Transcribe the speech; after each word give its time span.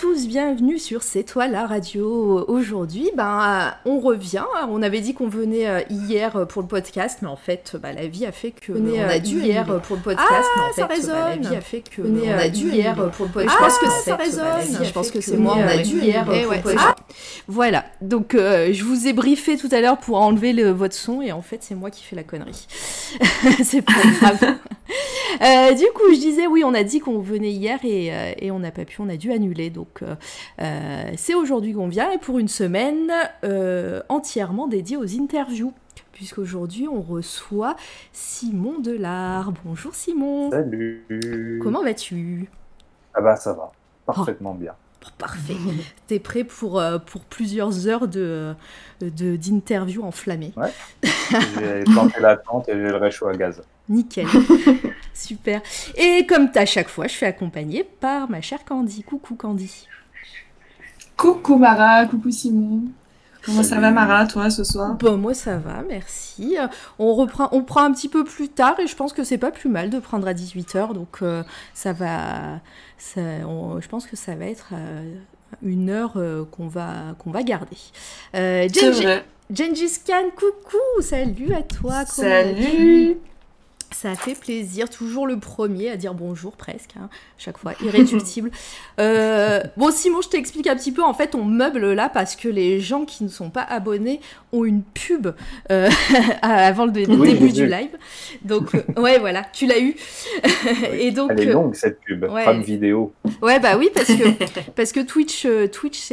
tous, 0.00 0.28
bienvenue 0.28 0.78
sur 0.78 1.02
C'est 1.02 1.24
toi 1.24 1.48
la 1.48 1.66
radio. 1.66 2.44
Aujourd'hui, 2.46 3.10
ben, 3.16 3.74
on 3.84 3.98
revient. 3.98 4.44
On 4.68 4.80
avait 4.82 5.00
dit 5.00 5.12
qu'on 5.12 5.28
venait 5.28 5.66
euh, 5.68 5.80
hier 5.90 6.46
pour 6.46 6.62
le 6.62 6.68
podcast, 6.68 7.18
mais 7.22 7.28
en 7.28 7.36
fait, 7.36 7.76
bah, 7.82 7.92
la 7.92 8.06
vie 8.06 8.24
a 8.24 8.30
fait 8.30 8.52
que 8.52 8.72
on 8.72 8.86
euh, 8.96 9.08
a 9.08 9.18
dû 9.18 9.40
hier 9.40 9.64
pour 9.82 9.96
le 9.96 10.02
podcast, 10.02 10.28
Ah, 10.30 10.42
mais 10.56 10.62
en 10.62 10.74
ça 10.74 10.86
bah, 10.86 10.94
la 11.30 11.36
vie 11.36 11.56
a 11.56 11.60
fait 11.60 11.80
que 11.80 12.02
on 12.02 12.28
a 12.28 12.44
euh, 12.44 12.48
dû 12.48 12.70
hier 12.70 12.94
pour 12.94 13.26
le 13.26 13.30
Ah, 13.30 13.32
podcast. 13.32 13.56
je 13.58 13.64
pense 13.64 13.78
que 13.78 14.04
ça 14.04 14.16
résonne. 14.16 14.84
Je 14.84 14.92
pense 14.92 15.10
que 15.10 15.20
c'est 15.20 15.36
moi, 15.36 15.56
on 15.58 15.66
a 15.66 15.78
dû 15.78 15.98
hier 16.00 16.24
pour 16.24 16.34
le 16.34 16.46
podcast. 16.62 16.96
Voilà, 17.48 17.84
donc 18.00 18.34
euh, 18.34 18.72
je 18.72 18.84
vous 18.84 19.08
ai 19.08 19.12
briefé 19.12 19.56
tout 19.56 19.68
à 19.72 19.80
l'heure 19.80 19.98
pour 19.98 20.18
enlever 20.20 20.52
le- 20.52 20.70
votre 20.70 20.94
son 20.94 21.22
et 21.22 21.32
en 21.32 21.42
fait 21.42 21.58
c'est 21.62 21.74
moi 21.74 21.90
qui 21.90 22.04
fais 22.04 22.14
la 22.14 22.22
connerie. 22.22 22.66
c'est 23.64 23.82
pas 23.82 23.92
grave. 24.20 24.54
Euh, 25.42 25.72
du 25.74 25.84
coup, 25.94 26.10
je 26.10 26.18
disais 26.18 26.46
oui, 26.46 26.62
on 26.64 26.72
a 26.72 26.82
dit 26.82 26.98
qu'on 27.00 27.18
venait 27.20 27.50
hier 27.52 27.78
et, 27.84 28.08
euh, 28.12 28.32
et 28.38 28.50
on 28.50 28.58
n'a 28.58 28.70
pas 28.70 28.84
pu, 28.86 29.00
on 29.02 29.08
a 29.10 29.16
dû 29.16 29.30
annuler. 29.30 29.68
Donc 29.70 29.87
euh, 30.02 30.14
euh, 30.60 31.12
c'est 31.16 31.34
aujourd'hui 31.34 31.72
qu'on 31.72 31.88
vient 31.88 32.10
et 32.10 32.18
pour 32.18 32.38
une 32.38 32.48
semaine 32.48 33.10
euh, 33.44 34.02
entièrement 34.08 34.66
dédiée 34.66 34.96
aux 34.96 35.20
interviews. 35.20 35.72
Puisqu'aujourd'hui 36.12 36.88
on 36.88 37.00
reçoit 37.00 37.76
Simon 38.12 38.80
Delard. 38.80 39.52
Bonjour 39.64 39.94
Simon. 39.94 40.50
Salut. 40.50 41.60
Comment 41.62 41.82
vas-tu? 41.82 42.50
Ah 43.14 43.20
bah 43.20 43.36
ça 43.36 43.52
va, 43.52 43.70
parfaitement 44.04 44.54
bien. 44.54 44.72
Bon, 45.00 45.08
Parfait. 45.16 45.54
T'es 46.08 46.18
prêt 46.18 46.42
pour, 46.42 46.82
pour 47.06 47.20
plusieurs 47.22 47.86
heures 47.86 48.08
de, 48.08 48.54
de, 49.00 49.36
d'interviews 49.36 50.02
enflammées. 50.02 50.52
J'ai 51.02 51.84
planté 51.84 52.20
la 52.20 52.36
tente 52.36 52.68
et 52.68 52.72
j'ai 52.72 52.88
le 52.88 52.96
réchaud 52.96 53.28
à 53.28 53.34
gaz. 53.34 53.62
Nickel. 53.88 54.26
Super. 55.14 55.60
Et 55.96 56.26
comme 56.26 56.48
à 56.54 56.66
chaque 56.66 56.88
fois, 56.88 57.06
je 57.06 57.12
suis 57.12 57.26
accompagnée 57.26 57.84
par 57.84 58.30
ma 58.30 58.40
chère 58.40 58.64
Candy. 58.64 59.02
Coucou 59.02 59.34
Candy. 59.34 59.86
Coucou 61.16 61.56
Mara, 61.56 62.06
coucou 62.06 62.30
Simon. 62.30 62.82
Comment 63.44 63.62
ça 63.62 63.80
va 63.80 63.90
Mara, 63.90 64.26
toi, 64.26 64.50
ce 64.50 64.62
soir? 64.62 64.94
Bon, 64.94 65.16
moi 65.16 65.32
ça 65.32 65.56
va, 65.56 65.82
merci. 65.88 66.56
On 66.98 67.14
reprend, 67.14 67.48
on 67.52 67.62
prend 67.62 67.82
un 67.82 67.92
petit 67.92 68.08
peu 68.08 68.22
plus 68.24 68.48
tard 68.48 68.78
et 68.78 68.86
je 68.86 68.94
pense 68.94 69.12
que 69.12 69.24
c'est 69.24 69.38
pas 69.38 69.50
plus 69.50 69.68
mal 69.70 69.90
de 69.90 69.98
prendre 69.98 70.28
à 70.28 70.34
18h. 70.34 70.92
Donc 70.92 71.18
euh, 71.22 71.42
ça 71.72 71.92
va, 71.92 72.60
ça, 72.98 73.20
on- 73.46 73.80
je 73.80 73.88
pense 73.88 74.06
que 74.06 74.16
ça 74.16 74.34
va 74.34 74.44
être 74.46 74.70
euh, 74.74 75.14
une 75.62 75.88
heure 75.88 76.12
euh, 76.16 76.44
qu'on 76.44 76.68
va, 76.68 77.14
qu'on 77.18 77.30
va 77.30 77.42
garder. 77.42 77.76
Euh, 78.34 78.68
C'est 78.72 78.92
Genji- 78.92 79.02
vrai. 79.02 79.24
Gengis 79.50 80.00
Khan, 80.06 80.24
coucou, 80.36 81.00
salut 81.02 81.54
à 81.54 81.62
toi. 81.62 82.04
Salut 82.04 83.16
Ça 83.90 84.14
fait 84.14 84.38
plaisir, 84.38 84.90
toujours 84.90 85.26
le 85.26 85.38
premier 85.38 85.88
à 85.90 85.96
dire 85.96 86.12
bonjour 86.12 86.56
presque, 86.56 86.94
hein, 87.00 87.08
chaque 87.38 87.58
fois, 87.58 87.72
irréductible. 87.84 88.50
Euh, 89.00 89.62
bon 89.76 89.92
Simon, 89.92 90.22
je 90.22 90.28
t'explique 90.28 90.66
un 90.66 90.74
petit 90.74 90.90
peu, 90.90 91.04
en 91.04 91.14
fait 91.14 91.36
on 91.36 91.44
meuble 91.44 91.92
là 91.92 92.08
parce 92.08 92.34
que 92.34 92.48
les 92.48 92.80
gens 92.80 93.04
qui 93.04 93.22
ne 93.22 93.28
sont 93.28 93.48
pas 93.48 93.62
abonnés 93.62 94.20
ont 94.52 94.64
une 94.64 94.82
pub 94.82 95.28
euh, 95.70 95.88
avant 96.42 96.86
le, 96.86 96.92
le 96.92 97.14
Oui, 97.14 97.34
début 97.34 97.52
du 97.52 97.66
live. 97.66 97.96
Donc 98.42 98.74
euh, 98.74 98.82
ouais 99.00 99.20
voilà, 99.20 99.44
tu 99.52 99.66
l'as 99.66 99.78
eu. 99.78 99.94
Et 100.92 101.12
donc 101.12 101.30
Elle 101.32 101.42
est 101.42 101.46
euh, 101.48 101.52
longue 101.52 101.74
cette 101.76 102.00
pub, 102.00 102.24
ouais. 102.24 102.42
Prime 102.42 102.62
vidéo. 102.62 103.12
Ouais, 103.40 103.60
bah 103.60 103.76
oui, 103.78 103.88
parce 103.94 104.08
que, 104.08 104.70
parce 104.76 104.90
que 104.90 105.00
Twitch, 105.00 105.46
Twitch 105.72 106.12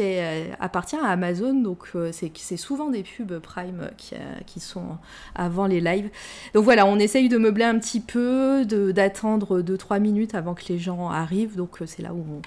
appartient 0.59 0.97
à 0.97 1.07
Amazon, 1.07 1.53
donc 1.53 1.87
c'est, 2.11 2.57
souvent 2.57 2.91
des 2.91 3.01
pubs 3.03 3.39
Prime 3.39 3.89
qui, 3.97 4.15
qui 4.45 4.59
sont 4.59 4.97
avant 5.33 5.65
les 5.65 5.81
lives. 5.81 6.09
Donc 6.53 6.63
voilà, 6.65 6.85
on 6.85 6.99
essaye 6.99 7.29
de 7.29 7.37
meubler 7.37 7.64
un 7.65 7.79
petit 7.79 7.99
peu, 7.99 8.65
de, 8.65 8.91
d'attendre 8.91 9.61
2-3 9.61 9.99
minutes 9.99 10.35
avant 10.35 10.53
que 10.53 10.63
les 10.69 10.79
gens 10.79 11.09
arrivent, 11.09 11.55
donc 11.55 11.81
euh, 11.81 11.85
c'est 11.85 12.01
là 12.01 12.13
où 12.13 12.25
on, 12.29 12.41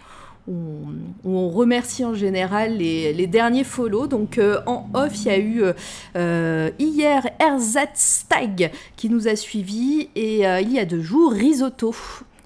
on, 0.48 0.94
où 1.24 1.36
on 1.36 1.48
remercie 1.50 2.04
en 2.04 2.14
général 2.14 2.76
les, 2.78 3.12
les 3.12 3.26
derniers 3.26 3.64
follow. 3.64 4.06
Donc 4.06 4.38
euh, 4.38 4.60
en 4.66 4.88
off, 4.94 5.12
il 5.16 5.24
y 5.26 5.30
a 5.30 5.38
eu 5.38 5.62
euh, 5.62 5.72
euh, 6.16 6.70
hier 6.78 7.28
Erzatstag 7.38 8.70
qui 8.96 9.08
nous 9.08 9.28
a 9.28 9.36
suivis 9.36 10.08
et 10.14 10.46
euh, 10.46 10.60
il 10.60 10.72
y 10.72 10.78
a 10.78 10.84
deux 10.84 11.02
jours 11.02 11.32
Risotto. 11.32 11.94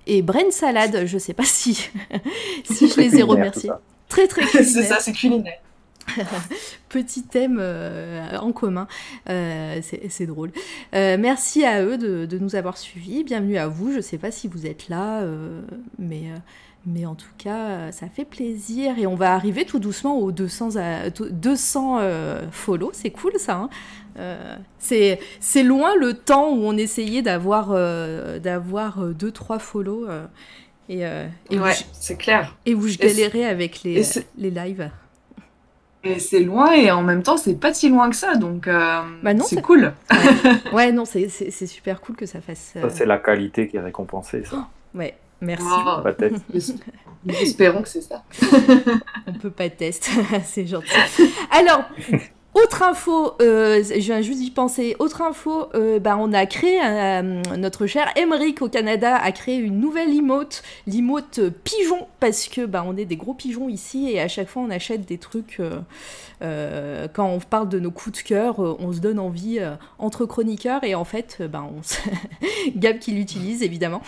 Et 0.06 0.21
Brain 0.21 0.50
Salad, 0.50 1.06
je 1.06 1.16
sais 1.19 1.32
pas 1.32 1.44
si, 1.44 1.91
si 2.65 2.88
je 2.88 3.00
les 3.00 3.19
ai 3.19 3.22
remerciés. 3.22 3.71
Très 4.09 4.27
très 4.27 4.43
C'est 4.47 4.65
culinaire. 4.65 4.88
ça, 4.88 4.99
c'est 5.00 5.12
culinaire. 5.12 5.59
Petit 6.89 7.23
thème 7.23 7.59
euh, 7.61 8.37
en 8.39 8.53
commun, 8.53 8.87
Euh, 9.29 9.81
c'est 10.09 10.27
drôle. 10.27 10.51
Euh, 10.95 11.17
merci 11.19 11.65
à 11.65 11.83
eux 11.83 11.97
de, 11.99 12.27
de 12.27 12.39
nous 12.39 12.55
avoir 12.57 12.77
suivis. 12.77 13.25
Bienvenue 13.25 13.57
à 13.57 13.69
vous. 13.69 13.93
Je 13.93 14.01
sais 14.01 14.19
pas 14.19 14.31
si 14.31 14.49
vous 14.49 14.67
êtes 14.67 14.89
là, 14.89 15.23
mais, 15.99 16.25
mais 16.87 17.07
en 17.07 17.15
tout 17.15 17.33
cas, 17.39 17.93
ça 17.93 18.09
fait 18.09 18.25
plaisir. 18.25 18.99
Et 18.99 19.07
on 19.07 19.15
va 19.15 19.35
arriver 19.35 19.65
tout 19.65 19.79
doucement 19.79 20.19
aux 20.19 20.33
200, 20.33 20.77
à- 20.77 21.11
tout- 21.11 21.31
200 21.31 21.99
euh, 22.01 22.43
follow. 22.51 22.91
C'est 22.93 23.11
cool 23.11 23.33
ça. 23.39 23.69
hein. 24.17 24.59
C'est 24.79 25.62
loin 25.62 25.95
le 25.97 26.15
temps 26.15 26.51
où 26.53 26.65
on 26.65 26.77
essayait 26.77 27.23
d'avoir 27.23 27.69
euh, 27.73 28.39
d'avoir 28.39 29.09
2-3 29.12 29.59
follow. 29.59 30.07
et, 30.89 31.01
et, 31.01 31.59
où 31.59 31.62
Ouais, 31.62 31.73
je, 31.73 31.85
c'est 31.93 32.17
clair. 32.17 32.57
et 32.67 32.75
où 32.75 32.87
je 32.87 32.99
galérais 32.99 33.45
avec 33.45 33.83
les, 33.83 34.03
les 34.37 34.51
lives. 34.51 34.91
Et 36.05 36.19
c'est 36.19 36.41
loin 36.41 36.73
et 36.73 36.91
en 36.91 37.03
même 37.03 37.23
temps, 37.23 37.37
c'est 37.37 37.55
pas 37.55 37.73
si 37.73 37.89
loin 37.89 38.11
que 38.11 38.17
ça, 38.17 38.35
donc 38.35 38.67
euh, 38.67 39.03
Bah 39.23 39.39
c'est 39.39 39.63
cool. 39.63 39.93
Ouais, 40.73 40.91
non, 40.97 41.05
c'est- 41.05 41.29
super 41.67 42.01
cool 42.01 42.17
que 42.17 42.27
ça 42.27 42.41
fasse. 42.41 42.73
euh, 42.77 42.83
Ça, 42.83 42.91
c'est 42.91 43.07
la 43.07 43.19
qualité 43.19 43.69
qui 43.69 43.77
est 43.77 43.81
récompensée, 43.81 44.43
ça. 44.45 44.69
Ouais, 44.95 45.15
merci. 45.41 45.65
Oh, 45.69 46.01
nous 47.25 47.35
espérons 47.41 47.83
que 47.83 47.89
c'est 47.89 48.01
ça. 48.01 48.25
On 49.29 49.33
peut 49.35 49.51
pas 49.51 49.71
tester, 49.71 50.11
c'est 50.45 50.67
gentil. 50.67 50.89
Alors, 51.53 51.85
autre 52.55 52.83
info, 52.83 53.33
euh, 53.41 53.83
je 53.83 53.99
viens 54.01 54.21
juste 54.21 54.41
d'y 54.41 54.51
penser. 54.51 54.95
Autre 54.99 55.23
info, 55.23 55.69
euh, 55.75 55.99
bah, 55.99 56.17
on 56.19 56.35
a 56.35 56.45
créé, 56.45 56.81
euh, 56.85 57.41
notre 57.57 57.87
cher 57.87 58.13
Emeric 58.15 58.61
au 58.61 58.69
Canada 58.69 59.17
a 59.17 59.33
créé 59.33 59.57
une 59.57 59.81
nouvelle 59.81 60.15
emote, 60.15 60.62
l'emote 60.87 61.41
pigeon, 61.65 62.07
parce 62.21 62.49
que 62.49 62.67
bah, 62.67 62.85
on 62.87 62.97
est 62.99 63.07
des 63.07 63.17
gros 63.17 63.33
pigeons 63.33 63.71
ici 63.71 64.11
et 64.11 64.21
à 64.21 64.29
chaque 64.29 64.49
fois 64.49 64.62
on 64.62 64.71
achète 64.71 65.07
des 65.07 65.19
trucs. 65.19 65.61
quand 66.41 67.27
on 67.27 67.39
parle 67.41 67.69
de 67.69 67.79
nos 67.79 67.91
coups 67.91 68.23
de 68.23 68.29
cœur, 68.29 68.59
on 68.59 68.93
se 68.93 69.01
donne 69.01 69.19
envie 69.19 69.61
entre 69.99 70.27
chroniqueurs 70.27 70.85
et 70.85 70.95
en 70.95 71.05
fait, 71.05 71.43
bah, 71.51 71.65
on. 71.65 71.81
Gab 72.77 72.99
qui 72.99 73.12
l'utilise 73.12 73.62
évidemment. 73.62 74.03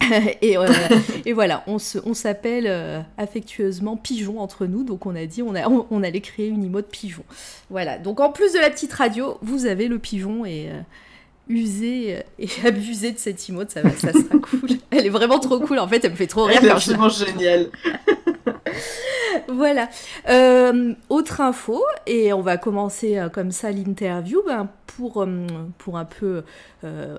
et, 0.42 1.32
voilà, 1.32 1.64
on 1.66 1.78
se- 1.78 1.98
on 2.04 2.14
s'appelle 2.14 2.66
euh, 2.66 3.00
affectueusement 3.16 3.96
Pigeon 3.96 4.40
entre 4.40 4.66
nous, 4.66 4.84
donc 4.84 5.06
on 5.06 5.14
a 5.14 5.26
dit 5.26 5.42
on, 5.42 5.54
a, 5.54 5.68
on, 5.68 6.02
allait 6.02 6.20
créer 6.20 6.48
une 6.48 6.64
emote 6.64 6.88
Pigeon. 6.88 7.24
Voilà, 7.70 7.98
donc 7.98 8.20
en 8.20 8.30
plus 8.30 8.52
de 8.52 8.58
la 8.58 8.70
petite 8.70 8.92
radio, 8.92 9.38
vous 9.42 9.66
avez 9.66 9.88
le 9.88 9.98
Pigeon 9.98 10.44
et 10.44 10.68
euh, 10.70 10.80
usez 11.48 12.16
euh, 12.16 12.20
et 12.38 12.48
abusez 12.66 13.12
de 13.12 13.18
cette 13.18 13.48
emote, 13.48 13.70
ça, 13.70 13.82
ça 13.90 14.12
sera 14.12 14.38
cool. 14.38 14.70
Elle 14.90 15.06
est 15.06 15.10
vraiment 15.10 15.40
trop 15.40 15.60
cool, 15.60 15.78
en 15.78 15.88
fait, 15.88 16.04
elle 16.04 16.12
me 16.12 16.16
fait 16.16 16.26
trop 16.26 16.44
rire 16.44 16.60
je 16.62 16.66
la 16.66 16.74
absolument 16.74 17.08
génial. 17.08 17.68
voilà. 19.48 19.88
Euh, 20.28 20.94
autre 21.08 21.40
info, 21.40 21.82
et 22.06 22.32
on 22.32 22.40
va 22.40 22.56
commencer 22.56 23.18
euh, 23.18 23.28
comme 23.28 23.50
ça 23.50 23.70
l'interview, 23.70 24.42
ben, 24.46 24.68
pour, 24.86 25.22
euh, 25.22 25.46
pour 25.78 25.98
un 25.98 26.04
peu 26.04 26.42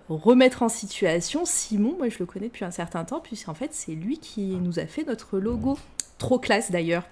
remettre 0.10 0.64
en 0.64 0.70
situation, 0.70 1.46
Simon, 1.46 1.96
moi 1.98 2.10
je 2.10 2.20
le 2.20 2.26
connais 2.26 2.48
depuis 2.48 2.66
un 2.66 2.72
certain 2.72 3.04
temps, 3.04 3.20
puisqu'en 3.20 3.54
fait 3.54 3.70
c'est 3.74 3.94
lui 3.94 4.20
qui 4.20 4.58
nous 4.62 4.80
a 4.80 4.86
fait 4.86 5.04
notre 5.04 5.38
logo. 5.40 5.78
Trop 6.18 6.40
classe 6.40 6.72
d'ailleurs. 6.72 7.04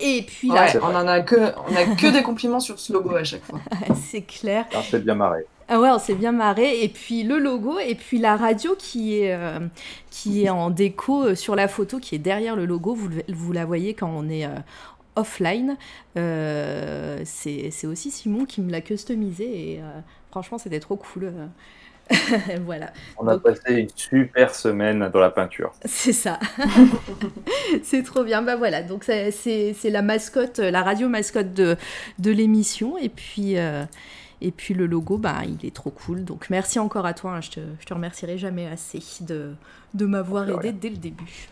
Et 0.00 0.22
puis 0.22 0.48
là, 0.48 0.64
Ouais, 0.64 0.80
on 0.82 0.94
en 0.94 1.06
a 1.06 1.20
que, 1.20 1.36
on 1.36 1.76
a 1.76 1.96
que 1.96 2.12
des 2.12 2.22
compliments 2.22 2.60
sur 2.60 2.78
ce 2.78 2.92
logo 2.92 3.14
à 3.14 3.24
chaque 3.24 3.44
fois. 3.44 3.60
c'est 4.10 4.22
clair. 4.22 4.66
Ah, 4.74 4.80
c'est 4.88 5.02
bien 5.04 5.14
marré. 5.14 5.46
Ah 5.68 5.80
ouais, 5.80 5.88
on 5.90 5.98
s'est 5.98 6.14
bien 6.14 6.32
marré. 6.32 6.82
Et 6.82 6.88
puis 6.88 7.22
le 7.22 7.38
logo, 7.38 7.78
et 7.78 7.94
puis 7.94 8.18
la 8.18 8.36
radio 8.36 8.74
qui 8.78 9.18
est, 9.18 9.32
euh, 9.32 9.60
qui 10.10 10.44
est 10.44 10.50
en 10.50 10.70
déco 10.70 11.24
euh, 11.24 11.34
sur 11.34 11.56
la 11.56 11.68
photo, 11.68 11.98
qui 11.98 12.14
est 12.14 12.18
derrière 12.18 12.54
le 12.56 12.66
logo. 12.66 12.94
Vous, 12.94 13.52
la 13.52 13.64
voyez 13.64 13.94
quand 13.94 14.10
on 14.14 14.28
est 14.28 14.44
euh, 14.44 14.50
offline. 15.16 15.76
Euh, 16.16 17.22
c'est 17.24 17.86
aussi 17.86 18.10
Simon 18.10 18.44
qui 18.44 18.60
me 18.60 18.70
l'a 18.70 18.80
customisé. 18.80 19.72
Et 19.74 19.80
euh, 19.80 20.00
franchement, 20.30 20.58
c'était 20.58 20.80
trop 20.80 20.96
cool. 20.96 21.32
voilà, 22.64 22.92
On 23.18 23.26
a 23.28 23.34
Donc- 23.34 23.42
passé 23.44 23.74
une 23.74 23.88
super 23.94 24.54
semaine 24.54 25.08
dans 25.12 25.20
la 25.20 25.30
peinture. 25.30 25.72
c'est 25.84 26.12
ça. 26.12 26.38
c'est 27.82 28.02
trop 28.02 28.24
bien. 28.24 28.42
Bah 28.42 28.56
voilà, 28.56 28.82
donc 28.82 29.04
c'est 29.04 29.74
la 29.84 30.02
mascotte, 30.02 30.58
la 30.58 30.82
radio 30.82 31.08
mascotte 31.08 31.52
de, 31.52 31.76
de 32.18 32.30
l'émission. 32.30 32.98
Et 32.98 33.08
puis. 33.08 33.58
euh, 33.58 33.84
et 34.40 34.50
puis 34.50 34.74
le 34.74 34.84
logo, 34.84 35.16
bah, 35.16 35.36
il 35.46 35.66
est 35.66 35.74
trop 35.74 35.88
cool. 35.90 36.22
Donc 36.24 36.50
merci 36.50 36.78
encore 36.78 37.06
à 37.06 37.14
toi. 37.14 37.30
hein. 37.36 37.40
Je, 37.40 37.50
te, 37.52 37.60
je 37.80 37.86
te 37.86 37.94
remercierai 37.94 38.36
jamais 38.36 38.66
assez 38.66 39.00
de, 39.22 39.54
de 39.94 40.04
m'avoir 40.04 40.46
aidé 40.50 40.72
dès 40.72 40.90
le 40.90 40.96
début. 40.96 41.48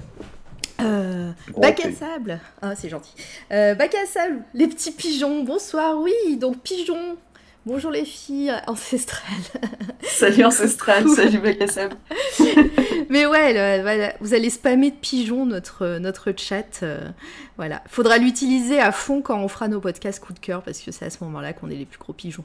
Euh, 0.82 1.30
bac 1.56 1.80
à 1.86 1.92
sable. 1.92 2.38
Ah, 2.60 2.74
c'est 2.74 2.90
gentil. 2.90 3.14
Euh, 3.50 3.74
bac 3.74 3.94
à 3.94 4.04
sable, 4.06 4.42
les 4.52 4.66
petits 4.66 4.90
pigeons. 4.92 5.42
Bonsoir, 5.44 5.96
oui. 6.00 6.36
Donc, 6.38 6.58
pigeons. 6.60 7.16
Bonjour 7.64 7.92
les 7.92 8.04
filles 8.04 8.52
ancestrales. 8.66 9.22
Salut 10.02 10.44
Ancestral, 10.44 11.08
salut 11.08 11.38
Bakassab. 11.38 11.92
Mais 13.08 13.24
ouais, 13.24 13.52
le- 13.52 13.82
voilà, 13.82 14.12
vous 14.20 14.34
allez 14.34 14.50
spammer 14.50 14.90
de 14.90 14.96
pigeons 14.96 15.46
notre, 15.46 15.98
notre 15.98 16.32
chat. 16.36 16.80
euh, 16.82 16.98
voilà. 17.56 17.80
Faudra 17.88 18.18
l'utiliser 18.18 18.80
à 18.80 18.90
fond 18.90 19.22
quand 19.22 19.38
on 19.38 19.46
fera 19.46 19.68
nos 19.68 19.78
podcasts 19.80 20.18
coup 20.18 20.32
de 20.32 20.40
cœur 20.40 20.62
parce 20.62 20.80
que 20.80 20.90
c'est 20.90 21.04
à 21.04 21.10
ce 21.10 21.22
moment-là 21.22 21.52
qu'on 21.52 21.70
est 21.70 21.76
les 21.76 21.84
plus 21.84 21.98
gros 22.00 22.12
pigeons. 22.12 22.44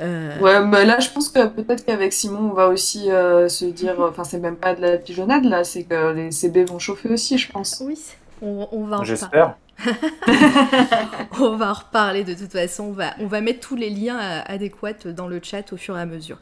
Euh, 0.00 0.38
Ouais, 0.40 0.64
bah 0.66 0.84
là, 0.86 1.00
je 1.00 1.10
pense 1.10 1.28
que 1.28 1.46
peut-être 1.48 1.84
qu'avec 1.84 2.14
Simon, 2.14 2.50
on 2.50 2.54
va 2.54 2.68
aussi 2.68 3.10
euh, 3.10 3.48
se 3.50 3.66
dire. 3.66 3.96
Enfin, 4.00 4.24
c'est 4.24 4.38
même 4.38 4.56
pas 4.56 4.74
de 4.74 4.80
la 4.80 4.96
pigeonnade 4.96 5.44
là, 5.44 5.64
c'est 5.64 5.84
que 5.84 6.12
les 6.14 6.30
CB 6.32 6.64
vont 6.64 6.78
chauffer 6.78 7.10
aussi, 7.10 7.36
je 7.36 7.52
pense. 7.52 7.82
Oui, 7.84 7.98
on, 8.40 8.68
on 8.72 8.84
va. 8.86 9.02
J'espère. 9.04 9.56
On 11.40 11.56
va 11.56 11.70
en 11.70 11.74
reparler 11.74 12.24
de 12.24 12.34
toute 12.34 12.52
façon. 12.52 12.84
On 12.84 12.92
va, 12.92 13.14
on 13.20 13.26
va 13.26 13.40
mettre 13.40 13.60
tous 13.60 13.76
les 13.76 13.90
liens 13.90 14.18
euh, 14.18 14.40
adéquats 14.46 15.12
dans 15.14 15.28
le 15.28 15.40
chat 15.42 15.72
au 15.72 15.76
fur 15.76 15.96
et 15.96 16.00
à 16.00 16.06
mesure. 16.06 16.38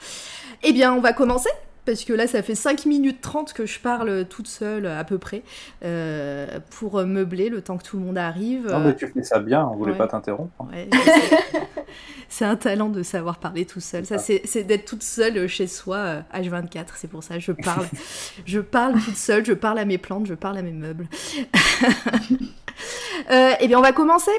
Eh 0.62 0.72
bien, 0.72 0.92
on 0.92 1.00
va 1.00 1.12
commencer. 1.12 1.50
Parce 1.86 2.04
que 2.04 2.14
là, 2.14 2.26
ça 2.26 2.42
fait 2.42 2.54
5 2.54 2.86
minutes 2.86 3.20
30 3.20 3.52
que 3.52 3.66
je 3.66 3.78
parle 3.78 4.24
toute 4.26 4.46
seule, 4.48 4.86
à 4.86 5.04
peu 5.04 5.18
près, 5.18 5.42
euh, 5.84 6.46
pour 6.70 7.04
meubler 7.04 7.50
le 7.50 7.60
temps 7.60 7.76
que 7.76 7.82
tout 7.82 7.98
le 7.98 8.04
monde 8.04 8.16
arrive. 8.16 8.68
Non, 8.70 8.80
mais 8.80 8.96
tu 8.96 9.06
fais 9.06 9.22
ça 9.22 9.38
bien, 9.38 9.66
on 9.66 9.76
voulait 9.76 9.92
Ouais. 9.92 9.98
pas 9.98 10.06
t'interrompre. 10.06 10.66
Ouais, 10.72 10.88
sais. 10.90 11.38
c'est 12.30 12.46
un 12.46 12.56
talent 12.56 12.88
de 12.88 13.02
savoir 13.02 13.36
parler 13.36 13.66
tout 13.66 13.80
seul. 13.80 14.06
Ça, 14.06 14.16
c'est 14.16 14.62
d'être 14.64 14.86
toute 14.86 15.02
seule 15.02 15.46
chez 15.46 15.66
soi, 15.66 15.96
euh, 15.96 16.20
H24. 16.34 16.86
C'est 16.94 17.08
pour 17.08 17.22
ça 17.22 17.38
je 17.38 17.52
parle. 17.52 17.86
je 18.46 18.60
parle 18.60 18.94
toute 18.94 19.16
seule, 19.16 19.44
je 19.44 19.52
parle 19.52 19.78
à 19.78 19.84
mes 19.84 19.98
plantes, 19.98 20.24
je 20.24 20.34
parle 20.34 20.56
à 20.56 20.62
mes 20.62 20.72
meubles. 20.72 21.06
Euh, 23.30 23.52
eh 23.60 23.68
bien, 23.68 23.78
on 23.78 23.82
va 23.82 23.92
commencer 23.92 24.32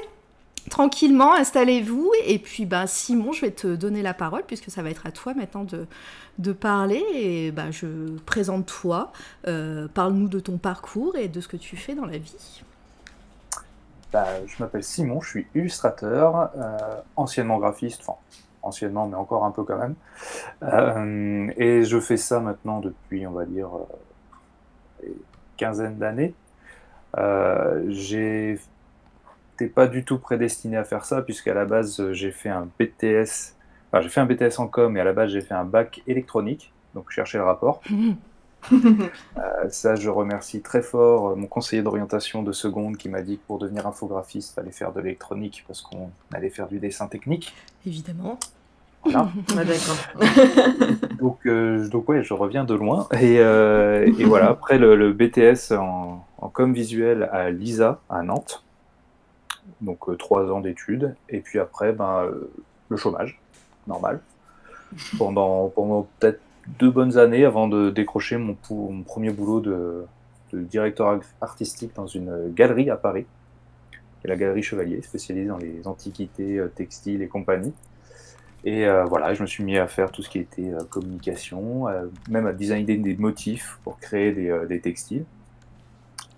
tranquillement. 0.70 1.34
Installez-vous. 1.34 2.12
Et 2.24 2.38
puis, 2.38 2.66
ben, 2.66 2.86
Simon, 2.86 3.32
je 3.32 3.40
vais 3.42 3.50
te 3.50 3.74
donner 3.74 4.02
la 4.02 4.14
parole 4.14 4.42
puisque 4.46 4.70
ça 4.70 4.82
va 4.82 4.90
être 4.90 5.06
à 5.06 5.10
toi 5.10 5.34
maintenant 5.34 5.64
de, 6.38 6.52
parler. 6.52 7.04
Et 7.14 7.50
ben, 7.50 7.70
je 7.70 8.16
présente 8.26 8.66
toi. 8.66 9.12
Euh, 9.46 9.88
Parle-nous 9.88 10.28
de 10.28 10.40
ton 10.40 10.58
parcours 10.58 11.16
et 11.16 11.28
de 11.28 11.40
ce 11.40 11.48
que 11.48 11.56
tu 11.56 11.76
fais 11.76 11.94
dans 11.94 12.06
la 12.06 12.18
vie. 12.18 12.62
Bah, 14.12 14.26
je 14.46 14.62
m'appelle 14.62 14.84
Simon, 14.84 15.20
je 15.20 15.28
suis 15.28 15.46
illustrateur, 15.54 16.50
euh, 16.56 16.78
anciennement 17.16 17.58
graphiste, 17.58 18.02
enfin 18.02 18.18
anciennement 18.62 19.06
mais 19.06 19.16
encore 19.16 19.44
un 19.44 19.50
peu 19.50 19.64
quand 19.64 19.78
même. 19.78 21.52
Et 21.56 21.84
je 21.84 22.00
fais 22.00 22.16
ça 22.16 22.40
maintenant 22.40 22.80
depuis, 22.80 23.26
on 23.26 23.32
va 23.32 23.44
dire, 23.44 23.68
une 25.02 25.12
quinzaine 25.56 25.98
d'années. 25.98 26.34
Euh, 27.16 27.84
j'étais 27.88 29.68
pas 29.74 29.86
du 29.86 30.04
tout 30.04 30.18
prédestiné 30.18 30.76
à 30.76 30.84
faire 30.84 31.04
ça 31.04 31.22
puisqu'à 31.22 31.54
la 31.54 31.64
base 31.64 32.12
j'ai 32.12 32.30
fait 32.30 32.50
un 32.50 32.68
BTS, 32.78 33.54
enfin 33.90 34.02
j'ai 34.02 34.08
fait 34.08 34.20
un 34.20 34.26
BTS 34.26 34.58
en 34.58 34.66
com 34.66 34.96
et 34.96 35.00
à 35.00 35.04
la 35.04 35.12
base 35.12 35.30
j'ai 35.30 35.40
fait 35.40 35.54
un 35.54 35.64
bac 35.64 36.02
électronique, 36.06 36.72
donc 36.94 37.06
je 37.08 37.14
cherchais 37.14 37.38
le 37.38 37.44
rapport. 37.44 37.80
Euh, 38.72 39.68
ça, 39.68 39.94
je 39.94 40.08
remercie 40.10 40.60
très 40.60 40.82
fort 40.82 41.28
euh, 41.28 41.34
mon 41.36 41.46
conseiller 41.46 41.82
d'orientation 41.82 42.42
de 42.42 42.50
seconde 42.52 42.96
qui 42.96 43.08
m'a 43.08 43.22
dit 43.22 43.36
que 43.36 43.46
pour 43.46 43.58
devenir 43.58 43.86
infographiste, 43.86 44.50
il 44.50 44.54
fallait 44.54 44.72
faire 44.72 44.92
de 44.92 45.00
l'électronique 45.00 45.64
parce 45.68 45.82
qu'on 45.82 46.10
allait 46.32 46.50
faire 46.50 46.66
du 46.66 46.80
dessin 46.80 47.06
technique. 47.06 47.54
Évidemment. 47.86 48.38
Voilà. 49.04 49.28
Ah, 49.56 49.62
donc, 51.20 51.38
euh, 51.46 51.88
donc 51.88 52.08
ouais, 52.08 52.22
je 52.24 52.34
reviens 52.34 52.64
de 52.64 52.74
loin. 52.74 53.06
Et, 53.20 53.38
euh, 53.38 54.04
et 54.18 54.24
voilà, 54.24 54.48
après 54.50 54.78
le, 54.78 54.96
le 54.96 55.12
BTS 55.12 55.72
en, 55.72 56.24
en 56.38 56.48
com 56.48 56.72
visuel 56.72 57.28
à 57.32 57.50
l'ISA 57.50 58.00
à 58.10 58.22
Nantes, 58.22 58.64
donc 59.80 60.08
euh, 60.08 60.16
trois 60.16 60.50
ans 60.50 60.60
d'études. 60.60 61.14
Et 61.28 61.38
puis 61.40 61.58
après, 61.60 61.92
ben, 61.92 62.24
euh, 62.24 62.50
le 62.88 62.96
chômage, 62.96 63.38
normal, 63.86 64.20
pendant, 65.18 65.68
pendant 65.68 66.08
peut-être 66.18 66.40
deux 66.80 66.90
bonnes 66.90 67.16
années 67.16 67.44
avant 67.44 67.68
de 67.68 67.90
décrocher 67.90 68.36
mon, 68.38 68.56
premier 69.04 69.30
boulot 69.30 69.60
de, 69.60 70.04
de 70.52 70.60
directeur 70.60 71.08
ar- 71.08 71.20
artistique 71.40 71.92
dans 71.94 72.06
une 72.08 72.52
galerie 72.52 72.90
à 72.90 72.96
Paris, 72.96 73.24
qui 74.20 74.26
est 74.26 74.30
la 74.30 74.36
Galerie 74.36 74.62
Chevalier, 74.64 75.00
spécialisée 75.02 75.46
dans 75.46 75.58
les 75.58 75.86
antiquités, 75.86 76.60
textiles 76.74 77.22
et 77.22 77.28
compagnie. 77.28 77.72
Et 78.64 78.86
euh, 78.86 79.04
voilà, 79.04 79.32
je 79.34 79.42
me 79.42 79.46
suis 79.46 79.62
mis 79.62 79.78
à 79.78 79.86
faire 79.86 80.10
tout 80.10 80.22
ce 80.22 80.28
qui 80.28 80.38
était 80.38 80.72
euh, 80.72 80.82
communication, 80.90 81.88
euh, 81.88 82.06
même 82.28 82.46
à 82.46 82.52
designer 82.52 82.96
des 82.96 83.16
motifs 83.16 83.78
pour 83.84 83.98
créer 83.98 84.32
des, 84.32 84.48
euh, 84.50 84.66
des 84.66 84.80
textiles. 84.80 85.24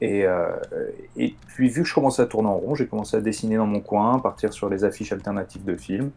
Et, 0.01 0.27
euh, 0.27 0.51
et 1.17 1.35
puis, 1.47 1.69
vu 1.69 1.83
que 1.83 1.89
je 1.89 1.95
commençais 1.95 2.23
à 2.23 2.27
tourner 2.27 2.49
en 2.49 2.57
rond, 2.57 2.75
j'ai 2.75 2.87
commencé 2.87 3.17
à 3.17 3.21
dessiner 3.21 3.57
dans 3.57 3.67
mon 3.67 3.81
coin, 3.81 4.19
partir 4.19 4.53
sur 4.53 4.69
les 4.69 4.85
affiches 4.85 5.13
alternatives 5.13 5.65
de 5.65 5.75
films. 5.75 6.11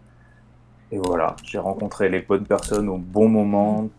Et 0.92 0.98
voilà, 0.98 1.36
j'ai 1.44 1.58
rencontré 1.58 2.10
les 2.10 2.22
bonnes 2.22 2.46
personnes 2.46 2.90
au 2.90 2.98
bon 2.98 3.30
moment, 3.30 3.90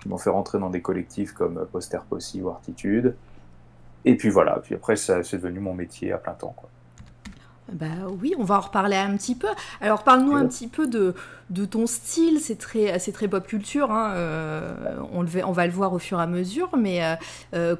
qui 0.00 0.08
m'ont 0.08 0.18
fait 0.18 0.30
rentrer 0.30 0.58
dans 0.58 0.70
des 0.70 0.80
collectifs 0.80 1.32
comme 1.32 1.66
Poster 1.70 1.98
Possi 2.08 2.40
ou 2.42 2.48
Artitude. 2.48 3.14
Et 4.04 4.16
puis 4.16 4.30
voilà, 4.30 4.60
puis 4.62 4.74
après, 4.74 4.96
ça 4.96 5.22
c'est 5.22 5.36
devenu 5.36 5.60
mon 5.60 5.74
métier 5.74 6.12
à 6.12 6.18
plein 6.18 6.32
temps. 6.32 6.54
Quoi. 6.56 6.70
Bah 7.72 7.86
oui, 8.22 8.32
on 8.38 8.44
va 8.44 8.56
en 8.56 8.60
reparler 8.60 8.96
un 8.96 9.14
petit 9.16 9.34
peu. 9.34 9.48
Alors 9.82 10.02
parle-nous 10.02 10.34
un 10.34 10.46
petit 10.48 10.68
peu 10.68 10.86
de, 10.86 11.14
de 11.50 11.66
ton 11.66 11.86
style, 11.86 12.40
c'est 12.40 12.56
très, 12.56 12.98
c'est 12.98 13.12
très 13.12 13.28
pop 13.28 13.46
culture, 13.46 13.90
hein, 13.90 14.12
euh, 14.14 14.96
on, 15.12 15.20
le, 15.20 15.28
va- 15.28 15.46
on 15.46 15.52
va 15.52 15.66
le 15.66 15.72
voir 15.72 15.92
au 15.92 15.98
fur 15.98 16.18
et 16.18 16.22
à 16.22 16.26
mesure, 16.26 16.70
mais 16.78 17.04
euh, 17.04 17.14
euh, 17.54 17.76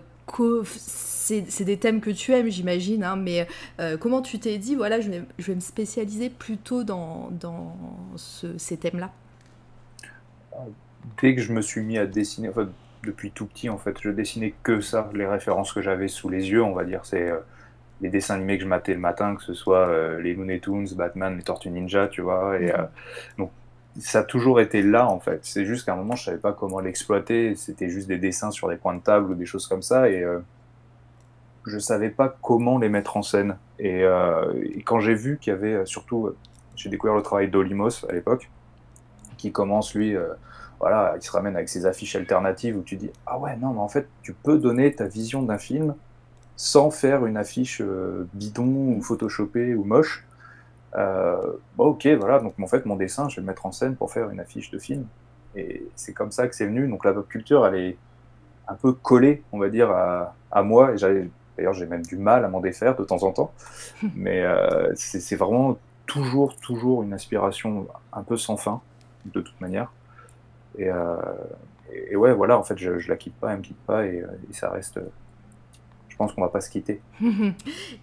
c'est 0.67 1.65
des 1.65 1.79
thèmes 1.79 2.01
que 2.01 2.11
tu 2.11 2.33
aimes, 2.33 2.51
j'imagine, 2.51 3.03
hein, 3.05 3.17
mais 3.17 3.47
euh, 3.81 3.97
comment 3.97 4.23
tu 4.23 4.39
t'es 4.39 4.59
dit, 4.59 4.75
voilà, 4.75 5.01
je 5.01 5.11
vais, 5.11 5.23
je 5.39 5.47
vais 5.47 5.55
me 5.55 5.61
spécialiser 5.61 6.31
plutôt 6.31 6.85
dans, 6.85 7.31
dans 7.41 7.77
ce- 8.17 8.59
ces 8.59 8.77
thèmes-là? 8.77 9.11
Dès 11.21 11.35
que 11.35 11.41
je 11.41 11.53
me 11.53 11.63
suis 11.63 11.83
mis 11.83 11.99
à 11.99 12.07
dessiner, 12.07 12.49
enfin, 12.49 12.69
depuis 13.05 13.31
tout 13.33 13.47
petit 13.47 13.69
en 13.69 13.79
fait, 13.79 13.97
je 14.01 14.11
dessinais 14.11 14.55
que 14.63 14.81
ça, 14.81 15.11
les 15.15 15.27
références 15.27 15.73
que 15.73 15.81
j'avais 15.83 16.09
sous 16.09 16.29
les 16.29 16.51
yeux, 16.51 16.63
on 16.63 16.73
va 16.75 16.85
dire, 16.85 17.05
c'est 17.05 17.31
les 18.01 18.11
dessins 18.11 18.35
animés 18.35 18.59
que 18.59 18.65
je 18.65 18.69
matais 18.69 18.95
le 18.95 19.01
matin, 19.01 19.35
que 19.35 19.43
ce 19.43 19.55
soit 19.55 19.89
euh, 19.89 20.21
les 20.21 20.35
Looney 20.35 20.61
Tunes, 20.61 20.89
Batman, 20.95 21.37
les 21.37 21.43
Tortues 21.43 21.71
Ninja, 21.71 22.09
tu 22.09 22.21
vois, 22.21 22.59
et 22.59 22.73
euh, 22.73 22.85
donc 23.39 23.51
ça 23.99 24.21
a 24.21 24.23
toujours 24.23 24.61
été 24.61 24.83
là 24.83 25.09
en 25.09 25.19
fait. 25.19 25.41
C'est 25.43 25.65
juste 25.65 25.85
qu'à 25.85 25.95
un 25.95 25.97
moment 25.97 26.15
je 26.15 26.25
savais 26.25 26.39
pas 26.39 26.53
comment 26.53 26.81
l'exploiter, 26.81 27.55
c'était 27.57 27.89
juste 27.89 28.09
des 28.09 28.19
dessins 28.19 28.51
sur 28.51 28.69
des 28.69 28.77
points 28.77 28.95
de 28.95 29.01
table 29.01 29.33
ou 29.33 29.35
des 29.35 29.47
choses 29.47 29.67
comme 29.67 29.83
ça, 29.83 30.09
et 30.09 30.23
euh, 30.23 30.39
je 31.67 31.79
savais 31.79 32.11
pas 32.11 32.35
comment 32.41 32.79
les 32.79 32.89
mettre 32.89 33.17
en 33.17 33.23
scène. 33.23 33.57
Et, 33.79 34.05
euh, 34.05 34.53
et 34.75 34.83
quand 34.83 35.01
j'ai 35.01 35.15
vu 35.15 35.39
qu'il 35.39 35.53
y 35.53 35.57
avait 35.57 35.85
surtout, 35.85 36.31
j'ai 36.77 36.89
découvert 36.89 37.15
le 37.15 37.23
travail 37.23 37.49
d'Olimos 37.49 38.07
à 38.09 38.13
l'époque, 38.13 38.49
qui 39.37 39.53
commence 39.53 39.95
lui. 39.95 40.17
voilà, 40.81 41.15
il 41.17 41.23
se 41.23 41.31
ramène 41.31 41.57
avec 41.57 41.69
ses 41.69 41.87
affiches 41.87 42.17
alternatives 42.17 42.77
où 42.77 42.83
tu 42.83 42.97
dis 42.97 43.11
ah 43.27 43.39
ouais 43.39 43.57
non 43.57 43.73
mais 43.73 43.81
en 43.81 43.89
fait 43.89 44.09
tu 44.23 44.33
peux 44.33 44.59
donner 44.59 44.93
ta 44.93 45.07
vision 45.07 45.43
d'un 45.43 45.59
film 45.59 45.95
sans 46.59 46.93
faire 46.93 47.27
une 47.27 47.39
affiche 47.39 47.83
euh, 47.83 48.29
bidon 48.35 48.67
ou 48.99 49.03
photoshopée 49.03 49.77
ou 49.77 49.85
moche. 49.85 50.27
Euh, 50.97 51.37
bon, 51.77 51.87
ok 51.89 52.07
voilà. 52.19 52.41
Donc 52.41 52.55
en 52.61 52.67
fait 52.69 52.87
mon 52.87 52.97
dessin 52.97 53.29
je 53.29 53.37
vais 53.37 53.43
le 53.43 53.47
mettre 53.47 53.67
en 53.67 53.73
scène 53.73 53.97
pour 53.97 54.13
faire 54.13 54.31
une 54.31 54.41
affiche 54.41 54.71
de 54.71 54.79
film. 54.79 55.07
Et 55.57 55.91
c'est 55.97 56.15
comme 56.15 56.33
ça 56.33 56.49
que 56.49 56.57
c'est 56.57 56.67
venu. 56.67 56.89
Donc 56.89 57.05
la 57.05 57.13
pop 57.15 57.29
culture 57.29 57.67
elle 57.67 57.77
est 57.77 57.99
un 58.69 58.75
peu 58.77 58.93
collée 58.93 59.45
on 59.53 59.59
va 59.59 59.71
dire 59.71 59.91
à, 59.91 60.37
à 60.53 60.63
moi. 60.63 60.95
Et 60.95 61.31
d'ailleurs 61.59 61.75
j'ai 61.75 61.87
même 61.87 62.07
du 62.07 62.17
mal 62.19 62.45
à 62.45 62.49
m'en 62.49 62.61
défaire 62.61 62.97
de 62.97 63.05
temps 63.05 63.23
en 63.25 63.33
temps. 63.33 63.53
Mais 64.15 64.43
euh, 64.45 64.93
c'est 64.97 65.37
vraiment 65.37 65.79
toujours 66.07 66.57
toujours 66.59 67.03
une 67.03 67.13
aspiration 67.15 67.89
un 68.13 68.23
peu 68.25 68.37
sans 68.37 68.57
fin 68.57 68.83
de 69.27 69.41
toute 69.41 69.61
manière. 69.61 69.93
Et, 70.79 70.91
euh, 70.91 71.17
et- 71.93 72.13
et 72.13 72.17
ouais, 72.17 72.33
voilà, 72.35 72.59
en 72.59 72.65
fait, 72.65 72.79
je, 72.79 72.99
je 72.99 73.09
la 73.09 73.17
quitte 73.17 73.37
pas, 73.37 73.53
elle 73.53 73.59
me 73.59 73.63
quitte 73.63 73.81
pas, 73.87 74.07
et, 74.07 74.19
et 74.51 74.53
ça 74.55 74.71
reste. 74.71 75.01
Je 76.21 76.25
pense 76.25 76.35
qu'on 76.35 76.43
va 76.43 76.49
pas 76.49 76.61
se 76.61 76.71
quitter. 76.71 77.01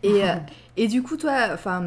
et, 0.04 0.24
euh, 0.24 0.36
et 0.78 0.88
du 0.88 1.04
coup, 1.04 1.18
toi, 1.18 1.50
enfin, 1.54 1.84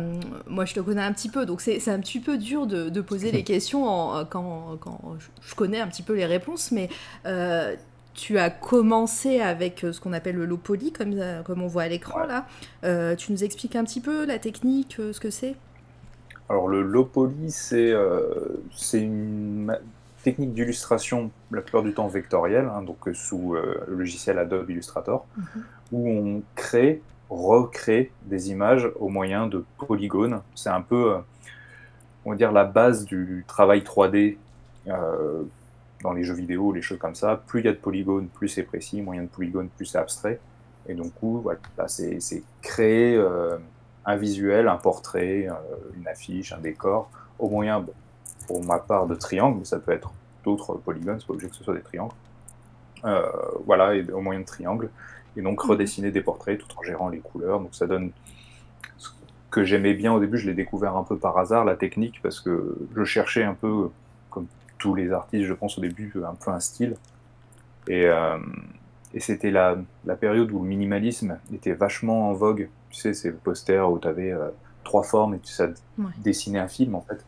moi 0.46 0.64
je 0.64 0.74
te 0.74 0.80
connais 0.80 1.02
un 1.02 1.12
petit 1.12 1.30
peu, 1.30 1.46
donc 1.46 1.60
c'est 1.60 1.88
un 1.88 2.00
petit 2.00 2.20
peu 2.20 2.36
dur 2.38 2.66
de, 2.66 2.88
de 2.90 3.00
poser 3.00 3.32
les 3.32 3.44
questions 3.44 3.86
en- 3.86 4.24
quand, 4.26 4.76
quand 4.80 5.16
je, 5.40 5.54
connais 5.54 5.80
un 5.80 5.88
petit 5.88 6.02
peu 6.02 6.14
les 6.14 6.26
réponses, 6.26 6.70
mais 6.72 6.88
euh, 7.26 7.74
tu 8.14 8.38
as 8.38 8.50
commencé 8.50 9.40
avec 9.40 9.84
euh, 9.84 9.92
ce 9.92 10.00
qu'on 10.00 10.12
appelle 10.12 10.36
le 10.36 10.46
low 10.46 10.58
poly, 10.58 10.92
comme, 10.92 11.14
comme 11.44 11.62
on 11.62 11.66
voit 11.68 11.82
à 11.84 11.88
l'écran 11.88 12.20
Ouais. 12.20 12.26
là. 12.26 12.46
Euh, 12.84 13.16
tu 13.16 13.32
nous 13.32 13.44
expliques 13.44 13.76
un 13.76 13.84
petit 13.84 14.00
peu 14.00 14.26
la 14.26 14.38
technique, 14.38 14.96
ce 14.98 15.20
que 15.20 15.30
c'est? 15.30 15.56
Alors, 16.48 16.68
le 16.68 16.82
low 16.82 17.04
poly, 17.04 17.50
c'est 17.50 17.90
euh, 17.92 18.62
c'est 18.74 19.00
une 19.02 19.76
technique 20.22 20.52
d'illustration, 20.54 21.30
la 21.50 21.60
plupart 21.62 21.82
du 21.82 21.94
temps 21.94 22.08
vectorielle, 22.08 22.68
hein, 22.74 22.82
donc 22.82 23.06
euh, 23.08 23.14
sous 23.14 23.54
euh, 23.54 23.84
le 23.88 23.96
logiciel 23.96 24.38
Adobe 24.38 24.68
Illustrator, 24.70 25.26
Mhm. 25.36 25.62
où 25.92 26.08
on 26.10 26.42
crée, 26.54 27.02
recrée 27.30 28.10
des 28.22 28.50
images 28.50 28.90
au 28.98 29.08
moyen 29.08 29.46
de 29.46 29.64
polygones. 29.86 30.40
C'est 30.54 30.70
un 30.70 30.80
peu, 30.80 31.12
euh, 31.14 31.18
on 32.24 32.30
va 32.30 32.36
dire, 32.36 32.52
la 32.52 32.64
base 32.64 33.04
du 33.04 33.44
travail 33.46 33.82
3D 33.82 34.38
euh, 34.88 35.42
dans 36.02 36.12
les 36.12 36.24
jeux 36.24 36.34
vidéo, 36.34 36.72
les 36.72 36.82
choses 36.82 36.98
comme 36.98 37.14
ça. 37.14 37.42
Plus 37.46 37.60
il 37.60 37.66
y 37.66 37.68
a 37.68 37.72
de 37.72 37.76
polygones, 37.78 38.28
plus 38.28 38.48
c'est 38.48 38.62
précis, 38.62 39.00
a 39.06 39.20
de 39.20 39.26
polygones, 39.26 39.68
plus 39.68 39.86
c'est 39.86 39.98
abstrait. 39.98 40.40
Et 40.86 40.94
donc, 40.94 41.12
voilà, 41.20 41.58
c'est 41.86 42.42
créer 42.62 43.22
un 44.06 44.16
visuel, 44.16 44.68
un 44.68 44.76
portrait, 44.76 45.48
une 45.98 46.08
affiche, 46.08 46.52
un 46.54 46.58
décor, 46.60 47.10
au 47.38 47.50
moyen, 47.50 47.84
pour 48.48 48.64
ma 48.64 48.78
part, 48.78 49.06
de 49.06 49.14
triangles, 49.14 49.58
mais 49.58 49.64
ça 49.64 49.78
peut 49.78 49.92
être 49.92 50.10
d'autres 50.42 50.74
polygones, 50.74 51.20
c'est 51.20 51.26
pas 51.26 51.34
obligé 51.34 51.48
que 51.48 51.54
ce 51.54 51.62
soit 51.62 51.74
des 51.74 51.82
triangles. 51.82 52.14
voilà, 53.64 53.94
et 53.94 54.10
au 54.10 54.20
moyen 54.20 54.40
de 54.40 54.46
triangles. 54.46 54.90
Et 55.36 55.42
donc 55.42 55.62
mhm. 55.62 55.70
redessiner 55.70 56.10
des 56.10 56.22
portraits 56.22 56.58
tout 56.58 56.66
en 56.76 56.82
gérant 56.82 57.08
les 57.08 57.18
couleurs. 57.18 57.60
Donc 57.60 57.74
ça 57.74 57.86
donne 57.86 58.10
ce 58.96 59.10
que 59.50 59.62
j'aimais 59.64 59.94
bien 59.94 60.12
au 60.12 60.18
début, 60.18 60.38
je 60.38 60.48
l'ai 60.48 60.54
découvert 60.54 60.96
un 60.96 61.04
peu 61.04 61.16
par 61.16 61.38
hasard, 61.38 61.64
la 61.64 61.76
technique, 61.76 62.20
parce 62.22 62.40
que 62.40 62.76
je 62.96 63.04
cherchais 63.04 63.44
un 63.44 63.54
peu, 63.54 63.90
comme 64.30 64.46
tous 64.78 64.94
les 64.94 65.12
artistes, 65.12 65.46
je 65.46 65.54
pense 65.54 65.78
au 65.78 65.80
début, 65.80 66.12
un 66.26 66.34
peu 66.34 66.50
un 66.50 66.60
style. 66.60 66.96
Et, 67.86 68.06
euh, 68.06 68.38
et 69.14 69.20
c'était 69.20 69.50
la, 69.50 69.76
la, 70.04 70.16
période 70.16 70.50
où 70.50 70.58
le 70.62 70.68
minimalisme 70.68 71.38
était 71.52 71.72
vachement 71.72 72.30
en 72.30 72.34
vogue. 72.34 72.68
Tu 72.90 73.00
sais, 73.00 73.14
ces 73.14 73.32
posters 73.32 73.90
où 73.90 73.98
tu 73.98 74.08
avais 74.08 74.32
euh, 74.32 74.48
trois 74.84 75.02
formes 75.02 75.34
et 75.34 75.38
tu 75.38 75.52
sais 75.52 75.72
dessiner 76.18 76.58
un 76.58 76.68
film, 76.68 76.94
en 76.94 77.00
fait. 77.00 77.24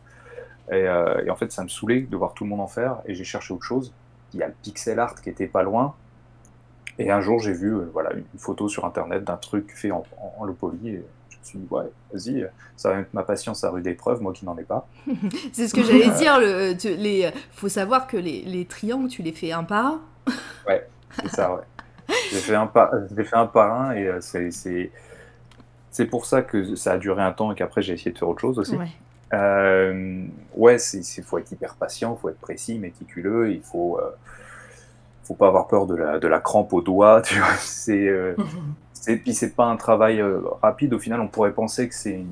Et, 0.71 0.87
euh, 0.87 1.23
et, 1.25 1.29
en 1.29 1.35
fait, 1.35 1.51
ça 1.51 1.63
me 1.63 1.69
saoulait 1.69 2.01
de 2.01 2.17
voir 2.17 2.33
tout 2.33 2.43
le 2.43 2.49
monde 2.49 2.61
en 2.61 2.67
faire, 2.67 2.97
et 3.05 3.13
j'ai 3.13 3.23
cherché 3.23 3.53
autre 3.53 3.63
chose. 3.63 3.93
Il 4.33 4.39
y 4.39 4.43
a 4.43 4.47
le 4.47 4.53
pixel 4.61 4.99
art 4.99 5.21
qui 5.21 5.29
était 5.29 5.47
pas 5.47 5.63
loin, 5.63 5.93
et 6.97 7.11
un 7.11 7.21
jour, 7.21 7.39
j'ai 7.39 7.53
vu 7.53 7.75
voilà, 7.93 8.13
une 8.13 8.23
photo 8.37 8.69
sur 8.69 8.85
Internet 8.85 9.23
d'un 9.23 9.37
truc 9.37 9.73
fait 9.75 9.91
en, 9.91 10.03
en, 10.37 10.45
low 10.45 10.53
poly, 10.53 10.89
et 10.89 11.03
je 11.29 11.37
me 11.37 11.43
suis 11.43 11.59
dit, 11.59 11.67
ouais, 11.69 11.91
vas-y, 12.13 12.49
ça 12.77 12.89
va 12.89 12.97
mettre 12.97 13.09
ma 13.13 13.23
patience 13.23 13.63
à 13.63 13.69
rude 13.69 13.87
épreuve, 13.87 14.21
moi 14.21 14.31
qui 14.33 14.45
n'en 14.45 14.57
ai 14.57 14.63
pas. 14.63 14.87
c'est 15.51 15.67
ce 15.67 15.73
que 15.73 15.83
j'allais 15.83 16.09
dire, 16.11 16.39
le, 16.39 16.73
les, 16.95 17.31
faut 17.51 17.69
savoir 17.69 18.07
que 18.07 18.17
les, 18.17 18.43
les, 18.43 18.65
triangles, 18.65 19.09
tu 19.09 19.21
les 19.23 19.33
fais 19.33 19.51
un 19.51 19.63
par 19.63 19.85
un 19.85 20.01
Ouais, 20.67 20.87
c'est 21.21 21.29
ça, 21.29 21.53
ouais. 21.53 21.61
J'ai 22.31 22.39
fait, 22.39 22.55
un 22.55 22.67
par, 22.67 22.91
fait 23.15 23.35
un 23.35 23.47
par 23.47 23.73
un 23.73 23.91
et 23.93 24.07
euh, 24.07 24.19
c'est, 24.21 24.51
c'est 25.91 26.05
pour 26.05 26.25
ça 26.25 26.41
que 26.41 26.75
ça 26.75 26.93
a 26.93 26.97
duré 26.97 27.21
un 27.21 27.31
temps 27.31 27.51
et 27.51 27.55
qu'après 27.55 27.81
j'ai 27.81 27.93
essayé 27.93 28.11
de 28.11 28.17
faire 28.17 28.27
autre 28.27 28.41
chose 28.41 28.59
aussi. 28.59 28.75
Ouais, 28.75 28.91
euh, 29.33 30.25
ouais 30.55 30.77
il 30.77 31.23
faut 31.23 31.37
être 31.37 31.51
hyper 31.51 31.75
patient, 31.75 32.15
il 32.17 32.21
faut 32.21 32.29
être 32.29 32.39
précis, 32.39 32.79
méticuleux, 32.79 33.51
il 33.51 33.61
faut, 33.61 33.99
euh, 33.99 34.11
faut 35.23 35.35
pas 35.35 35.47
avoir 35.47 35.67
peur 35.67 35.85
de 35.87 35.95
la, 35.95 36.19
de 36.19 36.27
la 36.27 36.39
crampe 36.39 36.73
au 36.73 36.81
doigt. 36.81 37.21
Tu 37.25 37.39
vois, 37.39 37.55
c'est, 37.57 38.07
euh, 38.07 38.35
puis 39.05 39.33
c'est 39.33 39.55
pas 39.55 39.65
un 39.65 39.77
travail 39.77 40.23
rapide. 40.61 40.93
Au 40.93 40.99
final, 40.99 41.21
on 41.21 41.27
pourrait 41.27 41.53
penser 41.53 41.87
que 41.87 41.95
c'est 41.95 42.13
une, 42.13 42.31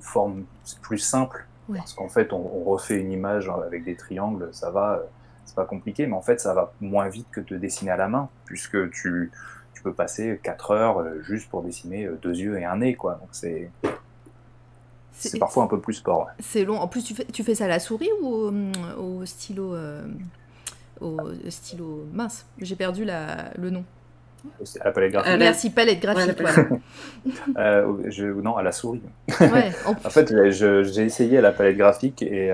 forme 0.00 0.44
plus 0.82 0.98
simple 0.98 1.46
parce 1.72 1.94
qu'en 1.94 2.08
fait, 2.08 2.34
on, 2.34 2.36
on, 2.36 2.64
refait 2.64 3.00
une 3.00 3.10
image 3.10 3.48
avec 3.48 3.84
des 3.84 3.96
triangles, 3.96 4.50
ça 4.52 4.70
va 4.70 5.02
c'est 5.44 5.54
pas 5.54 5.64
compliqué, 5.64 6.06
mais 6.06 6.14
en 6.14 6.22
fait, 6.22 6.40
ça 6.40 6.54
va 6.54 6.72
moins 6.80 7.08
vite 7.08 7.28
que 7.30 7.40
de 7.40 7.56
dessiner 7.56 7.90
à 7.90 7.96
la 7.96 8.08
main, 8.08 8.28
puisque 8.44 8.90
tu, 8.90 9.30
tu 9.72 9.82
peux 9.82 9.92
passer 9.92 10.40
4 10.42 10.70
heures 10.72 10.98
euh, 10.98 11.20
juste 11.22 11.48
pour 11.50 11.62
dessiner 11.62 12.06
euh, 12.06 12.18
deux 12.22 12.34
yeux 12.34 12.58
et 12.58 12.64
un 12.64 12.76
nez, 12.76 12.94
quoi. 12.94 13.14
Donc 13.14 13.28
c'est. 13.32 13.70
C'est 15.16 15.38
parfois 15.38 15.64
un 15.64 15.66
peu 15.66 15.80
plus 15.80 15.94
sport. 15.94 16.28
C'est 16.38 16.64
long. 16.64 16.78
En 16.78 16.88
plus, 16.88 17.02
tu 17.02 17.14
fais, 17.14 17.24
tu 17.24 17.42
fais 17.42 17.54
ça 17.54 17.64
à 17.64 17.68
la 17.68 17.78
souris 17.78 18.10
ou 18.20 18.26
au, 18.26 18.52
au 18.98 19.24
stylo 19.24 19.74
euh, 19.74 20.04
Au 21.00 21.18
stylo 21.48 22.06
mince? 22.12 22.46
J'ai 22.58 22.76
perdu 22.76 23.04
la, 23.04 23.50
le 23.56 23.70
nom. 23.70 23.84
À 24.80 24.84
la 24.84 24.92
palette 24.92 25.12
graphique. 25.12 25.38
merci, 25.38 25.70
palette 25.70 26.00
graphique. 26.00 26.38
je, 27.56 28.40
non, 28.40 28.56
à 28.56 28.62
la 28.62 28.72
souris. 28.72 29.00
Ouais, 29.40 29.72
en... 29.86 29.92
en, 29.92 30.10
fait, 30.10 30.50
j'ai 30.50 31.02
essayé 31.02 31.38
à 31.38 31.40
la 31.40 31.52
palette 31.52 31.78
graphique 31.78 32.22
et 32.22 32.52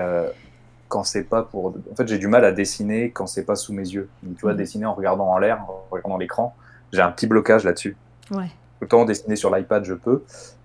quand 0.91 1.03
c'est 1.05 1.23
pas 1.23 1.41
pour. 1.41 1.73
En 1.91 1.95
fait, 1.95 2.07
j'ai 2.07 2.19
du 2.19 2.27
mal 2.27 2.43
à 2.45 2.51
dessiner 2.51 3.11
quand 3.11 3.25
c'est 3.25 3.45
pas 3.45 3.55
sous 3.55 3.73
mes 3.73 3.87
yeux. 3.87 4.09
tu 4.21 4.41
vois, 4.41 4.51
mhm. 4.51 4.57
dessiner 4.57 4.85
en 4.85 4.93
regardant 4.93 5.27
en 5.29 5.39
l'air, 5.39 5.61
en 5.67 5.87
regardant 5.89 6.17
l'écran, 6.17 6.53
j'ai 6.91 7.01
un 7.01 7.11
petit 7.11 7.27
blocage 7.27 7.63
là-dessus. 7.63 7.95
Ouais. 8.29 8.51
Autant 8.81 9.05
dessiner 9.05 9.37
sur 9.37 9.55
l'iPad, 9.55 9.85
je 9.85 9.93
peux, 9.93 10.23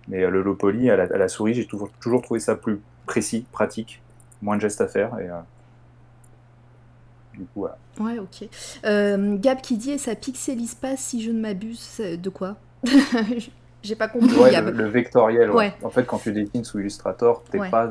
mais 0.09 0.23
euh, 0.23 0.31
le 0.31 0.43
low 0.43 0.55
poly 0.55 0.91
à 0.91 0.97
la, 0.97 1.29
souris, 1.29 1.55
j'ai 1.55 1.67
toujours, 1.67 1.91
toujours 2.01 2.23
trouvé 2.23 2.41
ça 2.41 2.55
plus 2.55 2.81
précis, 3.07 3.47
pratique, 3.53 4.03
moins 4.43 4.57
de 4.57 4.61
gestes 4.63 4.81
à 4.81 4.89
faire. 4.89 5.19
Et, 5.19 5.29
euh, 5.29 5.41
Du 7.35 7.41
coup, 7.41 7.61
voilà. 7.61 7.79
Ouais, 8.01 8.19
ok. 8.19 8.49
Euh, 8.85 9.37
Gab 9.39 9.61
qui 9.61 9.77
dit, 9.77 9.93
et 9.93 9.99
ça 9.99 10.15
pixelise 10.15 10.75
pas 10.75 10.97
si 10.97 11.23
je 11.23 11.31
ne 11.31 11.41
m'abuse, 11.41 12.01
de 12.01 12.31
quoi? 12.31 12.57
J'ai 13.83 13.95
pas 13.95 14.09
compris. 14.09 14.37
Ouais, 14.37 14.61
le, 14.61 14.89
vectoriel. 14.89 15.51
Ouais. 15.51 15.73
En 15.83 15.91
fait, 15.91 16.05
quand 16.05 16.19
tu 16.19 16.33
dessines 16.33 16.65
sous 16.65 16.81
Illustrator, 16.81 17.45
t'es 17.45 17.59
pas 17.71 17.89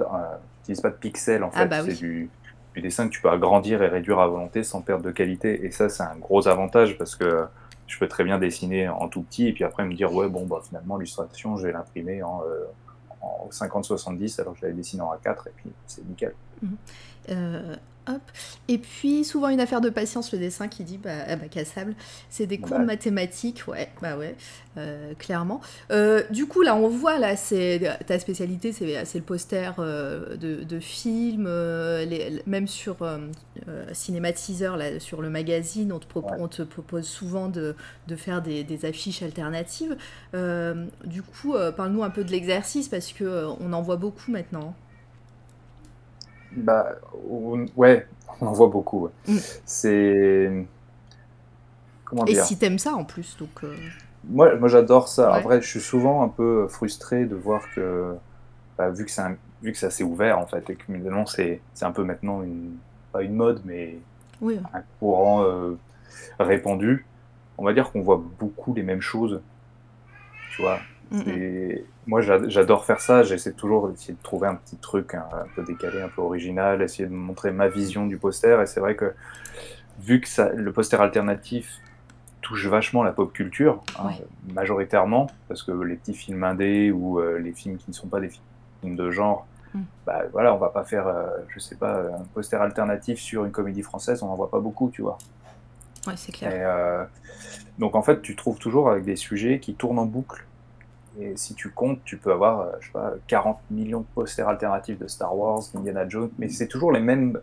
n'utilise 0.59 0.81
pas 0.81 0.89
de 0.89 0.95
pixels 0.95 1.43
en 1.43 1.51
ah 1.53 1.59
fait. 1.59 1.67
Bah 1.67 1.83
c'est 1.85 1.93
du, 1.93 2.29
dessin 2.75 3.07
que 3.07 3.13
tu 3.13 3.21
peux 3.21 3.29
agrandir 3.29 3.81
et 3.81 3.87
réduire 3.87 4.19
à 4.19 4.27
volonté 4.27 4.63
sans 4.63 4.81
perdre 4.81 5.03
de 5.03 5.11
qualité. 5.11 5.65
Et 5.65 5.71
ça, 5.71 5.87
c'est 5.87 6.03
un 6.03 6.17
gros 6.17 6.47
avantage 6.47 6.97
parce 6.97 7.15
que 7.15 7.45
je 7.87 7.99
peux 7.99 8.07
très 8.07 8.23
bien 8.23 8.39
dessiner 8.39 8.89
en 8.89 9.07
tout 9.07 9.21
petit 9.21 9.47
et 9.47 9.53
puis 9.53 9.63
après 9.63 9.85
me 9.85 9.93
dire, 9.93 10.13
ouais, 10.13 10.27
bon, 10.27 10.45
bah, 10.45 10.61
finalement, 10.65 10.97
l'illustration, 10.97 11.57
je 11.57 11.67
vais 11.67 11.73
l'imprimer 11.73 12.23
en, 12.23 12.41
euh, 12.43 12.65
en 13.21 13.49
50-70 13.51 14.41
alors 14.41 14.53
que 14.53 14.59
je 14.59 14.65
l'avais 14.65 14.75
dessiné 14.75 15.01
en 15.01 15.13
A4 15.13 15.47
et 15.47 15.51
puis 15.55 15.71
c'est 15.85 16.05
nickel. 16.05 16.33
Mhm. 16.61 16.77
Euh, 17.29 17.75
hop. 18.07 18.21
Et 18.67 18.77
puis, 18.77 19.23
souvent 19.23 19.49
une 19.49 19.59
affaire 19.59 19.81
de 19.81 19.89
patience, 19.89 20.31
le 20.31 20.39
dessin 20.39 20.67
qui 20.67 20.83
dit 20.83 20.97
bah, 20.97 21.11
ah 21.27 21.35
bah 21.35 21.47
cassable, 21.47 21.95
c'est 22.29 22.47
des 22.47 22.57
cours 22.57 22.79
de 22.79 22.85
mathématiques, 22.85 23.67
ouais, 23.67 23.89
bah 24.01 24.17
ouais, 24.17 24.35
euh, 24.77 25.13
clairement. 25.17 25.61
Euh, 25.91 26.23
du 26.31 26.47
coup, 26.47 26.61
là, 26.61 26.75
on 26.75 26.87
voit, 26.87 27.17
là, 27.17 27.35
c'est 27.35 27.97
ta 28.05 28.19
spécialité, 28.19 28.71
c'est 28.71 29.15
le 29.15 29.21
poster 29.21 29.73
euh, 29.79 30.35
de, 30.35 30.63
de 30.63 30.79
films, 30.79 31.49
même 32.45 32.67
sur 32.67 32.97
Cinématiseur, 33.93 34.77
là, 34.77 34.99
sur 34.99 35.21
le 35.21 35.29
magazine, 35.29 35.91
on 35.91 35.99
te, 35.99 36.07
on 36.39 36.47
te 36.47 36.61
propose 36.61 37.05
souvent 37.05 37.47
de, 37.47 37.75
de 38.07 38.15
faire 38.15 38.41
des, 38.41 38.63
des, 38.63 38.85
affiches 38.85 39.21
alternatives. 39.23 39.95
du 40.33 41.21
coup, 41.21 41.55
parle-nous 41.75 42.03
un 42.03 42.09
peu 42.09 42.23
de 42.23 42.31
l'exercice, 42.31 42.89
parce 42.89 43.13
que 43.13 43.45
on 43.59 43.73
en 43.73 43.81
voit 43.81 43.97
beaucoup 43.97 44.31
maintenant. 44.31 44.75
Bah, 46.55 46.95
ouais, 47.75 48.07
on 48.41 48.47
en 48.47 48.53
voit 48.53 48.67
beaucoup. 48.67 49.09
Mm. 49.27 49.37
C'est. 49.65 50.65
Comment 52.05 52.23
dire 52.23 52.43
Et 52.43 52.45
si 52.45 52.57
t'aimes 52.57 52.79
ça 52.79 52.93
en 52.93 53.03
plus, 53.03 53.37
donc. 53.37 53.63
Euh, 53.63 53.75
moi, 54.27 54.55
moi 54.55 54.69
j'adore 54.69 55.07
ça. 55.07 55.33
Après, 55.33 55.61
je 55.61 55.67
suis 55.67 55.81
souvent 55.81 56.23
un 56.23 56.29
peu 56.29 56.67
frustré 56.67 57.25
de 57.25 57.35
voir 57.35 57.61
que, 57.73 58.15
bah, 58.77 58.89
vu 58.89 59.05
que 59.05 59.11
c'est 59.11 59.23
vu 59.61 59.71
que 59.71 59.77
c'est 59.77 59.87
assez 59.87 60.03
ouvert 60.03 60.37
en 60.37 60.45
fait, 60.45 60.69
et 60.69 60.75
que 60.75 60.83
finalement 60.85 61.25
c'est 61.25 61.61
un 61.81 61.91
peu 61.91 62.03
maintenant 62.03 62.43
une 62.43 62.75
pas 63.11 63.23
une 63.23 63.33
mode, 63.33 63.61
mais 63.65 63.97
un 64.43 64.81
courant 64.99 65.43
euh, 65.43 65.77
répandu. 66.39 67.05
On 67.57 67.63
va 67.63 67.73
dire 67.73 67.91
qu'on 67.91 68.01
voit 68.01 68.21
beaucoup 68.39 68.73
les 68.73 68.83
mêmes 68.83 69.01
choses, 69.01 69.41
tu 70.51 70.61
vois. 70.61 70.79
Et 71.27 71.85
moi, 72.07 72.21
j'adore 72.21 72.85
faire 72.85 72.99
ça. 72.99 73.23
J'essaie 73.23 73.53
toujours 73.53 73.89
d'essayer 73.89 74.13
de 74.13 74.23
trouver 74.23 74.47
un 74.47 74.55
petit 74.55 74.77
truc 74.77 75.15
un, 75.15 75.27
peu 75.55 75.63
décalé, 75.63 76.01
un 76.01 76.09
peu 76.09 76.21
original, 76.21 76.81
essayer 76.81 77.07
de 77.07 77.13
montrer 77.13 77.51
ma 77.51 77.67
vision 77.67 78.05
du 78.05 78.17
poster. 78.17 78.61
Et 78.61 78.65
c'est 78.65 78.79
vrai 78.79 78.95
que, 78.95 79.13
vu 79.99 80.21
que 80.21 80.27
ça, 80.27 80.49
le 80.49 80.71
poster 80.71 80.99
alternatif 80.99 81.79
touche 82.41 82.67
vachement 82.67 83.03
la 83.03 83.11
pop 83.11 83.33
culture, 83.33 83.83
hein, 83.97 84.11
majoritairement, 84.53 85.27
parce 85.47 85.63
que 85.63 85.71
les 85.71 85.95
petits 85.95 86.13
films 86.13 86.43
indés 86.43 86.91
ou 86.91 87.19
euh, 87.19 87.39
les 87.39 87.53
films 87.53 87.77
qui 87.77 87.89
ne 87.89 87.95
sont 87.95 88.07
pas 88.07 88.19
des 88.19 88.29
films 88.29 88.95
de 88.95 89.09
genre, 89.09 89.47
mm. 89.73 89.81
bah 90.05 90.23
voilà, 90.31 90.53
on 90.53 90.57
va 90.57 90.69
pas 90.69 90.83
faire, 90.83 91.07
euh, 91.07 91.25
je 91.49 91.59
sais 91.59 91.75
pas, 91.75 92.01
un 92.01 92.23
poster 92.35 92.61
alternatif 92.61 93.19
sur 93.19 93.45
une 93.45 93.51
comédie 93.51 93.81
française, 93.81 94.21
on 94.21 94.27
n'en 94.27 94.35
voit 94.35 94.51
pas 94.51 94.59
beaucoup, 94.59 94.91
tu 94.91 95.01
vois. 95.01 95.17
Ouais, 96.05 96.13
c'est 96.17 96.31
clair. 96.31 96.51
Euh, 96.53 97.03
donc 97.79 97.95
en 97.95 98.03
fait, 98.03 98.21
tu 98.21 98.35
trouves 98.35 98.59
toujours 98.59 98.91
avec 98.91 99.05
des 99.05 99.15
sujets 99.15 99.59
qui 99.59 99.73
tournent 99.73 99.97
en 99.97 100.05
boucle 100.05 100.45
et 101.19 101.37
si 101.37 101.55
tu 101.55 101.69
comptes, 101.69 101.99
tu 102.03 102.17
peux 102.17 102.31
avoir, 102.31 102.61
euh, 102.61 102.71
je 102.79 102.87
sais 102.87 102.93
pas, 102.93 103.13
40 103.27 103.59
millions 103.71 104.01
de 104.01 104.05
posters 104.13 104.47
alternatifs 104.47 104.99
de 104.99 105.07
Star 105.07 105.35
Wars, 105.37 105.61
Indiana 105.75 106.07
Jones, 106.07 106.29
mais 106.37 106.49
c'est 106.49 106.67
toujours 106.67 106.91
les 106.91 106.99
mêmes 106.99 107.39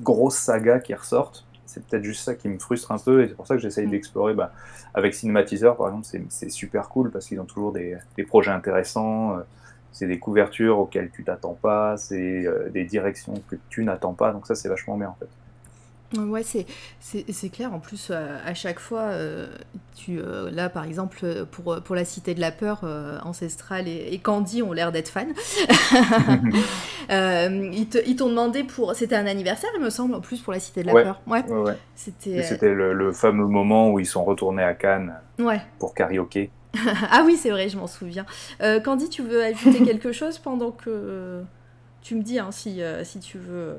grosses 0.00 0.38
sagas 0.38 0.80
qui 0.80 0.94
ressortent. 0.94 1.44
C'est 1.66 1.84
peut-être 1.84 2.04
juste 2.04 2.24
ça 2.24 2.34
qui 2.34 2.48
me 2.48 2.58
frustre 2.58 2.90
un 2.92 2.98
peu, 2.98 3.22
et 3.22 3.28
c'est 3.28 3.34
pour 3.34 3.46
ça 3.46 3.54
que 3.54 3.60
j'essaye 3.60 3.86
mm. 3.86 3.90
d'explorer. 3.90 4.34
Bah, 4.34 4.52
avec 4.94 5.14
Cinématiseur, 5.14 5.76
par 5.76 5.88
exemple, 5.88 6.06
c'est 6.28 6.50
super 6.50 6.88
cool 6.88 7.10
parce 7.10 7.26
qu'ils 7.26 7.40
ont 7.40 7.44
toujours 7.44 7.72
des, 7.72 7.96
des, 8.16 8.24
projets 8.24 8.50
intéressants. 8.50 9.36
Euh, 9.36 9.42
c'est 9.92 10.06
des 10.06 10.18
couvertures 10.18 10.78
auxquelles 10.78 11.10
tu 11.10 11.24
t'attends 11.24 11.54
pas, 11.60 11.96
c'est 11.96 12.46
euh, 12.46 12.68
des 12.70 12.84
directions 12.84 13.34
que 13.48 13.56
tu 13.68 13.84
n'attends 13.84 14.14
pas, 14.14 14.32
donc 14.32 14.46
ça 14.46 14.54
c'est 14.54 14.68
vachement 14.68 14.96
bien 14.96 15.08
en 15.08 15.16
fait. 15.18 15.28
Ouais, 16.18 16.42
c'est, 16.42 16.66
c'est, 16.98 17.48
clair. 17.50 17.72
En 17.72 17.78
plus, 17.78 18.08
euh, 18.10 18.36
à 18.44 18.52
chaque 18.52 18.80
fois, 18.80 19.02
euh, 19.02 19.46
tu, 19.94 20.18
euh, 20.18 20.50
là, 20.50 20.68
par 20.68 20.84
exemple, 20.84 21.46
pour, 21.52 21.80
pour 21.82 21.94
la 21.94 22.04
Cité 22.04 22.34
de 22.34 22.40
la 22.40 22.50
Peur, 22.50 22.84
Ancestral 23.24 23.86
et, 23.86 24.18
Candy 24.18 24.62
ont 24.62 24.72
l'air 24.72 24.90
d'être 24.90 25.08
fans. 25.08 25.26
ils, 27.08 28.16
t'ont 28.16 28.28
demandé 28.28 28.64
pour. 28.64 28.94
C'était 28.96 29.14
un 29.14 29.26
anniversaire, 29.26 29.70
il 29.76 29.82
me 29.82 29.90
semble, 29.90 30.14
en 30.16 30.20
plus, 30.20 30.40
pour 30.40 30.52
la 30.52 30.58
Cité 30.58 30.82
de 30.82 30.88
la 30.88 30.94
Peur. 30.94 31.20
Ouais. 31.28 31.44
ouais, 31.48 31.76
C'était, 31.94 32.42
c'était 32.42 32.74
le, 32.74 33.12
fameux 33.12 33.46
moment 33.46 33.90
où 33.90 34.00
ils 34.00 34.06
sont 34.06 34.24
retournés 34.24 34.64
à 34.64 34.74
Cannes 34.74 35.14
pour 35.78 35.94
karaoké. 35.94 36.50
ah 37.10 37.22
oui, 37.24 37.36
c'est 37.36 37.50
vrai, 37.50 37.68
je 37.68 37.76
m'en 37.76 37.86
souviens. 37.86 38.26
Candy, 38.84 39.08
tu 39.08 39.22
veux 39.22 39.44
ajouter 39.44 39.80
quelque 39.84 40.10
chose 40.10 40.38
pendant 40.38 40.72
que. 40.72 41.42
Tu 42.02 42.14
me 42.14 42.22
dis 42.22 42.38
hein, 42.38 42.50
si, 42.50 42.82
si 43.04 43.20
tu 43.20 43.38
veux. 43.38 43.76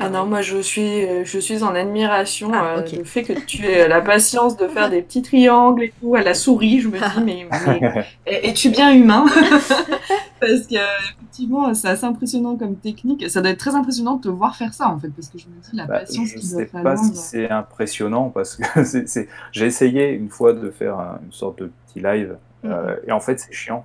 Ah 0.00 0.08
non, 0.10 0.26
moi 0.26 0.42
je 0.42 0.58
suis, 0.62 1.04
euh, 1.06 1.24
je 1.24 1.38
suis 1.40 1.62
en 1.64 1.74
admiration 1.74 2.52
Ah, 2.54 2.76
euh, 2.78 2.80
ok. 2.82 2.94
du 3.00 3.04
fait 3.04 3.24
que 3.24 3.32
tu 3.32 3.64
aies 3.66 3.88
la 3.88 4.00
patience 4.00 4.56
de 4.56 4.68
faire 4.68 4.90
des 4.90 5.02
petits 5.02 5.22
triangles 5.22 5.82
et 5.82 5.92
tout 6.00 6.14
à 6.14 6.22
la 6.22 6.34
souris. 6.34 6.80
Je 6.80 6.88
me 6.88 7.00
dis, 7.00 7.20
mais, 7.20 7.44
mais 7.50 7.80
es- 8.26 8.48
es-tu 8.48 8.70
bien 8.70 8.92
humain? 8.92 9.26
Parce 10.40 10.66
que 10.68 10.76
effectivement, 11.20 11.74
c'est 11.74 11.88
assez 11.88 12.04
impressionnant 12.04 12.56
comme 12.56 12.78
technique. 12.78 13.28
Ça 13.28 13.40
doit 13.40 13.50
être 13.50 13.58
très 13.58 13.74
impressionnant 13.74 14.16
de 14.16 14.22
te 14.22 14.28
voir 14.28 14.54
faire 14.54 14.72
ça 14.72 14.88
en 14.88 14.98
fait, 15.00 15.08
parce 15.10 15.28
que 15.28 15.38
je 15.38 15.48
me 15.48 15.58
dis 15.60 15.74
la 15.74 15.86
Bah, 15.86 15.98
patience 15.98 16.28
je 16.28 16.38
doit 16.38 16.60
sais 16.60 16.66
pas 16.66 16.96
si 16.96 17.16
c'est 17.16 17.50
impressionnant 17.50 18.30
parce 18.30 18.54
que 18.56 18.84
c'est- 18.84 19.28
j'ai 19.52 19.66
essayé 19.66 20.10
une 20.12 20.28
fois 20.30 20.52
de 20.52 20.70
faire 20.70 20.98
un- 20.98 21.18
une 21.24 21.32
sorte 21.32 21.58
de 21.62 21.72
petit 21.86 22.00
live 22.00 22.38
euh, 22.64 22.96
et 23.06 23.12
en 23.12 23.20
fait 23.20 23.38
c'est 23.40 23.52
chiant. 23.52 23.84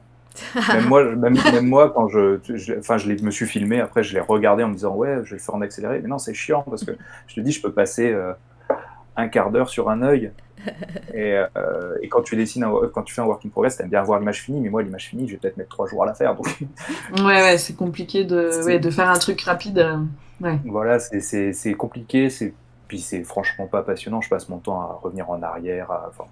Même 0.73 0.87
moi, 0.87 1.03
même, 1.15 1.35
même 1.51 1.67
moi 1.67 1.91
quand 1.93 2.07
je, 2.07 2.39
je- 2.55 2.73
enfin 2.79 2.97
je 2.97 3.09
me 3.09 3.31
suis 3.31 3.45
filmé, 3.45 3.79
après 3.79 4.03
je 4.03 4.13
l'ai 4.13 4.19
regardé 4.19 4.63
en 4.63 4.69
me 4.69 4.73
disant 4.73 4.95
ouais 4.95 5.17
je 5.23 5.31
vais 5.31 5.35
le 5.37 5.41
faire 5.41 5.55
en 5.55 5.61
accéléré, 5.61 5.99
mais 6.01 6.07
non 6.09 6.17
c'est 6.17 6.33
chiant 6.33 6.63
parce 6.69 6.83
que 6.83 6.91
je 7.27 7.35
te 7.35 7.39
dis 7.41 7.51
je 7.51 7.61
peux 7.61 7.71
passer 7.71 8.11
euh, 8.11 8.33
un 9.15 9.27
quart 9.27 9.51
d'heure 9.51 9.69
sur 9.69 9.89
un 9.89 10.01
œil 10.01 10.31
et, 11.13 11.37
euh, 11.57 11.95
et 12.01 12.07
quand 12.07 12.21
tu 12.21 12.35
dessines, 12.35 12.63
un- 12.63 12.73
quand 12.93 13.03
tu 13.03 13.13
fais 13.13 13.21
un 13.21 13.25
work 13.25 13.45
in 13.45 13.49
progress, 13.49 13.77
t'aimes 13.77 13.89
bien 13.89 14.01
voir 14.01 14.19
l'image 14.19 14.41
finie, 14.41 14.61
mais 14.61 14.69
moi 14.69 14.81
l'image 14.81 15.07
finie 15.07 15.27
je 15.27 15.33
vais 15.33 15.37
peut-être 15.39 15.57
mettre 15.57 15.69
trois 15.69 15.87
jours 15.87 16.03
à 16.03 16.05
la 16.07 16.13
faire 16.13 16.35
donc 16.35 16.47
Ouais, 17.19 17.23
ouais, 17.41 17.57
c'est 17.57 17.75
compliqué 17.75 18.23
de, 18.23 18.63
ouais, 18.65 18.79
de 18.79 18.89
faire 18.89 19.09
un 19.09 19.19
truc 19.19 19.41
rapide. 19.41 19.79
euh, 19.79 19.97
Ouais. 20.41 20.57
Voilà, 20.65 20.99
c'est- 20.99 21.73
compliqué, 21.75 22.29
c'est 22.29 22.53
puis 22.87 22.99
c'est 22.99 23.23
franchement 23.23 23.65
pas 23.67 23.81
passionnant. 23.81 24.19
Je 24.19 24.29
passe 24.29 24.49
mon 24.49 24.57
temps 24.57 24.79
à 24.81 24.99
revenir 25.01 25.29
en 25.29 25.41
arrière. 25.41 25.89
à- 25.91 26.07
Enfin, 26.09 26.25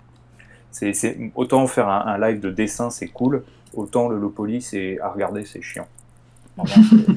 c'est 0.70 0.93
c'est- 0.93 1.17
autant 1.36 1.65
faire 1.67 1.88
un, 1.88 2.05
un 2.08 2.17
live 2.20 2.39
de 2.39 2.50
dessin, 2.51 2.89
c'est 2.89 3.08
cool. 3.08 3.43
Autant 3.74 4.10
le 4.10 4.18
Lopoli, 4.18 4.62
c'est 4.62 5.00
à 5.00 5.10
regarder, 5.10 5.46
c'est 5.46 5.62
chiant. 5.62 5.88
C'est- 6.66 6.75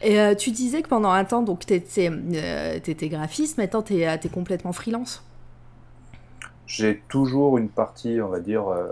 Et 0.00 0.20
euh, 0.20 0.34
tu 0.36 0.52
disais 0.52 0.82
que 0.82 0.88
pendant 0.88 1.10
un 1.10 1.24
temps, 1.24 1.42
donc 1.42 1.66
tu 1.66 1.74
étais, 1.74 3.08
graphiste, 3.08 3.58
maintenant 3.58 3.82
tu 3.82 3.94
es, 4.00 4.18
complètement 4.32 4.72
freelance? 4.72 5.24
J'ai 6.66 7.02
toujours 7.08 7.58
une 7.58 7.68
partie, 7.68 8.20
on 8.20 8.28
va 8.28 8.38
dire, 8.40 8.68
euh, 8.68 8.88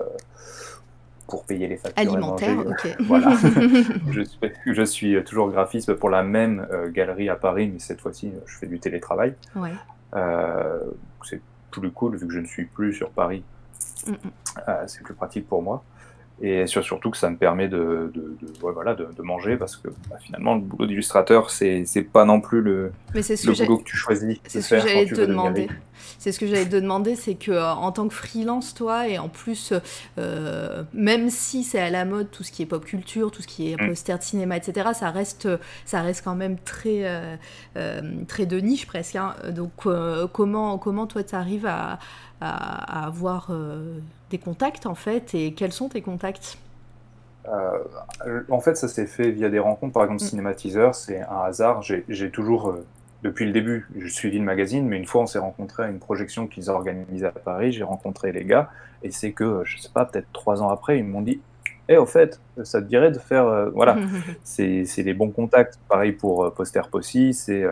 pour 1.29 1.45
payer 1.45 1.69
les 1.69 1.77
factures. 1.77 2.13
Alimentaire, 2.13 2.57
manger. 2.57 2.71
ok. 2.71 2.97
Voilà. 3.07 3.37
je, 4.11 4.23
suis, 4.23 4.39
je 4.67 4.83
suis 4.83 5.25
toujours 5.25 5.51
graphiste 5.51 5.93
pour 5.95 6.11
la 6.11 6.23
même 6.23 6.67
euh, 6.73 6.91
galerie 6.91 7.29
à 7.29 7.37
Paris, 7.37 7.71
mais 7.73 7.79
cette 7.79 8.01
fois-ci, 8.01 8.33
je 8.47 8.57
fais 8.57 8.67
du 8.67 8.81
télétravail. 8.81 9.35
ouais. 9.55 9.73
Euh, 10.15 10.81
c'est 11.25 11.41
plus 11.71 11.91
cool 11.91 12.17
vu 12.17 12.27
que 12.27 12.33
je 12.33 12.39
ne 12.39 12.47
suis 12.47 12.65
plus 12.65 12.95
sur 12.95 13.11
Paris. 13.11 13.43
Mm, 14.07 14.13
mm. 14.13 14.17
Euh, 14.69 14.85
c'est 14.87 15.03
plus 15.03 15.15
pratique 15.15 15.47
pour 15.47 15.63
moi. 15.63 15.85
Et 16.43 16.67
sur- 16.67 16.85
surtout 16.85 17.11
que 17.11 17.17
ça 17.17 17.31
me 17.31 17.37
permet 17.39 17.67
de, 17.67 18.11
de, 18.15 18.37
de- 18.41 18.63
ouais, 18.63 18.73
voilà, 18.75 18.95
de, 18.95 19.07
de 19.17 19.23
manger 19.23 19.57
parce 19.57 19.75
que 19.77 19.89
bah, 20.11 20.17
finalement, 20.21 20.55
le 20.57 20.61
boulot 20.61 20.87
d'illustrateur, 20.87 21.49
c'est 21.49 21.87
pas 22.13 22.27
non 22.27 22.43
plus 22.43 22.61
le, 22.61 22.93
Mais 23.15 23.23
le 23.23 23.53
que 23.53 23.63
boulot 23.65 23.79
que 23.79 23.85
tu 23.85 23.97
choisis 23.97 24.39
C'est 24.47 24.61
ce 24.61 24.75
que 24.75 24.81
j'allais 24.81 25.07
te 25.07 25.15
demander. 25.23 25.69
C'est 26.19 26.33
ce 26.33 26.39
que 26.39 26.47
j'allais 26.47 26.67
te 26.69 26.77
demander, 26.77 27.17
c'est 27.17 27.37
que 27.37 27.53
euh, 27.53 27.73
en 27.73 27.91
tant 27.91 28.07
que 28.07 28.13
freelance, 28.15 28.75
toi, 28.75 29.09
et 29.09 29.19
en 29.19 29.31
plus, 29.31 29.73
euh, 30.19 30.85
même 30.93 31.31
si 31.31 31.65
c'est 31.65 31.81
à 31.81 31.89
la 31.89 32.05
mode 32.05 32.31
tout 32.31 32.43
ce 32.43 32.53
qui 32.53 32.63
est 32.63 32.67
pop 32.67 32.85
culture, 32.85 33.31
tout 33.31 33.41
ce 33.41 33.47
qui 33.47 33.73
est 33.73 33.77
Mm. 33.83 33.89
poster 33.89 34.19
de 34.19 34.23
cinéma, 34.23 34.57
etc., 34.59 34.91
ça 34.93 35.11
reste, 35.11 35.49
ça 35.87 36.03
reste 36.03 36.23
quand 36.23 36.35
même 36.35 36.59
très, 36.59 37.03
euh, 37.77 38.01
très 38.29 38.45
de 38.45 38.59
niche 38.61 38.87
presque. 38.87 39.17
hein. 39.17 39.35
Donc, 39.51 39.73
comment, 40.35 40.77
comment 40.77 41.07
toi, 41.07 41.25
tu 41.25 41.35
arrives 41.35 41.67
à, 41.67 41.99
à- 42.43 43.03
à 43.03 43.07
avoir 43.07 43.51
des 44.31 44.39
contacts 44.39 44.87
en 44.87 44.95
fait, 44.95 45.35
et 45.35 45.55
quels 45.55 45.73
sont 45.73 45.89
tes 45.89 46.03
contacts? 46.03 46.59
Euh, 47.49 48.43
en 48.51 48.61
fait, 48.61 48.77
ça 48.77 48.89
s'est 48.89 49.07
fait 49.07 49.31
via 49.31 49.49
des 49.49 49.59
rencontres. 49.61 49.93
Par 49.93 50.03
exemple, 50.05 50.23
Mm. 50.23 50.27
Cinématiseur, 50.27 50.95
c'est 50.95 51.21
un 51.23 51.43
hasard. 51.45 51.83
J'ai 51.83 52.31
toujours, 52.31 52.71
euh, 52.71 52.85
depuis 53.23 53.47
le 53.47 53.53
début, 53.53 53.89
je 53.97 54.09
suivi 54.09 54.39
le 54.39 54.45
magazine, 54.45 54.87
mais 54.87 54.97
une 54.97 55.07
fois, 55.07 55.23
on 55.23 55.27
s'est 55.27 55.39
rencontrés 55.39 55.85
à 55.85 55.89
une 55.89 56.01
projection 56.01 56.47
qu'ils 56.49 56.71
organisaient 56.71 57.27
à 57.27 57.33
Paris. 57.33 57.73
J'ai 57.73 57.85
rencontré 57.85 58.33
les 58.33 58.45
gars, 58.45 58.71
et 59.03 59.11
c'est 59.13 59.33
que, 59.33 59.45
euh, 59.45 59.65
je 59.65 59.79
sais 59.79 59.91
pas, 59.93 60.05
peut-être 60.07 60.27
trois 60.33 60.63
ans 60.63 60.71
après, 60.71 60.99
ils 60.99 61.05
m'ont 61.05 61.23
dit 61.23 61.41
Eh, 61.89 61.97
au 61.99 62.07
fait, 62.07 62.41
ça 62.65 62.83
te 62.83 62.87
dirait 62.89 63.13
de 63.13 63.19
faire. 63.21 63.47
euh, 63.47 63.71
voilà, 63.71 64.01
c'est 64.45 64.85
c'est 64.87 65.05
des 65.05 65.15
bons 65.15 65.31
contacts. 65.31 65.79
Pareil 65.89 66.13
pour 66.13 66.53
Poster 66.55 66.83
Possi, 66.91 67.33
c'est. 67.35 67.65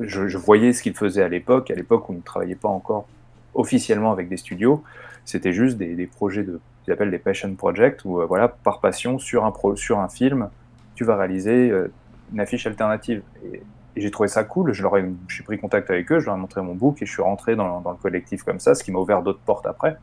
je, 0.00 0.28
je 0.28 0.38
voyais 0.38 0.72
ce 0.72 0.82
qu'ils 0.82 0.94
faisaient 0.94 1.22
à 1.22 1.28
l'époque, 1.28 1.70
à 1.70 1.74
l'époque 1.74 2.08
où 2.08 2.12
ils 2.12 2.18
ne 2.18 2.22
travaillaient 2.22 2.54
pas 2.54 2.68
encore 2.68 3.06
officiellement 3.54 4.12
avec 4.12 4.28
des 4.28 4.36
studios. 4.36 4.82
C'était 5.24 5.52
juste 5.52 5.78
des, 5.78 6.06
projets 6.06 6.42
de 6.42 6.60
qu'ils 6.84 6.92
appellent 6.92 7.10
des 7.10 7.18
passion 7.18 7.54
projects 7.54 8.04
où 8.04 8.20
euh, 8.20 8.26
voilà 8.26 8.48
par 8.48 8.80
passion 8.80 9.18
sur 9.18 9.44
un 9.44 9.52
sur 9.76 9.98
un 10.00 10.08
film 10.08 10.50
tu 10.94 11.04
vas 11.04 11.16
réaliser 11.16 11.70
euh, 11.70 11.90
une 12.32 12.40
affiche 12.40 12.66
alternative. 12.66 13.22
Et, 13.52 13.62
j'ai 13.96 14.10
trouvé 14.10 14.28
ça 14.28 14.42
cool. 14.42 14.72
Je 14.72 14.82
leur 14.82 14.96
ai 14.96 15.04
j'ai 15.28 15.44
pris 15.44 15.56
contact 15.56 15.88
avec 15.88 16.10
eux 16.10 16.18
je 16.18 16.26
leur 16.26 16.34
ai 16.34 16.38
montré 16.38 16.60
mon 16.62 16.74
book 16.74 17.00
et 17.00 17.06
je 17.06 17.12
suis 17.12 17.22
rentré 17.22 17.54
dans, 17.54 17.80
dans 17.80 17.92
le 17.92 17.96
collectif 17.96 18.42
comme 18.42 18.58
ça 18.58 18.74
ce 18.74 18.82
qui 18.82 18.90
m'a 18.90 18.98
ouvert 18.98 19.22
d'autres 19.22 19.40
portes 19.44 19.66
après. 19.66 19.96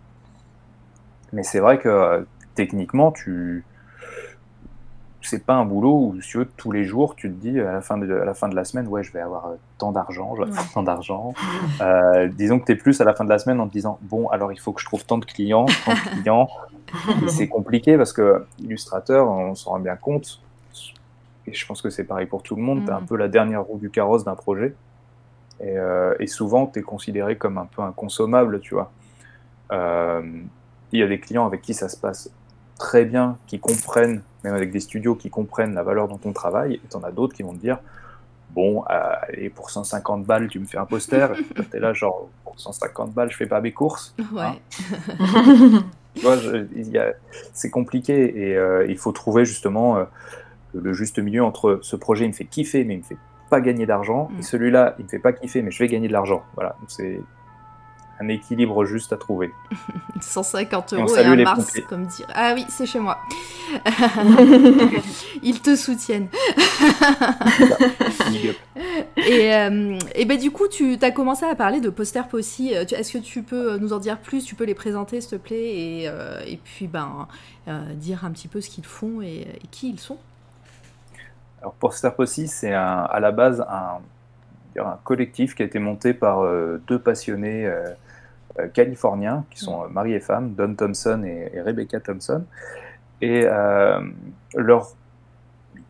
Mais 1.33 1.43
c'est 1.43 1.59
vrai 1.59 1.77
que 1.77 1.89
euh, 1.89 2.21
techniquement 2.55 3.11
tu 3.11 3.65
c'est 5.21 5.45
pas 5.45 5.53
un 5.55 5.65
boulot 5.65 5.93
où 6.13 6.21
si 6.21 6.29
tu 6.29 6.37
veux, 6.39 6.45
tous 6.57 6.71
les 6.71 6.83
jours 6.83 7.15
tu 7.15 7.29
te 7.29 7.35
dis 7.35 7.59
à 7.59 7.71
la 7.73 7.81
fin 7.81 7.97
de, 7.97 8.11
à 8.19 8.25
la 8.25 8.33
fin 8.33 8.49
de 8.49 8.55
la 8.55 8.63
semaine 8.65 8.87
ouais 8.87 9.03
je 9.03 9.11
vais 9.11 9.19
avoir 9.21 9.47
euh, 9.47 9.55
tant 9.77 9.91
d'argent 9.91 10.35
je 10.35 10.43
vais 10.43 10.49
avoir 10.49 10.71
tant 10.71 10.83
d'argent. 10.83 11.33
Euh, 11.81 12.27
disons 12.27 12.59
que 12.59 12.65
tu 12.65 12.71
es 12.73 12.75
plus 12.75 13.01
à 13.01 13.03
la 13.05 13.13
fin 13.13 13.23
de 13.23 13.29
la 13.29 13.39
semaine 13.39 13.59
en 13.59 13.67
te 13.67 13.71
disant 13.73 13.97
bon 14.01 14.27
alors 14.29 14.51
il 14.51 14.59
faut 14.59 14.71
que 14.73 14.81
je 14.81 14.85
trouve 14.85 15.03
tant 15.05 15.17
de 15.17 15.25
clients 15.25 15.65
tant 15.85 15.93
de 15.93 16.21
clients. 16.21 16.47
C'est 17.27 17.47
compliqué 17.47 17.97
parce 17.97 18.13
que 18.13 18.45
illustrateur 18.59 19.27
on 19.29 19.55
s'en 19.55 19.71
rend 19.71 19.79
bien 19.79 19.95
compte. 19.95 20.41
Et 21.47 21.53
je 21.53 21.65
pense 21.65 21.81
que 21.81 21.89
c'est 21.89 22.03
pareil 22.03 22.27
pour 22.27 22.43
tout 22.43 22.55
le 22.55 22.61
monde. 22.61 22.83
Tu 22.85 22.91
es 22.91 22.93
un 22.93 22.99
Mhm. 22.99 23.07
peu 23.07 23.17
la 23.17 23.27
dernière 23.27 23.63
roue 23.63 23.79
du 23.79 23.89
carrosse 23.89 24.23
d'un 24.23 24.35
projet. 24.35 24.75
Et, 25.59 25.77
euh, 25.77 26.13
et 26.19 26.27
souvent 26.27 26.67
tu 26.67 26.79
es 26.79 26.81
considéré 26.81 27.35
comme 27.37 27.57
un 27.57 27.65
peu 27.65 27.81
inconsommable 27.81 28.59
tu 28.59 28.73
vois. 28.75 28.91
Euh, 29.71 30.21
il 30.91 30.99
y 30.99 31.03
a 31.03 31.07
des 31.07 31.19
clients 31.19 31.45
avec 31.45 31.61
qui 31.61 31.73
ça 31.73 31.87
se 31.89 31.95
passe 31.97 32.29
très 32.81 33.05
bien 33.05 33.37
qui 33.45 33.59
comprennent 33.59 34.23
même 34.43 34.55
avec 34.55 34.71
des 34.71 34.79
studios 34.79 35.13
qui 35.13 35.29
comprennent 35.29 35.75
la 35.75 35.83
valeur 35.83 36.07
dont 36.07 36.19
on 36.25 36.33
travaille 36.33 36.73
et 36.73 36.87
t'en 36.89 37.03
as 37.03 37.11
d'autres 37.11 37.35
qui 37.35 37.43
vont 37.43 37.53
te 37.53 37.59
dire 37.59 37.77
bon, 38.55 38.83
euh, 38.89 39.13
allez, 39.29 39.49
pour 39.49 39.69
150 39.69 40.25
balles, 40.25 40.47
tu 40.49 40.59
me 40.59 40.65
fais 40.65 40.77
un 40.77 40.85
poster. 40.85 41.31
T'es 41.71 41.79
là, 41.79 41.93
genre, 41.93 42.27
pour 42.43 42.59
150 42.59 43.13
balles, 43.13 43.31
je 43.31 43.37
fais 43.37 43.45
pas 43.45 43.61
mes 43.61 43.71
courses. 43.71 44.13
Ouais. 44.33 44.59
Hein 45.19 45.83
c'est 47.53 47.69
compliqué 47.69 48.49
et 48.49 48.57
euh, 48.57 48.85
il 48.89 48.97
faut 48.97 49.13
trouver 49.13 49.45
justement 49.45 49.97
euh, 49.97 50.03
le 50.73 50.91
juste 50.91 51.19
milieu 51.19 51.43
entre 51.43 51.79
ce 51.83 51.95
projet, 51.95 52.25
il 52.25 52.29
me 52.29 52.33
fait 52.33 52.45
kiffer, 52.45 52.83
mais 52.83 52.95
il 52.95 52.97
me 52.97 53.03
fait 53.03 53.17
pas 53.49 53.61
gagner 53.61 53.85
d'argent, 53.85 54.29
Mm. 54.31 54.39
et 54.39 54.41
celui-là, 54.41 54.95
il 54.97 55.05
me 55.05 55.09
fait 55.09 55.19
pas 55.19 55.33
kiffer, 55.33 55.61
mais 55.61 55.71
je 55.71 55.79
vais 55.79 55.87
gagner 55.87 56.07
de 56.07 56.13
l'argent. 56.13 56.43
Voilà, 56.55 56.75
c'est 56.87 57.21
un 58.19 58.27
équilibre 58.27 58.85
juste 58.85 59.13
à 59.13 59.17
trouver. 59.17 59.53
150 60.21 60.93
Et 60.93 60.95
on 60.97 60.99
euros 61.05 61.15
et, 61.15 61.25
un 61.25 61.35
les 61.35 61.43
Mars, 61.43 61.65
pompiers. 61.65 61.81
comme 61.83 62.05
dire. 62.05 62.27
Ah 62.33 62.53
oui, 62.55 62.65
c'est 62.69 62.85
chez 62.85 62.99
moi. 62.99 63.17
Ils 65.43 65.61
te 65.61 65.75
soutiennent. 65.75 66.27
Et, 69.17 69.53
euh, 69.55 69.97
et 70.15 70.25
ben 70.25 70.37
du 70.37 70.51
coup, 70.51 70.67
tu 70.67 70.97
as 71.01 71.11
commencé 71.11 71.45
à 71.45 71.55
parler 71.55 71.81
de 71.81 71.89
Poster 71.89 72.21
Possi. 72.29 72.75
Euh, 72.75 72.85
Est-ce 72.85 73.13
que 73.13 73.17
tu 73.17 73.41
peux 73.43 73.77
nous 73.77 73.93
en 73.93 73.99
dire 73.99 74.19
plus? 74.19 74.43
Tu 74.43 74.55
peux 74.55 74.65
les 74.65 74.75
présenter, 74.75 75.21
s'il 75.21 75.31
te 75.31 75.35
plaît, 75.35 76.01
et, 76.01 76.07
euh, 76.07 76.39
et 76.45 76.57
puis 76.57 76.87
ben 76.87 77.27
euh, 77.67 77.93
dire 77.93 78.25
un 78.25 78.31
petit 78.31 78.47
peu 78.47 78.61
ce 78.61 78.69
qu'ils 78.69 78.85
font 78.85 79.21
et, 79.21 79.47
et 79.63 79.67
qui 79.71 79.89
ils 79.89 79.99
sont? 79.99 80.17
Alors 81.61 81.73
Poster 81.73 82.09
Posse, 82.15 82.39
c'est 82.47 82.73
à 82.73 83.19
la 83.19 83.31
base 83.31 83.61
un, 83.61 83.99
un 84.77 84.97
collectif 85.03 85.55
qui 85.55 85.63
a 85.63 85.65
été 85.65 85.79
monté 85.79 86.13
par 86.13 86.41
euh, 86.41 86.81
deux 86.87 86.99
passionnés 86.99 87.65
euh, 87.65 87.89
euh, 88.59 88.67
californiens, 88.67 89.45
qui 89.49 89.59
sont 89.59 89.83
euh, 89.83 89.87
mari 89.87 90.13
et 90.13 90.19
femme, 90.19 90.53
Don 90.53 90.75
Thompson 90.75 91.23
et, 91.25 91.51
et 91.53 91.61
Rebecca 91.61 91.99
Thompson. 91.99 92.43
Et 93.21 93.45
leur, 94.55 94.93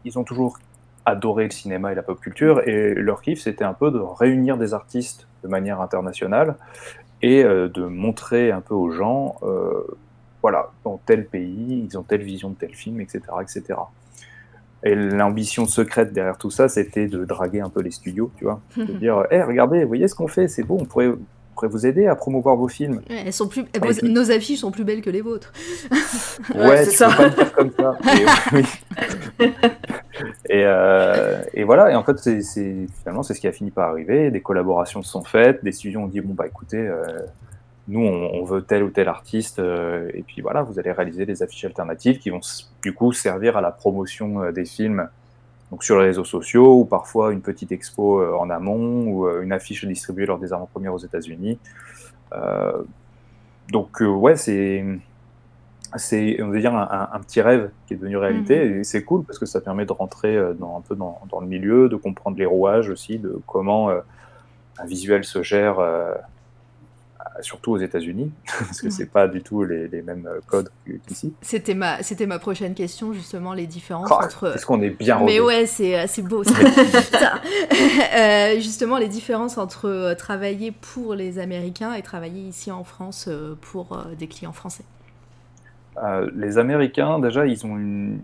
ils 0.03 0.19
ont 0.19 0.25
toujours 0.25 0.59
adoré 1.05 1.45
le 1.45 1.51
cinéma 1.51 1.93
et 1.93 1.95
la 1.95 2.03
pop 2.03 2.19
culture, 2.19 2.67
et 2.67 2.93
leur 2.93 3.21
kiff, 3.21 3.39
c'était 3.39 3.63
un 3.63 3.73
peu 3.73 3.89
de 3.89 3.99
réunir 3.99 4.57
des 4.57 4.73
artistes 4.73 5.27
de 5.41 5.47
manière 5.47 5.79
internationale 5.79 6.57
et 7.21 7.43
de 7.43 7.85
montrer 7.85 8.51
un 8.51 8.59
peu 8.59 8.73
aux 8.73 8.91
gens, 8.91 9.35
euh, 9.43 9.97
voilà, 10.41 10.71
dans 10.83 10.99
tel 11.05 11.25
pays, 11.25 11.87
ils 11.89 11.97
ont 11.97 12.03
telle 12.03 12.23
vision 12.23 12.49
de 12.49 12.55
tel 12.55 12.73
film, 12.73 12.99
etc., 12.99 13.21
etc. 13.41 13.79
Et 14.83 14.95
l'ambition 14.95 15.65
secrète 15.67 16.11
derrière 16.13 16.37
tout 16.37 16.49
ça, 16.49 16.67
c'était 16.67 17.07
de 17.07 17.23
draguer 17.25 17.61
un 17.61 17.69
peu 17.69 17.81
les 17.81 17.91
studios, 17.91 18.31
tu 18.37 18.45
vois. 18.45 18.61
De 18.77 18.83
dire, 18.93 19.25
hé, 19.31 19.43
regardez, 19.43 19.83
vous 19.83 19.87
voyez 19.89 20.07
ce 20.07 20.15
qu'on 20.15 20.27
fait, 20.27 20.47
c'est 20.47 20.63
beau, 20.63 20.77
on 20.79 20.85
pourrait, 20.85 21.07
on 21.09 21.19
pourrait 21.53 21.67
vous 21.67 21.85
aider 21.85 22.07
à 22.07 22.15
promouvoir 22.15 22.55
vos 22.55 22.67
films. 22.67 23.01
Ouais, 23.09 23.23
elles 23.27 23.33
sont 23.33 23.47
plus, 23.47 23.61
Ouais, 23.61 23.67
vos- 23.79 23.93
c'est- 23.93 24.07
nos 24.07 24.31
affiches 24.31 24.61
sont 24.61 24.71
plus 24.71 24.83
belles 24.83 25.01
que 25.01 25.11
les 25.11 25.21
vôtres. 25.21 25.53
Ouais, 26.55 26.77
c'est 26.85 26.91
tu 26.91 26.97
ça. 26.97 27.09
peux 27.09 27.15
pas 27.15 27.23
le 27.25 27.29
dire 27.35 27.53
comme 27.53 27.71
ça. 27.77 27.97
et, 30.49 30.63
euh, 30.65 31.41
et 31.53 31.63
voilà, 31.63 31.91
et 31.91 31.95
en 31.95 32.03
fait, 32.03 32.17
c'est, 32.17 32.41
finalement, 33.01 33.23
c'est 33.23 33.33
ce 33.33 33.39
qui 33.41 33.47
a 33.47 33.51
fini 33.51 33.71
par 33.71 33.89
arriver. 33.89 34.31
Des 34.31 34.41
collaborations 34.41 35.01
se 35.03 35.11
sont 35.11 35.23
faites, 35.23 35.63
des 35.63 35.71
studios 35.71 35.99
ont 36.01 36.07
dit, 36.07 36.21
bon, 36.21 36.33
bah 36.33 36.47
écoutez, 36.47 36.77
euh, 36.79 37.03
nous, 37.87 38.01
on, 38.05 38.29
on 38.33 38.43
veut 38.43 38.61
tel 38.61 38.83
ou 38.83 38.89
tel 38.89 39.07
artiste, 39.07 39.59
euh, 39.59 40.09
et 40.13 40.23
puis 40.23 40.41
voilà, 40.41 40.61
vous 40.63 40.79
allez 40.79 40.91
réaliser 40.91 41.25
des 41.25 41.43
affiches 41.43 41.65
alternatives 41.65 42.19
qui 42.19 42.29
vont 42.29 42.41
du 42.81 42.93
coup 42.93 43.13
servir 43.13 43.57
à 43.57 43.61
la 43.61 43.71
promotion 43.71 44.41
euh, 44.41 44.51
des 44.51 44.65
films 44.65 45.07
donc 45.71 45.83
sur 45.85 45.97
les 45.99 46.07
réseaux 46.07 46.25
sociaux, 46.25 46.79
ou 46.81 46.85
parfois 46.85 47.31
une 47.31 47.39
petite 47.39 47.71
expo 47.71 48.21
en 48.37 48.49
amont, 48.49 49.07
ou 49.07 49.29
une 49.39 49.53
affiche 49.53 49.85
distribuée 49.85 50.25
lors 50.25 50.37
des 50.37 50.51
avant-premières 50.51 50.93
aux 50.93 50.97
États-Unis. 50.97 51.57
donc 53.69 54.01
ouais, 54.01 54.35
c'est 54.35 54.83
c'est 55.95 56.43
on 56.43 56.49
va 56.49 56.59
dire 56.59 56.75
un, 56.75 57.19
petit 57.21 57.39
rêve 57.39 57.69
qui 57.87 57.93
est 57.93 57.95
devenu 57.95 58.17
réalité 58.17 58.65
mhm. 58.65 58.79
et 58.79 58.83
c'est 58.83 59.05
cool 59.05 59.23
parce 59.23 59.39
que 59.39 59.45
ça 59.45 59.61
permet 59.61 59.85
de 59.85 59.93
rentrer 59.93 60.37
dans, 60.59 60.77
un 60.77 60.81
peu 60.81 60.93
dans, 60.93 61.21
dans, 61.29 61.39
le 61.39 61.47
milieu, 61.47 61.87
de 61.87 61.95
comprendre 61.95 62.37
les 62.37 62.45
rouages 62.45 62.89
aussi, 62.89 63.17
de 63.17 63.39
comment 63.47 63.91
un 63.91 64.85
visuel 64.85 65.23
se 65.23 65.41
gère 65.41 65.79
surtout 67.39 67.71
aux 67.71 67.77
États-Unis, 67.77 68.31
parce 68.59 68.81
que 68.81 68.89
c'est 68.89 69.05
pas 69.05 69.27
du 69.27 69.41
tout 69.41 69.63
les, 69.63 70.01
mêmes 70.01 70.27
euh, 70.27 70.39
codes 70.45 70.69
qu'ici. 71.07 71.33
C'était 71.41 71.73
ma, 71.73 72.03
c'était 72.03 72.25
ma 72.25 72.39
prochaine 72.39 72.73
question 72.73 73.13
justement 73.13 73.53
les 73.53 73.67
différences 73.67 74.09
oh, 74.11 74.23
entre. 74.23 74.55
Est-ce 74.55 74.65
qu'on 74.65 74.81
est 74.81 74.89
bien 74.89 75.21
Mais 75.23 75.39
ouais, 75.39 75.65
c'est, 75.65 75.97
euh, 75.97 76.05
c'est 76.07 76.21
beau. 76.21 76.43
Ça. 76.43 76.53
euh, 78.15 78.55
justement, 78.55 78.97
les 78.97 79.07
différences 79.07 79.57
entre 79.57 80.13
travailler 80.17 80.71
pour 80.71 81.15
les 81.15 81.39
Américains 81.39 81.93
et 81.93 82.01
travailler 82.01 82.41
ici 82.41 82.71
en 82.71 82.83
France 82.83 83.29
pour 83.61 84.05
des 84.17 84.27
clients 84.27 84.53
français. 84.53 84.83
les 86.35 86.57
Américains, 86.57 87.19
déjà, 87.19 87.45
ils 87.45 87.65
ont 87.65 87.77
une, 87.77 88.19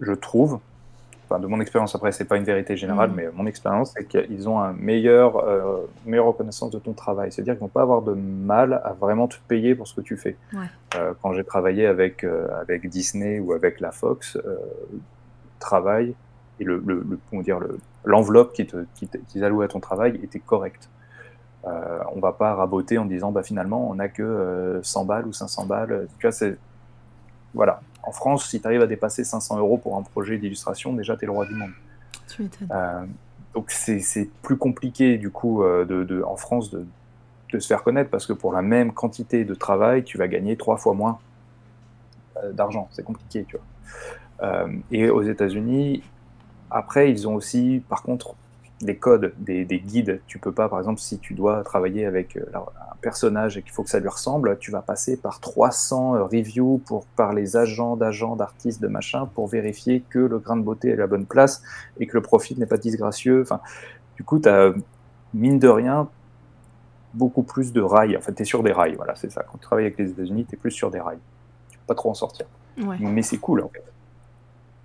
je 0.00 0.12
trouve, 0.12 0.60
de 1.30 1.46
mon 1.46 1.60
expérience 1.60 1.94
après, 1.94 2.12
c'est 2.12 2.24
pas 2.24 2.36
une 2.36 2.44
vérité 2.44 2.76
générale, 2.76 3.10
mm. 3.10 3.14
mais 3.14 3.28
mon 3.34 3.46
expérience, 3.46 3.92
c'est 3.96 4.06
qu'ils 4.06 4.48
ont 4.48 4.60
un 4.60 4.72
meilleur, 4.72 5.36
euh, 5.36 5.88
meilleure 6.04 6.26
reconnaissance 6.26 6.70
de 6.70 6.78
ton 6.78 6.92
travail. 6.92 7.32
C'est-à-dire 7.32 7.54
qu'ils 7.54 7.60
vont 7.60 7.68
pas 7.68 7.82
avoir 7.82 8.02
de 8.02 8.12
mal 8.12 8.80
à 8.84 8.92
vraiment 8.92 9.28
te 9.28 9.36
payer 9.48 9.74
pour 9.74 9.86
ce 9.88 9.94
que 9.94 10.00
tu 10.00 10.16
fais. 10.16 10.36
Euh, 10.94 11.12
quand 11.20 11.32
j'ai 11.32 11.44
travaillé 11.44 11.86
avec, 11.86 12.24
euh, 12.24 12.46
avec 12.60 12.88
Disney 12.88 13.40
ou 13.40 13.52
avec 13.52 13.80
la 13.80 13.92
Fox, 13.92 14.36
le 14.36 14.58
travail 15.58 16.14
et 16.60 16.64
le, 16.64 16.82
le, 16.86 17.04
le 17.32 17.42
dire, 17.42 17.58
l'enveloppe 18.04 18.52
qu'ils 18.52 18.68
qui 18.94 19.08
qui 19.28 19.44
allouaient 19.44 19.66
à 19.66 19.68
ton 19.68 19.80
travail 19.80 20.18
était 20.22 20.38
correcte. 20.38 20.88
on 21.64 22.20
va 22.20 22.32
pas 22.32 22.54
raboter 22.54 22.96
en 22.98 23.04
disant 23.04 23.32
bah 23.32 23.42
finalement 23.42 23.90
on 23.90 23.98
a 23.98 24.08
que 24.08 24.80
100 24.82 25.04
balles 25.04 25.26
ou 25.26 25.32
500 25.32 25.66
balles. 25.66 26.06
Tu 26.18 26.26
vois, 26.26 26.32
c'est 26.32 26.56
voilà, 27.52 27.80
en 28.06 28.12
France, 28.12 28.48
si 28.48 28.60
tu 28.60 28.66
arrives 28.66 28.82
à 28.82 28.86
dépasser 28.86 29.24
500 29.24 29.58
euros 29.58 29.78
pour 29.78 29.96
un 29.96 30.02
projet 30.02 30.38
d'illustration, 30.38 30.92
déjà, 30.92 31.16
tu 31.16 31.24
es 31.24 31.26
le 31.26 31.32
roi 31.32 31.44
du 31.44 31.54
monde. 31.54 31.72
Euh, 32.70 33.04
donc, 33.52 33.70
c'est 33.70 34.30
plus 34.42 34.56
compliqué, 34.56 35.18
du 35.18 35.30
coup, 35.30 35.62
euh, 35.62 35.84
de, 35.84 36.22
en 36.22 36.36
France, 36.36 36.70
de, 36.70 36.86
se 37.58 37.66
faire 37.66 37.82
connaître 37.82 38.10
parce 38.10 38.26
que 38.26 38.34
pour 38.34 38.52
la 38.52 38.60
même 38.60 38.92
quantité 38.92 39.44
de 39.44 39.54
travail, 39.54 40.04
tu 40.04 40.18
vas 40.18 40.28
gagner 40.28 40.56
trois 40.56 40.76
fois 40.76 40.92
moins 40.92 41.18
euh, 42.36 42.52
d'argent. 42.52 42.86
C'est 42.92 43.02
compliqué, 43.02 43.46
tu 43.48 43.56
vois. 43.56 44.68
et 44.92 45.08
aux 45.08 45.22
États-Unis, 45.22 46.02
après, 46.70 47.10
ils 47.10 47.26
ont 47.26 47.34
aussi, 47.34 47.82
par 47.88 48.02
contre, 48.02 48.34
des 48.80 48.96
codes, 48.96 49.32
des, 49.38 49.64
guides. 49.64 50.20
Tu 50.26 50.38
peux 50.38 50.52
pas, 50.52 50.68
par 50.68 50.78
exemple, 50.78 51.00
si 51.00 51.18
tu 51.18 51.34
dois 51.34 51.62
travailler 51.62 52.04
avec 52.04 52.38
personnage 53.06 53.56
et 53.56 53.62
qu'il 53.62 53.70
faut 53.70 53.82
que 53.82 53.90
ça 53.90 54.00
lui 54.00 54.08
ressemble, 54.08 54.58
tu 54.58 54.70
vas 54.70 54.82
passer 54.82 55.16
par 55.16 55.40
300 55.40 56.16
euh, 56.16 56.24
reviews 56.24 56.82
pour, 56.86 57.06
par 57.06 57.32
les 57.32 57.56
agents 57.56 57.96
d'agents, 57.96 58.36
d'artistes, 58.36 58.82
de 58.82 58.88
machin, 58.88 59.26
pour 59.26 59.46
vérifier 59.46 60.02
que 60.08 60.18
le 60.18 60.38
grain 60.38 60.56
de 60.56 60.62
beauté 60.62 60.88
est 60.88 60.94
à 60.94 60.96
la 60.96 61.06
bonne 61.06 61.26
place 61.26 61.62
et 62.00 62.06
que 62.06 62.14
le 62.14 62.22
profil 62.22 62.58
n'est 62.58 62.66
pas 62.66 62.78
disgracieux. 62.78 63.42
Enfin, 63.42 63.60
du 64.16 64.24
coup, 64.24 64.40
tu 64.40 64.48
as, 64.48 64.72
mine 65.34 65.58
de 65.58 65.68
rien, 65.68 66.08
beaucoup 67.14 67.42
plus 67.42 67.72
de 67.72 67.80
rails. 67.80 68.16
En 68.16 68.20
fait, 68.20 68.34
tu 68.34 68.42
es 68.42 68.44
sur 68.44 68.62
des 68.62 68.72
rails, 68.72 68.96
voilà, 68.96 69.14
c'est 69.14 69.30
ça. 69.30 69.44
Quand 69.44 69.58
tu 69.58 69.64
travailles 69.64 69.86
avec 69.86 69.98
les 69.98 70.10
États-Unis, 70.10 70.46
tu 70.48 70.56
es 70.56 70.58
plus 70.58 70.72
sur 70.72 70.90
des 70.90 71.00
rails. 71.00 71.20
Tu 71.70 71.78
peux 71.78 71.84
pas 71.86 71.94
trop 71.94 72.10
en 72.10 72.14
sortir. 72.14 72.46
Mais 72.76 73.22
c'est 73.22 73.38
cool, 73.38 73.62
en 73.62 73.68
fait. 73.68 73.84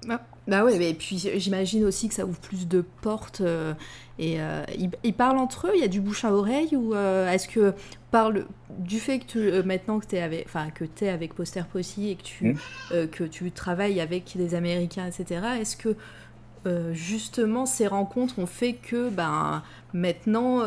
Ah, 0.10 0.22
bah 0.52 0.66
ouais, 0.66 0.76
et 0.84 0.94
puis 0.94 1.18
j'imagine 1.38 1.86
aussi 1.86 2.10
que 2.10 2.14
ça 2.14 2.26
ouvre 2.26 2.38
plus 2.38 2.68
de 2.68 2.84
portes. 3.02 3.40
Euh, 3.40 3.74
et 4.20 4.42
euh, 4.42 4.66
ils, 5.04 5.14
parlent 5.14 5.38
entre 5.38 5.68
eux, 5.68 5.72
il 5.76 5.80
y 5.80 5.86
a 5.86 5.88
du 5.88 6.02
bouche 6.02 6.26
à 6.26 6.34
oreille 6.34 6.76
ou 6.76 6.94
est-ce 6.94 7.48
que 7.48 7.74
parle 8.12 8.48
du 8.70 9.00
fait 9.00 9.20
que 9.20 9.26
tu, 9.26 9.40
euh, 9.40 9.64
maintenant 9.64 10.02
que 10.02 10.08
tu 10.08 10.18
es 10.18 10.22
avec, 10.22 10.46
enfin 10.46 10.70
que 10.72 10.84
es 11.02 11.08
avec 11.08 11.36
Poster 11.36 11.64
Posse 11.72 11.98
et 11.98 12.16
que 12.16 12.24
tu, 12.24 12.50
mmh. 12.50 12.58
euh, 12.92 13.08
que 13.08 13.24
tu 13.24 13.50
travailles 13.52 14.02
avec 14.02 14.34
des 14.36 14.54
Américains, 14.54 15.08
etc. 15.08 15.42
Est-ce 15.62 15.78
que 15.78 15.96
euh, 16.68 16.94
justement 16.94 17.66
ces 17.66 17.88
rencontres 17.88 18.38
ont 18.40 18.46
fait 18.46 18.74
que 18.74 19.10
ben 19.10 19.64
maintenant 19.94 20.64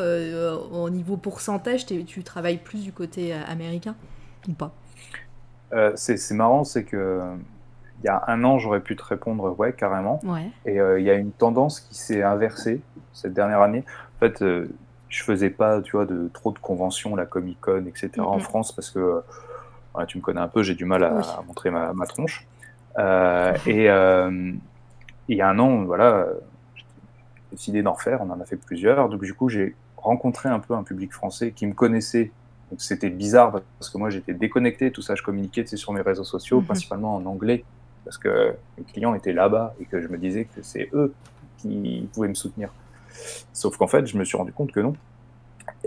au 0.73 0.89
niveau 0.89 1.19
pourcentage 1.19 1.85
tu 1.85 2.25
travailles 2.25 2.57
plus 2.57 2.83
du 2.83 2.93
côté 2.93 3.35
américain 3.35 3.95
ou 4.49 4.53
pas? 4.53 4.75
C'est 5.97 6.31
marrant, 6.31 6.65
c'est 6.65 6.85
que 6.85 7.37
il 8.05 8.07
y 8.07 8.11
a 8.11 8.23
un 8.29 8.45
an 8.45 8.59
j'aurais 8.59 8.81
pu 8.81 8.95
te 8.95 9.03
répondre 9.03 9.59
ouais 9.59 9.73
carrément. 9.73 10.21
Et 10.67 10.77
il 10.77 11.03
y 11.03 11.11
a 11.11 11.15
une 11.15 11.33
tendance 11.33 11.81
qui 11.81 11.95
s'est 11.95 12.23
inversée 12.23 12.81
cette 13.13 13.33
dernière 13.33 13.63
année. 13.63 13.83
En 14.17 14.21
fait 14.21 14.45
je 15.15 15.23
faisais 15.23 15.51
pas, 15.51 15.81
tu 15.81 15.93
vois, 15.93 16.07
de 16.07 16.29
trop 16.33 16.51
de 16.51 16.59
conventions, 16.59 17.15
la 17.15 17.25
Comic 17.25 17.61
Con, 17.61 17.85
etc. 17.87 18.11
en 18.19 18.41
France 18.41 18.73
parce 18.73 18.91
que 18.91 19.23
tu 20.09 20.19
me 20.19 20.23
connais 20.23 20.41
un 20.41 20.49
peu, 20.49 20.65
j'ai 20.65 20.75
du 20.75 20.85
mal 20.85 21.05
à, 21.05 21.43
montrer 21.47 21.71
ma, 21.71 22.07
tronche. 22.07 22.47
Euh, 22.99 23.57
et 23.67 23.89
euh, 23.89 24.53
il 25.29 25.37
y 25.37 25.41
a 25.41 25.49
un 25.49 25.59
an, 25.61 25.85
voilà, 25.85 26.27
j'ai 26.75 26.85
décidé 27.53 27.83
d'en 27.83 27.93
refaire. 27.93 28.21
On 28.23 28.31
en 28.31 28.41
a 28.41 28.45
fait 28.45 28.57
plusieurs. 28.57 29.09
Donc 29.09 29.23
du 29.23 29.35
coup, 29.35 29.49
j'ai 29.49 29.77
rencontré 29.97 30.49
un 30.49 30.59
peu 30.59 30.75
un 30.75 30.83
public 30.83 31.13
français 31.13 31.53
qui 31.53 31.67
me 31.67 31.75
connaissait. 31.75 32.33
C'était 32.79 33.11
bizarre 33.11 33.53
parce 33.79 33.91
que 33.91 33.99
moi 33.99 34.11
j'étais 34.11 34.35
déconnecté, 34.35 34.91
tout 34.91 35.03
ça, 35.03 35.15
je 35.15 35.23
communiquais 35.23 35.65
sur 35.65 35.93
mes 35.93 36.01
réseaux 36.01 36.25
sociaux, 36.25 36.59
mhm. 36.59 36.67
principalement 36.67 37.15
en 37.15 37.25
anglais, 37.25 37.65
parce 38.05 38.19
que 38.19 38.55
les 38.79 38.85
clients 38.85 39.15
étaient 39.15 39.33
là-bas 39.33 39.75
et 39.81 39.85
que 39.87 40.01
je 40.01 40.09
me 40.09 40.19
disais 40.19 40.45
que 40.45 40.63
c'est 40.63 40.89
eux 40.93 41.13
qui 41.59 42.09
pouvaient 42.13 42.29
me 42.29 42.35
soutenir. 42.35 42.71
Sauf 43.53 43.77
qu'en 43.77 43.87
fait, 43.87 44.07
je 44.07 44.17
me 44.17 44.25
suis 44.25 44.37
rendu 44.37 44.53
compte 44.53 44.73
que 44.73 44.81
non. 44.81 44.95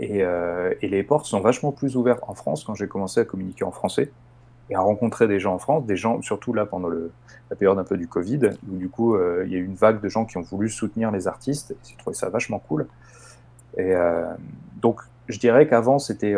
Euh, 0.01 0.73
et, 0.81 0.87
les 0.87 1.03
portes 1.03 1.25
sont 1.25 1.39
vachement 1.39 1.71
plus 1.71 1.95
ouvertes 1.95 2.23
en 2.27 2.35
France 2.35 2.63
quand 2.63 2.75
j'ai 2.75 2.87
commencé 2.87 3.19
à 3.19 3.25
communiquer 3.25 3.63
en 3.63 3.71
français 3.71 4.11
et 4.69 4.75
à 4.75 4.81
rencontrer 4.81 5.27
des 5.27 5.39
gens 5.39 5.53
en 5.53 5.59
France, 5.59 5.85
des 5.85 5.95
gens, 5.95 6.21
surtout 6.21 6.53
là 6.53 6.65
pendant 6.65 6.89
la 6.89 7.55
période 7.55 7.79
un 7.79 7.83
peu 7.83 7.97
du 7.97 8.07
Covid, 8.07 8.51
où 8.69 8.77
du 8.77 8.89
coup, 8.89 9.15
euh, 9.15 9.43
il 9.45 9.53
y 9.53 9.55
a 9.55 9.59
eu 9.59 9.65
une 9.65 9.75
vague 9.75 10.01
de 10.01 10.09
gens 10.09 10.25
qui 10.25 10.37
ont 10.37 10.41
voulu 10.41 10.69
soutenir 10.69 11.11
les 11.11 11.27
artistes, 11.27 11.75
j'ai 11.87 11.95
trouvé 11.95 12.15
ça 12.15 12.29
vachement 12.29 12.59
cool. 12.59 12.87
Et 13.77 13.95
euh, 13.95 14.25
donc, 14.81 15.01
je 15.29 15.39
dirais 15.39 15.67
qu'avant, 15.67 15.99
c'était 15.99 16.35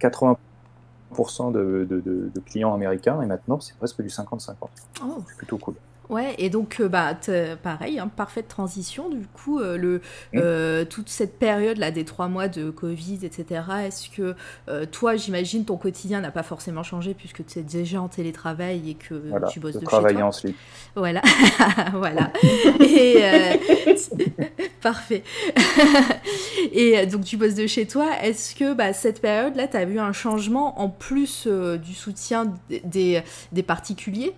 80% 0.00 0.36
de, 1.50 1.86
de, 1.88 2.40
clients 2.40 2.74
américains, 2.74 3.20
et 3.22 3.26
maintenant, 3.26 3.60
c'est 3.60 3.76
presque 3.76 4.00
du 4.02 4.08
50-50. 4.08 4.54
C'est 5.26 5.36
plutôt 5.36 5.58
cool. 5.58 5.74
Ouais, 6.08 6.34
et 6.38 6.48
donc, 6.48 6.80
euh, 6.80 6.88
bah, 6.88 7.14
pareil, 7.62 7.98
hein, 7.98 8.10
parfaite 8.14 8.48
transition, 8.48 9.10
du 9.10 9.26
coup, 9.26 9.60
euh, 9.60 9.76
le, 9.76 10.00
euh, 10.34 10.86
toute 10.86 11.10
cette 11.10 11.38
période-là 11.38 11.90
des 11.90 12.06
trois 12.06 12.28
mois 12.28 12.48
de 12.48 12.70
Covid, 12.70 13.18
etc., 13.24 13.62
est-ce 13.86 14.08
que 14.08 14.34
toi, 14.86 15.16
j'imagine, 15.16 15.64
ton 15.64 15.76
quotidien 15.76 16.20
n'a 16.20 16.30
pas 16.30 16.42
forcément 16.42 16.82
changé 16.82 17.14
puisque 17.14 17.44
tu 17.44 17.58
es 17.58 17.62
déjà 17.62 18.00
en 18.00 18.08
télétravail 18.08 18.90
et 18.90 18.94
que 18.94 19.14
tu 19.50 19.60
bosses 19.60 19.74
de, 19.74 19.80
chez 19.80 19.86
toi 19.86 20.22
en 20.22 20.32
slip. 20.32 20.56
Voilà, 20.96 21.20
voilà. 21.92 22.32
et, 22.80 23.22
parfait. 24.80 25.22
et 26.72 27.06
donc, 27.06 27.24
tu 27.24 27.36
bosses 27.36 27.54
de 27.54 27.66
chez 27.66 27.86
toi. 27.86 28.06
Est-ce 28.22 28.54
que 28.54 28.72
bah, 28.72 28.92
cette 28.94 29.20
période-là, 29.20 29.68
tu 29.68 29.76
as 29.76 29.84
vu 29.84 29.98
un 29.98 30.12
changement 30.12 30.80
en 30.80 30.88
plus 30.88 31.46
du 31.46 31.94
soutien 31.94 32.54
des, 32.84 33.22
des 33.52 33.62
particuliers? 33.62 34.32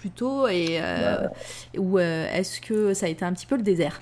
Plutôt 0.00 0.48
et 0.48 0.78
euh, 0.80 1.28
ou 1.76 1.98
euh, 1.98 2.26
est-ce 2.32 2.60
que 2.62 2.94
ça 2.94 3.04
a 3.04 3.08
été 3.10 3.22
un 3.22 3.34
petit 3.34 3.44
peu 3.44 3.56
le 3.56 3.62
désert? 3.62 4.00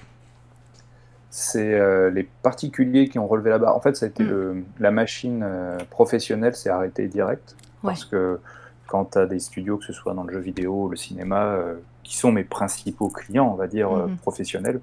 C'est 1.30 1.74
euh, 1.74 2.08
les 2.10 2.22
particuliers 2.22 3.08
qui 3.08 3.18
ont 3.18 3.26
relevé 3.26 3.50
la 3.50 3.58
barre. 3.58 3.76
En 3.76 3.80
fait, 3.80 3.96
ça 3.96 4.06
a 4.06 4.08
été 4.08 4.22
mm. 4.22 4.64
la 4.78 4.90
machine 4.92 5.44
professionnelle 5.90 6.54
s'est 6.54 6.70
arrêtée 6.70 7.08
direct. 7.08 7.56
Parce 7.82 8.04
que 8.04 8.40
quand 8.86 9.12
tu 9.12 9.18
as 9.18 9.26
des 9.26 9.38
studios, 9.38 9.76
que 9.76 9.84
ce 9.84 9.92
soit 9.92 10.14
dans 10.14 10.24
le 10.24 10.32
jeu 10.32 10.40
vidéo, 10.40 10.88
le 10.88 10.96
cinéma, 10.96 11.58
qui 12.02 12.16
sont 12.16 12.32
mes 12.32 12.44
principaux 12.44 13.08
clients, 13.08 13.50
on 13.52 13.54
va 13.54 13.66
dire, 13.66 13.90
mm-hmm. 13.90 14.16
professionnels, 14.16 14.80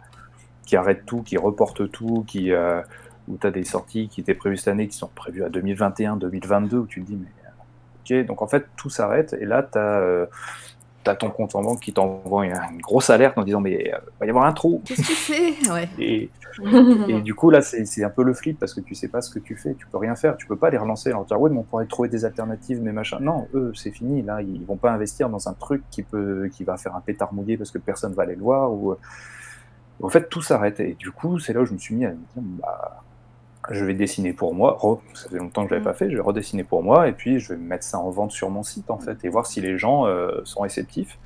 qui 0.65 0.75
arrêtent 0.75 1.05
tout, 1.05 1.21
qui 1.23 1.37
reportent 1.37 1.91
tout, 1.91 2.23
qui, 2.27 2.53
où 2.53 3.37
tu 3.37 3.47
as 3.47 3.51
des 3.51 3.65
sorties 3.65 4.07
qui 4.07 4.21
étaient 4.21 4.33
prévues 4.33 4.57
cette 4.57 4.69
année, 4.69 4.87
qui 4.87 4.97
sont 4.97 5.09
prévues 5.13 5.43
à 5.43 5.49
2021, 5.49 6.17
2022, 6.17 6.77
où 6.77 6.85
tu 6.85 7.01
te 7.01 7.07
dis, 7.07 7.17
mais 7.17 7.27
ok, 8.19 8.25
donc 8.27 8.41
en 8.41 8.47
fait, 8.47 8.65
tout 8.77 8.89
s'arrête. 8.89 9.35
Et 9.39 9.45
là, 9.45 9.63
tu 9.63 9.77
as 9.77 10.27
tu 11.11 11.17
ton 11.17 11.29
compte 11.29 11.55
en 11.55 11.61
banque 11.61 11.79
qui 11.79 11.93
t'envoie 11.93 12.45
une, 12.45 12.53
grosse 12.81 13.09
alerte 13.09 13.37
en 13.37 13.43
disant 13.43 13.61
mais 13.61 13.85
il 13.85 13.93
euh, 13.93 13.97
va 14.19 14.25
y 14.25 14.29
avoir 14.29 14.45
un 14.45 14.53
trou. 14.53 14.81
Qu'est-ce 14.85 15.01
que 15.01 15.07
tu 15.07 15.13
fais? 15.13 15.53
Ouais. 15.71 15.89
et, 15.99 16.29
et, 17.07 17.21
du 17.21 17.33
coup 17.33 17.49
là 17.49 17.61
c'est 17.61 18.03
un 18.03 18.09
peu 18.09 18.23
le 18.23 18.33
flip 18.33 18.59
parce 18.59 18.73
que 18.73 18.81
tu 18.81 18.95
sais 18.95 19.07
pas 19.07 19.21
ce 19.21 19.33
que 19.33 19.39
tu 19.39 19.55
fais, 19.55 19.73
tu 19.73 19.87
peux 19.87 19.97
rien 19.97 20.15
faire, 20.15 20.37
tu 20.37 20.45
peux 20.45 20.55
pas 20.55 20.69
les 20.69 20.77
relancer 20.77 21.11
en 21.13 21.23
disant 21.23 21.37
ouais 21.37 21.49
mais 21.49 21.57
on 21.57 21.63
pourrait 21.63 21.85
trouver 21.85 22.09
des 22.09 22.25
alternatives 22.25 22.81
mais 22.81 22.91
machin. 22.91 23.17
Non, 23.19 23.47
eux 23.53 23.71
c'est 23.75 23.91
fini 23.91 24.21
là, 24.21 24.41
ils 24.41 24.63
vont 24.65 24.77
pas 24.77 24.91
investir 24.91 25.29
dans 25.29 25.49
un 25.49 25.53
truc 25.53 25.83
qui 25.89 26.03
peut 26.03 26.49
qui 26.51 26.63
va 26.63 26.77
faire 26.77 26.95
un 26.95 27.01
pétard 27.01 27.33
mouillé 27.33 27.57
parce 27.57 27.71
que 27.71 27.77
personne 27.77 28.13
va 28.13 28.23
aller 28.23 28.35
le 28.35 28.41
voir 28.41 28.71
ou 28.71 28.91
euh, 28.91 28.99
en 30.01 30.09
fait 30.09 30.29
tout 30.29 30.41
s'arrête 30.41 30.79
et 30.79 30.93
du 30.93 31.11
coup 31.11 31.39
c'est 31.39 31.53
là 31.53 31.61
où 31.61 31.65
je 31.65 31.73
me 31.73 31.77
suis 31.77 31.95
mis 31.95 32.05
à 32.05 32.09
me 32.09 32.15
dire 32.15 32.43
bah 32.61 33.03
je 33.71 33.83
vais 33.85 33.93
dessiner 33.93 34.33
pour 34.33 34.53
moi. 34.53 34.77
ça 35.13 35.29
fait 35.29 35.37
longtemps 35.37 35.63
que 35.63 35.69
je 35.69 35.75
l'avais 35.75 35.81
mm. 35.81 35.91
pas 35.91 35.93
fait. 35.93 36.09
Je 36.09 36.15
vais 36.15 36.21
redessiner 36.21 36.63
pour 36.63 36.83
moi 36.83 37.07
et 37.07 37.11
puis 37.11 37.39
je 37.39 37.53
vais 37.53 37.59
mettre 37.59 37.83
ça 37.83 37.99
en 37.99 38.09
vente 38.09 38.31
sur 38.31 38.49
mon 38.49 38.63
site 38.63 38.89
en 38.89 38.97
fait 38.97 39.23
et 39.23 39.29
voir 39.29 39.45
si 39.45 39.61
les 39.61 39.77
gens 39.77 40.05
euh, 40.05 40.41
sont 40.43 40.61
réceptifs. 40.61 41.17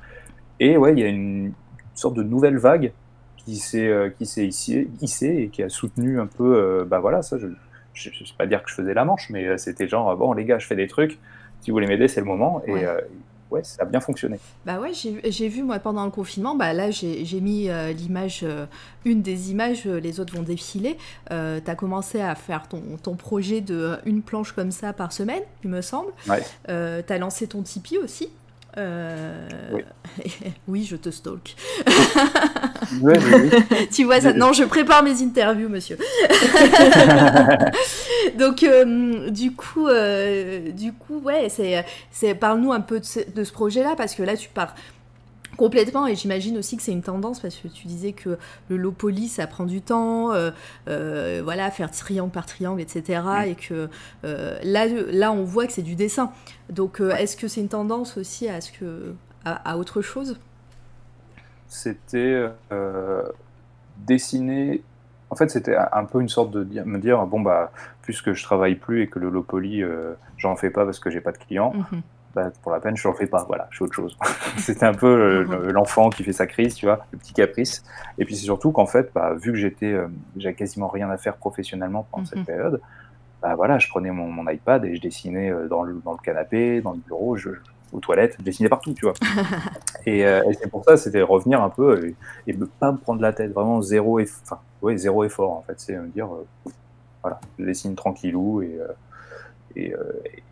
Et 0.58 0.76
ouais, 0.76 0.92
il 0.92 0.98
y 0.98 1.04
a 1.04 1.08
une 1.08 1.52
sorte 1.94 2.14
de 2.14 2.22
nouvelle 2.22 2.58
vague 2.58 2.92
qui 3.36 3.56
s'est 3.56 4.12
qui 4.18 4.26
s'est 4.26 4.46
hissée, 4.46 4.88
et 5.22 5.48
qui 5.48 5.62
a 5.62 5.70
soutenu 5.70 6.20
un 6.20 6.26
peu, 6.26 6.84
bah 6.86 6.98
voilà, 6.98 7.22
ça, 7.22 7.38
je 7.38 7.46
ne 7.46 7.54
sais 7.94 8.34
pas 8.36 8.46
dire 8.46 8.62
que 8.62 8.68
je 8.68 8.74
faisais 8.74 8.92
la 8.92 9.06
manche, 9.06 9.30
mais 9.30 9.56
c'était 9.56 9.88
genre, 9.88 10.14
bon 10.16 10.34
les 10.34 10.44
gars, 10.44 10.58
je 10.58 10.66
fais 10.66 10.76
des 10.76 10.86
trucs, 10.86 11.18
si 11.62 11.70
vous 11.70 11.76
voulez 11.76 11.86
m'aider, 11.86 12.08
c'est 12.08 12.20
le 12.20 12.26
moment. 12.26 12.62
Et, 12.66 12.72
ouais, 12.72 12.86
ça 13.62 13.82
a 13.82 13.84
bien 13.84 14.00
fonctionné. 14.00 14.38
Bah 14.64 14.78
ouais, 14.78 14.92
j'ai 14.94 15.48
vu 15.48 15.62
moi 15.62 15.78
pendant 15.78 16.04
le 16.04 16.10
confinement, 16.10 16.54
bah 16.54 16.72
là 16.72 16.90
j'ai 16.90 17.40
mis 17.40 17.68
euh, 17.68 17.92
l'image, 17.92 18.40
euh, 18.42 18.66
une 19.04 19.22
des 19.22 19.50
images, 19.50 19.86
euh, 19.86 20.00
les 20.00 20.20
autres 20.20 20.34
vont 20.34 20.42
défiler. 20.42 20.96
tu 21.28 21.34
as 21.34 21.74
commencé 21.76 22.20
à 22.20 22.34
faire 22.34 22.68
ton, 22.68 22.82
ton, 23.02 23.14
projet 23.16 23.60
de 23.60 23.98
une 24.06 24.22
planche 24.22 24.52
comme 24.52 24.70
ça 24.70 24.92
par 24.92 25.12
semaine, 25.12 25.42
il 25.64 25.70
me 25.70 25.82
semble. 25.82 26.12
Ouais. 26.28 26.42
tu 26.66 27.12
as 27.12 27.18
lancé 27.18 27.46
ton 27.46 27.62
Tipeee 27.62 27.98
aussi. 27.98 28.30
Euh, 28.76 29.48
oui. 30.68 30.84
je 30.84 30.96
te 30.96 31.10
stalk. 31.10 31.56
tu 33.92 34.04
vois 34.04 34.20
ça 34.20 34.32
Non, 34.32 34.52
je 34.52 34.64
prépare 34.64 35.02
mes 35.02 35.22
interviews, 35.22 35.68
monsieur. 35.68 35.98
Donc, 38.38 38.62
euh, 38.62 39.30
du 39.30 39.52
coup, 39.52 39.88
euh, 39.88 40.70
du 40.70 40.92
coup, 40.92 41.20
ouais, 41.20 41.48
c'est, 41.48 41.84
c'est 42.10 42.34
parle-nous 42.34 42.72
un 42.72 42.80
peu 42.80 43.00
de 43.00 43.04
ce, 43.04 43.20
de 43.34 43.44
ce 43.44 43.52
projet-là 43.52 43.94
parce 43.96 44.14
que 44.14 44.22
là, 44.22 44.36
tu 44.36 44.48
pars 44.48 44.74
Complètement, 45.60 46.06
et 46.06 46.16
j'imagine 46.16 46.56
aussi 46.56 46.78
que 46.78 46.82
c'est 46.82 46.90
une 46.90 47.02
tendance 47.02 47.38
parce 47.38 47.54
que 47.54 47.68
tu 47.68 47.86
disais 47.86 48.12
que 48.12 48.38
le 48.70 48.78
low 48.78 48.92
poly 48.92 49.28
ça 49.28 49.46
prend 49.46 49.66
du 49.66 49.82
temps, 49.82 50.32
euh, 50.32 50.52
euh, 50.88 51.42
voilà, 51.44 51.70
faire 51.70 51.90
triangle 51.90 52.32
par 52.32 52.46
triangle, 52.46 52.80
etc. 52.80 53.20
Et 53.44 53.56
que 53.56 53.90
euh, 54.24 54.58
là, 54.62 54.86
là, 54.86 55.32
on 55.32 55.44
voit 55.44 55.66
que 55.66 55.74
c'est 55.74 55.82
du 55.82 55.96
dessin. 55.96 56.32
Donc, 56.70 57.02
est-ce 57.02 57.36
que 57.36 57.46
c'est 57.46 57.60
une 57.60 57.68
tendance 57.68 58.16
aussi 58.16 58.48
à, 58.48 58.62
ce 58.62 58.72
que, 58.72 59.12
à, 59.44 59.76
autre 59.76 60.00
chose? 60.00 60.40
C'était 61.68 62.46
dessiner. 63.98 64.82
En 65.28 65.36
fait, 65.36 65.50
c'était 65.50 65.76
un 65.76 66.04
peu 66.06 66.22
une 66.22 66.30
sorte 66.30 66.52
de 66.52 66.64
me 66.84 66.98
dire 66.98 67.26
bon, 67.26 67.42
bah, 67.42 67.70
puisque 68.00 68.32
je 68.32 68.42
travaille 68.42 68.76
plus 68.76 69.02
et 69.02 69.08
que 69.08 69.18
le 69.18 69.28
low 69.28 69.42
poly, 69.42 69.82
j'en 70.38 70.56
fais 70.56 70.70
pas 70.70 70.86
parce 70.86 71.00
que 71.00 71.10
j'ai 71.10 71.20
pas 71.20 71.32
de 71.32 71.38
clients. 71.38 71.74
Mhm 71.74 72.00
bah, 72.34 72.50
pour 72.62 72.70
la 72.72 72.80
peine, 72.80 72.96
je 72.96 73.06
n'en 73.06 73.14
fais 73.14 73.26
pas. 73.26 73.44
Voilà, 73.48 73.66
je 73.70 73.78
fais 73.78 73.84
autre 73.84 73.94
chose. 73.94 74.16
C'était 74.58 74.86
un 74.86 74.94
peu 74.94 75.06
euh, 75.06 75.44
mhm. 75.44 75.70
l'enfant 75.70 76.10
qui 76.10 76.22
fait 76.22 76.32
sa 76.32 76.46
crise, 76.46 76.74
tu 76.74 76.86
vois, 76.86 77.04
le 77.12 77.18
petit 77.18 77.32
caprice. 77.32 77.82
Et 78.18 78.24
puis 78.24 78.36
c'est 78.36 78.44
surtout 78.44 78.72
qu'en 78.72 78.86
fait, 78.86 79.10
bah, 79.14 79.34
vu 79.34 79.52
que 79.52 79.58
j'étais, 79.58 79.92
euh, 79.92 80.06
j'avais 80.36 80.54
quasiment 80.54 80.88
rien 80.88 81.10
à 81.10 81.16
faire 81.16 81.36
professionnellement 81.36 82.06
pendant 82.10 82.24
cette 82.24 82.38
mhm. 82.38 82.44
période, 82.44 82.80
bah 83.42 83.54
voilà, 83.54 83.78
je 83.78 83.88
prenais 83.88 84.10
mon, 84.10 84.28
mon, 84.28 84.48
iPad 84.50 84.84
et 84.84 84.94
je 84.94 85.00
dessinais 85.00 85.50
euh, 85.50 85.66
dans 85.66 85.82
le, 85.82 86.00
dans 86.04 86.12
le 86.12 86.18
canapé, 86.18 86.82
dans 86.82 86.92
le 86.92 86.98
bureau, 86.98 87.36
je, 87.36 87.50
aux 87.92 87.98
toilettes, 87.98 88.36
je 88.38 88.44
dessinais 88.44 88.68
partout, 88.68 88.92
tu 88.92 89.06
vois. 89.06 89.14
et, 90.06 90.24
c'est 90.60 90.70
pour 90.70 90.84
ça, 90.84 90.96
c'était 90.96 91.22
revenir 91.22 91.62
un 91.62 91.70
peu 91.70 92.14
et, 92.46 92.52
ne 92.52 92.64
pas 92.66 92.92
me 92.92 92.98
prendre 92.98 93.22
la 93.22 93.32
tête, 93.32 93.52
vraiment 93.52 93.80
zéro, 93.80 94.20
eff 94.20 94.40
ouais, 94.82 94.96
zéro 94.98 95.24
effort 95.24 95.52
en 95.52 95.62
fait, 95.62 95.74
c'est 95.78 95.96
me 95.96 96.08
dire, 96.08 96.28
voilà, 97.22 97.40
je 97.58 97.64
dessine 97.64 97.94
tranquillou 97.94 98.62
et 98.62 98.78
et, 99.76 99.94
euh, 99.94 99.98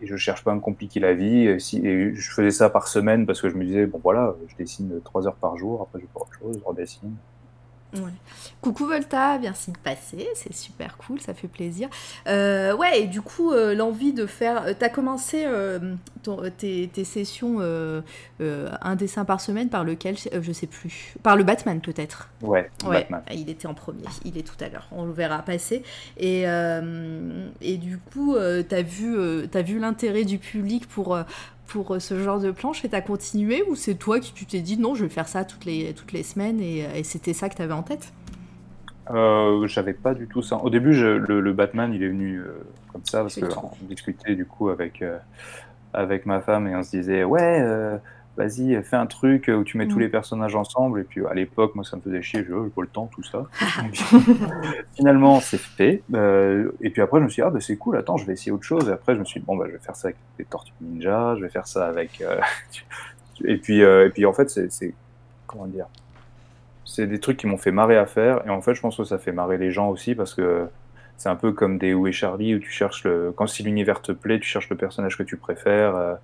et, 0.00 0.07
je 0.07 0.16
cherche 0.16 0.44
pas 0.44 0.52
à 0.52 0.54
me 0.54 0.61
compliquer 0.61 1.00
la 1.00 1.14
vie. 1.14 1.61
Si, 1.61 1.85
et 1.87 2.14
je 2.14 2.31
faisais 2.31 2.50
ça 2.50 2.70
par 2.70 2.88
semaine 2.88 3.26
parce 3.26 3.40
que 3.40 3.48
je 3.48 3.57
me 3.57 3.64
disais, 3.64 3.87
bon 3.87 4.00
voilà, 4.02 4.35
je 4.48 4.57
dessine 4.57 5.00
trois 5.04 5.26
heures 5.26 5.37
par 5.37 5.57
jour, 5.57 5.83
après 5.83 6.00
je 6.00 6.07
fais 6.07 6.20
autre 6.20 6.33
chose, 6.38 6.59
je 6.59 6.64
redessine. 6.64 7.14
Coucou 8.61 8.87
Volta, 8.87 9.38
merci 9.38 9.72
de 9.72 9.79
passer, 9.79 10.29
c'est 10.35 10.53
super 10.53 10.98
cool, 10.98 11.20
ça 11.20 11.33
fait 11.33 11.48
plaisir. 11.48 11.88
Euh, 12.27 12.77
ouais, 12.77 13.03
et 13.03 13.07
du 13.07 13.22
coup, 13.22 13.53
euh, 13.53 13.74
l'envie 13.74 14.12
de 14.12 14.27
faire. 14.27 14.66
Euh, 14.66 14.74
tu 14.79 14.85
as 14.85 14.88
commencé 14.88 15.46
tes, 16.59 16.88
tes, 16.88 17.05
sessions 17.05 17.61
un 18.40 18.96
dessin 18.96 19.24
par 19.24 19.40
semaine 19.40 19.68
par 19.68 19.85
lequel 19.85 20.16
Je 20.18 20.53
sais 20.53 20.66
plus. 20.66 21.14
Par 21.22 21.37
le 21.37 21.44
Batman 21.44 21.81
peut-être 21.81 22.29
Ouais, 22.42 22.70
Batman. 22.85 23.22
Il 23.33 23.48
était 23.48 23.68
en 23.68 23.74
premier, 23.74 24.05
il 24.24 24.37
est 24.37 24.42
tout 24.42 24.62
à 24.62 24.68
l'heure, 24.68 24.88
on 24.92 25.05
le 25.05 25.12
verra 25.12 25.38
passer. 25.38 25.83
Et, 26.18 26.42
et 26.42 27.77
du 27.77 27.98
coup, 27.98 28.37
tu 28.37 28.74
as 28.74 28.83
vu, 28.83 29.16
as 29.53 29.62
vu 29.62 29.79
l'intérêt 29.79 30.24
du 30.24 30.38
public 30.38 30.87
pour, 30.88 31.18
pour 31.68 31.94
euh, 31.94 32.00
ce 32.00 32.18
genre 32.20 32.40
de 32.40 32.50
planche 32.50 32.85
et 32.85 32.88
t'as 32.88 33.00
continué 33.00 33.62
ou 33.68 33.76
c'est 33.76 33.94
toi 33.94 34.18
qui 34.18 34.33
tu 34.33 34.46
t'es 34.46 34.61
dit 34.61 34.78
non 34.78 34.94
je 34.94 35.04
vais 35.04 35.11
faire 35.11 35.28
ça 35.28 35.44
toutes 35.44 35.64
les, 35.64 35.92
toutes 35.94 36.12
les 36.12 36.24
semaines 36.24 36.61
et, 36.61 37.04
c'était 37.04 37.35
ça 37.35 37.48
que 37.48 37.54
t'avais 37.54 37.74
en 37.74 37.83
tête? 37.83 38.12
Euh, 39.11 39.66
J'avais 39.66 39.94
pas 39.94 40.12
du 40.12 40.26
tout 40.26 40.42
ça. 40.42 40.57
Au 40.57 40.68
début 40.68 40.92
le, 40.92 41.52
Batman 41.52 41.92
il 41.94 42.02
est 42.02 42.09
venu 42.09 42.38
euh, 42.38 42.64
comme 42.92 43.04
ça 43.04 43.20
parce 43.20 43.38
qu'on 43.38 43.70
discutait 43.83 44.35
du 44.35 44.44
coup 44.44 44.70
avec, 44.70 45.04
avec 45.92 46.26
ma 46.26 46.40
femme 46.40 46.66
et 46.66 46.74
on 46.74 46.83
se 46.83 46.90
disait 46.90 47.24
ouais 47.24 47.62
vas-y, 48.38 48.81
fais 48.85 48.96
un 48.96 49.07
truc 49.07 49.51
où 49.53 49.64
tu 49.64 49.77
mets 49.77 49.88
tous 49.88 49.96
mm. 49.96 50.03
les 50.03 50.09
personnages 50.09 50.55
ensemble. 50.55 51.01
Et 51.01 51.05
puis 51.05 51.27
à 51.27 51.35
l'époque, 51.35 51.74
moi, 51.74 51.85
ça 51.85 51.96
me 51.96 52.03
faisait 52.03 52.22
chier, 52.22 52.44
je 52.48 52.55
n'ai 52.55 52.70
pas 52.70 52.83
le 52.83 52.88
temps, 52.88 53.11
tout 53.12 53.24
ça. 53.24 53.46
finalement, 54.96 55.40
c'est 55.40 55.59
fait. 55.59 56.03
Euh, 56.14 56.70
et 56.81 56.90
puis 56.90 57.03
après, 57.03 57.18
je 57.18 57.24
me 57.24 57.29
suis 57.29 57.42
dit, 57.42 57.46
ah, 57.46 57.51
bah, 57.51 57.61
c'est 57.61 57.77
cool, 57.77 57.96
attends, 57.96 58.16
je 58.16 58.24
vais 58.24 58.33
essayer 58.33 58.53
autre 58.53 58.62
chose. 58.62 58.88
Et 58.88 58.92
après, 58.92 59.14
je 59.14 59.20
me 59.20 59.24
suis 59.24 59.40
dit, 59.40 59.46
bon, 59.46 59.57
bah, 59.57 59.64
je 59.66 59.72
vais 59.72 59.79
faire 59.79 59.96
ça 59.96 60.09
avec 60.09 60.16
des 60.38 60.44
Tortues 60.44 60.72
Ninja, 60.81 61.35
je 61.37 61.42
vais 61.42 61.51
faire 61.51 61.66
ça 61.66 61.87
avec. 61.87 62.20
Euh, 62.20 62.40
et, 63.44 63.57
puis, 63.57 63.83
euh, 63.83 64.07
et 64.07 64.11
puis, 64.11 64.24
en 64.24 64.33
fait, 64.33 64.48
c'est. 64.48 64.94
Comment 65.46 65.66
dire? 65.66 65.87
C'est 66.85 67.07
des 67.07 67.18
trucs 67.18 67.38
qui 67.38 67.46
m'ont 67.46 67.59
fait 67.59 67.72
marrer 67.72 67.96
à 67.96 68.07
faire. 68.07 68.46
Et 68.46 68.51
en 68.51 68.62
fait, 68.62 68.74
je 68.74 68.81
pense 68.81 68.96
que 68.96 69.05
ça 69.05 69.18
fait 69.18 69.33
marrer 69.33 69.59
les 69.59 69.72
gens 69.72 69.88
aussi 69.90 70.14
parce 70.14 70.35
que 70.35 70.68
c'est 71.16 71.29
un 71.29 71.37
peu 71.37 71.53
comme 71.53 71.77
des 71.77 71.92
Où 71.92 72.07
est 72.07 72.12
Charlie 72.12 72.55
où 72.55 72.59
tu 72.61 72.70
cherches 72.70 73.05
le. 73.05 73.33
Quand 73.35 73.46
si 73.46 73.62
l'univers 73.62 74.01
te 74.01 74.12
plaît, 74.12 74.38
tu 74.38 74.48
cherches 74.48 74.70
le 74.70 74.77
personnage 74.77 75.18
que 75.18 75.22
tu 75.22 75.37
préfères 75.37 76.18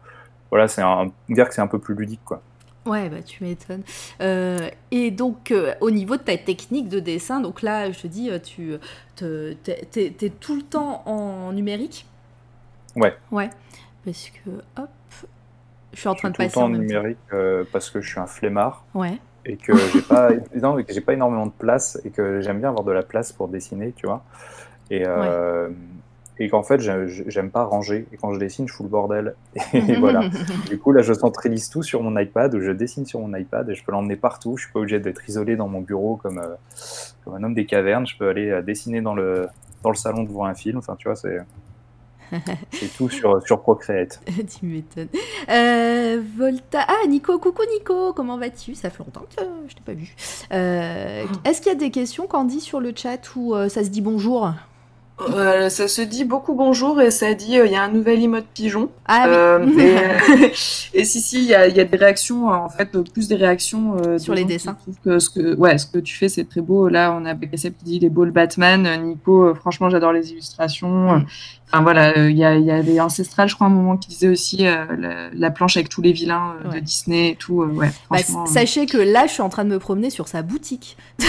voilà, 0.50 0.68
c'est 0.68 0.82
un, 0.82 1.12
dire 1.28 1.48
que 1.48 1.54
c'est 1.54 1.60
un 1.60 1.66
peu 1.66 1.78
plus 1.78 1.94
ludique, 1.94 2.24
quoi. 2.24 2.42
Ouais, 2.86 3.08
bah 3.08 3.22
tu 3.22 3.42
m'étonnes. 3.42 3.82
Euh, 4.20 4.68
et 4.90 5.10
donc, 5.10 5.50
euh, 5.50 5.74
au 5.80 5.90
niveau 5.90 6.16
de 6.16 6.22
ta 6.22 6.36
technique 6.36 6.88
de 6.88 7.00
dessin, 7.00 7.40
donc 7.40 7.62
là, 7.62 7.90
je 7.90 8.00
te 8.00 8.06
dis, 8.06 8.30
euh, 8.30 8.38
tu 8.38 8.74
es, 9.24 10.30
tout 10.40 10.56
le 10.56 10.62
temps 10.62 11.02
en 11.06 11.52
numérique? 11.52 12.06
Ouais. 12.96 13.14
Ouais, 13.30 13.48
parce 14.04 14.30
que, 14.30 14.50
hop, 14.80 14.90
je 15.92 16.00
suis 16.00 16.08
en 16.08 16.14
train 16.14 16.30
de 16.30 16.36
passer 16.36 16.52
tout 16.52 16.60
le 16.60 16.66
temps 16.66 16.72
en, 16.72 16.78
numérique 16.78 17.18
parce 17.72 17.88
que 17.90 18.00
je 18.00 18.08
suis 18.08 18.20
un 18.20 18.26
flemmard. 18.26 18.84
Ouais. 18.94 19.18
Et 19.46 19.56
que 19.56 19.76
j'ai 19.76 20.02
pas, 20.02 20.30
j'ai 20.88 21.00
pas 21.00 21.14
énormément 21.14 21.46
de 21.46 21.52
place 21.52 22.00
et 22.04 22.10
que 22.10 22.40
j'aime 22.40 22.60
bien 22.60 22.68
avoir 22.68 22.84
de 22.84 22.92
la 22.92 23.02
place 23.02 23.32
pour 23.32 23.48
dessiner, 23.48 23.92
tu 23.92 24.06
vois. 24.06 24.22
Et, 24.90 25.04
et 26.38 26.48
qu'en 26.48 26.62
fait 26.62 26.80
j'aime 26.80 27.50
pas 27.50 27.64
ranger 27.64 28.06
et 28.12 28.16
quand 28.16 28.32
je 28.32 28.38
dessine 28.38 28.66
je 28.66 28.72
fous 28.72 28.82
le 28.82 28.88
bordel 28.88 29.34
et 29.72 29.94
voilà 29.98 30.28
du 30.68 30.78
coup 30.78 30.92
là 30.92 31.02
je 31.02 31.12
centralise 31.12 31.68
tout 31.68 31.82
sur 31.82 32.02
mon 32.02 32.18
iPad 32.18 32.54
ou 32.54 32.60
je 32.60 32.72
dessine 32.72 33.06
sur 33.06 33.20
mon 33.20 33.36
iPad 33.36 33.68
et 33.70 33.74
je 33.74 33.84
peux 33.84 33.92
l'emmener 33.92 34.16
partout 34.16 34.56
je 34.56 34.64
suis 34.64 34.72
pas 34.72 34.80
obligé 34.80 34.98
d'être 34.98 35.28
isolé 35.28 35.56
dans 35.56 35.68
mon 35.68 35.80
bureau 35.80 36.16
comme, 36.16 36.38
euh, 36.38 36.54
comme 37.24 37.34
un 37.34 37.42
homme 37.44 37.54
des 37.54 37.66
cavernes 37.66 38.06
je 38.06 38.16
peux 38.16 38.28
aller 38.28 38.50
euh, 38.50 38.62
dessiner 38.62 39.00
dans 39.00 39.14
le 39.14 39.46
dans 39.82 39.90
le 39.90 39.96
salon 39.96 40.24
devant 40.24 40.44
un 40.44 40.54
film 40.54 40.78
enfin 40.78 40.96
tu 40.98 41.08
vois 41.08 41.16
c'est 41.16 41.38
c'est 42.72 42.92
tout 42.96 43.10
sur, 43.10 43.40
sur 43.46 43.60
Procreate. 43.60 44.18
tu 44.58 44.66
m'étonnes. 44.66 45.08
Euh, 45.50 46.20
Volta. 46.36 46.80
Ah, 46.88 47.06
Nico, 47.06 47.38
coucou 47.38 47.62
Nico, 47.70 48.14
comment 48.14 48.38
vas-tu? 48.38 48.74
Ça 48.74 48.88
fait 48.88 49.04
longtemps 49.04 49.26
que 49.36 49.44
je 49.68 49.74
t'ai 49.74 49.82
pas 49.84 49.92
vu. 49.92 50.16
Est-ce 50.50 51.60
qu'il 51.60 51.70
y 51.70 51.76
a 51.76 51.78
des 51.78 51.90
questions, 51.90 52.26
Candy, 52.26 52.60
sur 52.60 52.80
le 52.80 52.92
chat 52.96 53.36
ou 53.36 53.54
ça 53.68 53.84
se 53.84 53.90
dit 53.90 54.00
bonjour? 54.00 54.52
Euh, 55.20 55.68
ça 55.68 55.86
se 55.86 56.02
dit 56.02 56.24
beaucoup 56.24 56.54
bonjour 56.54 57.00
et 57.00 57.12
ça 57.12 57.34
dit 57.34 57.56
euh, 57.56 57.66
il 57.66 57.72
y 57.72 57.76
a 57.76 57.82
un 57.84 57.88
nouvel 57.88 58.20
emote 58.20 58.46
pigeon. 58.52 58.88
Ah 59.06 59.26
oui. 59.60 59.74
Euh, 59.78 60.48
et, 60.94 61.04
si 61.04 61.20
si 61.20 61.38
il 61.38 61.44
y 61.44 61.54
a, 61.54 61.68
y 61.68 61.78
a, 61.78 61.84
des 61.84 61.96
réactions 61.96 62.48
en 62.48 62.68
fait 62.68 62.90
plus 63.12 63.28
des 63.28 63.36
réactions 63.36 63.96
sur 64.18 64.34
les 64.34 64.44
dessins. 64.44 64.76
Que 65.04 65.20
ce 65.20 65.30
que 65.30 65.54
ouais 65.54 65.78
ce 65.78 65.86
que 65.86 65.98
tu 65.98 66.16
fais 66.16 66.28
c'est 66.28 66.44
très 66.44 66.60
beau. 66.60 66.88
Là 66.88 67.16
on 67.16 67.24
a 67.26 67.34
BKSF 67.34 67.76
qui 67.78 67.84
dit 67.84 67.98
les 68.00 68.10
beaux 68.10 68.26
Batman. 68.26 68.88
Nico 69.04 69.54
franchement 69.54 69.88
j'adore 69.88 70.12
les 70.12 70.32
illustrations. 70.32 71.18
Mm. 71.18 71.26
Enfin 71.72 71.82
voilà, 71.82 72.28
il 72.28 72.36
y, 72.36 72.44
a, 72.44 72.56
y 72.56 72.70
a 72.70 72.82
des 72.82 73.00
ancestrales, 73.00 73.48
je 73.48 73.56
crois, 73.56 73.66
à 73.66 73.70
un 73.70 73.72
moment 73.72 73.96
qui 73.96 74.10
disait 74.10 74.28
aussi 74.28 74.64
la, 75.32 75.50
planche 75.50 75.76
avec 75.76 75.88
tous 75.88 76.02
les 76.02 76.12
vilains 76.12 76.54
de 76.72 76.78
Disney 76.78 77.30
et 77.30 77.34
tout. 77.34 77.64
ouais, 77.64 77.90
bah, 78.10 78.18
sachez 78.46 78.86
que 78.86 78.98
là, 78.98 79.26
je 79.26 79.32
suis 79.32 79.42
en 79.42 79.48
train 79.48 79.64
de 79.64 79.70
me 79.70 79.80
promener 79.80 80.10
sur 80.10 80.28
sa 80.28 80.42
boutique. 80.42 80.96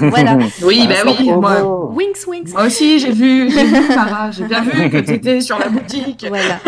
voilà. 0.00 0.38
Oui, 0.62 0.86
bah 0.86 1.10
oui. 1.18 1.28
Moi, 1.32 1.90
Winks, 1.92 2.26
winks. 2.28 2.52
Moi 2.52 2.66
aussi, 2.66 3.00
j'ai 3.04 3.12
vu, 3.12 3.50
j'ai 3.50 3.64
vu, 3.64 3.86
Sarah, 3.92 4.30
j'ai 4.30 4.44
bien 4.44 4.62
vu 4.62 4.90
que 4.90 4.98
tu 4.98 5.12
étais 5.12 5.40
sur 5.40 5.58
la 5.58 5.68
boutique. 5.68 6.26
Voilà. 6.28 6.60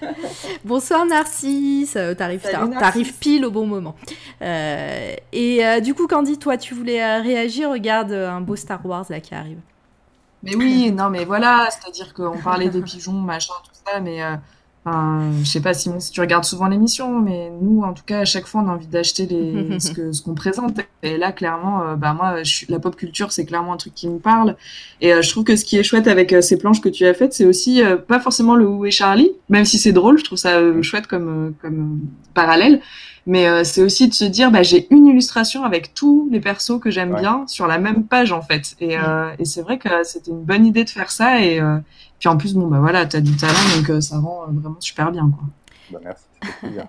Bonsoir 0.64 1.06
Narcisse, 1.06 1.96
euh, 1.96 2.14
t'arrives, 2.14 2.42
t'arrives 2.42 3.14
pile 3.14 3.44
au 3.46 3.50
bon 3.50 3.66
moment. 3.66 3.96
Euh, 4.42 5.14
et 5.32 5.66
euh, 5.66 5.80
du 5.80 5.94
coup, 5.94 6.06
Candy, 6.06 6.38
toi, 6.38 6.56
tu 6.56 6.74
voulais 6.74 7.20
réagir 7.20 7.70
Regarde 7.70 8.12
un 8.12 8.40
beau 8.40 8.56
Star 8.56 8.84
Wars 8.84 9.06
là 9.08 9.20
qui 9.20 9.34
arrive. 9.34 9.58
Mais 10.42 10.54
oui, 10.54 10.90
non, 10.90 11.10
mais 11.10 11.24
voilà, 11.24 11.68
c'est-à-dire 11.70 12.14
qu'on 12.14 12.38
parlait 12.38 12.70
des 12.70 12.80
pigeons, 12.80 13.12
machin, 13.12 13.54
tout 13.64 13.78
ça, 13.86 14.00
mais 14.00 14.20
Enfin, 14.84 15.30
je 15.42 15.44
sais 15.46 15.60
pas 15.60 15.74
Simon 15.74 16.00
si 16.00 16.10
tu 16.10 16.20
regardes 16.22 16.44
souvent 16.44 16.66
l'émission, 16.66 17.20
mais 17.20 17.50
nous, 17.60 17.82
en 17.82 17.92
tout 17.92 18.02
cas, 18.06 18.20
à 18.20 18.24
chaque 18.24 18.46
fois, 18.46 18.62
on 18.64 18.68
a 18.68 18.72
envie 18.72 18.86
d'acheter 18.86 19.26
les 19.26 19.78
ce 19.80 19.92
que 19.92 20.12
ce 20.12 20.22
qu'on 20.22 20.34
présente. 20.34 20.78
Et 21.02 21.18
là, 21.18 21.32
clairement, 21.32 21.82
euh, 21.82 21.96
bah 21.96 22.14
moi, 22.14 22.42
je 22.42 22.50
suis... 22.50 22.66
la 22.70 22.78
pop 22.78 22.96
culture, 22.96 23.30
c'est 23.30 23.44
clairement 23.44 23.74
un 23.74 23.76
truc 23.76 23.94
qui 23.94 24.08
me 24.08 24.18
parle. 24.18 24.56
Et 25.02 25.12
euh, 25.12 25.20
je 25.20 25.28
trouve 25.28 25.44
que 25.44 25.54
ce 25.56 25.66
qui 25.66 25.76
est 25.76 25.82
chouette 25.82 26.06
avec 26.06 26.32
euh, 26.32 26.40
ces 26.40 26.56
planches 26.56 26.80
que 26.80 26.88
tu 26.88 27.04
as 27.04 27.12
faites, 27.12 27.34
c'est 27.34 27.44
aussi 27.44 27.82
pas 28.08 28.20
forcément 28.20 28.54
le 28.54 28.66
Où 28.66 28.86
est 28.86 28.90
Charlie, 28.90 29.30
même 29.50 29.66
si 29.66 29.76
c'est 29.78 29.92
drôle, 29.92 30.18
je 30.18 30.24
trouve 30.24 30.38
ça 30.38 30.58
chouette 30.82 31.06
comme 31.06 31.52
comme 31.60 32.00
parallèle. 32.32 32.80
Mais 33.26 33.46
euh, 33.48 33.64
c'est 33.64 33.82
aussi 33.82 34.08
de 34.08 34.14
se 34.14 34.24
dire, 34.24 34.50
bah, 34.50 34.62
j'ai 34.62 34.86
une 34.90 35.06
illustration 35.06 35.62
avec 35.64 35.92
tous 35.94 36.28
les 36.32 36.40
persos 36.40 36.80
que 36.80 36.90
j'aime 36.90 37.12
Ouais. 37.12 37.20
bien 37.20 37.44
sur 37.46 37.66
la 37.66 37.78
même 37.78 38.04
page 38.04 38.32
en 38.32 38.40
fait. 38.40 38.74
Et, 38.80 38.96
euh, 38.98 39.30
et 39.38 39.44
c'est 39.44 39.60
vrai 39.62 39.78
que 39.78 39.88
c'était 40.04 40.30
une 40.30 40.42
bonne 40.42 40.64
idée 40.64 40.84
de 40.84 40.90
faire 40.90 41.10
ça. 41.10 41.40
Et 41.44 41.60
euh, 41.60 41.76
puis 42.20 42.28
en 42.28 42.36
plus, 42.36 42.54
bon 42.54 42.68
bah 42.68 42.78
voilà, 42.80 43.06
t'as 43.06 43.20
du 43.20 43.34
talent, 43.34 43.58
donc 43.76 43.88
euh, 43.88 44.00
ça 44.00 44.18
rend 44.18 44.42
euh, 44.42 44.52
vraiment 44.52 44.80
super 44.80 45.10
bien 45.10 45.30
quoi. 45.30 45.48
Bah, 45.90 45.98
merci. 46.04 46.24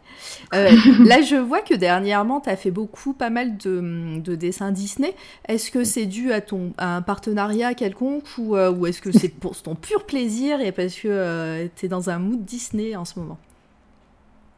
Euh, 0.54 0.70
là, 1.06 1.22
je 1.22 1.38
vois 1.38 1.62
que 1.62 1.74
dernièrement, 1.74 2.42
tu 2.42 2.50
as 2.50 2.58
fait 2.58 2.72
beaucoup, 2.72 3.14
pas 3.14 3.30
mal 3.30 3.56
de, 3.56 4.20
de 4.20 4.36
dessins 4.36 4.72
Disney. 4.72 5.16
Est-ce 5.48 5.72
que 5.72 5.86
c'est 5.86 6.06
dû 6.06 6.34
à, 6.34 6.42
ton, 6.42 6.74
à 6.78 6.98
un 6.98 7.02
partenariat 7.02 7.74
quelconque 7.74 8.26
ou, 8.38 8.58
euh, 8.58 8.70
ou 8.70 8.86
est-ce 8.86 9.02
que 9.02 9.14
c'est 9.14 9.30
pour 9.30 9.56
ton 9.62 9.76
pur 9.76 10.06
plaisir 10.06 10.60
et 10.60 10.74
parce 10.74 10.96
que 10.96 11.70
tu 11.78 11.86
es 11.86 11.90
dans 11.90 12.10
un 12.10 12.20
mood 12.20 12.44
Disney 12.44 12.98
en 12.98 13.06
ce 13.06 13.18
moment? 13.18 13.38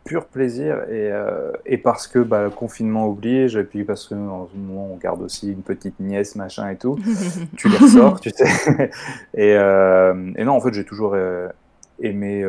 Pur 0.06 0.26
plaisir 0.26 0.84
et, 0.90 1.12
euh, 1.14 1.52
et 1.66 1.78
parce 1.78 2.08
que 2.08 2.20
bah, 2.20 2.44
le 2.44 2.50
confinement 2.50 3.08
oblige, 3.08 3.56
et 3.56 3.64
puis 3.64 3.86
parce 3.86 4.08
que 4.08 4.16
en 4.16 4.48
ce 4.52 4.58
moment 4.58 4.90
on 4.94 4.98
garde 4.98 5.22
aussi 5.22 5.50
une 5.50 5.62
petite 5.62 5.98
nièce, 6.02 6.36
machin 6.36 6.70
et 6.70 6.76
tout, 6.76 7.00
tu 7.56 7.70
les 7.70 7.78
ressors, 7.78 8.20
tu 8.20 8.30
sais. 8.32 8.92
Et, 9.34 9.56
euh, 9.56 10.32
et 10.36 10.44
non, 10.44 10.54
en 10.54 10.60
fait, 10.62 10.74
j'ai 10.74 10.84
toujours 10.84 11.14
euh, 11.16 11.48
aimé, 12.02 12.46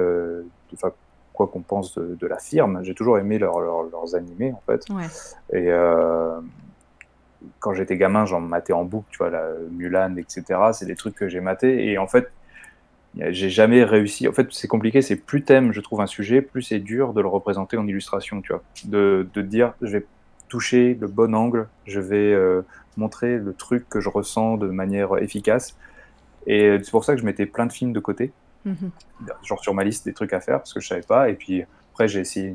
enfin, 0.73 0.91
quoi 1.33 1.47
qu'on 1.47 1.61
pense 1.61 1.97
de, 1.97 2.17
de 2.21 2.27
la 2.27 2.39
firme, 2.39 2.81
j'ai 2.83 2.95
toujours 2.95 3.19
aimé 3.19 3.39
leur- 3.39 3.61
leur- 3.61 3.85
leurs 3.85 4.17
animés, 4.17 4.53
en 4.53 4.63
fait. 4.67 4.83
Ouais. 4.91 5.07
Et 5.53 5.71
euh, 5.71 6.41
quand 7.61 7.75
j'étais 7.75 7.97
gamin, 7.97 8.27
j'en 8.27 8.41
matais 8.41 8.73
en 8.73 8.85
boucle, 8.85 9.07
tu 9.11 9.19
vois, 9.19 9.31
la 9.31 9.51
Mulan, 9.71 10.17
etc. 10.17 10.61
C'est 10.73 10.87
des 10.87 10.97
trucs 10.97 11.15
que 11.15 11.29
j'ai 11.29 11.41
matés. 11.41 11.87
Et 11.91 11.99
en 11.99 12.07
fait, 12.07 12.31
j'ai 13.19 13.51
jamais 13.51 13.85
réussi. 13.85 14.27
En 14.29 14.33
fait, 14.33 14.49
c'est 14.51 14.69
compliqué. 14.69 15.03
C'est 15.03 15.17
plus 15.17 15.43
t'aimes, 15.45 15.73
je 15.73 15.81
trouve, 15.81 16.01
un 16.01 16.07
sujet, 16.07 16.43
plus 16.43 16.63
c'est 16.63 16.79
dur 16.81 17.13
de 17.13 17.21
le 17.21 17.29
représenter 17.29 17.77
en 17.77 17.87
illustration, 17.87 18.41
tu 18.41 18.53
vois. 18.53 18.63
De, 18.85 19.27
de 19.35 19.43
dire, 19.43 19.75
je 19.83 19.99
vais 19.99 20.07
toucher 20.49 20.97
le 21.01 21.07
bon 21.07 21.35
angle, 21.35 21.69
je 21.87 22.01
vais 22.01 22.33
euh, 22.33 22.63
montrer 22.97 23.39
le 23.39 23.53
truc 23.55 23.89
que 23.89 24.01
je 24.01 24.09
ressens 24.09 24.57
de 24.57 24.67
manière 24.69 25.17
efficace. 25.23 25.77
Et 26.47 26.77
c'est 26.83 26.91
pour 26.91 27.05
ça 27.05 27.15
que 27.15 27.21
je 27.21 27.25
mettais 27.27 27.47
plein 27.47 27.67
de 27.67 27.73
films 27.73 27.93
de 27.93 28.01
côté 28.01 28.33
Mhm. 28.67 28.91
genre 29.45 29.61
sur 29.63 29.75
ma 29.75 29.85
liste 29.85 30.07
des 30.07 30.15
trucs 30.15 30.33
à 30.33 30.41
faire 30.41 30.57
parce 30.59 30.73
que 30.73 30.81
je 30.81 30.89
savais 30.89 31.03
pas. 31.03 31.29
Et 31.29 31.35
puis 31.35 31.65
après, 31.93 32.09
j'ai 32.09 32.21
essayé 32.21 32.55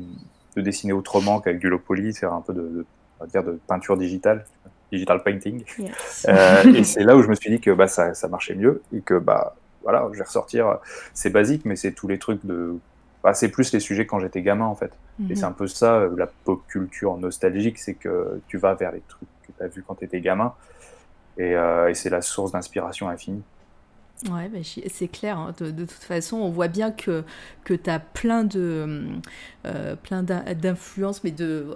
de 0.56 0.60
dessiner 0.60 0.92
autrement 0.92 1.40
qu'avec 1.40 1.60
du 1.60 1.68
low 1.68 1.78
poly, 1.78 2.12
faire 2.12 2.32
un 2.32 2.40
peu 2.40 2.52
de, 2.52 2.62
de- 2.62 2.86
on 3.20 3.24
va 3.24 3.30
dire 3.30 3.44
de 3.44 3.60
peinture 3.68 3.96
digitale, 3.96 4.44
digital 4.90 5.22
painting. 5.22 5.62
Yes. 5.78 6.26
Euh, 6.28 6.72
et 6.74 6.82
c'est 6.82 7.04
là 7.04 7.16
où 7.16 7.22
je 7.22 7.28
me 7.28 7.34
suis 7.36 7.48
dit 7.48 7.60
que 7.60 7.70
bah, 7.70 7.86
ça, 7.86 8.12
ça 8.14 8.26
marchait 8.26 8.56
mieux 8.56 8.82
et 8.92 9.02
que 9.02 9.14
bah 9.18 9.54
voilà, 9.82 10.08
je 10.12 10.18
vais 10.18 10.24
ressortir. 10.24 10.78
C'est 11.14 11.30
basique, 11.30 11.64
mais 11.64 11.76
c'est 11.76 11.92
tous 11.92 12.08
les 12.08 12.18
trucs 12.18 12.44
de. 12.46 12.80
Bah, 13.22 13.34
c'est 13.34 13.50
plus 13.50 13.72
les 13.72 13.80
sujets 13.80 14.06
quand 14.06 14.20
j'étais 14.20 14.42
gamin 14.42 14.66
en 14.66 14.74
fait. 14.76 14.98
Et 15.28 15.36
c'est 15.36 15.44
Mhm. 15.44 15.46
un 15.46 15.52
peu 15.52 15.66
ça, 15.68 15.96
euh, 16.00 16.14
la 16.16 16.26
pop 16.26 16.66
culture 16.68 17.16
nostalgique, 17.18 17.78
c'est 17.78 17.94
que 17.94 18.42
tu 18.48 18.58
vas 18.58 18.74
vers 18.74 18.92
les 18.92 19.02
trucs 19.02 19.28
que 19.42 19.52
tu 19.52 19.62
as 19.62 19.68
vus 19.68 19.82
quand 19.86 19.96
tu 19.96 20.04
étais 20.06 20.20
gamin. 20.20 20.54
Et, 21.38 21.56
euh, 21.56 21.90
et 21.90 21.94
c'est 21.94 22.10
la 22.10 22.22
source 22.22 22.52
d'inspiration 22.52 23.08
infinie. 23.08 23.44
Ouais, 24.30 24.50
bah, 24.50 24.58
c'est 24.90 25.08
clair. 25.08 25.38
hein. 25.38 25.54
De, 25.58 25.70
de 25.70 25.84
toute 25.86 26.02
façon, 26.02 26.36
on 26.36 26.50
voit 26.50 26.68
bien 26.68 26.92
que, 26.92 27.24
que 27.64 27.72
tu 27.72 27.88
as 27.88 27.98
plein 28.00 28.44
de 28.44 29.06
euh, 29.66 29.96
plein 29.96 30.22
d'in- 30.22 30.44
d'influences, 30.54 31.24
mais 31.24 31.30
de, 31.30 31.74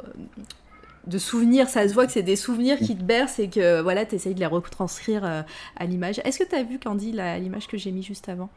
de 1.06 1.18
souvenirs. 1.18 1.68
Ça 1.68 1.86
se 1.88 1.94
voit 1.94 2.06
que 2.06 2.12
c'est 2.12 2.22
des 2.22 2.36
souvenirs 2.36 2.78
qui 2.78 2.96
te 2.96 3.02
bercent 3.02 3.38
et 3.38 3.48
que 3.48 3.80
voilà, 3.80 4.04
tu 4.06 4.14
essayes 4.14 4.34
de 4.34 4.40
les 4.40 4.46
retranscrire 4.46 5.24
euh, 5.24 5.42
à 5.76 5.84
l'image. 5.86 6.20
Est-ce 6.24 6.38
que 6.38 6.44
tu 6.48 6.54
as 6.54 6.62
vu, 6.62 6.78
Candy, 6.78 7.12
la- 7.12 7.38
l'image 7.38 7.66
que 7.66 7.76
j'ai 7.76 7.90
mis 7.92 8.02
juste 8.02 8.28
avant? 8.28 8.48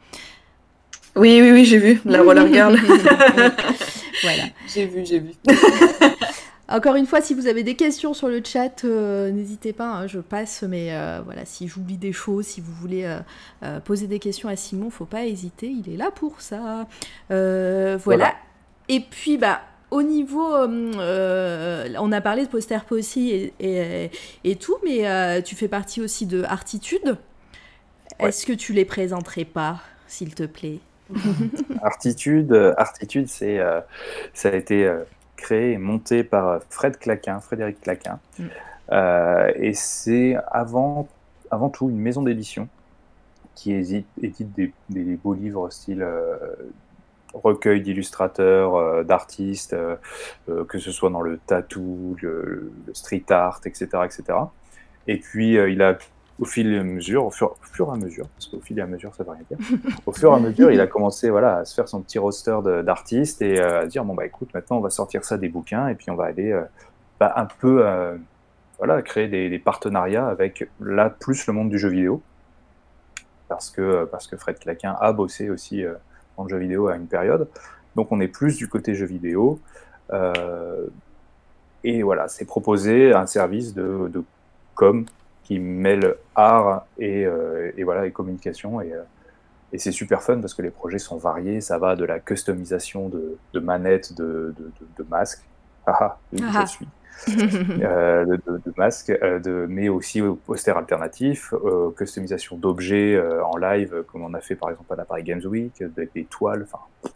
Oui, 1.16 1.38
oui, 1.40 1.50
oui, 1.52 1.64
j'ai 1.64 1.78
vu 1.78 2.00
la 2.04 2.22
roller 2.22 2.46
girl. 2.52 2.76
Voilà. 4.22 4.44
j'ai 4.66 4.86
vu, 4.86 5.06
j'ai 5.06 5.20
vu. 5.20 5.30
Encore 6.70 6.96
une 6.96 7.06
fois, 7.06 7.22
si 7.22 7.32
vous 7.32 7.46
avez 7.46 7.62
des 7.62 7.76
questions 7.76 8.12
sur 8.12 8.28
le 8.28 8.42
chat, 8.44 8.84
euh, 8.84 9.30
n'hésitez 9.30 9.72
pas, 9.72 9.86
hein, 9.90 10.06
je 10.06 10.18
passe, 10.18 10.64
mais 10.68 10.88
euh, 10.90 11.20
voilà, 11.24 11.46
si 11.46 11.66
j'oublie 11.66 11.96
des 11.96 12.12
choses, 12.12 12.44
si 12.46 12.60
vous 12.60 12.72
voulez 12.72 13.04
euh, 13.04 13.20
euh, 13.62 13.80
poser 13.80 14.06
des 14.06 14.18
questions 14.18 14.50
à 14.50 14.56
Simon, 14.56 14.90
faut 14.90 15.06
pas 15.06 15.24
hésiter, 15.24 15.68
il 15.68 15.90
est 15.90 15.96
là 15.96 16.10
pour 16.10 16.40
ça. 16.42 16.86
Euh, 17.30 17.96
voilà. 18.04 18.24
Voilà. 18.24 18.34
Et 18.90 19.00
puis, 19.00 19.38
bah, 19.38 19.62
au 19.90 20.02
niveau, 20.02 20.54
euh, 20.54 20.92
euh, 20.98 21.94
on 21.98 22.12
a 22.12 22.20
parlé 22.20 22.44
de 22.44 22.50
poster 22.50 22.84
Possi 22.84 23.30
et, 23.30 23.54
et, 23.60 24.10
et 24.44 24.56
tout, 24.56 24.76
mais 24.84 25.08
euh, 25.08 25.40
tu 25.40 25.54
fais 25.54 25.68
partie 25.68 26.02
aussi 26.02 26.26
de 26.26 26.42
Artitude. 26.42 27.16
Ouais. 28.20 28.28
Est-ce 28.28 28.44
que 28.44 28.52
tu 28.52 28.72
les 28.72 28.84
présenterais 28.84 29.44
pas, 29.44 29.80
s'il 30.06 30.34
te 30.34 30.44
plaît? 30.44 30.80
Artitude, 31.82 32.52
Artitude, 32.76 33.28
c'est, 33.28 33.58
euh, 33.58 33.80
ça 34.34 34.50
a 34.50 34.52
été 34.52 34.92
créé 35.36 35.72
et 35.72 35.78
monté 35.78 36.22
par 36.22 36.60
Fred 36.68 36.98
Claquin, 36.98 37.40
Frédéric 37.40 37.80
Claquin. 37.80 38.18
Mm. 38.38 38.46
Et 39.56 39.72
c'est 39.74 40.36
avant, 40.50 41.08
avant 41.50 41.68
tout 41.70 41.88
une 41.88 41.98
maison 41.98 42.22
d'édition 42.22 42.68
qui 43.54 43.72
édite, 43.72 44.06
édite 44.22 44.52
des, 44.54 44.72
des 44.90 45.16
beaux 45.16 45.34
livres 45.34 45.70
style 45.70 46.06
euh, 47.44 47.48
recueil 47.48 47.80
d'illustrateurs, 47.80 48.76
euh, 48.76 49.04
d'artistes, 49.04 49.72
euh, 49.72 49.96
euh, 50.48 50.64
que 50.64 50.78
ce 50.78 50.90
soit 50.90 51.10
dans 51.10 51.22
le 51.22 51.38
tattoo, 51.38 52.16
le, 52.20 52.72
street 52.92 53.24
art, 53.30 53.60
etc. 53.64 53.88
etc. 54.04 54.38
Et 55.06 55.18
puis 55.18 55.54
il 55.54 55.82
a 55.82 55.96
au 56.38 56.44
fil 56.44 56.72
et 56.72 56.78
à 56.78 56.84
mesure, 56.84 57.26
au 57.26 57.30
fur, 57.30 57.56
et 57.78 57.82
à 57.90 57.96
mesure, 57.96 58.28
parce 58.28 58.46
qu'au 58.46 58.60
fil 58.60 58.78
et 58.78 58.82
à 58.82 58.86
mesure, 58.86 59.14
ça 59.14 59.24
veut 59.24 59.30
rien 59.30 59.42
dire. 59.48 59.58
Au 60.06 60.12
fur 60.12 60.32
et 60.32 60.36
à 60.36 60.38
mesure, 60.38 60.70
il 60.70 60.80
a 60.80 60.86
commencé 60.86 61.30
voilà, 61.30 61.58
à 61.58 61.64
se 61.64 61.74
faire 61.74 61.88
son 61.88 62.00
petit 62.00 62.18
roster 62.18 62.58
d'artistes 62.84 63.42
et 63.42 63.60
euh, 63.60 63.82
à 63.82 63.86
dire 63.86 64.04
bon 64.04 64.14
bah 64.14 64.26
écoute, 64.26 64.50
maintenant 64.54 64.78
on 64.78 64.80
va 64.80 64.90
sortir 64.90 65.24
ça 65.24 65.36
des 65.36 65.48
bouquins 65.48 65.88
et 65.88 65.94
puis 65.94 66.10
on 66.10 66.14
va 66.14 66.24
aller 66.24 66.58
bah, 67.18 67.32
un 67.36 67.46
peu 67.46 67.84
euh, 67.84 68.16
voilà, 68.78 69.02
créer 69.02 69.26
des, 69.28 69.50
des 69.50 69.58
partenariats 69.58 70.28
avec 70.28 70.68
là 70.80 71.10
plus 71.10 71.46
le 71.46 71.52
monde 71.52 71.70
du 71.70 71.78
jeu 71.78 71.88
vidéo. 71.88 72.22
Parce 73.48 73.70
que, 73.70 74.04
parce 74.04 74.26
que 74.26 74.36
Fred 74.36 74.58
Claquin 74.58 74.94
a 75.00 75.12
bossé 75.12 75.48
aussi 75.48 75.82
euh, 76.38 76.42
dans 76.42 76.44
le 76.44 76.50
jeu 76.50 76.58
vidéo 76.58 76.88
à 76.88 76.96
une 76.96 77.06
période. 77.06 77.48
Donc 77.96 78.12
on 78.12 78.20
est 78.20 78.28
plus 78.28 78.56
du 78.56 78.68
côté 78.68 78.94
jeu 78.94 79.06
vidéo. 79.06 79.58
Euh, 80.12 80.86
et 81.84 82.02
voilà, 82.02 82.28
c'est 82.28 82.44
proposer 82.44 83.12
un 83.12 83.26
service 83.26 83.74
de, 83.74 84.08
de 84.08 84.22
com 84.74 85.04
qui 85.44 85.58
mêle 85.58 86.16
art 86.34 86.86
et, 86.98 87.24
euh, 87.26 87.70
et 87.76 87.84
voilà, 87.84 88.06
et 88.06 88.10
communication. 88.12 88.80
Et, 88.80 88.92
euh, 88.92 89.02
et 89.72 89.78
c'est 89.78 89.92
super 89.92 90.22
fun 90.22 90.40
parce 90.40 90.54
que 90.54 90.62
les 90.62 90.70
projets 90.70 90.98
sont 90.98 91.16
variés. 91.18 91.60
Ça 91.60 91.78
va 91.78 91.96
de 91.96 92.04
la 92.04 92.20
customisation 92.20 93.08
de, 93.08 93.36
de 93.52 93.60
manettes, 93.60 94.14
de, 94.14 94.54
de, 94.56 94.64
de- 94.64 95.04
de 95.04 95.08
masques. 95.08 95.42
Ah, 95.86 96.18
Ah. 96.42 96.64
je 96.64 96.70
suis. 96.70 96.88
Euh, 97.82 98.24
de, 98.26 98.72
masques, 98.76 99.10
euh, 99.10 99.38
de, 99.38 99.66
mais 99.68 99.88
aussi 99.88 100.20
au 100.22 100.34
poster 100.34 100.76
alternatif, 100.76 101.52
euh, 101.64 101.90
customisation 101.90 102.56
d'objets 102.56 103.14
euh, 103.14 103.44
en 103.44 103.56
live, 103.56 104.04
comme 104.10 104.22
on 104.22 104.34
a 104.34 104.40
fait 104.40 104.56
par 104.56 104.70
exemple 104.70 104.92
à 104.92 104.96
la 104.96 105.04
Paris 105.04 105.22
Games 105.22 105.42
Week, 105.44 105.80
avec 105.82 106.12
des 106.14 106.24
toiles. 106.24 106.64
Enfin, 106.70 107.10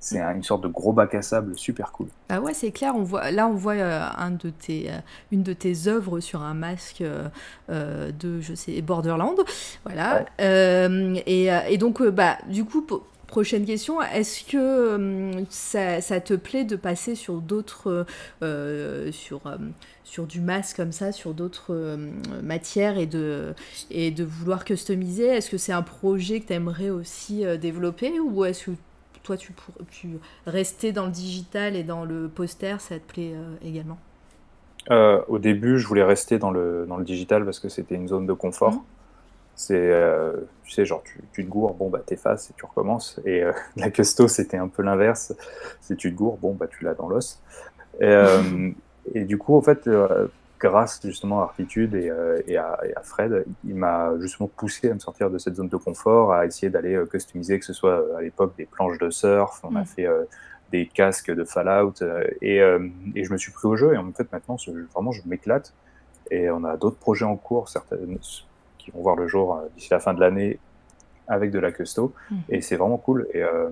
c'est 0.00 0.20
un- 0.20 0.34
une 0.34 0.42
sorte 0.42 0.62
de 0.62 0.68
gros 0.68 0.92
bac 0.92 1.14
à 1.14 1.22
sable 1.22 1.56
super 1.56 1.92
cool. 1.92 2.08
Ah 2.28 2.40
ouais, 2.40 2.54
c'est 2.54 2.72
clair. 2.72 2.94
On 2.96 3.02
voit, 3.02 3.30
là, 3.30 3.46
on 3.46 3.54
voit 3.54 3.74
un 3.74 4.30
de 4.32 4.50
tes, 4.50 4.90
une 5.30 5.42
de 5.44 5.52
tes 5.52 5.86
œuvres 5.86 6.18
sur 6.20 6.42
un 6.42 6.54
masque 6.54 7.02
de, 7.68 8.40
je 8.40 8.54
sais, 8.54 8.80
Borderland. 8.82 9.36
Voilà. 9.84 10.24
Ouais. 10.40 11.22
Et, 11.26 11.46
et 11.68 11.78
donc, 11.78 12.02
bah, 12.02 12.38
du 12.48 12.64
coup, 12.64 12.82
po- 12.82 13.04
prochaine 13.32 13.64
question. 13.64 14.02
Est-ce 14.02 14.44
que 14.44 14.94
hum, 14.94 15.46
ça, 15.48 16.02
ça 16.02 16.20
te 16.20 16.34
plaît 16.34 16.64
de 16.64 16.76
passer 16.76 17.14
sur 17.14 17.40
d'autres, 17.40 18.04
euh, 18.42 19.10
sur, 19.10 19.40
euh, 19.46 19.56
sur 20.04 20.26
du 20.26 20.40
masque 20.42 20.76
comme 20.76 20.92
ça, 20.92 21.12
sur 21.12 21.32
d'autres 21.32 21.72
euh, 21.74 21.96
matières 22.42 22.98
et 22.98 23.06
de, 23.06 23.54
et 23.90 24.10
de 24.10 24.22
vouloir 24.22 24.66
customiser? 24.66 25.24
Est-ce 25.24 25.50
que 25.50 25.56
c'est 25.56 25.72
un 25.72 25.82
projet 25.82 26.40
que 26.40 26.48
tu 26.48 26.52
aimerais 26.52 26.90
aussi 26.90 27.46
euh, 27.46 27.56
développer 27.56 28.20
ou 28.20 28.44
est-ce 28.44 28.66
que 28.66 28.76
toi, 29.22 29.38
tu, 29.38 29.52
pour, 29.52 29.74
tu 29.90 30.08
rester 30.46 30.92
dans 30.92 31.06
le 31.06 31.12
digital 31.12 31.74
et 31.74 31.84
dans 31.84 32.04
le 32.04 32.28
poster, 32.28 32.76
ça 32.80 32.98
te 32.98 33.12
plaît 33.12 33.32
euh, 33.34 33.66
également? 33.66 33.98
Au 34.90 35.38
début, 35.38 35.78
je 35.78 35.86
voulais 35.86 36.02
rester 36.04 36.38
dans 36.38 36.50
le, 36.50 36.84
dans 36.86 36.98
le 36.98 37.04
digital 37.04 37.44
parce 37.46 37.60
que 37.60 37.70
c'était 37.70 37.94
une 37.94 38.08
zone 38.08 38.26
de 38.26 38.32
confort. 38.34 38.72
Mhm. 38.72 38.80
C'est, 39.54 39.76
euh, 39.76 40.32
tu 40.62 40.72
sais, 40.72 40.84
genre, 40.86 41.02
tu, 41.04 41.28
tu 41.32 41.44
te 41.44 41.48
gourres, 41.50 41.74
bon, 41.74 41.90
bah, 41.90 42.00
t'effaces 42.04 42.50
et 42.50 42.54
tu 42.54 42.64
recommences. 42.66 43.20
Et 43.24 43.42
euh, 43.42 43.52
la 43.76 43.90
custo, 43.90 44.28
c'était 44.28 44.56
un 44.56 44.68
peu 44.68 44.82
l'inverse. 44.82 45.34
C'est 45.80 45.96
tu 45.96 46.10
te 46.12 46.16
gourres, 46.16 46.38
bon, 46.38 46.54
bah, 46.54 46.66
tu 46.68 46.84
l'as 46.84 46.94
dans 46.94 47.08
l'os. 47.08 47.42
Et, 48.00 48.06
euh, 48.06 48.70
et 49.14 49.24
du 49.24 49.38
coup, 49.38 49.56
en 49.56 49.62
fait, 49.62 49.88
grâce 50.60 51.00
justement 51.04 51.40
à 51.42 51.44
Artitude 51.44 51.94
et, 51.94 52.10
et, 52.46 52.56
à, 52.56 52.78
et 52.84 52.94
à 52.96 53.02
Fred, 53.02 53.44
il 53.64 53.74
m'a 53.76 54.12
justement 54.20 54.48
poussé 54.48 54.90
à 54.90 54.94
me 54.94 55.00
sortir 55.00 55.30
de 55.30 55.38
cette 55.38 55.56
zone 55.56 55.68
de 55.68 55.76
confort, 55.76 56.32
à 56.32 56.46
essayer 56.46 56.70
d'aller 56.70 57.02
customiser, 57.10 57.58
que 57.58 57.64
ce 57.64 57.72
soit 57.72 58.16
à 58.16 58.22
l'époque 58.22 58.56
des 58.56 58.66
planches 58.66 58.98
de 58.98 59.10
surf, 59.10 59.60
on 59.64 59.74
a 59.76 59.80
Mhm. 59.80 59.86
fait 59.86 60.06
des 60.68 60.88
casques 60.88 61.30
de 61.32 61.44
Fallout, 61.44 61.94
et, 62.40 62.58
et 62.58 63.24
je 63.24 63.32
me 63.32 63.38
suis 63.38 63.52
pris 63.52 63.66
au 63.68 63.76
jeu, 63.76 63.94
et 63.94 63.98
en 63.98 64.12
fait 64.12 64.30
maintenant, 64.32 64.56
vraiment, 64.94 65.12
je 65.12 65.22
m'éclate, 65.26 65.74
et 66.30 66.50
on 66.50 66.64
a 66.64 66.76
d'autres 66.76 66.98
projets 66.98 67.24
en 67.26 67.36
cours, 67.36 67.68
certaines 67.68 68.18
qui 68.82 68.90
vont 68.90 69.00
voir 69.02 69.16
le 69.16 69.26
jour 69.28 69.54
euh, 69.56 69.68
d'ici 69.74 69.88
la 69.90 70.00
fin 70.00 70.14
de 70.14 70.20
l'année 70.20 70.58
avec 71.28 71.50
de 71.50 71.58
la 71.58 71.70
custo, 71.72 72.12
Mhm. 72.30 72.38
et 72.48 72.60
c'est 72.60 72.76
vraiment 72.76 72.98
cool, 72.98 73.26
et, 73.32 73.42
euh, 73.42 73.70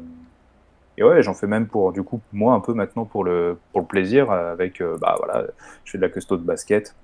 et 0.96 1.02
ouais, 1.04 1.22
j'en 1.22 1.34
fais 1.34 1.46
même 1.46 1.66
pour, 1.66 1.92
du 1.92 2.02
coup, 2.02 2.20
moi 2.32 2.54
un 2.54 2.60
peu 2.60 2.74
maintenant 2.74 3.04
pour 3.04 3.24
le, 3.24 3.58
pour 3.72 3.80
le 3.80 3.86
plaisir, 3.86 4.30
avec, 4.30 4.82
bah 5.00 5.16
voilà, 5.18 5.46
je 5.84 5.92
fais 5.92 5.98
de 5.98 6.02
la 6.02 6.08
custo 6.08 6.36
de 6.36 6.42
basket. 6.42 6.94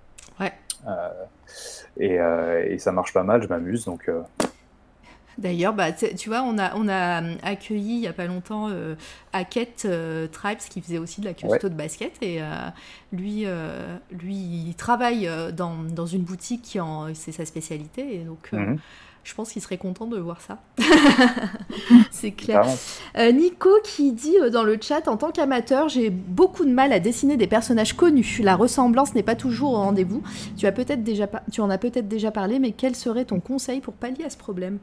Ouais. 0.40 0.52
et, 1.98 2.14
et, 2.72 2.78
ça 2.78 2.92
marche 2.92 3.12
pas 3.12 3.22
mal, 3.22 3.42
je 3.42 3.48
m'amuse, 3.48 3.84
donc 3.86 4.08
D'ailleurs, 5.38 5.74
bah, 5.74 5.92
tu 5.92 6.28
vois, 6.28 6.42
on 6.42 6.58
a, 6.58 6.74
on 6.76 6.88
a 6.88 7.22
euh, 7.22 7.34
accueilli 7.42 7.96
il 7.96 8.00
n'y 8.00 8.08
a 8.08 8.12
pas 8.14 8.26
longtemps 8.26 8.68
euh, 8.70 8.94
Hackett 9.34 9.82
euh, 9.84 10.26
Tribes 10.28 10.58
qui 10.70 10.80
faisait 10.80 10.98
aussi 10.98 11.20
de 11.20 11.26
la 11.26 11.34
custo 11.34 11.68
de 11.68 11.74
basket. 11.74 12.12
Et 12.22 12.40
euh, 12.40 12.68
lui, 13.12 13.44
lui, 14.10 14.34
il 14.34 14.74
travaille 14.74 15.28
dans, 15.52 15.76
dans 15.82 16.06
une 16.06 16.22
boutique 16.22 16.62
qui 16.62 16.80
en, 16.80 17.14
c'est 17.14 17.32
sa 17.32 17.44
spécialité. 17.44 18.16
Et 18.16 18.18
donc, 18.20 18.50
mhm. 18.52 18.78
je 19.24 19.34
pense 19.34 19.52
qu'il 19.52 19.60
serait 19.60 19.76
content 19.76 20.06
de 20.06 20.18
voir 20.18 20.40
ça. 20.40 20.58
c'est 22.10 22.32
clair. 22.32 22.64
Nico 23.34 23.68
qui 23.84 24.12
dit 24.12 24.36
dans 24.50 24.64
le 24.64 24.78
chat 24.80 25.06
En 25.06 25.18
tant 25.18 25.32
qu'amateur, 25.32 25.90
j'ai 25.90 26.08
beaucoup 26.08 26.64
de 26.64 26.72
mal 26.72 26.94
à 26.94 26.98
dessiner 26.98 27.36
des 27.36 27.46
personnages 27.46 27.92
connus. 27.92 28.40
La 28.42 28.56
ressemblance 28.56 29.14
n'est 29.14 29.22
pas 29.22 29.36
toujours 29.36 29.72
au 29.72 29.76
rendez-vous. 29.76 30.22
Tu, 30.56 30.66
as 30.66 30.72
peut-être 30.72 31.04
déjà, 31.04 31.28
tu 31.52 31.60
en 31.60 31.68
as 31.68 31.78
peut-être 31.78 32.08
déjà 32.08 32.30
parlé, 32.30 32.58
mais 32.58 32.72
quel 32.72 32.96
serait 32.96 33.26
ton 33.26 33.40
conseil 33.40 33.82
pour 33.82 33.92
pallier 33.92 34.24
à 34.24 34.30
ce 34.30 34.38
problème? 34.38 34.78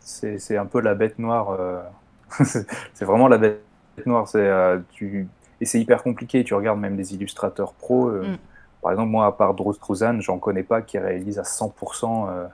C'est 0.00 0.56
un 0.56 0.66
peu 0.66 0.80
la 0.80 0.94
bête 0.94 1.18
noire. 1.18 1.56
Euh, 1.58 1.82
c'est 2.44 3.04
vraiment 3.04 3.28
la 3.28 3.38
bête 3.38 3.60
noire. 4.06 4.28
C'est 4.28 4.38
euh, 4.46 4.78
tu 4.92 5.28
et 5.60 5.64
c'est 5.66 5.80
hyper 5.80 6.02
compliqué. 6.02 6.42
Tu 6.44 6.54
regardes 6.54 6.80
même 6.80 6.96
des 6.96 7.14
illustrateurs 7.14 7.74
pros. 7.74 8.08
Euh, 8.08 8.22
mm. 8.22 8.38
Par 8.82 8.92
exemple, 8.92 9.10
moi, 9.10 9.26
à 9.26 9.32
part 9.32 9.54
Drew 9.54 9.74
Struzan, 9.74 10.20
j'en 10.20 10.38
connais 10.38 10.62
pas 10.62 10.80
qui 10.80 10.98
réalise 10.98 11.38
à 11.38 11.42
100% 11.42 12.48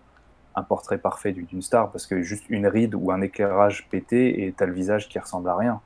un 0.56 0.62
portrait 0.62 0.98
parfait 0.98 1.30
d'une 1.32 1.62
star 1.62 1.92
parce 1.92 2.06
que 2.06 2.20
juste 2.22 2.46
une 2.48 2.66
ride 2.66 2.96
ou 2.96 3.12
un 3.12 3.20
éclairage 3.20 3.86
pété 3.88 4.44
et 4.44 4.52
t'as 4.52 4.66
le 4.66 4.72
visage 4.72 5.08
qui 5.08 5.20
ressemble 5.20 5.48
à 5.48 5.56
rien. 5.56 5.80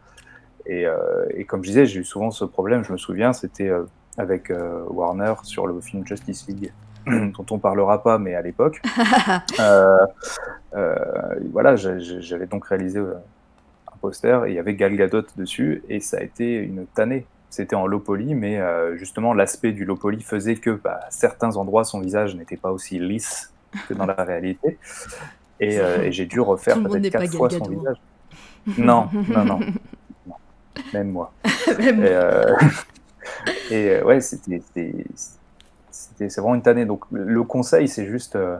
Et, 0.64 0.86
et 1.34 1.44
comme 1.44 1.62
je 1.62 1.68
disais, 1.68 1.84
j'ai 1.84 2.00
eu 2.00 2.04
souvent 2.04 2.30
ce 2.30 2.46
problème. 2.46 2.84
Je 2.84 2.92
me 2.92 2.96
souviens, 2.96 3.34
c'était 3.34 3.70
avec 4.16 4.50
Warner 4.88 5.34
sur 5.42 5.66
le 5.66 5.78
film 5.82 6.06
Justice 6.06 6.48
League. 6.48 6.72
dont 7.36 7.46
on 7.50 7.58
parlera 7.58 8.02
pas, 8.02 8.18
mais 8.18 8.34
à 8.34 8.42
l'époque. 8.42 8.80
Euh, 9.58 10.06
euh, 10.74 10.94
voilà, 11.52 11.76
j'avais 11.76 12.46
donc 12.46 12.66
réalisé 12.66 12.98
euh, 12.98 13.14
un 13.92 13.96
poster 14.00 14.44
et 14.46 14.50
il 14.50 14.54
y 14.54 14.58
avait 14.58 14.74
Gal 14.74 14.96
Gadot 14.96 15.22
dessus 15.36 15.82
et 15.88 16.00
ça 16.00 16.18
a 16.18 16.20
été 16.20 16.54
une 16.54 16.86
tannée. 16.86 17.26
C'était 17.50 17.76
en 17.76 17.86
low 17.86 17.98
poly, 17.98 18.34
mais 18.34 18.61
justement 18.96 19.34
l'aspect 19.34 19.72
du 19.72 19.84
low 19.84 19.96
poly 19.96 20.22
faisait 20.22 20.56
que 20.56 20.70
bah, 20.70 21.00
à 21.06 21.11
certains 21.11 21.56
endroits 21.56 21.84
son 21.84 22.00
visage 22.00 22.34
n'était 22.36 22.56
pas 22.56 22.70
aussi 22.70 22.98
lisse 22.98 23.52
que 23.88 23.94
dans 23.94 24.06
la 24.06 24.14
réalité. 24.24 24.78
Et, 25.58 25.78
j'ai 26.11 26.26
dû 26.26 26.40
refaire 26.40 26.82
peut-être 26.82 27.11
quatre 27.11 27.34
fois 27.34 27.50
son 27.50 27.68
visage. 27.68 27.96
Non, 28.78 29.08
non, 29.12 29.44
non, 29.44 29.61
Même 30.92 31.11
moi. 31.11 31.32
Même 31.78 32.04
et, 33.70 33.74
et 33.74 34.02
ouais, 34.02 34.20
c'était 34.20 34.62
c'est 36.16 36.36
vraiment 36.38 36.55
une 36.55 36.62
tannée. 36.62 36.84
Donc 36.84 37.05
le 37.11 37.42
conseil, 37.42 37.88
c'est 37.88 38.07
juste, 38.07 38.36
euh, 38.36 38.59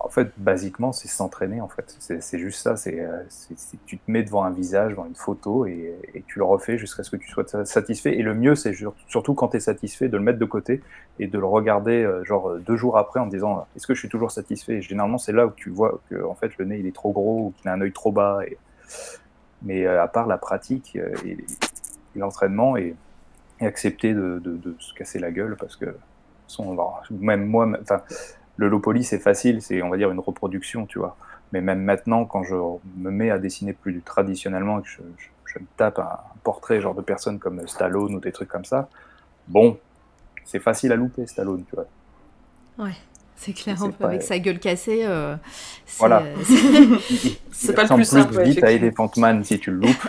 en 0.00 0.08
fait, 0.08 0.32
basiquement, 0.36 0.92
c'est 0.92 1.08
s'entraîner. 1.08 1.60
En 1.60 1.68
fait, 1.68 1.96
c'est 1.98 2.38
juste 2.38 2.60
ça. 2.62 2.74
Euh, 2.88 3.22
c'est 3.28 3.54
tu 3.86 3.98
te 3.98 4.10
mets 4.10 4.22
devant 4.22 4.44
un 4.44 4.50
visage, 4.50 4.92
devant 4.92 5.06
une 5.06 5.14
photo, 5.14 5.66
et, 5.66 5.98
tu 6.26 6.38
le 6.38 6.44
refais 6.44 6.78
jusqu'à 6.78 7.02
ce 7.02 7.10
que 7.10 7.16
tu 7.16 7.28
sois 7.28 7.44
satisfait. 7.64 8.18
Et 8.18 8.22
le 8.22 8.34
mieux, 8.34 8.54
c'est 8.54 8.74
surtout 9.08 9.34
quand 9.34 9.48
tu 9.48 9.58
es 9.58 9.60
satisfait, 9.60 10.08
de 10.08 10.16
le 10.16 10.22
mettre 10.22 10.38
de 10.38 10.44
côté 10.44 10.82
et 11.18 11.26
de 11.26 11.38
le 11.38 11.46
regarder 11.46 12.02
euh, 12.02 12.24
genre 12.24 12.56
deux 12.58 12.76
jours 12.76 12.96
après 12.98 13.20
en 13.20 13.26
disant 13.26 13.66
est-ce 13.76 13.86
que 13.86 13.94
je 13.94 14.00
suis 14.00 14.08
toujours 14.08 14.30
satisfait? 14.30 14.74
Et 14.74 14.82
généralement, 14.82 15.18
c'est 15.18 15.32
là 15.32 15.46
où 15.46 15.52
tu 15.54 15.70
vois 15.70 16.00
que 16.10 16.22
en 16.24 16.34
fait 16.34 16.56
le 16.58 16.64
nez 16.64 16.78
il 16.78 16.86
est 16.86 16.94
trop 16.94 17.12
gros 17.12 17.46
ou 17.46 17.54
qu'il 17.58 17.68
a 17.68 17.72
un 17.74 17.80
œil 17.80 17.92
trop 17.92 18.12
bas. 18.12 18.40
Et... 18.46 18.58
Mais 19.62 19.86
à 19.86 20.08
part 20.08 20.26
la 20.26 20.38
pratique 20.38 20.96
et, 20.96 21.36
l'entraînement 22.16 22.76
et, 22.76 22.94
accepter 23.66 24.14
de, 24.14 24.76
se 24.78 24.94
casser 24.94 25.18
la 25.18 25.30
gueule 25.30 25.56
parce 25.56 25.76
que 25.76 25.94
même 27.10 27.46
moi, 27.46 27.68
enfin, 27.80 28.02
le 28.56 28.68
low 28.68 28.80
poly 28.80 29.04
c'est 29.04 29.18
facile, 29.18 29.62
c'est 29.62 29.82
on 29.82 29.88
va 29.88 29.96
dire 29.96 30.10
une 30.10 30.20
reproduction, 30.20 30.86
tu 30.86 30.98
vois. 30.98 31.16
Mais 31.52 31.60
même 31.60 31.82
maintenant, 31.82 32.24
quand 32.24 32.42
je 32.44 32.54
me 32.96 33.10
mets 33.10 33.30
à 33.30 33.38
dessiner 33.38 33.72
plus 33.72 34.00
traditionnellement 34.00 34.80
et 34.80 34.82
que 34.82 34.88
je, 34.88 35.58
me 35.58 35.66
tape 35.76 35.98
un, 35.98 36.18
portrait 36.44 36.80
genre 36.80 36.94
de 36.94 37.02
personnes 37.02 37.38
comme 37.38 37.66
Stallone 37.68 38.14
ou 38.14 38.20
des 38.20 38.32
trucs 38.32 38.48
comme 38.48 38.64
ça, 38.64 38.88
bon, 39.48 39.78
c'est 40.44 40.60
facile 40.60 40.92
à 40.92 40.96
louper 40.96 41.26
Stallone, 41.26 41.64
tu 41.64 41.74
vois. 41.74 41.86
Ouais. 42.78 42.94
C'est 43.36 43.52
clair, 43.54 43.76
avec 44.00 44.22
sa 44.22 44.38
gueule 44.38 44.60
cassée. 44.60 45.00
Euh, 45.04 45.34
voilà. 45.98 46.22
c'est 47.50 47.72
pas 47.74 47.82
le 47.82 47.94
plus 47.94 48.04
simple. 48.04 48.34
Plus 48.34 48.44
vite 48.44 48.62
à 48.62 48.70
Elephant 48.70 49.10
Man 49.16 49.42
si 49.42 49.58
tu 49.58 49.72
le 49.72 49.78
loupes. 49.78 50.08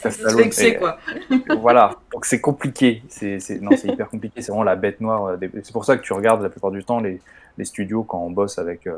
c'est 0.50 0.74
quoi. 0.76 0.98
voilà, 1.60 1.94
donc 2.12 2.24
c'est 2.24 2.40
compliqué. 2.40 3.04
C'est 3.08 3.38
non, 3.60 3.70
c'est 3.76 3.88
hyper 3.88 4.08
compliqué. 4.08 4.42
C'est 4.42 4.50
vraiment 4.50 4.64
la 4.64 4.74
bête 4.74 5.00
noire. 5.00 5.26
Euh, 5.26 5.36
c'est 5.62 5.72
pour 5.72 5.84
ça 5.84 5.96
que 5.96 6.02
tu 6.02 6.12
regardes 6.12 6.42
la 6.42 6.48
plupart 6.48 6.72
du 6.72 6.82
temps 6.82 6.98
les, 6.98 7.20
les 7.56 7.64
studios 7.64 8.02
quand 8.02 8.18
on 8.18 8.30
bosse 8.30 8.58
avec. 8.58 8.86
Euh, 8.86 8.96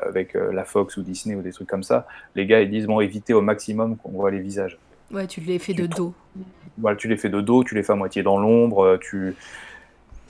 avec 0.00 0.32
la 0.32 0.64
Fox 0.64 0.96
ou 0.96 1.02
Disney 1.02 1.34
ou 1.34 1.42
des 1.42 1.52
trucs 1.52 1.68
comme 1.68 1.82
ça, 1.82 2.06
les 2.34 2.46
gars 2.46 2.62
ils 2.62 2.70
disent 2.70 2.86
bon 2.86 2.98
évitez 2.98 3.34
au 3.34 3.42
maximum 3.42 3.98
qu'on 3.98 4.12
voit 4.12 4.30
les 4.30 4.38
visages. 4.38 4.78
Ouais, 5.12 5.26
tu 5.26 5.42
les 5.42 5.58
fais 5.58 5.74
de 5.74 5.84
dos. 5.84 6.14
Voilà, 6.78 6.96
tu 6.96 7.08
les 7.08 7.18
fais 7.18 7.28
de 7.28 7.42
dos, 7.42 7.62
tu 7.62 7.74
les 7.74 7.82
fais 7.82 7.92
à 7.92 7.96
moitié 7.96 8.22
dans 8.22 8.38
l'ombre, 8.38 8.98
tu 9.02 9.36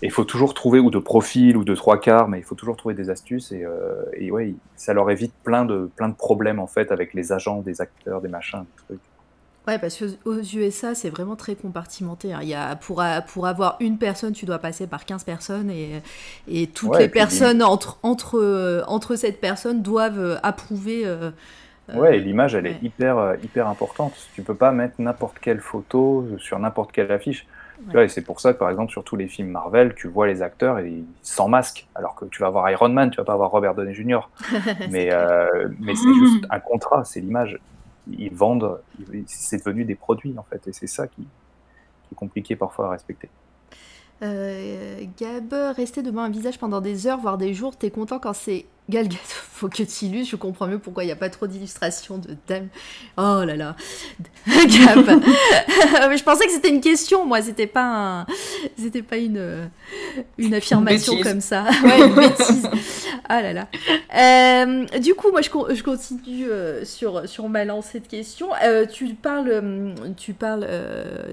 il 0.02 0.10
faut 0.10 0.24
toujours 0.24 0.52
trouver, 0.52 0.78
ou 0.78 0.90
de 0.90 0.98
profil, 0.98 1.56
ou 1.56 1.64
de 1.64 1.74
trois 1.74 1.98
quarts, 1.98 2.28
mais 2.28 2.38
il 2.38 2.44
faut 2.44 2.54
toujours 2.54 2.76
trouver 2.76 2.94
des 2.94 3.08
astuces. 3.08 3.52
Et, 3.52 3.64
euh, 3.64 4.02
et 4.14 4.30
ouais, 4.30 4.54
ça 4.76 4.92
leur 4.92 5.10
évite 5.10 5.32
plein 5.42 5.64
de, 5.64 5.90
plein 5.96 6.08
de 6.08 6.14
problèmes, 6.14 6.58
en 6.58 6.66
fait, 6.66 6.92
avec 6.92 7.14
les 7.14 7.32
agents, 7.32 7.62
des 7.62 7.80
acteurs, 7.80 8.20
des 8.20 8.28
machins, 8.28 8.60
des 8.60 8.84
trucs. 8.84 9.00
Ouais, 9.66 9.78
parce 9.80 9.98
qu'aux 9.98 10.42
USA, 10.42 10.94
c'est 10.94 11.10
vraiment 11.10 11.34
très 11.34 11.56
compartimenté. 11.56 12.32
Hein. 12.32 12.38
Il 12.42 12.48
y 12.48 12.54
a, 12.54 12.76
pour, 12.76 13.02
pour 13.26 13.46
avoir 13.46 13.76
une 13.80 13.98
personne, 13.98 14.32
tu 14.32 14.46
dois 14.46 14.58
passer 14.58 14.86
par 14.86 15.04
15 15.04 15.24
personnes 15.24 15.70
et, 15.70 16.02
et 16.46 16.68
toutes 16.68 16.96
les 16.98 17.08
personnes 17.08 17.62
entre, 17.62 17.98
entre, 18.04 18.84
entre 18.86 19.16
cette 19.16 19.40
personne 19.40 19.82
doivent 19.82 20.20
euh, 20.20 20.36
approuver. 20.44 21.02
Euh, 21.04 21.32
ouais, 21.92 22.18
et 22.18 22.20
l'image, 22.20 22.54
elle 22.54 22.66
est 22.66 22.76
hyper, 22.80 23.34
hyper 23.42 23.66
importante. 23.66 24.12
Tu 24.36 24.42
peux 24.42 24.54
pas 24.54 24.70
mettre 24.70 24.96
n'importe 25.00 25.40
quelle 25.40 25.60
photo 25.60 26.28
sur 26.38 26.60
n'importe 26.60 26.92
quelle 26.92 27.10
affiche 27.10 27.44
et 27.94 28.08
c'est 28.08 28.22
pour 28.22 28.40
ça 28.40 28.52
que, 28.52 28.58
par 28.58 28.70
exemple, 28.70 28.90
sur 28.90 29.04
tous 29.04 29.16
les 29.16 29.28
films 29.28 29.48
Marvel, 29.48 29.94
tu 29.94 30.08
vois 30.08 30.26
les 30.26 30.42
acteurs 30.42 30.78
et 30.78 31.04
sans 31.22 31.48
masque, 31.48 31.86
alors 31.94 32.14
que 32.14 32.24
tu 32.26 32.42
vas 32.42 32.50
voir 32.50 32.70
Iron 32.70 32.88
Man, 32.88 33.10
tu 33.10 33.16
vas 33.18 33.24
pas 33.24 33.34
avoir 33.34 33.50
Robert 33.50 33.74
Downey 33.74 33.94
Jr. 33.94 34.20
mais 34.90 35.12
euh, 35.12 35.68
mais 35.80 35.94
c'est 35.94 36.14
juste 36.14 36.44
un 36.50 36.60
contrat, 36.60 37.04
c'est 37.04 37.20
l'image. 37.20 37.58
Ils 38.08 38.32
vendent, 38.32 38.80
c'est 39.26 39.58
devenu 39.58 39.84
des 39.84 39.96
produits 39.96 40.34
en 40.38 40.44
fait, 40.44 40.66
et 40.68 40.72
c'est 40.72 40.86
ça 40.86 41.06
qui, 41.06 41.22
qui, 41.22 42.12
est 42.12 42.16
compliqué 42.16 42.56
parfois 42.56 42.86
à 42.86 42.90
respecter. 42.90 43.28
Euh, 44.22 45.04
Gab, 45.18 45.52
rester 45.74 46.02
devant 46.02 46.22
un 46.22 46.30
visage 46.30 46.58
pendant 46.58 46.80
des 46.80 47.06
heures, 47.06 47.18
voire 47.18 47.36
des 47.36 47.52
jours, 47.52 47.76
t'es 47.76 47.90
content 47.90 48.18
quand 48.18 48.32
c'est 48.32 48.66
Gal 48.88 49.08
faut 49.56 49.68
que 49.68 49.82
tu 49.82 50.04
illustres, 50.04 50.32
je 50.32 50.36
comprends 50.36 50.66
mieux 50.66 50.78
pourquoi 50.78 51.02
il 51.02 51.06
n'y 51.06 51.12
a 51.12 51.16
pas 51.16 51.30
trop 51.30 51.46
d'illustrations 51.46 52.18
de 52.18 52.36
dames. 52.46 52.68
Oh 53.16 53.42
là 53.44 53.56
là, 53.56 53.74
Gab. 54.46 55.06
je 56.16 56.22
pensais 56.22 56.46
que 56.46 56.52
c'était 56.52 56.68
une 56.68 56.82
question, 56.82 57.24
moi, 57.24 57.40
c'était 57.40 57.66
pas 57.66 58.26
c'était 58.78 59.02
pas 59.02 59.16
une, 59.16 59.70
une 60.36 60.54
affirmation 60.54 61.18
comme 61.22 61.40
ça. 61.40 61.64
Ouais, 61.82 62.06
une 62.06 62.14
bêtise. 62.14 62.68
Ah 63.28 63.42
là 63.42 63.52
là. 63.52 63.68
Euh, 64.14 64.98
du 64.98 65.14
coup, 65.14 65.30
moi, 65.30 65.40
je, 65.40 65.50
je 65.74 65.82
continue 65.82 66.48
euh, 66.48 66.84
sur, 66.84 67.28
sur 67.28 67.48
ma 67.48 67.64
lancée 67.64 68.00
de 68.00 68.06
questions. 68.06 68.50
Euh, 68.62 68.84
tu 68.86 69.06
parles, 69.14 69.94
tu 70.16 70.34
parles 70.34 70.66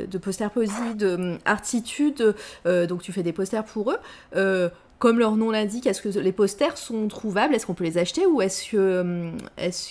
de 0.10 0.18
poster 0.18 0.50
poésie, 0.50 0.96
de 0.96 1.38
artitude, 1.46 2.34
donc 2.66 3.02
tu 3.02 3.12
fais 3.12 3.24
des 3.24 3.34
posters 3.34 3.66
pour 3.66 3.92
eux 3.92 4.72
comme 5.04 5.20
leur 5.20 5.36
nom 5.36 5.52
l'indique, 5.52 5.86
est-ce 5.86 6.02
que 6.02 6.18
les 6.18 6.32
posters 6.32 6.78
sont 6.78 7.10
trouvables? 7.10 7.54
Est-ce 7.54 7.66
qu'on 7.66 7.74
peut 7.74 7.84
les 7.84 7.98
acheter? 7.98 8.26
Ou 8.26 8.42
est-ce 8.42 8.72
que 8.72 9.34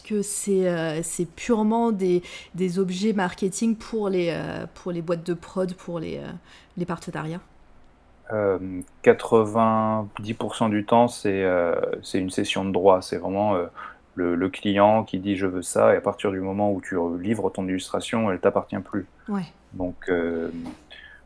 que 0.09 0.23
c'est 0.23 0.67
euh, 0.67 1.03
c'est 1.03 1.27
purement 1.27 1.93
des, 1.93 2.23
des, 2.55 2.79
objets 2.79 3.13
marketing 3.13 3.77
pour 3.77 4.09
les 4.09 4.31
euh, 4.31 4.65
pour 4.73 4.91
les 4.91 5.03
boîtes 5.03 5.27
de 5.27 5.35
prod, 5.35 5.75
pour 5.75 5.99
les, 5.99 6.17
euh, 6.17 6.31
les 6.79 6.87
partenariats? 6.87 7.43
90% 8.31 10.71
du 10.71 10.87
temps, 10.87 11.09
c'est 11.09 11.45
une 12.15 12.31
session 12.31 12.65
de 12.65 12.73
droit. 12.73 13.03
C'est 13.03 13.19
vraiment 13.19 13.55
le, 14.15 14.35
le, 14.35 14.49
client 14.49 15.05
qui 15.05 15.19
dit 15.19 15.37
je 15.37 15.47
veux 15.47 15.61
ça, 15.61 15.93
et 15.93 15.99
à 15.99 16.01
partir 16.01 16.31
du 16.31 16.41
moment 16.41 16.73
où 16.73 16.81
tu 16.81 16.97
livres 17.21 17.51
ton 17.51 17.69
illustration, 17.69 18.33
elle 18.33 18.41
t'appartient 18.41 18.79
plus. 18.79 19.05
Ouais. 19.29 19.45
Donc, 19.75 20.11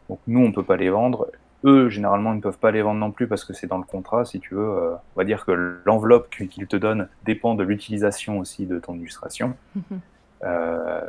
donc 0.09 0.19
nous, 0.27 0.41
on 0.41 0.51
peut 0.51 0.65
pas 0.65 0.77
les 0.77 0.91
vendre. 0.91 1.31
Eux, 1.67 1.89
généralement, 1.89 2.33
ils 2.33 2.37
ne 2.37 2.41
peuvent 2.41 2.59
pas 2.59 2.71
les 2.71 2.81
vendre 2.81 3.01
non 3.01 3.11
plus 3.11 3.27
parce 3.27 3.45
que 3.45 3.53
c'est 3.53 3.67
dans 3.67 3.79
le 3.79 3.85
contrat, 3.85 4.25
si 4.25 4.39
tu 4.39 4.55
veux. 4.55 4.61
Euh, 4.61 4.95
on 4.95 5.21
va 5.21 5.25
dire 5.25 5.45
que 5.45 5.81
l'enveloppe 5.85 6.31
qu'ils 6.31 6.69
te 6.69 6.77
donnent 6.77 7.09
dépend 7.25 7.57
de 7.57 7.65
l'utilisation 7.65 8.39
aussi 8.39 8.67
de 8.67 8.79
ton 8.79 8.95
illustration. 8.95 9.57
Mhm. 9.75 10.01
Euh, 10.45 11.01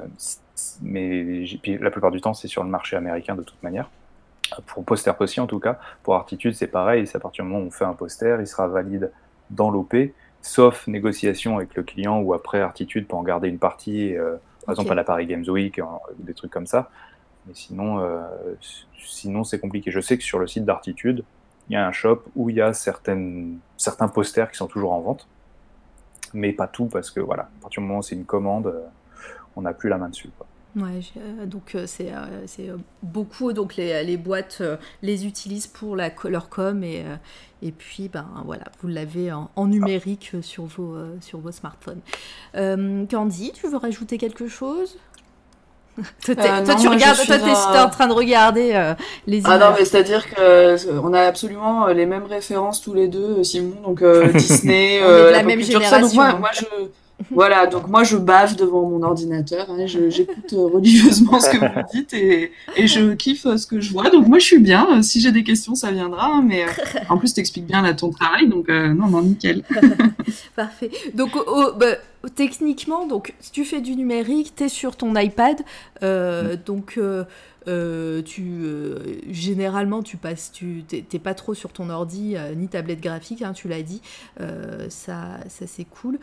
mais 0.81 1.45
la 1.79 1.91
plupart 1.91 2.09
du 2.09 2.21
temps, 2.21 2.33
c'est 2.33 2.47
sur 2.47 2.63
le 2.63 2.69
marché 2.69 2.95
américain 2.95 3.35
de 3.35 3.43
toute 3.43 3.61
manière. 3.61 3.91
Pour 4.65 4.83
Poster 4.83 5.13
Possi, 5.15 5.39
en 5.39 5.45
tout 5.45 5.59
cas. 5.59 5.77
Pour 6.01 6.15
Artitude, 6.15 6.55
c'est 6.55 6.67
pareil. 6.67 7.05
C'est 7.05 7.17
à 7.17 7.19
partir 7.19 7.45
du 7.45 7.51
moment 7.51 7.63
où 7.63 7.67
on 7.67 7.71
fait 7.71 7.85
un 7.85 7.93
poster, 7.93 8.39
il 8.39 8.47
sera 8.47 8.67
valide 8.67 9.11
dans 9.51 9.69
l'OP, 9.69 9.95
sauf 10.41 10.87
négociation 10.87 11.57
avec 11.57 11.75
le 11.75 11.83
client 11.83 12.19
ou 12.21 12.33
après 12.33 12.61
Artitude 12.61 13.05
pour 13.07 13.19
en 13.19 13.23
garder 13.23 13.47
une 13.47 13.59
partie. 13.59 14.17
Euh, 14.17 14.37
Par 14.65 14.73
exemple, 14.73 14.91
à 14.91 14.95
la 14.95 15.03
Paris 15.03 15.27
Games 15.27 15.45
Week, 15.47 15.79
des 16.17 16.33
trucs 16.33 16.51
comme 16.51 16.67
ça. 16.67 16.89
Mais 17.47 17.53
sinon, 17.53 18.05
sinon 18.99 19.43
c'est 19.43 19.59
compliqué. 19.59 19.91
Je 19.91 19.99
sais 19.99 20.17
que 20.17 20.23
sur 20.23 20.39
le 20.39 20.47
site 20.47 20.65
d'Artitude, 20.65 21.23
il 21.69 21.73
y 21.73 21.75
a 21.75 21.87
un 21.87 21.91
shop 21.91 22.23
où 22.35 22.49
il 22.49 22.57
y 22.57 22.61
a 22.61 22.73
certains 22.73 23.57
posters 24.13 24.51
qui 24.51 24.57
sont 24.57 24.67
toujours 24.67 24.93
en 24.93 25.01
vente, 25.01 25.27
mais 26.33 26.53
pas 26.53 26.67
tout 26.67 26.85
parce 26.85 27.11
que 27.11 27.19
voilà, 27.19 27.43
à 27.43 27.61
partir 27.61 27.81
du 27.81 27.87
moment 27.87 27.99
où 27.99 28.03
c'est 28.03 28.15
une 28.15 28.25
commande, 28.25 28.73
on 29.55 29.61
n'a 29.61 29.73
plus 29.73 29.89
la 29.89 29.97
main 29.97 30.09
dessus. 30.09 30.29
Ouais, 30.77 30.99
euh, 31.17 31.45
donc 31.47 31.73
euh, 31.73 31.85
c'est 31.87 32.11
euh, 32.13 32.77
beaucoup 33.01 33.51
donc 33.51 33.75
les, 33.77 34.03
les 34.03 34.17
boîtes 34.17 34.61
les 35.01 35.25
utilisent 35.25 35.65
pour 35.65 35.95
la, 35.95 36.11
leur 36.25 36.49
com 36.49 36.83
et, 36.83 37.03
et 37.63 37.71
puis 37.71 38.09
ben 38.09 38.27
voilà 38.45 38.65
vous 38.81 38.87
l'avez 38.87 39.31
en, 39.31 39.49
numérique 39.65 40.35
sur 40.41 40.65
vos 40.65 40.95
sur 41.21 41.39
vos 41.39 41.51
smartphones. 41.51 42.01
Candy, 42.53 43.53
tu 43.53 43.67
veux 43.67 43.77
rajouter 43.77 44.17
quelque 44.19 44.47
chose? 44.47 44.99
toi, 46.25 46.75
tu 46.79 46.87
regardes, 46.87 47.17
toi, 47.25 47.37
t'es 47.37 47.79
en 47.79 47.89
train 47.89 48.07
de 48.07 48.13
regarder 48.13 48.93
les 49.25 49.39
images. 49.39 49.51
Ah 49.53 49.57
non, 49.57 49.75
mais 49.77 49.85
c'est-à-dire 49.85 50.29
que 50.29 50.99
on 51.01 51.13
a 51.13 51.21
absolument 51.21 51.87
les 51.87 52.05
mêmes 52.05 52.25
références 52.25 52.81
tous 52.81 52.93
les 52.93 53.07
deux, 53.07 53.43
Simon. 53.43 53.75
Donc 53.83 54.03
Disney, 54.33 54.99
la, 55.01 55.31
la 55.31 55.43
même 55.43 55.61
génération. 55.61 56.15
moi, 56.15 56.33
moi, 56.33 56.49
je, 56.53 56.65
voilà, 57.31 57.65
donc 57.65 57.87
moi 57.87 58.03
je 58.03 58.15
bave 58.15 58.55
devant 58.55 58.87
mon 58.87 59.01
ordinateur, 59.01 59.67
hein, 59.69 59.85
j'écoute 59.87 60.53
euh, 60.53 60.67
religieusement 60.67 61.39
ce 61.39 61.49
que 61.49 61.57
vous 61.57 61.87
dites 61.91 62.13
et, 62.13 62.51
je 62.77 63.13
kiffe 63.13 63.47
euh, 63.47 63.57
ce 63.57 63.65
que 63.65 63.81
je 63.81 63.91
vois. 63.91 64.09
Donc 64.09 64.27
moi 64.27 64.37
je 64.37 64.45
suis 64.45 64.59
bien, 64.59 65.01
si 65.01 65.19
j'ai 65.19 65.31
des 65.31 65.43
questions 65.43 65.73
ça 65.73 65.91
viendra, 65.91 66.27
hein, 66.27 66.43
mais 66.45 66.63
euh, 66.63 66.99
en 67.09 67.17
plus 67.17 67.33
t'expliques 67.33 67.65
bien 67.65 67.81
là 67.81 67.93
ton 67.93 68.11
travail, 68.11 68.47
donc 68.47 68.69
non, 68.69 69.07
non, 69.07 69.23
nickel. 69.23 69.63
Parfait. 70.55 70.91
Donc 71.15 71.31
bah, 71.77 71.95
techniquement, 72.35 73.07
donc 73.07 73.33
si 73.39 73.51
tu 73.51 73.65
fais 73.65 73.81
du 73.81 73.95
numérique, 73.95 74.53
tu 74.55 74.63
es 74.63 74.69
sur 74.69 74.95
ton 74.95 75.15
iPad, 75.15 75.61
mm. 76.01 76.55
donc 76.65 76.99
euh, 77.67 78.21
tu, 78.21 78.43
euh, 78.63 78.99
généralement, 79.29 80.01
tu 80.01 80.15
passes, 80.15 80.51
tu 80.51 80.83
t'es 80.87 81.19
pas 81.19 81.33
trop 81.33 81.53
sur 81.53 81.73
ton 81.73 81.89
ordi 81.89 82.35
euh, 82.37 82.55
ni 82.55 82.69
tablette 82.69 83.01
graphique, 83.01 83.41
hein, 83.41 83.51
tu 83.53 83.67
l'as 83.67 83.81
dit. 83.81 84.01
ça, 84.89 85.39
ça 85.47 85.67
c'est 85.67 85.85
cool 85.85 86.19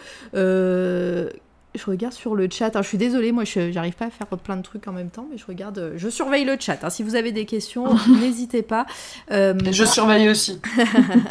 je 1.75 1.87
regarde 1.87 2.12
sur 2.12 2.35
le 2.35 2.49
chat. 2.51 2.70
je 2.75 2.87
suis 2.87 2.99
désolée, 2.99 3.33
moi, 3.33 3.45
je 3.45 3.72
n'arrive 3.72 3.95
pas 3.95 4.07
à 4.07 4.11
faire 4.11 4.27
plein 4.27 4.57
de 4.57 4.62
trucs 4.62 4.87
en 4.87 4.93
même 4.93 5.11
temps, 5.11 5.27
mais 5.31 5.39
je 5.39 5.47
regarde, 5.47 5.79
euh, 5.79 5.95
je 5.97 6.09
surveille 6.09 6.45
le 6.45 6.57
chat. 6.59 6.79
Hein. 6.83 6.91
Si 6.91 7.03
vous 7.03 7.16
avez 7.16 7.33
des 7.33 7.47
questions, 7.47 7.97
n'hésitez 8.20 8.62
pas. 8.62 8.87
Euh, 9.31 9.55
je 9.70 9.85
surveille 9.85 10.29
aussi. 10.29 10.61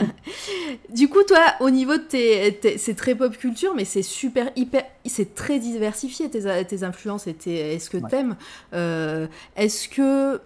du 0.94 1.08
coup, 1.08 1.24
toi, 1.24 1.42
au 1.62 1.70
niveau 1.70 1.98
de 1.98 2.04
tes, 2.04 2.78
c'est 2.78 2.96
très 2.96 3.16
pop 3.16 3.38
culture, 3.38 3.74
mais 3.76 3.86
c'est 3.86 4.02
super 4.02 4.50
hyper, 4.56 4.84
c'est 5.06 5.34
très 5.34 5.60
diversifié 5.60 6.30
tes, 6.30 6.66
tes 6.66 6.84
influences 6.84 7.28
et 7.28 7.34
tes, 7.34 7.76
est-ce 7.76 7.90
que 7.90 7.98
tu 7.98 8.16
aimes 8.16 8.36
euh, 8.74 9.28
Est-ce 9.56 9.88
que 9.88 10.42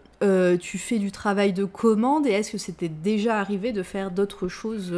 tu 0.57 0.77
fais 0.77 0.99
du 0.99 1.11
travail 1.11 1.53
de 1.53 1.65
commande 1.65 2.25
et 2.27 2.31
est-ce 2.31 2.51
que 2.51 2.57
c'était 2.57 2.89
déjà 2.89 3.39
arrivé 3.39 3.71
de 3.71 3.83
faire 3.83 4.11
d'autres 4.11 4.47
choses 4.47 4.93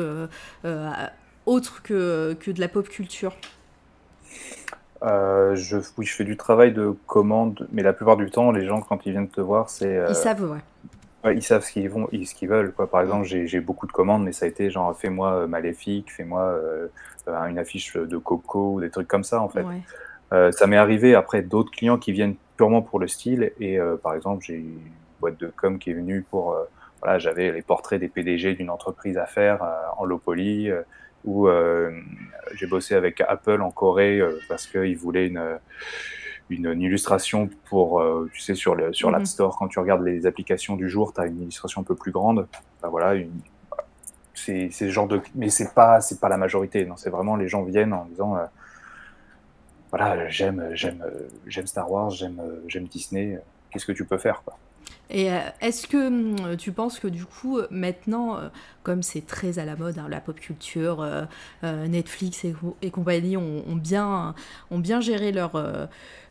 autres 1.45 1.81
que, 1.81 2.37
que 2.39 2.51
de 2.51 2.59
la 2.59 2.67
pop 2.67 2.87
culture? 2.87 3.33
Euh, 5.03 5.55
je, 5.55 5.77
oui, 5.97 6.05
je 6.05 6.13
fais 6.13 6.25
du 6.25 6.35
travail 6.35 6.73
de 6.73 6.93
commande, 7.07 7.67
mais 7.71 7.83
la 7.83 7.93
plupart 7.93 8.17
du 8.17 8.29
temps, 8.29 8.51
les 8.51 8.65
gens, 8.65 8.81
quand 8.81 9.05
ils 9.05 9.11
viennent 9.11 9.29
te 9.29 9.41
voir, 9.41 9.69
c'est. 9.69 9.95
Euh, 9.95 10.07
ils 10.09 10.15
savent, 10.15 10.43
ouais. 10.43 10.57
ouais. 11.23 11.37
ils 11.37 11.41
savent 11.41 11.63
ce 11.63 11.71
qu'ils 11.71 11.89
vont, 11.89 12.07
ce 12.11 12.35
qu'ils 12.35 12.49
veulent. 12.49 12.73
Quoi. 12.73 12.89
Par 12.89 13.01
exemple, 13.01 13.25
j'ai 13.25 13.59
beaucoup 13.61 13.87
de 13.87 13.91
commandes, 13.91 14.23
mais 14.23 14.33
ça 14.33 14.45
a 14.45 14.49
été 14.49 14.69
genre, 14.69 14.97
fais-moi 14.97 15.31
euh, 15.31 15.47
Maléfique, 15.47 16.11
fais-moi 16.11 16.59
une 17.27 17.59
affiche 17.59 17.95
de 17.95 18.17
Coco, 18.17 18.73
ou 18.73 18.81
des 18.81 18.89
trucs 18.89 19.07
comme 19.07 19.23
ça, 19.23 19.41
en 19.41 19.49
fait. 19.49 19.65
ça 20.51 20.67
m'est 20.67 20.77
arrivé 20.77 21.15
après 21.15 21.41
d'autres 21.41 21.71
clients 21.71 21.97
qui 21.97 22.11
viennent 22.11 22.35
purement 22.57 22.81
pour 22.81 22.99
le 22.99 23.07
style, 23.07 23.51
et 23.59 23.79
par 24.03 24.15
exemple, 24.15 24.43
j'ai 24.45 24.55
une 24.55 24.79
boîte 25.21 25.39
de 25.39 25.51
com 25.55 25.79
qui 25.79 25.91
est 25.91 25.93
venue 25.93 26.25
pour. 26.29 26.57
voilà, 27.01 27.19
j'avais 27.19 27.53
les 27.53 27.61
portraits 27.61 28.01
des 28.01 28.09
PDG 28.09 28.55
d'une 28.55 28.69
entreprise 28.69 29.17
à 29.17 29.25
faire 29.25 29.65
en 29.97 30.03
low 30.03 30.17
poly 30.17 30.69
où 31.25 31.47
euh, 31.47 31.91
j'ai 32.53 32.67
bossé 32.67 32.95
avec 32.95 33.21
Apple 33.21 33.61
en 33.61 33.71
Corée 33.71 34.19
euh, 34.19 34.39
parce 34.47 34.67
qu'ils 34.67 34.97
voulaient 34.97 35.27
une, 35.27 35.59
une, 36.49 36.81
illustration 36.81 37.49
pour, 37.65 38.01
euh, 38.01 38.29
tu 38.33 38.41
sais, 38.41 38.55
sur 38.55 38.75
l'App 38.75 38.95
sur 38.95 39.11
mm 39.11 39.25
Store, 39.25 39.57
quand 39.57 39.67
tu 39.67 39.79
regardes 39.79 40.03
les 40.03 40.25
applications 40.25 40.75
du 40.75 40.89
jour, 40.89 41.13
tu 41.13 41.21
as 41.21 41.25
une 41.25 41.41
illustration 41.41 41.81
un 41.81 41.83
peu 41.83 41.95
plus 41.95 42.11
grande. 42.11 42.47
Ben 42.81 42.89
voilà, 42.89 43.15
une, 43.15 43.31
c'est 44.33 44.69
ce 44.71 44.89
genre 44.89 45.07
de 45.07 45.21
mais 45.35 45.49
c'est 45.49 45.73
pas 45.73 45.99
c'est 45.99 46.21
pas 46.21 46.29
la 46.29 46.37
majorité 46.37 46.85
non 46.85 46.95
c'est 46.95 47.09
vraiment 47.09 47.35
les 47.35 47.49
gens 47.49 47.63
viennent 47.63 47.91
en 47.91 48.05
disant 48.05 48.37
voilà 49.89 50.29
j'aime 50.29 50.69
j'aime 50.71 51.03
j'aime 51.45 51.67
Star 51.67 51.91
Wars 51.91 52.09
j'aime 52.11 52.41
j'aime 52.67 52.87
Disney 52.87 53.37
qu'est-ce 53.69 53.85
que 53.85 53.91
tu 53.91 54.05
peux 54.05 54.17
faire 54.17 54.41
quoi 54.45 54.57
et 55.09 55.31
euh, 55.31 55.39
est-ce 55.61 55.87
que 55.87 56.07
hum, 56.07 56.55
tu 56.57 56.71
penses 56.71 56.99
que 56.99 57.07
du 57.07 57.25
coup, 57.25 57.59
maintenant, 57.71 58.37
euh, 58.37 58.49
comme 58.83 59.01
c'est 59.01 59.25
très 59.25 59.57
à 59.57 59.65
la 59.65 59.75
mode, 59.75 59.97
hein, 59.97 60.07
la 60.07 60.19
pop 60.19 60.39
culture, 60.39 61.01
euh, 61.63 61.87
Netflix 61.87 62.45
et, 62.45 62.91
compagnie 62.91 63.35
ont, 63.35 63.75
bien, 63.75 64.35
ont 64.69 64.79
bien 64.79 65.01
géré 65.01 65.31
leur, 65.31 65.51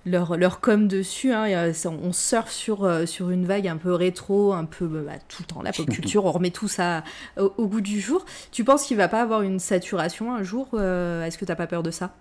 leur, 0.06 0.36
leur 0.36 0.60
com 0.60 0.86
dessus, 0.86 1.32
hein, 1.32 1.72
on 1.86 2.12
surfe 2.12 2.50
sur, 2.50 3.08
sur 3.08 3.30
une 3.30 3.46
vague 3.46 3.66
un 3.66 3.76
peu 3.76 3.92
rétro, 3.92 4.52
un 4.52 4.64
peu 4.64 4.86
bah, 4.86 5.12
tout 5.28 5.42
le 5.42 5.54
temps, 5.54 5.62
la 5.62 5.72
pop 5.72 5.86
culture, 5.90 6.24
on 6.24 6.32
remet 6.32 6.50
tout 6.50 6.68
ça 6.68 7.02
au, 7.36 7.66
goût 7.66 7.80
du 7.80 8.00
jour. 8.00 8.24
Tu 8.52 8.62
penses 8.64 8.84
qu'il 8.84 8.96
va 8.96 9.08
pas 9.08 9.22
avoir 9.22 9.42
une 9.42 9.58
saturation 9.58 10.32
un 10.32 10.42
jour 10.42 10.68
Est-ce 10.74 11.36
que 11.36 11.44
tu 11.44 11.50
n'as 11.50 11.56
pas 11.56 11.66
peur 11.66 11.82
de 11.82 11.90
ça? 11.90 12.12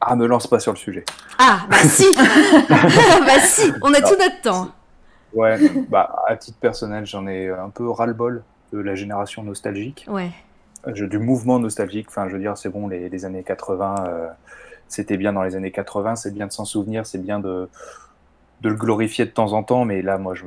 Ah, 0.00 0.16
me 0.16 0.26
lance 0.26 0.48
pas 0.48 0.58
sur 0.58 0.72
le 0.72 0.78
sujet. 0.78 1.04
Ah, 1.38 1.60
bah 1.70 1.78
si 1.78 2.06
Bah 2.16 3.40
si, 3.40 3.72
on 3.80 3.94
a 3.94 4.00
tout 4.00 4.16
notre 4.18 4.40
temps. 4.42 4.72
Ouais, 5.34 5.58
bah, 5.90 6.22
à 6.26 6.36
titre 6.36 6.58
personnel, 6.58 7.06
j'en 7.06 7.26
ai 7.26 7.48
un 7.48 7.70
peu 7.70 7.88
ras-le-bol 7.88 8.42
de 8.72 8.78
la 8.78 8.94
génération 8.94 9.42
nostalgique. 9.42 10.06
Ouais. 10.08 10.30
Euh, 10.86 11.08
du 11.08 11.18
mouvement 11.18 11.58
nostalgique. 11.58 12.06
Enfin, 12.08 12.28
je 12.28 12.34
veux 12.34 12.40
dire, 12.40 12.56
c'est 12.56 12.68
bon, 12.68 12.88
les, 12.88 13.08
les, 13.08 13.24
années 13.24 13.42
80, 13.42 14.04
euh, 14.06 14.28
c'était 14.88 15.16
bien 15.16 15.32
dans 15.32 15.42
les 15.42 15.56
années 15.56 15.70
80, 15.70 16.16
c'est 16.16 16.32
bien 16.32 16.46
de 16.46 16.52
s'en 16.52 16.64
souvenir, 16.64 17.06
c'est 17.06 17.18
bien 17.18 17.38
de, 17.38 17.68
de 18.60 18.68
le 18.68 18.74
glorifier 18.74 19.24
de 19.24 19.30
temps 19.30 19.52
en 19.52 19.62
temps, 19.62 19.84
mais 19.84 20.02
là, 20.02 20.18
moi, 20.18 20.34
je 20.34 20.44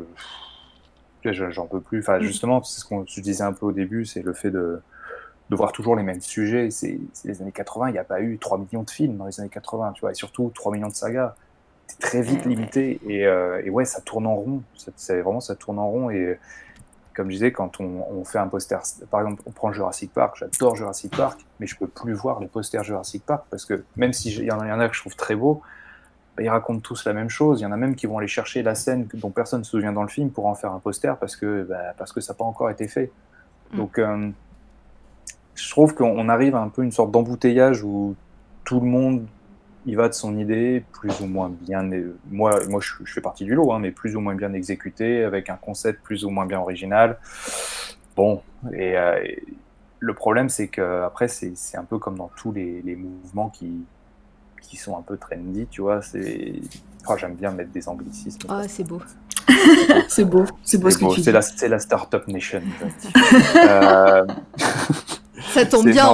j'en 1.32 1.66
peux 1.66 1.82
plus. 1.82 2.00
Enfin, 2.00 2.20
mm. 2.20 2.22
justement, 2.22 2.64
c'est 2.64 2.80
ce 2.80 2.86
qu'on 2.86 3.04
disais 3.04 3.44
un 3.44 3.54
peu 3.54 3.66
au 3.66 3.72
début, 3.72 4.06
c'est 4.06 4.22
le 4.22 4.34
fait 4.34 4.52
de, 4.52 4.82
de 5.50 5.56
voir 5.56 5.72
toujours 5.72 5.96
les 5.96 6.04
mêmes 6.04 6.22
sujets. 6.22 6.72
C'est 6.72 7.00
les 7.26 7.42
années 7.42 7.52
80, 7.52 7.90
il 7.90 7.94
n'y 7.94 7.98
a 7.98 8.04
pas 8.04 8.22
eu 8.22 8.38
3 8.38 8.58
millions 8.58 8.84
de 8.84 8.90
films 8.90 9.18
dans 9.18 9.26
les 9.26 9.40
années 9.40 9.50
80, 9.50 9.94
tu 9.94 10.02
vois, 10.02 10.12
et 10.12 10.16
surtout 10.16 10.52
3 10.54 10.72
millions 10.72 10.90
de 10.90 10.96
sagas 10.96 11.36
très 12.00 12.22
vite 12.22 12.46
limité 12.46 13.00
et, 13.08 13.26
euh, 13.26 13.62
et, 13.64 13.70
ouais 13.70 13.86
ça 13.86 14.02
tourne 14.02 14.28
en 14.28 14.36
rond. 14.36 14.62
C'est 14.96 15.22
vraiment 15.22 15.42
ça 15.42 15.56
tourne 15.56 15.80
en 15.80 15.90
rond 15.90 16.10
et 16.10 16.38
comme 17.16 17.28
je 17.28 17.36
disais 17.36 17.52
quand 17.52 17.80
on, 17.80 18.06
on, 18.12 18.24
fait 18.24 18.38
un 18.38 18.48
poster 18.48 18.80
par 19.10 19.22
exemple 19.22 19.42
on 19.46 19.52
prend 19.52 19.72
Jurassic 19.72 20.14
Park 20.14 20.38
j'adore 20.38 20.76
Jurassic 20.76 21.16
Park 21.16 21.40
mais 21.60 21.66
je 21.66 21.76
peux 21.76 21.88
plus 21.88 22.14
voir 22.14 22.40
les 22.40 22.48
posters 22.48 22.84
Jurassic 22.84 23.26
Park 23.26 23.46
parce 23.50 23.66
que 23.66 23.84
même 23.96 24.14
si 24.14 24.30
il 24.30 24.44
y, 24.44 24.52
en 24.52 24.60
a 24.60 24.90
que 24.90 24.96
je 24.96 25.02
trouve 25.02 25.16
très 25.16 25.36
beaux 25.36 25.62
bah, 26.38 26.44
ils 26.44 26.50
racontent 26.50 26.80
tous 26.80 27.04
la 27.06 27.14
même 27.14 27.30
chose. 27.30 27.60
Il 27.60 27.64
y 27.64 27.66
en 27.66 27.72
a 27.72 27.78
même 27.78 27.96
qui 27.96 28.06
vont 28.06 28.20
aller 28.20 28.28
chercher 28.28 28.62
la 28.62 28.76
scène 28.76 29.08
dont 29.16 29.32
personne 29.32 29.62
ne 29.62 29.64
se 29.66 29.72
souvient 29.72 29.92
dans 29.92 30.04
le 30.04 30.08
film 30.08 30.30
pour 30.30 30.46
en 30.46 30.54
faire 30.54 30.72
un 30.72 30.80
poster 30.80 31.18
parce 31.18 31.36
que 31.36 31.64
bah, 31.64 31.96
parce 31.98 32.14
que 32.14 32.22
ça 32.22 32.34
n'a 32.34 32.38
pas 32.38 32.46
encore 32.46 32.70
été 32.70 32.88
fait. 32.88 33.12
Mm. 33.72 33.78
donc 33.78 33.98
euh, 33.98 34.30
je 35.56 35.70
trouve 35.72 35.96
qu'on 35.96 36.30
arrive 36.30 36.56
à 36.56 36.60
un 36.60 36.70
peu 36.70 36.84
une 36.84 36.92
sorte 36.92 37.12
d'embouteillage 37.12 37.84
où 37.84 38.16
tout 38.64 38.80
le 38.80 38.86
monde 38.86 39.26
il 39.88 39.96
va 39.96 40.10
de 40.10 40.14
son 40.14 40.38
idée, 40.38 40.84
plus 40.92 41.22
ou 41.22 41.26
moins 41.26 41.50
bien. 41.50 41.90
Moi, 42.30 42.60
moi 42.68 42.82
je, 42.82 43.12
fais 43.12 43.22
partie 43.22 43.46
du 43.46 43.56
lot, 43.56 43.72
hein, 43.72 43.80
mais 43.80 43.92
plus 43.92 44.18
ou 44.18 44.20
moins 44.20 44.36
bien 44.36 44.54
exécuté, 44.54 45.24
avec 45.24 45.50
un 45.50 45.56
concept 45.56 46.04
plus 46.04 46.26
ou 46.26 46.30
moins 46.30 46.46
bien 46.46 46.60
original. 46.60 47.18
Bon, 48.16 48.42
et, 48.74 48.98
euh, 48.98 49.24
le 50.00 50.14
problème, 50.14 50.50
c'est 50.50 50.68
que 50.68 51.04
après, 51.04 51.30
c'est 51.30 51.78
un 51.78 51.86
peu 51.86 51.98
comme 52.00 52.18
dans 52.18 52.30
tous 52.36 52.52
les, 52.52 52.96
mouvements 52.98 53.50
qui, 53.50 53.86
qui 54.62 54.76
sont 54.76 54.98
un 54.98 55.02
peu 55.02 55.16
trendy, 55.16 55.68
tu 55.72 55.82
vois. 55.82 56.02
C'est, 56.02 56.56
oh, 57.08 57.14
j'aime 57.18 57.36
bien 57.36 57.52
mettre 57.52 57.72
des 57.72 57.88
anglicismes. 57.88 58.40
Ah, 58.50 58.68
c'est 58.68 58.84
beau. 58.84 59.02
c'est 60.10 60.26
beau, 60.26 60.44
c'est 60.64 60.78
beau 60.78 60.90
ce 60.90 60.98
que 60.98 61.16
tu 61.16 61.22
C'est 61.24 61.32
la, 61.32 61.70
la 61.70 61.80
startup 61.80 62.28
nation. 62.28 62.62
euh... 63.56 64.26
Ça 65.58 65.66
tombe 65.66 65.90
bien, 65.90 66.08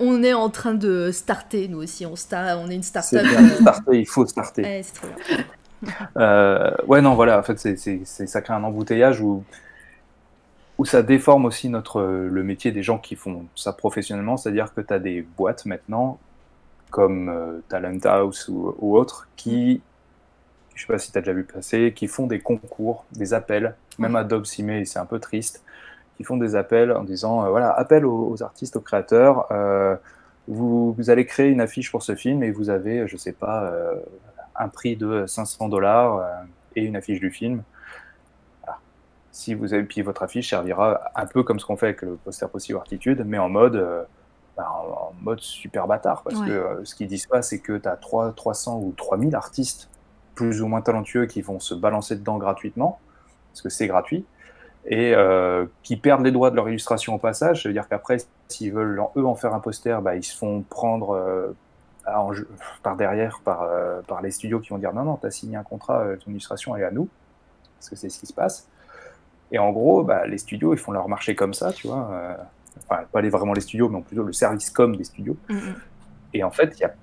on, 0.00 0.22
est 0.22 0.32
en 0.32 0.50
train 0.50 0.74
de 0.74 1.10
starter, 1.12 1.68
nous 1.68 1.82
aussi. 1.82 2.06
On, 2.06 2.14
on 2.32 2.70
est 2.70 2.74
une 2.74 2.82
start-up. 2.82 3.24
il 3.92 4.06
faut 4.06 4.26
starter. 4.26 4.62
Ouais, 4.62 4.82
c'est 4.82 4.94
trop 4.94 5.06
bien. 5.28 5.44
Euh, 6.16 6.72
ouais, 6.86 7.00
non, 7.00 7.14
voilà, 7.14 7.38
en 7.38 7.42
fait, 7.42 7.58
c'est, 7.58 8.04
ça 8.04 8.40
crée 8.42 8.52
un 8.52 8.64
embouteillage 8.64 9.20
où, 9.20 9.44
où 10.78 10.84
ça 10.84 11.02
déforme 11.02 11.46
aussi 11.46 11.68
notre, 11.68 12.02
le 12.02 12.42
métier 12.42 12.72
des 12.72 12.82
gens 12.82 12.98
qui 12.98 13.16
font 13.16 13.46
ça 13.54 13.72
professionnellement. 13.72 14.36
C'est-à-dire 14.36 14.74
que 14.74 14.80
tu 14.80 14.92
as 14.92 14.98
des 14.98 15.22
boîtes 15.22 15.66
maintenant, 15.66 16.18
comme 16.90 17.28
euh, 17.28 17.60
Talent 17.68 17.98
House 18.04 18.48
ou, 18.48 18.74
ou 18.78 18.96
autres, 18.98 19.28
qui, 19.36 19.80
je 20.74 20.82
sais 20.82 20.92
pas 20.92 20.98
si 20.98 21.12
tu 21.12 21.18
as 21.18 21.20
déjà 21.20 21.32
vu 21.32 21.44
passer, 21.44 21.92
qui 21.94 22.08
font 22.08 22.26
des 22.26 22.40
concours, 22.40 23.04
des 23.12 23.32
appels, 23.34 23.74
même 23.98 24.16
Adobe 24.16 24.44
Cime, 24.44 24.84
c'est 24.84 24.98
un 24.98 25.06
peu 25.06 25.18
triste 25.18 25.62
qui 26.20 26.24
font 26.24 26.36
des 26.36 26.54
appels 26.54 26.92
en 26.92 27.02
disant 27.02 27.46
euh, 27.46 27.48
voilà, 27.48 27.70
appel 27.72 28.04
aux, 28.04 28.42
artistes, 28.42 28.76
aux 28.76 28.82
créateurs. 28.82 29.50
Euh, 29.52 29.96
vous, 30.48 30.92
vous, 30.92 31.08
allez 31.08 31.24
créer 31.24 31.48
une 31.48 31.62
affiche 31.62 31.90
pour 31.90 32.02
ce 32.02 32.14
film 32.14 32.42
et 32.42 32.50
vous 32.50 32.68
avez, 32.68 33.08
je 33.08 33.16
sais 33.16 33.32
pas, 33.32 33.72
un 34.54 34.68
prix 34.68 34.96
de 34.96 35.24
500 35.26 35.68
dollars 35.68 36.28
et 36.76 36.84
une 36.84 36.96
affiche 36.96 37.20
du 37.20 37.30
film. 37.30 37.62
Si 39.30 39.54
vous 39.54 39.72
avez, 39.72 39.84
puis 39.84 40.02
votre 40.02 40.22
affiche 40.22 40.50
servira 40.50 41.00
un 41.14 41.24
peu 41.24 41.42
comme 41.42 41.58
ce 41.58 41.64
qu'on 41.64 41.78
fait 41.78 41.86
avec 41.86 42.02
le 42.02 42.16
poster 42.16 42.50
Possible 42.50 42.78
Artitude, 42.78 43.22
mais 43.24 43.38
en 43.38 43.48
mode, 43.48 44.06
ben, 44.56 44.64
en, 44.64 45.14
mode 45.22 45.40
super 45.40 45.86
bâtard. 45.86 46.22
Parce 46.22 46.40
que 46.40 46.80
ce 46.84 46.94
qu'ils 46.94 47.06
disent 47.06 47.26
pas, 47.26 47.40
c'est 47.40 47.60
que 47.60 47.78
tu 47.78 47.88
as 47.88 47.96
3, 47.96 48.32
300 48.32 48.78
ou 48.82 48.92
3000 48.94 49.34
artistes 49.34 49.88
plus 50.34 50.60
ou 50.60 50.66
moins 50.66 50.82
talentueux 50.82 51.24
qui 51.24 51.40
vont 51.40 51.60
se 51.60 51.74
balancer 51.74 52.16
dedans 52.16 52.36
gratuitement, 52.36 52.98
parce 53.52 53.62
que 53.62 53.70
c'est 53.70 53.86
gratuit 53.86 54.26
et 54.86 55.14
euh, 55.14 55.66
qui 55.82 55.96
perdent 55.96 56.24
les 56.24 56.32
droits 56.32 56.50
de 56.50 56.56
leur 56.56 56.68
illustration 56.68 57.14
au 57.14 57.18
passage. 57.18 57.62
C'est-à-dire 57.62 57.88
qu'après, 57.88 58.18
s'ils 58.48 58.72
veulent 58.72 59.00
eux 59.16 59.26
en 59.26 59.34
faire 59.34 59.54
un 59.54 59.60
poster, 59.60 60.00
bah, 60.02 60.16
ils 60.16 60.24
se 60.24 60.36
font 60.36 60.62
prendre 60.62 61.10
euh, 61.14 61.52
par 62.82 62.96
derrière 62.96 63.40
par, 63.44 63.62
euh, 63.62 64.00
par 64.02 64.22
les 64.22 64.30
studios 64.30 64.58
qui 64.60 64.70
vont 64.70 64.78
dire 64.78 64.92
non, 64.92 65.04
non, 65.04 65.16
tu 65.16 65.26
as 65.26 65.30
signé 65.30 65.56
un 65.56 65.62
contrat, 65.62 66.04
ton 66.24 66.30
illustration 66.30 66.76
est 66.76 66.84
à 66.84 66.90
nous, 66.90 67.08
parce 67.78 67.90
que 67.90 67.96
c'est 67.96 68.08
ce 68.08 68.18
qui 68.18 68.26
se 68.26 68.32
passe. 68.32 68.66
Et 69.52 69.58
en 69.58 69.70
gros, 69.70 70.02
bah, 70.02 70.26
les 70.26 70.38
studios, 70.38 70.74
ils 70.74 70.78
font 70.78 70.92
leur 70.92 71.08
marché 71.08 71.34
comme 71.34 71.54
ça, 71.54 71.72
tu 71.72 71.88
vois. 71.88 72.36
enfin, 72.78 73.02
pas 73.12 73.20
les, 73.20 73.28
vraiment 73.28 73.52
les 73.52 73.60
studios, 73.60 73.88
mais 73.88 74.00
plutôt 74.00 74.22
le 74.22 74.32
service 74.32 74.70
com 74.70 74.96
des 74.96 75.04
studios. 75.04 75.36
Mm-hmm. 75.48 75.74
Et 76.34 76.44
en 76.44 76.50
fait, 76.50 76.72
il 76.76 76.80
y 76.80 76.84
a 76.84 76.94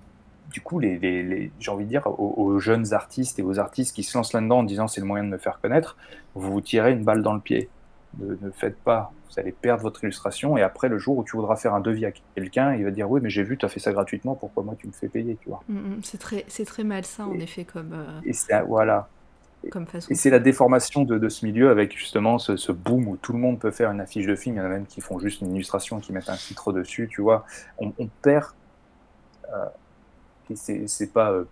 du 0.57 0.61
coup, 0.61 0.79
les, 0.79 0.97
les, 0.97 1.51
j'ai 1.59 1.69
envie 1.69 1.85
de 1.85 1.89
dire, 1.89 2.07
aux, 2.07 2.57
jeunes 2.57 2.91
artistes 2.95 3.37
et 3.37 3.43
aux 3.43 3.59
artistes 3.59 3.95
qui 3.95 4.01
se 4.01 4.17
lancent 4.17 4.33
là-dedans 4.33 4.57
en 4.57 4.63
disant 4.63 4.87
c'est 4.87 5.01
le 5.01 5.05
moyen 5.05 5.23
de 5.23 5.29
me 5.29 5.37
faire 5.37 5.59
connaître, 5.61 5.97
vous 6.33 6.51
vous 6.51 6.61
tirez 6.61 6.93
une 6.93 7.03
balle 7.03 7.21
dans 7.21 7.35
le 7.35 7.39
pied. 7.39 7.69
Ne, 8.17 8.35
ne, 8.41 8.49
faites 8.49 8.75
pas, 8.77 9.11
vous 9.29 9.39
allez 9.39 9.51
perdre 9.51 9.83
votre 9.83 10.03
illustration 10.03 10.57
et 10.57 10.63
après, 10.63 10.89
le 10.89 10.97
jour 10.97 11.15
où 11.15 11.23
tu 11.23 11.35
voudras 11.35 11.57
faire 11.57 11.75
un 11.75 11.79
devis 11.79 12.07
à 12.07 12.11
quelqu'un, 12.33 12.73
il 12.73 12.85
va 12.85 12.89
dire 12.89 13.07
oui, 13.07 13.19
mais 13.21 13.29
j'ai 13.29 13.43
vu, 13.43 13.55
tu 13.55 13.67
as 13.67 13.69
fait 13.69 13.79
ça 13.79 13.91
gratuitement, 13.91 14.33
pourquoi 14.33 14.63
moi 14.63 14.73
tu 14.79 14.87
me 14.87 14.93
fais 14.93 15.09
payer, 15.09 15.37
tu 15.39 15.49
vois? 15.49 15.61
Mm, 15.69 15.77
mm, 15.77 15.99
c'est 16.01 16.17
très, 16.17 16.43
c'est 16.47 16.65
très 16.65 16.83
malsain 16.83 17.25
en 17.25 17.37
effet 17.37 17.63
comme. 17.63 17.93
Euh, 17.93 18.19
et 18.25 18.33
c'est, 18.33 18.59
voilà. 18.63 19.07
Comme 19.69 19.85
façon. 19.85 20.09
Et 20.09 20.15
c'est 20.15 20.31
la 20.31 20.39
déformation 20.39 21.03
de, 21.03 21.19
de, 21.19 21.29
ce 21.29 21.45
milieu 21.45 21.69
avec 21.69 21.95
justement 21.95 22.39
ce, 22.39 22.57
ce, 22.57 22.71
boom 22.71 23.07
où 23.07 23.15
tout 23.17 23.33
le 23.33 23.39
monde 23.39 23.59
peut 23.59 23.69
faire 23.69 23.91
une 23.91 24.01
affiche 24.01 24.25
de 24.25 24.35
film. 24.35 24.55
Il 24.55 24.57
y 24.57 24.61
en 24.61 24.65
a 24.65 24.69
même 24.69 24.87
qui 24.87 25.01
font 25.01 25.19
juste 25.19 25.41
une 25.41 25.53
illustration, 25.53 25.99
qui 25.99 26.13
mettent 26.13 26.29
un 26.29 26.35
titre 26.35 26.73
dessus, 26.73 27.07
tu 27.11 27.21
vois. 27.21 27.45
On, 27.77 27.93
on 27.99 28.07
perd. 28.23 28.47
Euh, 29.53 29.65
c'est 30.55 31.13
pas 31.13 31.31
euh, 31.31 31.45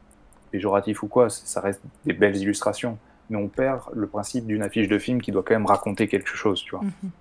péjoratif 0.51 1.03
ou 1.03 1.07
quoi, 1.07 1.29
ça 1.29 1.61
reste 1.61 1.81
des 2.05 2.13
belles 2.13 2.37
illustrations, 2.37 2.97
mais 3.29 3.37
on 3.37 3.47
perd 3.47 3.81
le 3.93 4.07
principe 4.07 4.45
d'une 4.45 4.61
affiche 4.61 4.87
de 4.87 4.97
film 4.97 5.21
qui 5.21 5.31
doit 5.31 5.43
quand 5.43 5.55
même 5.55 5.65
raconter 5.65 6.07
quelque 6.07 6.35
chose, 6.35 6.61
tu 6.63 6.71
vois. 6.71 6.83
Mhm. 6.83 7.11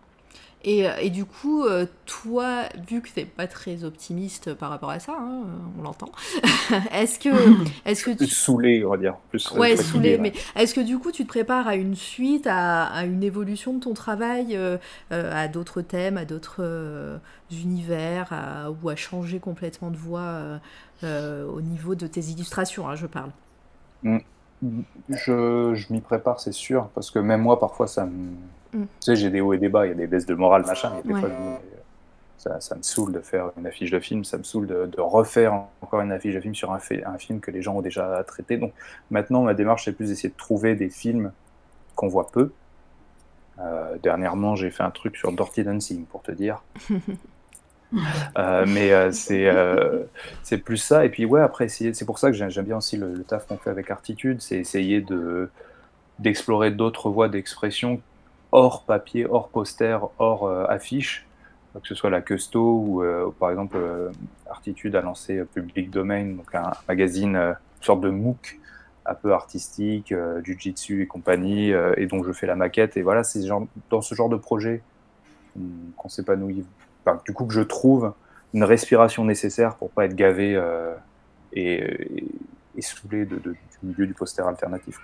Et, 0.65 0.87
et, 1.01 1.11
du 1.11 1.25
coup, 1.27 1.65
euh, 1.65 1.87
toi, 2.07 2.63
vu 2.89 3.03
que 3.03 3.09
t'es 3.11 3.27
pas 3.27 3.47
très 3.47 3.85
optimiste 3.85 4.55
par 4.55 4.71
rapport 4.71 4.91
à 4.91 4.99
ça, 4.99 5.13
hein, 5.13 5.43
on 5.79 5.83
l'entend, 5.83 6.11
est-ce 6.93 7.19
que, 7.19 7.29
est-ce 7.85 8.05
que 8.05 8.11
tu... 8.11 8.17
plus 8.17 8.29
saoulé, 8.29 8.85
on 8.85 8.91
va 8.91 8.97
dire, 8.97 9.17
plus 9.29 9.51
ouais, 9.53 9.77
saoulé, 9.77 10.17
mais 10.17 10.33
est-ce 10.57 10.75
que 10.75 10.81
du 10.81 10.99
coup, 10.99 11.13
tu 11.13 11.25
te 11.25 11.29
prépares 11.29 11.69
à 11.69 11.77
une 11.77 11.95
suite, 11.95 12.47
à, 12.47 12.85
à 12.85 13.05
une 13.05 13.23
évolution 13.23 13.75
de 13.75 13.81
ton 13.81 13.93
travail, 13.93 14.57
euh, 14.57 14.79
à 15.11 15.49
d'autres 15.49 15.83
thèmes, 15.83 16.17
à 16.17 16.25
d'autres 16.25 17.21
univers, 17.53 18.33
ou 18.83 18.89
à 18.89 18.97
changer 18.97 19.41
complètement 19.41 19.91
de 19.91 19.97
voix 19.97 20.61
euh, 21.05 21.47
au 21.47 21.61
niveau 21.61 21.95
de 21.95 22.07
tes 22.07 22.21
illustrations, 22.21 22.89
hein, 22.89 22.95
je 22.95 23.07
parle? 23.07 23.31
Mm. 24.03 24.19
Je, 25.11 25.75
je 25.75 25.93
m'y 25.93 26.01
prépare, 26.01 26.41
c'est 26.41 26.53
sûr, 26.53 26.89
parce 26.95 27.11
que 27.11 27.19
même 27.19 27.43
moi, 27.43 27.59
parfois, 27.59 27.87
ça 27.87 28.07
me... 28.07 28.31
Mm. 28.75 28.83
Tu 28.83 28.89
sais, 29.01 29.17
j'ai 29.17 29.31
des 29.31 29.41
hauts 29.41 29.55
et 29.55 29.59
des 29.59 29.69
bas, 29.69 29.87
il 29.87 29.91
y 29.91 29.93
a 29.93 29.95
des 29.95 30.07
baisses 30.07 30.27
de 30.27 30.35
morale, 30.35 30.65
machin, 30.67 30.93
et 31.03 31.09
des 31.09 31.15
fois, 31.15 31.31
ça, 32.37 32.61
ça, 32.61 32.75
me 32.75 32.83
saoule 32.83 33.13
de 33.13 33.21
faire 33.21 33.53
une 33.57 33.67
affiche 33.67 33.91
de 33.91 34.01
film, 34.01 34.25
ça 34.25 34.37
me 34.37 34.43
saoule 34.43 34.67
de, 34.67 34.87
de 34.87 35.01
refaire 35.01 35.55
encore 35.81 36.03
une 36.03 36.13
affiche 36.13 36.35
de 36.35 36.41
film 36.41 36.55
sur 36.55 36.73
un, 36.73 36.79
un, 37.07 37.19
film 37.19 37.41
que 37.41 37.51
les 37.51 37.63
gens 37.63 37.77
ont 37.77 37.81
déjà 37.81 38.23
traité. 38.27 38.59
Donc 38.59 38.73
maintenant, 39.11 39.43
ma 39.43 39.55
démarche, 39.55 39.87
c'est 39.87 39.93
plus 39.93 40.09
d'essayer 40.09 40.29
de 40.29 40.37
trouver 40.37 40.75
des 40.75 40.91
films 40.91 41.33
qu'on 41.95 42.09
voit 42.09 42.27
peu. 42.31 42.53
Euh, 43.61 43.97
dernièrement, 44.03 44.57
j'ai 44.57 44.71
fait 44.71 44.83
un 44.83 44.91
truc 44.91 45.17
sur 45.17 45.33
Dirty 45.33 45.65
Dancing, 45.65 46.05
pour 46.05 46.23
te 46.23 46.33
dire. 46.33 46.63
Euh, 48.39 48.65
mais 48.67 48.93
euh, 48.93 49.13
c'est 49.13 49.47
euh, 49.47 50.03
c'est 50.43 50.59
plus 50.59 50.79
ça. 50.79 51.05
Et 51.05 51.09
puis, 51.09 51.25
ouais, 51.25 51.41
après, 51.41 51.69
c'est 51.69 52.05
pour 52.05 52.19
ça 52.19 52.31
que 52.31 52.37
j'aime 52.37 52.65
bien 52.65 52.79
aussi 52.79 52.97
le, 52.97 53.23
taf 53.23 53.47
qu'on 53.47 53.57
fait 53.57 53.71
avec 53.71 53.91
Artitude, 53.91 54.41
c'est 54.41 54.57
essayer 54.57 55.01
de 55.01 55.51
d'explorer 56.19 56.71
d'autres 56.71 57.11
voies 57.11 57.29
d'expression 57.29 58.01
hors 58.55 58.85
papier, 58.85 59.27
hors 59.29 59.49
poster, 59.49 59.99
hors 60.19 60.49
affiche, 60.71 61.27
que 61.75 61.89
ce 61.89 61.95
soit 61.95 62.09
la 62.09 62.21
Custo 62.21 62.61
ou, 62.61 63.05
par 63.39 63.51
exemple, 63.51 63.77
Artitude 64.49 64.95
a 64.95 65.01
lancé 65.01 65.43
Public 65.55 65.91
Domain, 65.91 66.37
donc 66.37 66.55
un 66.55 66.73
magazine, 66.89 67.37
une 67.37 67.57
sorte 67.83 68.01
de 68.01 68.11
MOOC 68.11 68.61
un 69.07 69.15
peu 69.15 69.33
artistique, 69.33 70.15
du 70.45 70.57
jitsu 70.59 71.03
et 71.03 71.07
compagnie, 71.07 71.73
et 71.97 72.07
dont 72.07 72.23
je 72.23 72.33
fais 72.33 72.47
la 72.47 72.55
maquette. 72.55 72.97
Et 72.97 73.03
voilà, 73.03 73.25
c'est 73.25 73.41
dans 73.91 74.01
ce 74.01 74.15
genre 74.15 74.29
de 74.29 74.37
projet 74.37 74.83
qu'on 75.97 76.09
s'épanouit 76.09 76.65
du 77.25 77.33
coup, 77.33 77.47
que 77.47 77.55
je 77.55 77.61
trouve 77.61 78.13
une 78.53 78.65
respiration 78.65 79.25
nécessaire 79.25 79.77
pour 79.77 79.91
pas 79.91 80.05
être 80.05 80.15
gavé 80.15 80.55
euh, 80.55 80.95
et, 81.53 82.27
et, 82.77 82.83
saoulé 82.83 83.25
du 83.27 83.39
milieu 83.83 84.07
du 84.07 84.15
poster 84.15 84.47
alternatif. 84.47 84.99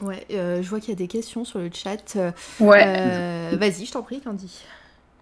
Ouais, 0.00 0.26
euh, 0.30 0.62
je 0.62 0.68
vois 0.68 0.80
qu'il 0.80 0.90
y 0.90 0.92
a 0.92 0.96
des 0.96 1.08
questions 1.08 1.44
sur 1.44 1.58
le 1.58 1.70
chat. 1.72 2.16
Ouais. 2.58 2.84
Euh, 2.86 3.56
vas-y, 3.58 3.84
je 3.84 3.92
t'en 3.92 4.02
prie, 4.02 4.20
Candy. 4.20 4.62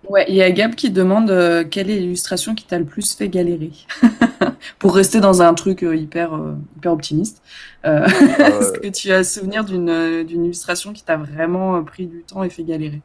Ouais, 0.09 0.25
il 0.29 0.37
y 0.37 0.43
a 0.43 0.51
Gab 0.53 0.77
qui 0.77 0.91
demande 0.91 1.29
quelle 1.71 1.91
est 1.91 1.99
l'illustration 1.99 2.55
qui 2.55 2.65
t'a 2.65 2.79
le 2.79 2.85
plus 2.85 3.15
fait 3.15 3.29
galérer? 3.29 3.73
Pour 4.79 4.95
rester 4.95 5.19
dans 5.21 5.43
un 5.43 5.55
truc 5.55 5.83
hyper, 5.83 6.39
hyper 6.77 6.93
optimiste. 6.93 7.43
Est-ce 7.85 8.79
que 8.79 8.89
tu 8.89 9.11
as 9.11 9.25
souvenir 9.25 9.65
d'une 9.65 10.45
illustration 10.45 10.93
qui 10.93 11.03
t'a 11.03 11.17
vraiment 11.17 11.83
pris 11.83 12.07
du 12.07 12.23
temps 12.23 12.45
et 12.45 12.51
fait 12.51 12.63
galérer? 12.63 13.03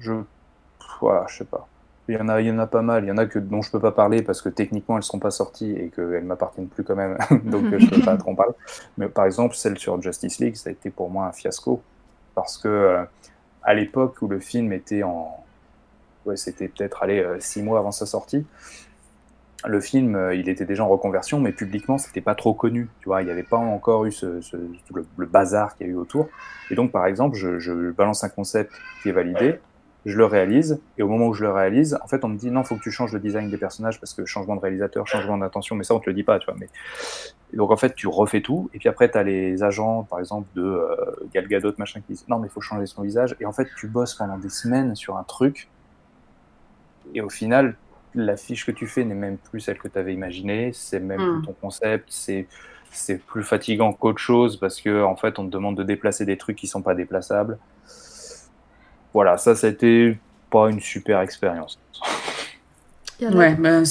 Je 0.00 0.12
je 1.28 1.36
sais 1.36 1.44
pas. 1.44 1.68
Il 2.08 2.16
y, 2.16 2.18
en 2.18 2.28
a, 2.28 2.40
il 2.40 2.48
y 2.48 2.50
en 2.50 2.58
a 2.58 2.66
pas 2.66 2.82
mal. 2.82 3.04
Il 3.04 3.08
y 3.08 3.12
en 3.12 3.16
a 3.16 3.26
que, 3.26 3.38
dont 3.38 3.62
je 3.62 3.70
peux 3.70 3.78
pas 3.78 3.92
parler 3.92 4.22
parce 4.22 4.42
que 4.42 4.48
techniquement 4.48 4.96
elles 4.96 5.04
sont 5.04 5.20
pas 5.20 5.30
sorties 5.30 5.70
et 5.70 5.88
qu'elles 5.94 6.24
m'appartiennent 6.24 6.66
plus 6.66 6.82
quand 6.82 6.96
même. 6.96 7.16
Donc 7.44 7.78
je 7.78 7.88
peux 7.88 8.00
pas 8.00 8.16
trop 8.18 8.32
en 8.32 8.34
parler. 8.34 8.54
Mais 8.98 9.08
par 9.08 9.24
exemple, 9.24 9.54
celle 9.54 9.78
sur 9.78 10.00
Justice 10.02 10.40
League, 10.40 10.56
ça 10.56 10.70
a 10.70 10.72
été 10.72 10.90
pour 10.90 11.10
moi 11.10 11.26
un 11.26 11.32
fiasco. 11.32 11.80
Parce 12.34 12.58
que 12.58 12.68
euh, 12.68 13.04
à 13.62 13.74
l'époque 13.74 14.20
où 14.20 14.28
le 14.28 14.40
film 14.40 14.72
était 14.72 15.04
en. 15.04 15.44
Ouais, 16.26 16.36
c'était 16.36 16.68
peut-être 16.68 17.02
aller 17.02 17.20
euh, 17.20 17.38
six 17.40 17.62
mois 17.62 17.78
avant 17.78 17.92
sa 17.92 18.06
sortie. 18.06 18.46
Le 19.64 19.80
film, 19.80 20.16
euh, 20.16 20.34
il 20.34 20.48
était 20.48 20.64
déjà 20.64 20.84
en 20.84 20.88
reconversion, 20.88 21.38
mais 21.38 21.52
publiquement, 21.52 21.98
c'était 21.98 22.20
pas 22.20 22.34
trop 22.34 22.52
connu. 22.52 22.88
Tu 23.00 23.08
vois, 23.08 23.22
il 23.22 23.26
n'y 23.26 23.30
avait 23.30 23.44
pas 23.44 23.58
encore 23.58 24.06
eu 24.06 24.12
ce, 24.12 24.40
le, 24.92 25.26
bazar 25.26 25.76
qu'il 25.76 25.86
y 25.86 25.90
a 25.90 25.92
eu 25.92 25.96
autour. 25.96 26.28
Et 26.70 26.74
donc, 26.74 26.90
par 26.90 27.06
exemple, 27.06 27.36
je, 27.36 27.60
je 27.60 27.90
balance 27.92 28.24
un 28.24 28.28
concept 28.28 28.72
qui 29.02 29.10
est 29.10 29.12
validé 29.12 29.60
je 30.04 30.16
le 30.16 30.24
réalise, 30.24 30.80
et 30.98 31.02
au 31.02 31.08
moment 31.08 31.28
où 31.28 31.34
je 31.34 31.44
le 31.44 31.50
réalise, 31.50 31.96
en 32.02 32.08
fait, 32.08 32.24
on 32.24 32.28
me 32.28 32.36
dit 32.36 32.50
non, 32.50 32.64
faut 32.64 32.76
que 32.76 32.82
tu 32.82 32.90
changes 32.90 33.12
le 33.12 33.20
design 33.20 33.50
des 33.50 33.56
personnages 33.56 34.00
parce 34.00 34.14
que 34.14 34.24
changement 34.24 34.56
de 34.56 34.60
réalisateur, 34.60 35.06
changement 35.06 35.38
d'intention, 35.38 35.76
mais 35.76 35.84
ça, 35.84 35.94
on 35.94 36.00
te 36.00 36.10
le 36.10 36.14
dit 36.14 36.24
pas, 36.24 36.38
tu 36.38 36.46
vois. 36.46 36.56
Mais... 36.58 36.68
donc, 37.56 37.70
en 37.70 37.76
fait, 37.76 37.94
tu 37.94 38.08
refais 38.08 38.40
tout, 38.40 38.68
et 38.74 38.78
puis 38.78 38.88
après, 38.88 39.10
tu 39.10 39.18
as 39.18 39.22
les 39.22 39.62
agents, 39.62 40.02
par 40.02 40.18
exemple, 40.18 40.48
de 40.54 40.62
euh, 40.62 40.96
Gal 41.32 41.46
Gadot, 41.46 41.72
machin, 41.78 42.00
qui 42.00 42.14
disent 42.14 42.26
non, 42.28 42.38
mais 42.38 42.48
il 42.48 42.50
faut 42.50 42.60
changer 42.60 42.86
son 42.86 43.02
visage, 43.02 43.36
et 43.40 43.46
en 43.46 43.52
fait, 43.52 43.68
tu 43.76 43.86
bosses 43.86 44.14
pendant 44.14 44.38
des 44.38 44.50
semaines 44.50 44.96
sur 44.96 45.16
un 45.16 45.24
truc, 45.24 45.68
et 47.14 47.20
au 47.20 47.30
final, 47.30 47.76
la 48.14 48.36
fiche 48.36 48.66
que 48.66 48.72
tu 48.72 48.86
fais 48.86 49.04
n'est 49.04 49.14
même 49.14 49.38
plus 49.38 49.60
celle 49.60 49.78
que 49.78 49.88
tu 49.88 49.98
avais 49.98 50.14
imaginée, 50.14 50.72
c'est 50.74 51.00
même 51.00 51.18
plus 51.18 51.26
hmm. 51.26 51.46
ton 51.46 51.52
concept, 51.52 52.06
c'est 52.10 52.46
c'est 52.94 53.16
plus 53.16 53.42
fatigant 53.42 53.94
qu'autre 53.94 54.18
chose 54.18 54.58
parce 54.58 54.78
que 54.78 55.02
en 55.02 55.16
fait 55.16 55.38
on 55.38 55.46
te 55.46 55.50
demande 55.50 55.78
de 55.78 55.82
déplacer 55.82 56.26
des 56.26 56.36
trucs 56.36 56.56
qui 56.56 56.66
sont 56.66 56.82
pas 56.82 56.94
déplaçables 56.94 57.58
voilà, 59.12 59.36
ça, 59.36 59.54
ça 59.54 59.66
a 59.66 59.70
été 59.70 60.18
pas 60.50 60.70
une 60.70 60.80
super 60.80 61.20
expérience. 61.20 61.78
Ouais, 63.30 63.54
bah, 63.54 63.82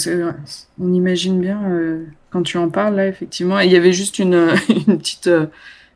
on 0.80 0.94
imagine 0.94 1.40
bien 1.40 1.62
euh, 1.70 2.06
quand 2.32 2.44
tu 2.44 2.58
en 2.58 2.70
parles 2.70 2.96
là, 2.96 3.08
effectivement. 3.08 3.60
il 3.60 3.72
y 3.72 3.76
avait 3.76 3.94
juste 3.94 4.20
une, 4.20 4.54
une 4.88 4.98
petite, 4.98 5.28
euh, 5.28 5.46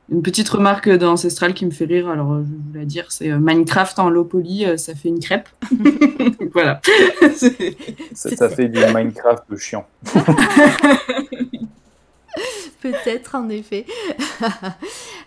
une 0.09 0.21
petite 0.21 0.47
remarque 0.47 0.89
d'Ancestral 0.89 1.53
qui 1.53 1.65
me 1.65 1.71
fait 1.71 1.86
rire. 1.86 2.07
Alors, 2.07 2.34
euh, 2.34 2.43
je 2.45 2.51
vous 2.51 2.80
la 2.80 2.86
dire, 2.86 3.11
c'est 3.11 3.30
Minecraft 3.30 3.99
en 3.99 4.09
low 4.09 4.23
poly, 4.23 4.65
ça 4.78 4.95
fait 4.95 5.09
une 5.09 5.19
crêpe. 5.19 5.49
voilà. 6.53 6.80
ça, 8.13 8.36
ça, 8.36 8.49
fait 8.49 8.69
du 8.69 8.80
Minecraft 8.93 9.43
chiant. 9.57 9.86
Peut-être, 12.86 13.36
en 13.36 13.49
effet. 13.49 13.86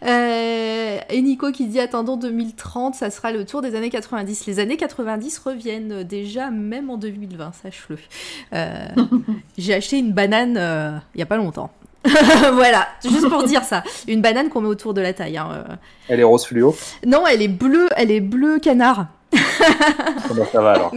Euh, 0.06 0.98
et 1.10 1.22
Nico 1.22 1.50
qui 1.50 1.66
dit 1.66 1.80
attendons 1.80 2.16
2030, 2.16 2.94
ça 2.94 3.10
sera 3.10 3.32
le 3.32 3.44
tour 3.44 3.62
des 3.62 3.74
années 3.74 3.90
90. 3.90 4.46
Les 4.46 4.60
années 4.60 4.76
90 4.76 5.38
reviennent 5.38 6.04
déjà, 6.04 6.50
même 6.50 6.88
en 6.88 6.96
2020, 6.98 7.50
sache-le. 7.60 7.98
Euh, 8.52 8.86
j'ai 9.58 9.74
acheté 9.74 9.98
une 9.98 10.12
banane 10.12 10.56
euh, 10.56 10.92
il 11.14 11.16
n'y 11.16 11.22
a 11.24 11.26
pas 11.26 11.36
longtemps. 11.36 11.72
voilà, 12.04 12.86
juste 13.02 13.28
pour 13.28 13.42
dire 13.42 13.64
ça. 13.64 13.82
Une 14.06 14.22
banane 14.22 14.50
qu'on 14.50 14.60
met 14.60 14.68
autour 14.68 14.94
de 14.94 15.00
la 15.00 15.12
taille. 15.12 15.36
Hein, 15.36 15.64
elle 16.08 16.20
est 16.20 16.24
rose 16.24 16.46
fluo 16.46 16.76
Non, 17.04 17.26
elle 17.26 17.42
est 17.42 17.48
bleue, 17.48 17.88
elle 17.96 18.12
est 18.12 18.20
bleue 18.20 18.60
canard. 18.60 19.06
Comment 20.28 20.46
ça 20.52 20.62
va 20.62 20.74
alors 20.74 20.94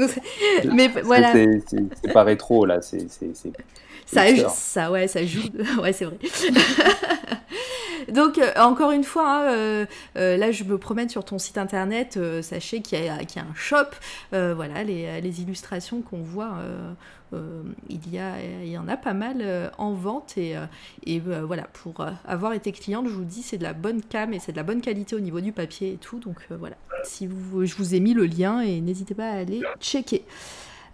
Mais 0.71 0.89
voilà. 1.03 1.33
C'est 1.33 2.13
pas 2.13 2.23
rétro 2.23 2.67
là, 2.67 2.83
c'est. 2.83 3.07
Ça, 4.05 4.23
ça, 4.49 4.91
ouais, 4.91 5.07
ça 5.07 5.25
joue. 5.25 5.41
ouais, 5.81 5.93
c'est 5.93 6.05
vrai. 6.05 6.17
Donc, 8.09 8.37
euh, 8.37 8.51
encore 8.57 8.91
une 8.91 9.03
fois, 9.03 9.27
hein, 9.27 9.51
euh, 9.51 9.85
euh, 10.17 10.37
là, 10.37 10.51
je 10.51 10.63
me 10.63 10.77
promène 10.77 11.09
sur 11.09 11.23
ton 11.23 11.37
site 11.39 11.57
internet. 11.57 12.19
sachez 12.41 12.81
qu'il 12.81 12.99
y, 12.99 13.05
y, 13.05 13.09
a 13.09 13.15
un 13.15 13.55
shop. 13.55 13.75
voilà, 14.31 14.83
les, 14.83 15.21
les 15.21 15.41
illustrations 15.41 16.01
qu'on 16.01 16.21
voit, 16.21 16.57
il, 17.89 18.13
y 18.13 18.17
a, 18.19 18.33
il 18.63 18.69
y 18.69 18.77
en 18.77 18.87
a 18.87 18.97
pas 18.97 19.13
mal 19.13 19.71
en 19.77 19.93
vente. 19.93 20.37
Et, 20.37 20.55
et 21.05 21.19
voilà, 21.19 21.63
pour 21.63 22.05
avoir 22.25 22.53
été 22.53 22.71
cliente, 22.71 23.07
je 23.07 23.13
vous 23.13 23.23
dis, 23.23 23.43
c'est 23.43 23.57
de 23.57 23.63
la 23.63 23.73
bonne 23.73 24.01
cam 24.01 24.33
et 24.33 24.39
c'est 24.39 24.51
de 24.51 24.57
la 24.57 24.63
bonne 24.63 24.81
qualité 24.81 25.15
au 25.15 25.19
niveau 25.19 25.41
du 25.41 25.51
papier 25.51 25.93
et 25.93 25.97
tout. 25.97 26.19
Donc, 26.19 26.37
voilà, 26.49 26.75
si 27.03 27.27
vous, 27.27 27.65
je 27.65 27.75
vous 27.75 27.95
ai 27.95 27.99
mis 27.99 28.13
le 28.13 28.25
lien 28.25 28.61
et 28.61 28.81
n'hésitez 28.81 29.15
pas 29.15 29.29
à 29.29 29.37
aller 29.37 29.61
checker. 29.79 30.23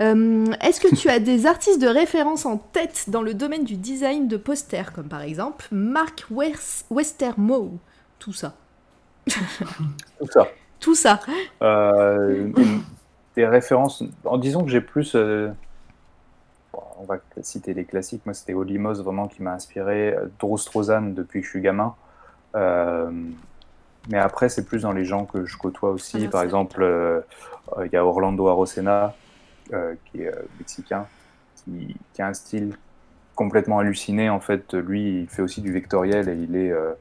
Euh, 0.02 0.45
est-ce 0.62 0.80
que 0.80 0.93
tu 0.95 1.10
as 1.10 1.20
des 1.20 1.45
artistes 1.45 1.82
de 1.82 1.88
référence 1.88 2.45
en 2.45 2.58
tête 2.58 3.06
dans 3.10 3.22
le 3.22 3.34
domaine 3.34 3.64
du 3.64 3.76
design 3.76 4.28
de 4.28 4.38
posters, 4.38 4.93
comme 4.93 5.08
par 5.08 5.22
exemple 5.22 5.68
Mark 5.72 6.26
Westermo? 6.91 7.80
Tout 8.20 8.34
ça. 8.34 8.54
Tout 9.28 10.28
ça. 10.32 10.48
Tout 10.80 10.95
ça. 10.95 11.20
Euh, 11.64 12.52
des 13.36 13.48
références. 13.48 14.04
En 14.24 14.38
disant 14.38 14.64
que 14.64 14.70
j'ai 14.70 14.82
plus. 14.82 15.16
Euh, 15.16 15.50
on 17.00 17.06
va 17.06 17.18
citer 17.41 17.74
les 17.74 17.86
classiques. 17.86 18.26
Moi, 18.26 18.34
c'était 18.34 18.54
Olimos 18.54 19.02
vraiment 19.02 19.28
qui 19.28 19.41
m'a 19.41 19.54
inspiré. 19.54 20.16
Drew 20.39 20.58
depuis 21.14 21.41
que 21.41 21.45
je 21.45 21.52
suis 21.52 21.62
gamin. 21.62 21.95
mais 22.54 24.18
après, 24.18 24.50
c'est 24.50 24.66
plus 24.66 24.84
dans 24.84 24.91
les 24.91 25.06
gens 25.06 25.26
que 25.26 25.45
je 25.45 25.58
côtoie 25.58 25.89
aussi. 25.89 26.26
Ah, 26.26 26.30
par 26.30 26.43
exemple, 26.43 27.24
il 27.84 27.91
y 27.91 27.95
a 27.95 28.06
Orlando 28.06 28.48
Arocena 28.48 29.16
qui 30.05 30.22
est 30.22 30.28
euh, 30.28 30.41
mexicain, 30.59 31.07
qui, 31.55 31.95
a 32.20 32.28
un 32.28 32.34
style 32.34 32.76
complètement 33.36 33.80
halluciné. 33.80 34.30
En 34.30 34.39
fait, 34.39 34.74
lui, 34.74 35.22
il 35.22 35.28
fait 35.28 35.41
aussi 35.41 35.61
du 35.61 35.72
vectoriel 35.72 36.30
et 36.30 36.36
il 36.36 36.55
est 36.55 36.72
euh, 36.72 36.93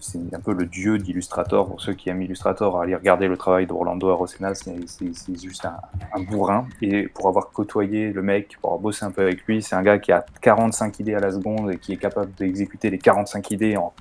c'est 0.00 0.34
un 0.34 0.40
peu 0.40 0.52
le 0.52 0.66
dieu 0.66 0.98
d'Illustrator. 0.98 1.68
Pour 1.68 1.80
ceux 1.80 1.94
qui 1.94 2.08
aiment 2.08 2.22
Illustrator, 2.22 2.80
aller 2.80 2.94
regarder 2.94 3.28
le 3.28 3.36
travail 3.36 3.66
d'Orlando 3.66 4.08
Arocena, 4.08 4.54
c'est 4.54 5.40
juste 5.40 5.66
un, 5.66 6.20
bourrin. 6.22 6.66
Et 6.80 7.08
pour 7.08 7.28
avoir 7.28 7.50
côtoyé 7.50 8.12
le 8.12 8.22
mec, 8.22 8.56
pour 8.60 8.70
avoir 8.70 8.80
bossé 8.80 9.04
un 9.04 9.10
peu 9.10 9.22
avec 9.22 9.44
lui, 9.46 9.62
c'est 9.62 9.74
un 9.74 9.82
gars 9.82 9.98
qui 9.98 10.12
a 10.12 10.24
45 10.40 11.00
idées 11.00 11.14
à 11.14 11.20
la 11.20 11.32
seconde 11.32 11.72
et 11.72 11.78
qui 11.78 11.92
est 11.92 11.98
capable 11.98 12.32
d'exécuter 12.34 12.90
les 12.90 12.98
45 12.98 13.50
idées 13.50 13.76
en, 13.76 13.92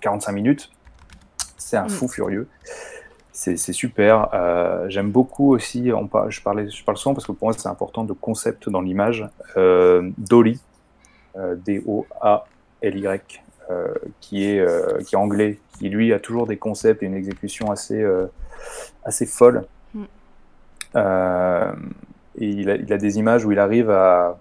45 0.00 0.32
minutes. 0.32 0.70
C'est 1.56 1.76
un 1.76 1.86
mm. 1.86 1.90
fou 1.90 2.08
furieux 2.08 2.48
c'est 3.38 3.72
super. 3.72 4.30
Euh, 4.34 4.88
j'aime 4.88 5.12
beaucoup 5.12 5.54
aussi, 5.54 5.92
on 5.94 6.08
je, 6.28 6.42
parlais, 6.42 6.68
je 6.68 6.84
parle 6.84 6.98
souvent 6.98 7.14
parce 7.14 7.24
que 7.24 7.30
pour 7.30 7.46
moi 7.46 7.54
c'est 7.56 7.68
important 7.68 8.02
de 8.02 8.12
concept 8.12 8.68
dans 8.68 8.80
l'image. 8.80 9.24
Euh, 9.56 10.10
Dolly, 10.18 10.60
euh, 11.36 11.54
D-O-A-L-Y, 11.54 13.42
qui, 14.20 14.44
est, 14.44 15.04
qui 15.04 15.14
est 15.14 15.18
anglais, 15.18 15.60
qui 15.78 15.88
lui 15.88 16.12
a 16.12 16.18
toujours 16.18 16.48
des 16.48 16.56
concepts 16.56 17.02
et 17.02 17.06
une 17.06 17.14
exécution 17.14 17.70
assez, 17.70 18.04
assez 19.04 19.26
folle. 19.26 19.66
Mm. 19.94 20.04
et 22.38 22.46
il 22.46 22.70
a, 22.70 22.74
il 22.74 22.92
a, 22.92 22.98
des 22.98 23.18
images 23.18 23.44
où 23.44 23.52
il 23.52 23.58
arrive 23.60 23.90
à, 23.90 24.38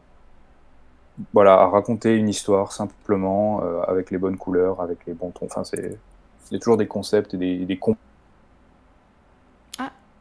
voilà, 1.34 1.54
à 1.54 1.68
raconter 1.68 2.16
une 2.16 2.30
histoire 2.30 2.72
simplement, 2.72 3.62
avec 3.86 4.10
les 4.10 4.18
bonnes 4.18 4.38
couleurs, 4.38 4.82
avec 4.82 5.06
les 5.06 5.14
bons 5.14 5.30
tons. 5.30 5.46
Enfin, 5.46 5.64
c'est, 5.64 6.00
il 6.50 6.54
y 6.54 6.56
a 6.56 6.60
toujours 6.60 6.78
des 6.78 6.88
concepts 6.88 7.36
et 7.36 7.38
des, 7.38 7.66
des 7.66 7.78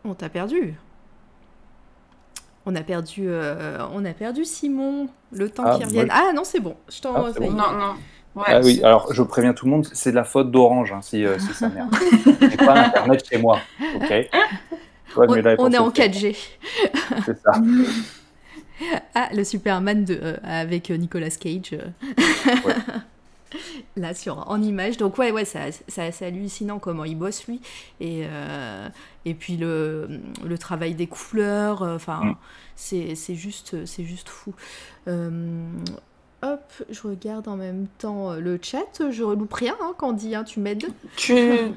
on 0.06 0.14
t'a 0.14 0.28
perdu. 0.28 0.74
On 2.64 2.74
a 2.74 2.82
perdu, 2.82 3.26
euh, 3.26 3.78
on 3.92 4.04
a 4.04 4.12
perdu 4.12 4.44
Simon. 4.44 5.08
Le 5.30 5.48
temps 5.50 5.64
ah, 5.66 5.76
qu'il 5.76 5.86
revienne. 5.86 6.08
Ah 6.10 6.32
non, 6.34 6.42
c'est 6.44 6.60
bon. 6.60 6.76
Je 6.88 7.00
t'en. 7.00 7.14
Ah, 7.14 7.30
non, 7.40 7.50
non. 7.50 7.94
ah 8.44 8.60
oui, 8.62 8.80
alors 8.82 9.12
je 9.12 9.22
préviens 9.22 9.52
tout 9.52 9.66
le 9.66 9.70
monde, 9.70 9.86
c'est 9.92 10.10
de 10.10 10.16
la 10.16 10.24
faute 10.24 10.50
d'Orange 10.50 10.92
hein, 10.92 11.00
si, 11.00 11.24
euh, 11.24 11.38
si 11.38 11.54
ça 11.54 11.68
merde. 11.68 11.94
J'ai 12.40 12.56
pas 12.56 12.86
internet 12.86 13.24
chez 13.28 13.38
moi, 13.38 13.58
ok 13.96 14.28
On, 15.18 15.34
est 15.72 15.78
en 15.78 15.88
4G. 15.88 16.36
C'est 17.24 17.40
ça. 17.40 17.52
Ah, 19.14 19.30
le 19.32 19.42
Superman 19.42 20.04
de, 20.04 20.20
euh, 20.22 20.36
avec 20.42 20.90
Nicolas 20.90 21.30
Cage. 21.30 21.72
Ouais. 21.72 22.74
là 23.96 24.14
sur 24.14 24.48
en 24.50 24.60
image. 24.62 24.96
Donc 24.96 25.18
ouais 25.18 25.30
ouais 25.30 25.44
c'est 25.44 25.72
assez 25.98 26.24
hallucinant 26.24 26.78
comment 26.78 27.04
il 27.04 27.16
bosse 27.16 27.46
lui. 27.46 27.60
Et 28.00 28.24
euh, 28.24 28.88
et 29.24 29.34
puis 29.34 29.56
le, 29.56 30.08
le 30.44 30.58
travail 30.58 30.94
des 30.94 31.06
couleurs 31.06 31.82
euh, 31.82 31.96
enfin 31.96 32.24
mm. 32.24 32.36
c'est 32.76 33.34
juste 33.34 33.84
c'est 33.86 34.04
juste 34.04 34.28
fou. 34.28 34.54
Euh, 35.08 35.64
hop 36.42 36.72
je 36.90 37.00
regarde 37.02 37.48
en 37.48 37.56
même 37.56 37.86
temps 37.98 38.34
le 38.34 38.58
chat. 38.60 39.10
Je 39.10 39.22
loupe 39.22 39.54
rien 39.54 39.76
hein, 39.80 39.94
Candy 39.96 40.34
hein, 40.34 40.44
tu 40.44 40.60
m'aides? 40.60 40.86
Tu, 41.16 41.34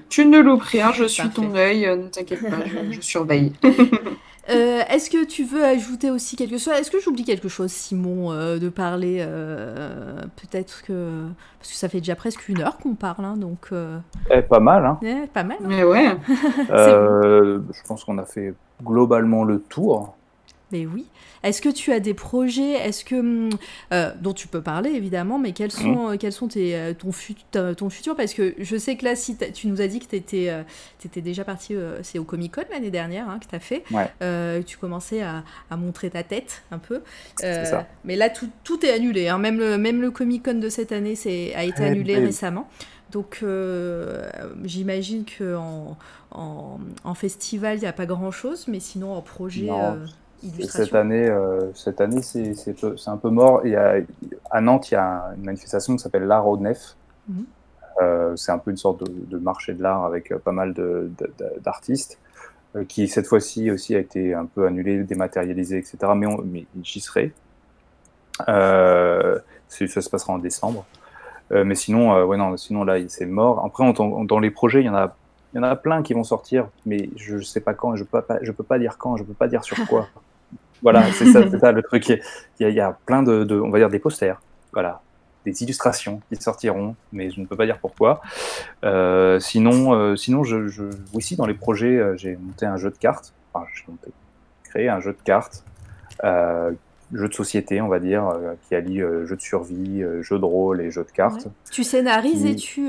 tu 0.10 0.26
ne 0.26 0.40
loupes 0.40 0.64
rien 0.64 0.92
je 0.92 1.06
suis 1.06 1.30
ton 1.30 1.56
œil 1.56 1.82
ne 1.86 2.08
t'inquiète 2.08 2.50
pas 2.50 2.66
je, 2.66 2.92
je 2.92 3.02
surveille 3.02 3.54
Euh, 4.50 4.82
est-ce 4.90 5.10
que 5.10 5.26
tu 5.26 5.44
veux 5.44 5.64
ajouter 5.64 6.10
aussi 6.10 6.36
quelque 6.36 6.58
chose? 6.58 6.74
Est-ce 6.74 6.92
que 6.92 7.00
j'oublie 7.00 7.24
quelque 7.24 7.50
chose, 7.50 7.72
Simon, 7.72 8.32
euh, 8.32 8.58
de 8.58 8.70
parler 8.70 9.18
euh, 9.22 10.22
Peut-être 10.36 10.84
que. 10.84 11.28
Parce 11.60 11.72
que 11.72 11.78
ça 11.78 11.90
fait 11.90 12.00
déjà 12.00 12.16
presque 12.16 12.48
une 12.50 12.62
heure 12.62 12.78
qu'on 12.78 12.96
parle, 12.96 13.26
hein, 13.26 13.38
donc. 13.38 13.72
Eh, 14.32 14.42
pas 14.42 14.60
mal, 14.60 14.86
hein 14.86 15.00
eh, 15.02 15.28
Pas 15.28 15.44
mal. 15.44 15.58
Hein. 15.62 15.68
Mais 15.68 15.84
ouais. 15.84 16.16
je 16.70 17.88
pense 17.88 18.04
qu'on 18.04 18.18
a 18.18 18.26
fait 18.26 18.54
globalement 18.84 19.44
le 19.44 19.60
tour. 19.60 20.16
Mais 20.72 20.86
oui. 20.86 21.08
Est-ce 21.44 21.62
que 21.62 21.70
tu 21.70 21.92
as 21.92 22.00
des 22.00 22.14
projets? 22.14 22.74
Est-ce 22.74 23.04
que 23.06 23.16
hum, 23.16 23.50
euh, 23.92 24.12
dont 24.22 24.34
tu 24.34 24.48
peux 24.48 24.62
parler 24.62 24.92
évidemment, 24.92 25.40
mais 25.40 25.52
quels 25.54 25.72
sont 25.72 26.10
mmh. 26.10 26.14
euh, 26.14 26.18
quels 26.18 26.34
sont 26.34 26.48
tes, 26.48 26.76
euh, 26.76 26.94
ton, 26.94 27.12
ton 27.74 27.90
futur? 27.90 28.16
Parce 28.16 28.34
que 28.34 28.54
je 28.60 28.78
sais 28.78 28.96
que 28.96 29.06
là, 29.06 29.16
si 29.16 29.38
tu 29.38 29.68
nous 29.68 29.82
as 29.82 29.88
dit 29.88 30.00
que 30.00 30.06
tu 30.06 30.16
étais, 30.16 30.54
étais, 31.04 31.22
déjà 31.22 31.44
parti, 31.44 31.76
c'est 32.04 32.20
au 32.20 32.24
Comic 32.24 32.56
Con 32.56 32.64
l'année 32.72 32.92
dernière 32.92 33.30
hein, 33.30 33.40
que 33.40 33.48
tu 33.48 33.56
as 33.56 33.60
fait. 33.60 33.84
tu 34.66 34.78
commençais 34.78 35.22
à, 35.22 35.44
à, 35.70 35.78
montrer 35.78 36.10
ta 36.10 36.24
tête 36.24 36.64
un 36.72 36.80
peu. 36.80 37.02
Ça. 37.38 37.88
Mais 38.04 38.16
là, 38.16 38.30
tout, 38.30 38.50
tout 38.64 38.86
est 38.86 38.92
annulé. 38.92 39.28
Hein. 39.28 39.38
Même 39.38 39.60
le 39.60 39.78
même 39.78 40.02
le 40.02 40.12
Comic 40.12 40.46
Con 40.46 40.56
de 40.56 40.70
cette 40.70 40.92
année 40.92 41.16
a 41.56 41.64
été 41.64 41.84
annulé 41.84 42.18
récemment. 42.18 42.70
Donc 43.12 43.44
j'imagine 44.64 45.26
qu'en 45.26 45.98
en, 46.32 46.80
en, 47.04 47.14
festival, 47.16 47.78
il 47.78 47.82
n'y 47.82 47.88
a 47.88 47.94
pas 47.94 48.06
grand-chose, 48.06 48.68
mais 48.68 48.80
sinon 48.80 49.14
en 49.14 49.22
projet... 49.22 49.70
Cette 50.70 50.96
année, 50.96 51.28
euh, 51.28 51.74
cette 51.74 52.02
année 52.02 52.22
c'est 52.22 52.54
un 53.08 53.18
peu 53.18 53.30
mort. 53.30 53.62
Il 53.66 53.72
y 53.72 53.76
a, 53.76 53.96
à 54.50 54.62
Nantes, 54.62 54.92
il 54.92 54.94
y 54.94 54.98
a 54.98 55.34
une 55.36 55.44
manifestation 55.44 55.96
qui 55.96 56.04
s'appelle 56.04 56.26
l'art 56.26 56.48
au 56.48 56.58
nef. 56.58 56.96
Mhm. 57.28 57.46
Euh, 58.02 58.36
c'est 58.38 58.52
un 58.52 58.58
peu 58.58 58.72
une 58.72 58.78
sorte 58.78 59.04
de, 59.04 59.38
marché 59.38 59.74
de 59.74 59.84
l'art 59.84 60.06
avec 60.06 60.32
euh, 60.32 60.40
pas 60.40 60.54
mal 60.54 60.74
d'artistes, 61.62 62.18
qui 62.88 63.10
cette 63.10 63.28
fois-ci 63.28 63.72
aussi 63.72 63.96
a 63.96 64.00
été 64.00 64.34
un 64.34 64.46
peu 64.46 64.66
annulé, 64.66 65.04
dématérialisé, 65.04 65.78
etc. 65.78 65.98
Mais, 66.16 66.28
mais 66.46 66.66
j'y 66.82 67.02
serai. 67.02 67.34
ça 68.48 69.42
se 69.68 70.10
passera 70.10 70.34
en 70.34 70.40
décembre. 70.40 70.86
mais 71.52 71.76
sinon, 71.76 72.24
ouais, 72.24 72.38
non, 72.38 72.56
sinon 72.56 72.86
là, 72.86 72.98
c'est 73.10 73.26
mort. 73.26 73.66
Après, 73.66 73.92
dans 73.94 74.40
les 74.40 74.52
projets, 74.52 74.82
il 74.82 74.86
y 74.86 74.90
en 74.90 74.96
a 74.96 75.16
il 75.54 75.58
y 75.58 75.60
en 75.60 75.64
a 75.64 75.76
plein 75.76 76.04
qui 76.04 76.14
vont 76.14 76.24
sortir, 76.24 76.68
mais 76.86 77.10
je 77.16 77.38
ne 77.38 77.42
sais 77.42 77.62
pas 77.62 77.74
quand, 77.74 77.96
je 77.96 78.04
ne 78.04 78.08
peux, 78.08 78.22
pas, 78.22 78.38
je 78.42 78.52
peux 78.52 78.64
pas 78.64 78.78
dire 78.78 78.98
quand, 78.98 79.18
je 79.18 79.24
ne 79.24 79.28
peux 79.28 79.34
pas 79.34 79.48
dire 79.48 79.64
sur 79.64 79.78
quoi. 79.88 80.08
Voilà, 80.82 81.12
c'est 81.14 81.26
ça, 81.26 81.72
le 81.72 81.84
truc. 81.84 82.08
Il 82.60 82.70
y, 82.70 82.80
a, 82.80 82.98
plein 83.06 83.24
de, 83.24 83.60
on 83.60 83.70
va 83.70 83.80
dire, 83.80 83.90
des 83.90 84.00
posters, 84.00 84.42
voilà, 84.74 85.02
des 85.46 85.64
illustrations 85.64 86.22
qui 86.30 86.42
sortiront, 86.42 86.96
mais 87.12 87.32
je 87.32 87.40
ne 87.40 87.46
peux 87.46 87.56
pas 87.56 87.66
dire 87.66 87.80
pourquoi. 87.80 88.22
Euh, 88.84 89.40
sinon, 89.40 89.94
euh, 89.94 90.16
sinon 90.16 90.44
je, 90.44 90.68
je, 90.68 90.84
aussi 91.14 91.36
dans 91.36 91.46
les 91.46 91.54
projets, 91.54 91.98
euh, 91.98 92.18
j'ai 92.18 92.36
monté 92.36 92.66
un 92.66 92.78
jeu 92.78 92.90
de 92.90 92.98
cartes, 92.98 93.34
enfin, 93.54 93.66
j'ai 93.74 93.84
monté, 93.88 94.12
créé 94.64 94.90
un 94.90 95.00
jeu 95.00 95.14
de 95.14 95.22
cartes, 95.24 95.64
jeu 96.24 97.28
de 97.28 97.34
société, 97.34 97.82
on 97.82 97.88
va 97.88 98.00
dire, 98.00 98.32
qui 98.68 98.76
allie 98.76 99.00
jeu 99.00 99.36
de 99.36 99.42
survie, 99.42 100.04
jeu 100.22 100.38
de 100.38 100.46
rôle 100.46 100.82
et 100.82 100.92
jeu 100.92 101.04
de 101.04 101.12
cartes. 101.12 101.48
Tu 101.72 101.84
scénarises 101.84 102.46
et 102.46 102.56
tu. 102.56 102.88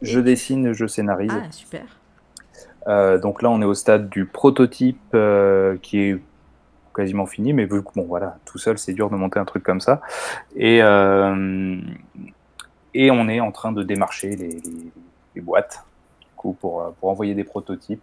Je 0.00 0.20
dessine, 0.20 0.72
je 0.72 0.86
scénarise. 0.86 1.30
Ah, 1.32 1.50
super. 1.50 3.20
donc 3.20 3.42
là, 3.42 3.50
on 3.50 3.60
est 3.60 3.66
au 3.66 3.74
stade 3.74 4.08
du 4.08 4.24
prototype 4.24 5.16
qui 5.82 6.00
est 6.00 6.18
quasiment 6.98 7.26
fini, 7.26 7.52
mais 7.52 7.64
vu 7.64 7.82
que 7.84 7.90
bon 7.94 8.02
voilà, 8.02 8.38
tout 8.44 8.58
seul 8.58 8.76
c'est 8.76 8.92
dur 8.92 9.08
de 9.08 9.14
monter 9.14 9.38
un 9.38 9.44
truc 9.44 9.62
comme 9.62 9.80
ça. 9.80 10.00
Et, 10.56 10.82
euh, 10.82 11.80
et 12.92 13.12
on 13.12 13.28
est 13.28 13.38
en 13.38 13.52
train 13.52 13.70
de 13.70 13.84
démarcher 13.84 14.34
les, 14.34 14.60
les, 15.36 15.40
boîtes 15.40 15.84
coup, 16.36 16.56
pour, 16.60 16.82
euh, 16.82 16.90
pour 16.98 17.10
envoyer 17.10 17.36
des 17.36 17.44
prototypes, 17.44 18.02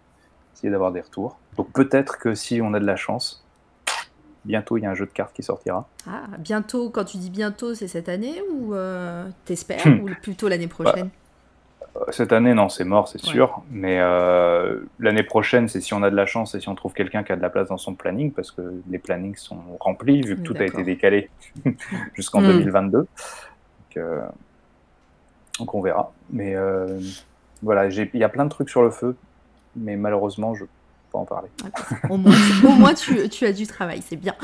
essayer 0.54 0.70
d'avoir 0.70 0.92
des 0.92 1.02
retours. 1.02 1.36
Donc 1.58 1.70
peut-être 1.72 2.16
que 2.18 2.34
si 2.34 2.62
on 2.62 2.72
a 2.72 2.80
de 2.80 2.86
la 2.86 2.96
chance, 2.96 3.44
bientôt 4.46 4.78
il 4.78 4.84
y 4.84 4.86
a 4.86 4.90
un 4.90 4.94
jeu 4.94 5.04
de 5.04 5.10
cartes 5.10 5.34
qui 5.34 5.42
sortira. 5.42 5.86
Ah, 6.08 6.22
bientôt, 6.38 6.88
quand 6.88 7.04
tu 7.04 7.18
dis 7.18 7.30
bientôt, 7.30 7.74
c'est 7.74 7.88
cette 7.88 8.08
année 8.08 8.40
ou 8.50 8.74
euh, 8.74 9.28
t'espères, 9.44 9.86
ou 10.02 10.08
plutôt 10.22 10.48
l'année 10.48 10.68
prochaine? 10.68 11.10
Cette 12.10 12.32
année, 12.32 12.54
non, 12.54 12.68
c'est 12.68 12.84
mort, 12.84 13.08
c'est 13.08 13.20
sûr. 13.20 13.62
Mais 13.70 13.98
euh, 14.00 14.80
l'année 14.98 15.22
prochaine, 15.22 15.68
c'est 15.68 15.80
si 15.80 15.94
on 15.94 16.02
a 16.02 16.10
de 16.10 16.16
la 16.16 16.26
chance 16.26 16.54
et 16.54 16.60
si 16.60 16.68
on 16.68 16.74
trouve 16.74 16.92
quelqu'un 16.92 17.22
qui 17.22 17.32
a 17.32 17.36
de 17.36 17.42
la 17.42 17.50
place 17.50 17.68
dans 17.68 17.78
son 17.78 17.94
planning, 17.94 18.32
parce 18.32 18.50
que 18.50 18.62
les 18.88 18.98
plannings 18.98 19.36
sont 19.36 19.60
remplis, 19.80 20.22
vu 20.22 20.36
que 20.36 20.42
tout 20.42 20.54
a 20.58 20.64
été 20.64 20.82
décalé 20.82 21.30
jusqu'en 22.14 22.42
2022. 22.42 22.98
Hmm. 22.98 23.02
Donc, 23.02 23.08
euh, 23.96 24.20
donc, 25.58 25.74
on 25.74 25.80
verra. 25.80 26.12
Mais 26.30 26.54
euh, 26.54 27.00
voilà, 27.62 27.86
il 27.86 28.10
y 28.14 28.24
a 28.24 28.28
plein 28.28 28.44
de 28.44 28.50
trucs 28.50 28.70
sur 28.70 28.82
le 28.82 28.90
feu, 28.90 29.16
mais 29.74 29.96
malheureusement, 29.96 30.54
je 30.54 30.62
ne 30.62 30.66
peux 30.66 30.72
pas 31.12 31.18
en 31.18 31.24
parler. 31.24 31.48
au 32.10 32.16
moins, 32.16 32.94
tu, 32.94 33.28
tu, 33.28 33.46
as 33.46 33.52
du 33.52 33.66
travail, 33.66 34.02
c'est 34.02 34.16
bien. 34.16 34.34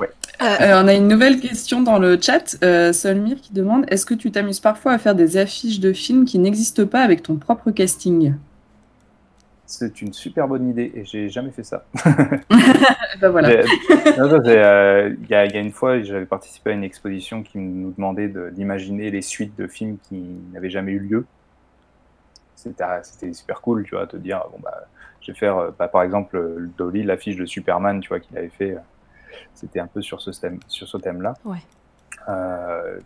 ouais. 0.00 0.10
Euh, 0.40 0.44
euh, 0.44 0.82
on 0.82 0.86
a 0.86 0.94
une 0.94 1.08
nouvelle 1.08 1.40
question 1.40 1.82
dans 1.82 1.98
le 1.98 2.20
chat. 2.20 2.56
Euh, 2.62 2.92
Solmir 2.92 3.40
qui 3.40 3.52
demande 3.52 3.86
Est-ce 3.88 4.06
que 4.06 4.14
tu 4.14 4.30
t'amuses 4.30 4.60
parfois 4.60 4.92
à 4.92 4.98
faire 4.98 5.14
des 5.14 5.36
affiches 5.36 5.80
de 5.80 5.92
films 5.92 6.24
qui 6.24 6.38
n'existent 6.38 6.86
pas 6.86 7.02
avec 7.02 7.22
ton 7.22 7.36
propre 7.36 7.70
casting? 7.72 8.34
C'est 9.66 10.00
une 10.00 10.12
super 10.12 10.48
bonne 10.48 10.70
idée 10.70 10.92
et 10.94 11.04
j'ai 11.04 11.28
jamais 11.28 11.50
fait 11.50 11.64
ça. 11.64 11.84
ben 13.20 13.30
voilà. 13.30 13.50
Il 13.52 15.26
y, 15.28 15.34
a 15.34 15.60
une 15.60 15.72
fois, 15.72 16.00
j'avais 16.02 16.24
participé 16.24 16.70
à 16.70 16.72
une 16.72 16.84
exposition 16.84 17.42
qui 17.42 17.58
nous 17.58 17.90
demandait 17.90 18.32
d'imaginer 18.52 19.10
les 19.10 19.22
suites 19.22 19.58
de 19.58 19.66
films 19.66 19.98
qui 20.08 20.22
n'avaient 20.52 20.70
jamais 20.70 20.92
eu 20.92 21.00
lieu. 21.00 21.26
C'était 22.54 23.32
super 23.32 23.60
cool, 23.60 23.84
tu 23.84 23.94
vois, 23.94 24.06
te 24.06 24.16
dire 24.16 24.42
bon 24.50 24.58
bah, 24.62 24.86
je 25.20 25.32
vais 25.32 25.38
faire, 25.38 25.72
bah, 25.78 25.88
par 25.88 26.02
exemple, 26.02 26.68
Dolly, 26.78 27.02
l'affiche 27.02 27.36
de 27.36 27.44
Superman, 27.44 28.00
tu 28.00 28.08
vois, 28.08 28.20
qu'il 28.20 28.36
avait 28.38 28.48
fait 28.48 28.76
c'était 29.54 29.80
un 29.80 29.86
peu 29.86 30.02
sur 30.02 30.20
ce 30.20 30.30
thème, 30.30 30.58
sur 30.68 30.88
ce 30.88 30.96
thème-là. 30.96 31.34
Ouais. 31.44 31.58
Euh, 32.28 32.98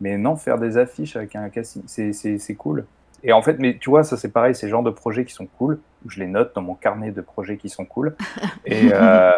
mais 0.00 0.18
non, 0.18 0.36
faire 0.36 0.58
des 0.58 0.78
affiches 0.78 1.16
avec 1.16 1.36
un 1.36 1.48
casting, 1.48 1.82
c'est 1.86 2.54
cool. 2.54 2.86
Et 3.24 3.32
en 3.32 3.40
fait, 3.42 3.58
mais 3.58 3.78
tu 3.78 3.88
vois, 3.90 4.02
ça 4.02 4.16
c'est 4.16 4.30
pareil, 4.30 4.54
ces 4.54 4.68
genres 4.68 4.82
de 4.82 4.90
projets 4.90 5.24
qui 5.24 5.32
sont 5.32 5.46
cool, 5.46 5.78
où 6.04 6.10
je 6.10 6.18
les 6.18 6.26
note 6.26 6.54
dans 6.54 6.62
mon 6.62 6.74
carnet 6.74 7.12
de 7.12 7.20
projets 7.20 7.56
qui 7.56 7.68
sont 7.68 7.84
cool, 7.84 8.16
et, 8.66 8.90
euh, 8.92 9.30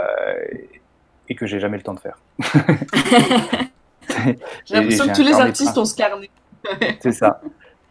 et 1.28 1.35
que 1.35 1.47
j'ai 1.47 1.61
jamais 1.61 1.76
le 1.76 1.82
temps 1.82 1.95
de 1.95 2.01
faire. 2.01 2.18
j'ai 4.64 4.74
l'impression 4.74 5.07
que 5.07 5.14
tous 5.14 5.22
les 5.22 5.35
artistes 5.35 5.76
ont 5.76 5.85
ce 5.85 5.95
carnet. 5.95 6.30
c'est 7.01 7.12
ça. 7.12 7.43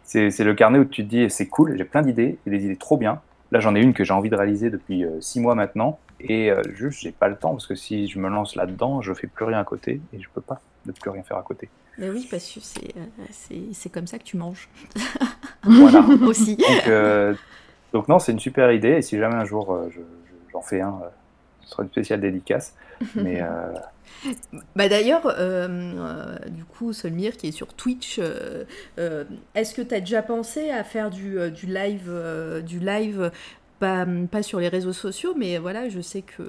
C'est 0.04 0.44
le 0.44 0.54
carnet 0.54 0.80
où 0.80 0.86
tu 0.86 1.04
te 1.04 1.10
dis, 1.10 1.30
c'est 1.30 1.48
cool, 1.48 1.78
j'ai 1.78 1.86
plein 1.86 2.02
d'idées, 2.02 2.38
et 2.46 2.50
des 2.50 2.66
idées 2.66 2.76
trop 2.76 2.98
bien. 2.98 3.22
Là, 3.52 3.60
j'en 3.60 3.76
ai 3.76 3.82
une 3.82 3.94
que 3.94 4.04
j'ai 4.04 4.14
envie 4.14 4.30
de 4.30 4.36
réaliser 4.36 4.72
depuis 4.72 5.06
euh, 5.06 5.22
six 5.22 5.40
mois 5.40 5.54
maintenant, 5.54 6.00
et 6.24 6.50
euh, 6.50 6.62
juste, 6.74 7.02
j'ai 7.02 7.12
pas 7.12 7.28
le 7.28 7.36
temps 7.36 7.52
parce 7.52 7.68
que 7.68 7.76
si 7.76 8.08
je 8.08 8.18
me 8.18 8.30
lance 8.30 8.56
là-dedans, 8.56 9.02
je 9.02 9.14
fais 9.14 9.28
plus 9.28 9.46
rien 9.46 9.60
à 9.60 9.64
côté 9.66 10.00
et 10.14 10.22
je 10.22 10.28
peux 10.34 10.42
pas 10.42 10.62
ne 10.86 10.92
plus 10.94 11.10
rien 11.10 11.24
faire 11.24 11.38
à 11.38 11.44
côté. 11.44 11.70
Mais 11.98 12.10
oui, 12.10 12.28
parce 12.32 12.50
que 12.50 12.60
c'est, 12.62 12.96
euh, 12.96 13.90
comme 13.94 14.08
ça 14.08 14.18
que 14.20 14.24
tu 14.24 14.38
manges. 14.38 14.70
voilà. 15.64 16.00
Aussi. 16.26 16.56
Donc, 16.56 16.88
euh, 16.88 17.34
donc 17.92 18.08
non, 18.08 18.20
c'est 18.20 18.32
une 18.32 18.40
super 18.40 18.72
idée 18.72 18.94
et 18.94 19.02
si 19.02 19.18
jamais 19.18 19.36
un 19.36 19.46
jour 19.46 19.80
j'en 20.52 20.62
fais 20.62 20.82
un, 20.82 21.00
ce 21.62 21.72
sera 21.72 21.84
une 21.84 21.90
spéciale 21.90 22.22
dédicace. 22.22 22.76
Mais. 23.16 23.42
Bah 24.78 24.88
d'ailleurs, 24.88 25.36
du 26.48 26.64
coup, 26.64 26.94
Solmir 26.94 27.36
qui 27.36 27.48
est 27.48 27.52
sur 27.52 27.74
Twitch, 27.74 28.22
est-ce 29.00 29.74
que 29.74 29.82
tu 29.82 29.94
as 29.94 30.00
déjà 30.00 30.22
pensé 30.22 30.70
à 30.70 30.86
faire 30.86 31.10
du, 31.10 31.52
du 31.52 31.66
live, 31.66 32.10
du 32.66 32.80
live 32.80 33.32
pas, 34.32 34.44
sur 34.44 34.60
les 34.60 34.68
réseaux 34.68 34.94
sociaux, 34.94 35.34
mais 35.38 35.58
voilà, 35.58 35.90
je 35.90 36.00
sais 36.00 36.22
que 36.22 36.44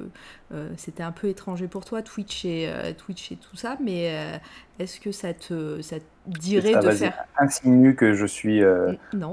euh, 0.52 0.68
c'était 0.76 1.02
un 1.02 1.12
peu 1.12 1.28
étranger 1.28 1.66
pour 1.66 1.84
toi, 1.84 2.02
Twitch 2.02 2.44
et, 2.44 2.68
euh, 2.68 2.92
Twitch 2.96 3.32
et 3.32 3.36
tout 3.36 3.56
ça, 3.56 3.76
mais 3.82 4.10
euh, 4.10 4.36
est-ce 4.78 5.00
que 5.00 5.10
ça 5.10 5.32
te, 5.32 5.80
ça 5.82 5.96
dirait 6.26 6.76
de 6.76 6.90
faire 6.90 7.24
Insinue 7.38 7.96
que 7.96 8.14
je 8.14 8.26
suis 8.26 8.62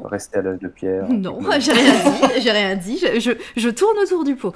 resté 0.06 0.40
à 0.40 0.42
l'âge 0.42 0.60
de 0.60 0.68
pierre. 0.68 1.08
Non, 1.10 1.40
j'ai 1.60 1.74
rien 1.74 1.94
dit, 1.94 2.42
j'ai 2.42 2.52
rien 2.52 2.76
dit, 2.76 2.98
je, 2.98 3.32
je, 3.56 3.70
tourne 3.70 3.98
autour 4.00 4.24
du 4.24 4.36
pot. 4.36 4.54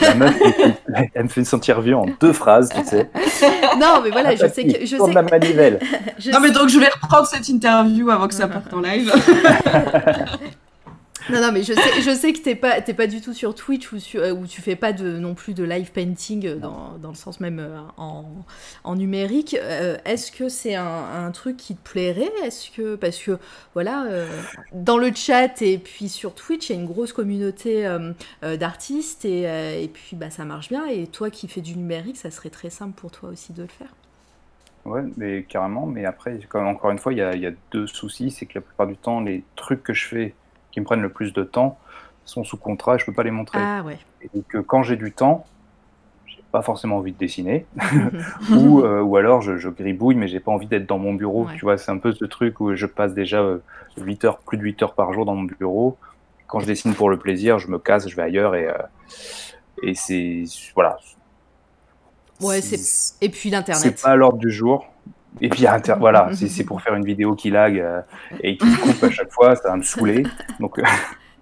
La 0.00 0.14
meuf, 0.14 0.34
elle 1.14 1.24
me 1.24 1.28
fait 1.28 1.44
sentir 1.44 1.80
vieux 1.80 1.96
en 1.96 2.06
deux 2.20 2.32
phrases, 2.32 2.70
tu 2.70 2.84
sais. 2.84 3.10
Non, 3.78 4.00
mais 4.02 4.10
voilà, 4.10 4.34
je 4.34 4.46
sais 4.46 4.64
que... 4.64 4.86
Je 4.86 4.96
sais... 4.96 5.12
la 5.12 5.22
manivelle. 5.22 5.78
non, 6.32 6.40
mais 6.40 6.50
donc 6.50 6.68
je 6.68 6.78
vais 6.78 6.88
reprendre 6.88 7.26
cette 7.26 7.48
interview 7.48 8.10
avant 8.10 8.28
que 8.28 8.34
ça 8.34 8.48
parte 8.48 8.72
en 8.72 8.80
live. 8.80 9.12
Non, 11.30 11.40
non, 11.42 11.52
mais 11.52 11.62
je 11.62 11.74
sais, 11.74 12.00
je 12.02 12.14
sais 12.14 12.32
que 12.32 12.38
t'es 12.38 12.54
pas, 12.54 12.80
pas 12.80 13.06
du 13.06 13.20
tout 13.20 13.34
sur 13.34 13.54
Twitch 13.54 13.92
ou 13.92 13.98
sur, 13.98 14.22
où 14.36 14.46
tu 14.46 14.62
fais 14.62 14.76
pas 14.76 14.92
de, 14.92 15.18
non 15.18 15.34
plus 15.34 15.54
de 15.54 15.62
live 15.64 15.92
painting 15.92 16.58
dans, 16.58 16.96
dans 16.98 17.10
le 17.10 17.14
sens 17.14 17.40
même 17.40 17.58
euh, 17.58 17.80
en, 17.96 18.24
en 18.84 18.96
numérique. 18.96 19.56
Euh, 19.60 19.98
est-ce 20.04 20.32
que 20.32 20.48
c'est 20.48 20.74
un, 20.74 20.86
un, 21.26 21.30
truc 21.30 21.56
qui 21.56 21.76
te 21.76 21.88
plairait? 21.88 22.32
Est-ce 22.42 22.70
que 22.70 22.96
parce 22.96 23.18
que 23.18 23.38
voilà, 23.74 24.06
euh, 24.06 24.26
dans 24.72 24.96
le 24.96 25.12
chat 25.14 25.60
et 25.60 25.78
puis 25.78 26.08
sur 26.08 26.34
Twitch, 26.34 26.70
il 26.70 26.76
y 26.76 26.78
a 26.78 26.80
une 26.80 26.88
grosse 26.88 27.12
communauté 27.12 27.86
d'artistes 28.42 29.24
et, 29.24 29.42
et, 29.82 29.88
puis 29.88 30.16
bah 30.16 30.30
ça 30.30 30.44
marche 30.44 30.68
bien. 30.68 30.86
Et 30.86 31.06
toi 31.06 31.30
qui 31.30 31.48
fais 31.48 31.60
du 31.60 31.76
numérique, 31.76 32.16
ça 32.16 32.30
serait 32.30 32.50
très 32.50 32.70
simple 32.70 32.98
pour 32.98 33.10
toi 33.10 33.30
aussi 33.30 33.52
de 33.52 33.62
le 33.62 33.68
faire. 33.68 33.94
Ouais, 34.84 35.02
mais 35.16 35.42
carrément. 35.42 35.86
Mais 35.86 36.04
après, 36.04 36.38
comme 36.48 36.66
encore 36.66 36.90
une 36.90 36.98
fois, 36.98 37.12
il 37.12 37.18
y 37.18 37.22
a, 37.22 37.36
y 37.36 37.46
a 37.46 37.52
deux 37.70 37.86
soucis, 37.86 38.30
c'est 38.30 38.46
que 38.46 38.54
la 38.56 38.60
plupart 38.62 38.86
du 38.86 38.96
temps, 38.96 39.20
les 39.20 39.44
trucs 39.56 39.82
que 39.82 39.92
je 39.92 40.06
fais 40.06 40.34
qui 40.70 40.80
me 40.80 40.84
prennent 40.84 41.02
le 41.02 41.10
plus 41.10 41.32
de 41.32 41.44
temps 41.44 41.78
sont 42.28 42.44
sous 42.44 42.56
contrat 42.56 42.96
et 42.96 42.98
je 42.98 43.04
peux 43.04 43.12
pas 43.12 43.22
les 43.22 43.30
montrer. 43.30 43.58
Ah 43.60 43.82
ouais. 43.82 43.98
Et 44.34 44.42
que 44.48 44.58
quand 44.58 44.82
j'ai 44.82 44.96
du 44.96 45.12
temps, 45.12 45.46
j'ai 46.26 46.42
pas 46.52 46.62
forcément 46.62 46.98
envie 46.98 47.12
de 47.12 47.18
dessiner, 47.18 47.66
ou, 48.50 48.80
euh, 48.80 49.00
ou 49.00 49.16
alors 49.16 49.40
je, 49.40 49.56
je, 49.56 49.68
gribouille, 49.68 50.14
mais 50.14 50.28
j'ai 50.28 50.40
pas 50.40 50.52
envie 50.52 50.66
d'être 50.66 50.86
dans 50.86 50.98
mon 50.98 51.14
bureau. 51.14 51.46
Tu 51.56 51.64
vois, 51.64 51.78
c'est 51.78 51.90
un 51.90 51.98
peu 51.98 52.12
ce 52.12 52.24
truc 52.24 52.60
où 52.60 52.74
je 52.74 52.86
passe 52.86 53.14
déjà 53.14 53.42
8 53.96 54.24
euh, 54.24 54.28
heures, 54.28 54.38
plus 54.38 54.58
de 54.58 54.62
8 54.62 54.82
heures 54.82 54.94
par 54.94 55.12
jour 55.12 55.24
dans 55.24 55.34
mon 55.34 55.44
bureau. 55.44 55.96
Quand 56.46 56.60
je 56.60 56.66
dessine 56.66 56.94
pour 56.94 57.10
le 57.10 57.18
plaisir, 57.18 57.58
je 57.58 57.68
me 57.68 57.78
casse, 57.78 58.08
je 58.08 58.16
vais 58.16 58.22
ailleurs 58.22 58.54
et, 58.54 58.68
euh, 58.68 58.74
et 59.82 59.94
c'est. 59.94 60.44
Voilà. 60.74 60.98
Ouais, 62.40 62.60
c'est. 62.60 63.16
Et 63.24 63.28
puis 63.28 63.50
l'internet. 63.50 63.82
C'est 63.82 64.02
pas 64.02 64.10
à 64.10 64.16
l'ordre 64.16 64.38
du 64.38 64.50
jour. 64.50 64.86
Et 65.40 65.48
puis, 65.48 65.66
voilà, 65.98 66.30
si 66.34 66.48
c'est 66.48 66.64
pour 66.64 66.82
faire 66.82 66.94
une 66.94 67.04
vidéo 67.04 67.34
qui 67.34 67.50
lag 67.50 67.78
euh, 67.78 68.00
et 68.42 68.56
qui 68.56 68.70
coupe 68.76 69.02
à 69.02 69.10
chaque 69.10 69.32
fois, 69.32 69.56
ça 69.56 69.70
va 69.70 69.76
me 69.76 69.82
saouler. 69.82 70.24
Donc, 70.60 70.78
euh, 70.78 70.82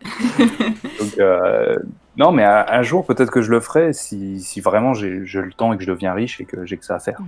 euh, 1.18 1.76
non, 2.16 2.32
mais 2.32 2.44
un, 2.44 2.82
jour, 2.82 3.05
peut-être 3.05 3.30
que 3.30 3.42
je 3.42 3.51
le 3.51 3.61
ferai 3.61 3.92
si, 3.92 4.40
si 4.40 4.61
vraiment 4.61 4.94
j'ai 4.94 5.09
le 5.11 5.53
temps 5.53 5.72
et 5.72 5.76
que 5.76 5.82
je 5.82 5.90
deviens 5.90 6.14
riche 6.14 6.40
et 6.40 6.44
que 6.44 6.64
j'ai 6.64 6.76
que 6.76 6.84
ça 6.84 6.97
à 6.97 6.99
faire. 6.99 7.18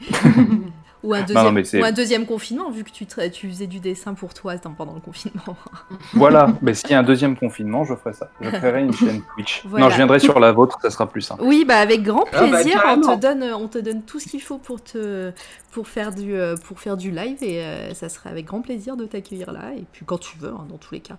Ou 1.02 1.14
un, 1.14 1.22
deuxième, 1.22 1.82
un 1.84 1.92
deuxième 1.92 2.26
confinement, 2.26 2.70
vu 2.70 2.84
que 2.84 2.90
tu, 2.90 3.06
tu 3.06 3.48
faisais 3.48 3.66
du 3.66 3.80
dessin 3.80 4.14
pour 4.14 4.34
toi 4.34 4.54
pendant 4.76 4.94
le 4.94 5.00
confinement. 5.00 5.56
voilà, 6.12 6.48
mais 6.62 6.74
s'il 6.74 6.90
y 6.90 6.94
a 6.94 7.00
un 7.00 7.02
deuxième 7.02 7.36
confinement, 7.36 7.84
je 7.84 7.94
ferai 7.94 8.12
ça. 8.12 8.30
Je 8.40 8.50
ferai 8.60 8.82
une 8.82 8.92
chaîne 8.92 9.20
Twitch. 9.34 9.64
Non, 9.64 9.90
je 9.90 9.96
viendrai 9.96 10.20
sur 10.20 10.38
la 10.38 10.52
vôtre, 10.52 10.78
ça 10.80 10.90
sera 10.90 11.08
plus 11.08 11.22
simple. 11.22 11.42
Oui, 11.44 11.64
bah 11.66 11.78
avec 11.78 12.02
grand 12.02 12.24
ah, 12.32 12.42
bah, 12.42 12.62
plaisir. 12.62 12.80
on, 12.86 13.00
te 13.00 13.20
donne, 13.20 13.42
on 13.42 13.66
te 13.66 13.78
donne 13.78 14.02
tout 14.02 14.20
ce 14.20 14.28
qu'il 14.28 14.42
faut 14.42 14.58
pour, 14.58 14.82
te, 14.82 15.32
pour, 15.72 15.88
faire 15.88 16.14
du, 16.14 16.34
euh, 16.34 16.56
pour 16.56 16.78
faire 16.78 16.96
du 16.96 17.10
live 17.10 17.42
et 17.42 17.64
euh, 17.64 17.94
ça 17.94 18.08
serait 18.08 18.30
avec 18.30 18.46
grand 18.46 18.60
plaisir 18.60 18.96
de 18.96 19.04
t'accueillir 19.04 19.50
là. 19.50 19.72
Et 19.76 19.84
puis 19.90 20.04
quand 20.04 20.18
tu 20.18 20.38
veux, 20.38 20.50
hein, 20.50 20.66
dans 20.68 20.78
tous 20.78 20.94
les 20.94 21.00
cas. 21.00 21.18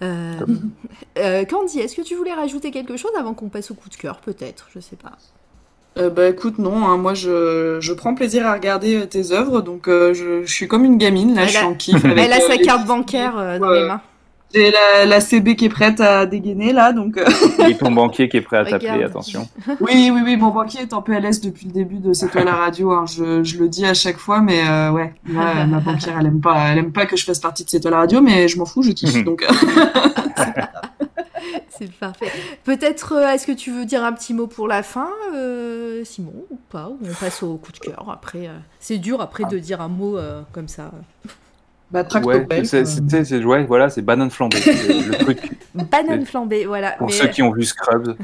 Euh, 0.00 0.36
Candy, 1.44 1.80
est-ce 1.80 1.96
que 1.96 2.02
tu 2.02 2.14
voulais 2.14 2.34
rajouter 2.34 2.70
quelque 2.70 2.96
chose 2.96 3.12
avant 3.18 3.34
qu'on 3.34 3.50
passe 3.50 3.70
au 3.70 3.74
coup 3.74 3.90
de 3.90 3.96
cœur, 3.96 4.20
peut-être? 4.20 4.68
Je 4.74 4.80
sais 4.80 4.96
pas. 4.96 5.12
Euh, 5.98 6.10
bah 6.10 6.28
écoute, 6.28 6.58
non, 6.58 6.86
hein, 6.86 6.96
moi 6.96 7.14
je, 7.14 7.78
je, 7.80 7.92
prends 7.92 8.14
plaisir 8.14 8.46
à 8.46 8.52
regarder 8.52 8.96
euh, 8.96 9.06
tes 9.06 9.32
œuvres, 9.32 9.62
donc 9.62 9.88
euh, 9.88 10.14
je, 10.14 10.44
je, 10.44 10.52
suis 10.52 10.68
comme 10.68 10.84
une 10.84 10.96
gamine, 10.96 11.34
là, 11.34 11.46
je 11.46 11.56
suis 11.56 11.64
en 11.64 11.74
kiff. 11.74 11.96
Avec, 12.04 12.18
Elle 12.18 12.32
a 12.32 12.40
sa 12.40 12.56
carte 12.56 12.86
bancaire 12.86 13.58
dans 13.58 13.70
les 13.70 13.86
mains. 13.86 14.00
J'ai 14.54 14.70
la, 14.70 15.04
la, 15.04 15.20
CB 15.20 15.56
qui 15.56 15.66
est 15.66 15.68
prête 15.68 16.00
à 16.00 16.24
dégainer 16.24 16.72
là, 16.72 16.92
donc. 16.92 17.20
Et 17.68 17.74
ton 17.76 17.90
banquier 17.90 18.30
qui 18.30 18.38
est 18.38 18.40
prêt 18.40 18.56
à 18.56 18.64
t'appeler, 18.64 19.02
attention. 19.02 19.46
Oui, 19.80 20.10
oui, 20.10 20.20
oui, 20.24 20.36
mon 20.36 20.48
banquier 20.48 20.82
est 20.82 20.94
en 20.94 21.02
PLS 21.02 21.40
depuis 21.42 21.66
le 21.66 21.72
début 21.72 21.98
de 21.98 22.14
C'est 22.14 22.28
toi 22.28 22.44
la 22.44 22.54
radio. 22.54 22.92
Hein. 22.92 23.04
Je, 23.06 23.42
je, 23.42 23.58
le 23.58 23.68
dis 23.68 23.84
à 23.84 23.92
chaque 23.92 24.16
fois, 24.16 24.40
mais 24.40 24.62
ouais, 24.90 25.12
ma 25.24 25.80
banquière, 25.80 26.16
elle 26.18 26.26
aime 26.26 26.40
pas, 26.40 26.68
elle 26.70 26.78
aime 26.78 26.92
pas 26.92 27.06
que 27.06 27.16
je 27.16 27.24
fasse 27.24 27.40
partie 27.40 27.64
de 27.64 27.70
C'est 27.70 27.80
toi 27.80 27.90
la 27.90 27.98
radio, 27.98 28.22
mais 28.22 28.48
je 28.48 28.56
m'en 28.56 28.64
fous, 28.64 28.82
je 28.82 28.92
kiffe, 28.92 29.24
donc. 29.24 29.44
C'est 31.70 31.90
parfait. 31.92 32.30
Peut-être, 32.64 33.12
euh, 33.12 33.28
est-ce 33.28 33.46
que 33.46 33.52
tu 33.52 33.70
veux 33.70 33.84
dire 33.84 34.04
un 34.04 34.12
petit 34.12 34.34
mot 34.34 34.46
pour 34.46 34.68
la 34.68 34.82
fin, 34.82 35.10
euh, 35.34 36.04
Simon, 36.04 36.44
ou 36.50 36.58
pas 36.70 36.88
Ou 36.88 36.98
on 37.02 37.14
passe 37.14 37.42
au 37.42 37.56
coup 37.56 37.72
de 37.72 37.78
cœur 37.78 38.08
après. 38.10 38.48
Euh, 38.48 38.58
c'est 38.80 38.98
dur 38.98 39.20
après 39.20 39.44
de 39.44 39.58
dire 39.58 39.80
un 39.80 39.88
mot 39.88 40.18
comme 40.52 40.68
ça. 40.68 40.90
Bah, 41.90 42.02
ouais, 42.22 42.64
c'est, 42.64 43.44
ouais, 43.44 43.64
voilà, 43.64 43.88
c'est 43.88 44.02
banane 44.02 44.30
flambée. 44.30 44.58
le 44.58 45.16
truc. 45.18 45.38
Banane 45.74 46.26
flambée, 46.26 46.66
voilà. 46.66 46.92
Pour 46.92 47.10
ceux 47.10 47.28
qui 47.28 47.40
ont 47.40 47.50
vu 47.50 47.64
Scrubs. 47.64 48.14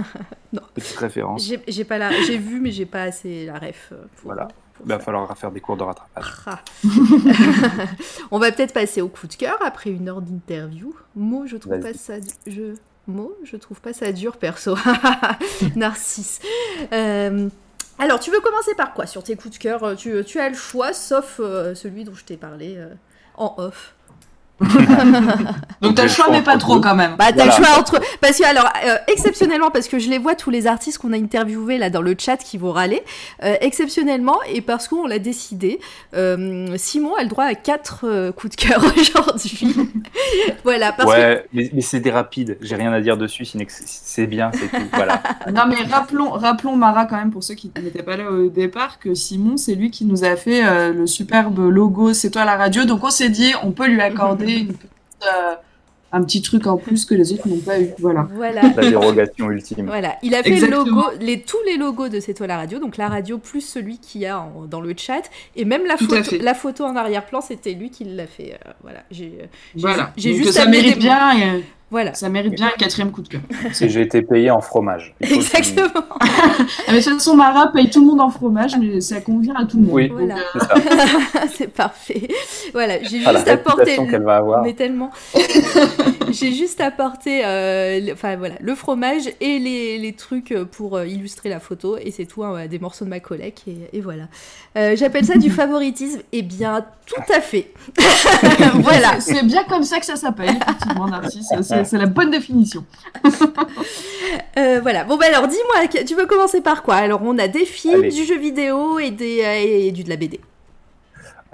non. 0.54 0.62
Petite 0.74 0.96
référence. 0.96 1.52
J'ai, 1.68 1.84
pas 1.84 1.98
la, 1.98 2.10
j'ai 2.22 2.38
vu, 2.38 2.60
mais 2.60 2.70
j'ai 2.70 2.86
pas 2.86 3.02
assez 3.02 3.44
la 3.44 3.58
ref. 3.58 3.92
voilà. 4.24 4.48
Il 4.84 4.88
va 4.88 4.98
falloir 4.98 5.36
faire 5.36 5.50
des 5.50 5.60
cours 5.60 5.76
de 5.76 5.82
rattrapage. 5.82 6.32
Ah. 6.46 6.60
On 8.30 8.38
va 8.38 8.52
peut-être 8.52 8.72
passer 8.72 9.00
au 9.00 9.08
coup 9.08 9.26
de 9.26 9.34
cœur 9.34 9.58
après 9.64 9.90
une 9.90 10.08
heure 10.08 10.22
d'interview. 10.22 10.94
Moi, 11.14 11.46
je 11.46 11.56
trouve 11.56 11.80
pas 11.80 11.94
ça. 11.94 12.14
Je 12.46 12.74
mot, 13.06 13.36
je 13.44 13.56
trouve 13.56 13.80
pas 13.80 13.92
ça 13.92 14.12
dur 14.12 14.36
perso. 14.36 14.76
Narcisse. 15.76 16.40
Euh, 16.92 17.48
alors, 17.98 18.20
tu 18.20 18.30
veux 18.30 18.40
commencer 18.40 18.74
par 18.74 18.94
quoi 18.94 19.06
sur 19.06 19.22
tes 19.22 19.36
coups 19.36 19.54
de 19.54 19.62
cœur? 19.62 19.96
Tu, 19.96 20.24
tu, 20.24 20.40
as 20.40 20.48
le 20.48 20.54
choix, 20.54 20.92
sauf 20.92 21.40
euh, 21.40 21.74
celui 21.74 22.04
dont 22.04 22.14
je 22.14 22.24
t'ai 22.24 22.36
parlé 22.36 22.76
euh, 22.78 22.94
en 23.36 23.54
off. 23.58 23.94
Donc 25.80 25.94
t'as 25.94 26.02
le 26.02 26.08
choix, 26.08 26.26
mais 26.30 26.42
pas 26.42 26.58
trop 26.58 26.80
quand 26.80 26.94
même. 26.94 27.16
Bah 27.18 27.32
t'as 27.34 27.46
le 27.46 27.50
choix 27.50 27.78
entre. 27.78 27.98
Parce 28.20 28.38
que, 28.38 28.44
alors, 28.44 28.68
euh, 28.84 28.96
exceptionnellement, 29.08 29.70
parce 29.70 29.88
que 29.88 29.98
je 29.98 30.10
les 30.10 30.18
vois 30.18 30.34
tous 30.34 30.50
les 30.50 30.66
artistes 30.66 30.98
qu'on 30.98 31.14
a 31.14 31.16
interviewés 31.16 31.78
là 31.78 31.88
dans 31.88 32.02
le 32.02 32.14
chat 32.18 32.36
qui 32.36 32.58
vont 32.58 32.70
râler, 32.70 33.02
euh, 33.42 33.54
exceptionnellement, 33.62 34.36
et 34.52 34.60
parce 34.60 34.86
qu'on 34.86 35.06
l'a 35.06 35.18
décidé, 35.18 35.80
euh, 36.14 36.74
Simon 36.76 37.14
a 37.14 37.22
le 37.22 37.28
droit 37.28 37.44
à 37.44 37.54
4 37.54 38.32
coups 38.32 38.56
de 38.56 38.62
cœur 38.62 38.84
aujourd'hui. 39.00 39.74
voilà. 40.64 40.92
Parce 40.92 41.10
ouais, 41.10 41.46
mais, 41.54 41.70
mais 41.72 41.80
c'est 41.80 42.00
des 42.00 42.10
rapides, 42.10 42.58
j'ai 42.60 42.76
rien 42.76 42.92
à 42.92 43.00
dire 43.00 43.16
dessus, 43.16 43.46
c'est 43.46 44.26
bien, 44.26 44.50
c'est 44.52 44.68
tout. 44.68 44.84
Voilà. 44.92 45.22
non, 45.54 45.62
mais 45.68 45.76
rappelons, 45.90 46.30
rappelons 46.30 46.76
Mara 46.76 47.06
quand 47.06 47.16
même, 47.16 47.30
pour 47.30 47.42
ceux 47.42 47.54
qui 47.54 47.72
n'étaient 47.82 48.02
pas 48.02 48.18
là 48.18 48.30
au 48.30 48.48
départ, 48.48 48.98
que 48.98 49.14
Simon, 49.14 49.56
c'est 49.56 49.74
lui 49.74 49.90
qui 49.90 50.04
nous 50.04 50.24
a 50.24 50.36
fait 50.36 50.92
le 50.92 51.06
superbe 51.06 51.58
logo 51.58 52.12
C'est 52.12 52.30
toi 52.30 52.44
la 52.44 52.56
radio. 52.56 52.84
Donc 52.84 53.04
on 53.04 53.10
s'est 53.10 53.30
dit, 53.30 53.52
on 53.62 53.70
peut 53.70 53.86
lui 53.86 54.00
accorder 54.02 54.49
une 54.58 54.74
euh, 55.22 55.54
un 56.12 56.24
petit 56.24 56.42
truc 56.42 56.66
en 56.66 56.76
plus 56.76 57.04
que 57.04 57.14
les 57.14 57.32
autres 57.32 57.46
n'ont 57.48 57.58
pas 57.58 57.80
eu. 57.80 57.90
Voilà. 57.98 58.26
voilà. 58.32 58.62
La 58.62 58.90
dérogation 58.90 59.50
ultime. 59.50 59.86
Voilà. 59.90 60.16
Il 60.22 60.34
a 60.34 60.42
fait 60.42 60.58
le 60.58 60.68
logo, 60.68 61.04
les, 61.20 61.42
tous 61.42 61.62
les 61.66 61.76
logos 61.76 62.08
de 62.08 62.20
C'est 62.20 62.34
toi 62.34 62.46
la 62.46 62.56
radio, 62.56 62.78
donc 62.78 62.96
la 62.96 63.08
radio 63.08 63.38
plus 63.38 63.60
celui 63.60 63.98
qu'il 63.98 64.22
y 64.22 64.26
a 64.26 64.44
dans 64.68 64.80
le 64.80 64.94
chat, 64.96 65.22
et 65.56 65.64
même 65.64 65.86
la, 65.86 65.96
photo, 65.96 66.36
la 66.40 66.54
photo 66.54 66.84
en 66.84 66.96
arrière-plan, 66.96 67.40
c'était 67.40 67.74
lui 67.74 67.90
qui 67.90 68.04
l'a 68.04 68.26
fait. 68.26 68.54
Euh, 68.66 68.70
voilà. 68.82 69.04
J'ai 69.10 69.48
voilà. 69.76 70.12
juste 70.16 70.52
ça 70.52 70.66
mérite 70.66 70.98
bien. 70.98 71.60
Voilà. 71.90 72.14
Ça 72.14 72.28
mérite 72.28 72.54
bien 72.54 72.68
un 72.68 72.78
quatrième 72.78 73.10
coup 73.10 73.22
de 73.22 73.28
cœur. 73.28 73.40
Si 73.72 73.88
j'ai 73.88 74.02
été 74.02 74.22
payé 74.22 74.50
en 74.50 74.60
fromage. 74.60 75.14
Exactement. 75.20 75.88
Ah, 76.86 76.92
mais 76.92 76.98
de 76.98 77.04
toute 77.04 77.14
façon, 77.14 77.36
Mara 77.36 77.72
paye 77.72 77.90
tout 77.90 78.00
le 78.00 78.06
monde 78.06 78.20
en 78.20 78.30
fromage, 78.30 78.76
mais 78.78 79.00
ça 79.00 79.20
convient 79.20 79.54
à 79.54 79.64
tout 79.64 79.78
le 79.78 79.84
monde. 79.84 79.94
Oui, 79.94 80.08
voilà. 80.08 80.36
c'est 81.54 81.68
parfait. 81.72 82.28
Voilà, 82.72 83.02
j'ai 83.02 83.20
ah, 83.24 83.34
juste 83.34 83.48
apporté. 83.48 83.96
qu'elle 83.96 84.22
va 84.22 84.36
avoir. 84.36 84.62
Mais 84.62 84.74
tellement. 84.74 85.10
j'ai 86.30 86.52
juste 86.52 86.80
apporté, 86.80 87.44
euh, 87.44 88.12
enfin 88.12 88.36
voilà, 88.36 88.54
le 88.60 88.74
fromage 88.74 89.28
et 89.40 89.58
les, 89.58 89.98
les 89.98 90.12
trucs 90.12 90.54
pour 90.72 90.96
euh, 90.96 91.06
illustrer 91.06 91.48
la 91.48 91.60
photo, 91.60 91.96
et 91.98 92.10
c'est 92.10 92.26
tout, 92.26 92.44
hein, 92.44 92.66
des 92.66 92.78
morceaux 92.78 93.04
de 93.04 93.10
ma 93.10 93.20
collègue, 93.20 93.54
et, 93.66 93.96
et 93.98 94.00
voilà. 94.00 94.24
Euh, 94.76 94.94
j'appelle 94.96 95.24
ça 95.24 95.36
du 95.36 95.50
favoritisme. 95.50 96.20
Eh 96.32 96.42
bien, 96.42 96.84
tout 97.06 97.32
à 97.34 97.40
fait. 97.40 97.72
voilà. 98.74 99.20
C'est 99.20 99.44
bien 99.44 99.64
comme 99.64 99.82
ça 99.82 99.98
que 99.98 100.06
ça 100.06 100.16
s'appelle, 100.16 100.56
effectivement, 100.56 101.08
Narcisse. 101.08 101.48
C'est 101.62 101.79
la 101.92 102.06
bonne 102.06 102.30
définition. 102.30 102.84
Euh, 104.58 104.80
voilà. 104.80 105.04
Bon, 105.04 105.16
bah 105.16 105.26
alors, 105.28 105.48
dis-moi, 105.48 106.02
tu 106.04 106.14
veux 106.14 106.26
commencer 106.26 106.60
par 106.60 106.82
quoi? 106.82 106.96
Alors, 106.96 107.20
on 107.22 107.36
a 107.38 107.48
des 107.48 107.64
films, 107.64 108.08
du 108.08 108.24
jeu 108.24 108.38
vidéo 108.38 108.98
et, 108.98 109.10
des, 109.10 109.42
et, 109.64 109.90
du 109.90 110.04
de 110.04 110.08
la 110.08 110.16
BD. 110.16 110.40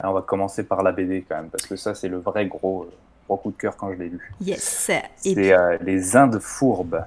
on 0.02 0.12
va 0.12 0.20
commencer 0.20 0.64
par 0.64 0.82
la 0.82 0.92
BD 0.92 1.24
quand 1.26 1.36
même, 1.36 1.48
parce 1.48 1.64
que 1.66 1.76
ça, 1.76 1.94
c'est 1.94 2.08
le 2.08 2.18
vrai 2.18 2.46
gros, 2.46 2.86
gros 3.26 3.36
coup 3.38 3.50
de 3.50 3.56
cœur 3.56 3.76
quand 3.76 3.92
je 3.92 3.98
l'ai 3.98 4.08
lu. 4.08 4.32
Yes. 4.42 4.90
C'est 5.16 5.52
euh, 5.52 5.78
Les 5.80 6.16
Indes 6.16 6.38
fourbes, 6.38 7.04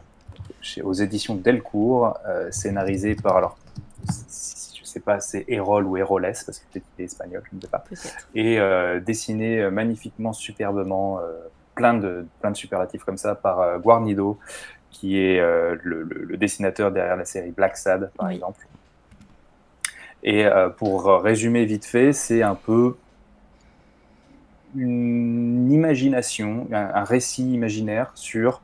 chez, 0.62 0.82
aux 0.82 0.94
éditions 0.94 1.36
Delcourt, 1.36 2.18
scénarisé 2.50 3.16
par. 3.16 3.38
Alors, 3.38 3.58
sais 4.90 5.00
pas, 5.00 5.20
c'est 5.20 5.46
Erol 5.48 5.86
ou 5.86 5.98
Eroles, 5.98 6.34
parce 6.46 6.60
que 6.60 6.66
peut-être 6.72 6.86
qu'il 6.96 7.04
est 7.04 7.06
espagnol, 7.06 7.44
je 7.50 7.56
ne 7.56 7.62
sais 7.62 7.68
pas. 7.68 7.84
Et 8.36 8.60
euh, 8.60 9.00
dessiné 9.00 9.60
euh, 9.60 9.72
magnifiquement, 9.72 10.34
superbement, 10.34 11.20
euh, 11.20 11.38
plein, 11.80 11.94
de, 11.94 12.26
plein 12.42 12.52
de 12.52 12.58
superlatifs 12.58 13.06
comme 13.06 13.18
ça, 13.18 13.36
par 13.36 13.80
Guarnido, 13.80 14.38
qui 14.92 15.18
est 15.18 15.40
le, 15.40 16.36
dessinateur 16.38 16.92
derrière 16.92 17.16
la 17.16 17.24
série 17.24 17.52
Black 17.52 17.78
Sad, 17.78 18.12
par 18.18 18.30
exemple. 18.30 18.68
Et 20.24 20.46
pour 20.76 21.06
résumer 21.24 21.64
vite 21.64 21.86
fait, 21.86 22.12
c'est 22.12 22.44
un 22.44 22.56
peu 22.56 22.98
une 24.76 25.72
imagination, 25.72 26.68
un, 26.74 27.06
récit 27.06 27.54
imaginaire 27.54 28.12
sur 28.16 28.62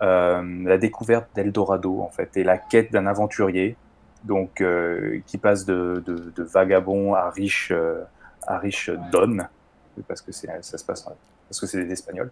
la 0.00 0.78
découverte 0.78 1.28
d'Eldorado, 1.36 2.00
en 2.00 2.10
fait, 2.10 2.36
et 2.36 2.42
la 2.42 2.58
quête 2.58 2.90
d'un 2.90 3.06
aventurier 3.06 3.76
donc 4.24 4.60
euh, 4.60 5.20
qui 5.26 5.38
passe 5.38 5.64
de, 5.64 6.02
de, 6.06 6.42
vagabond 6.42 7.14
à 7.14 7.30
riche, 7.30 7.72
euh, 7.72 8.02
à 8.46 8.58
riche 8.58 8.90
don, 9.10 9.38
parce 10.08 10.22
que 10.22 10.32
ça 10.32 10.60
se 10.62 10.84
passe 10.84 11.06
parce 11.52 11.60
que 11.60 11.66
c'est 11.66 11.84
des 11.84 11.92
Espagnols. 11.92 12.30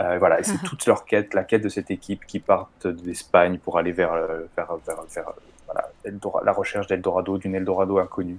Euh, 0.00 0.18
voilà, 0.18 0.42
c'est 0.42 0.58
toute 0.64 0.86
leur 0.86 1.04
quête, 1.04 1.34
la 1.34 1.44
quête 1.44 1.62
de 1.62 1.68
cette 1.68 1.90
équipe 1.90 2.26
qui 2.26 2.40
partent 2.40 2.86
d'Espagne 2.86 3.58
pour 3.58 3.78
aller 3.78 3.92
vers, 3.92 4.14
vers, 4.56 4.76
vers, 4.86 5.32
voilà, 5.66 5.90
la 6.44 6.52
recherche 6.52 6.86
d'Eldorado, 6.86 7.38
d'une 7.38 7.54
Eldorado 7.54 7.98
inconnue. 7.98 8.38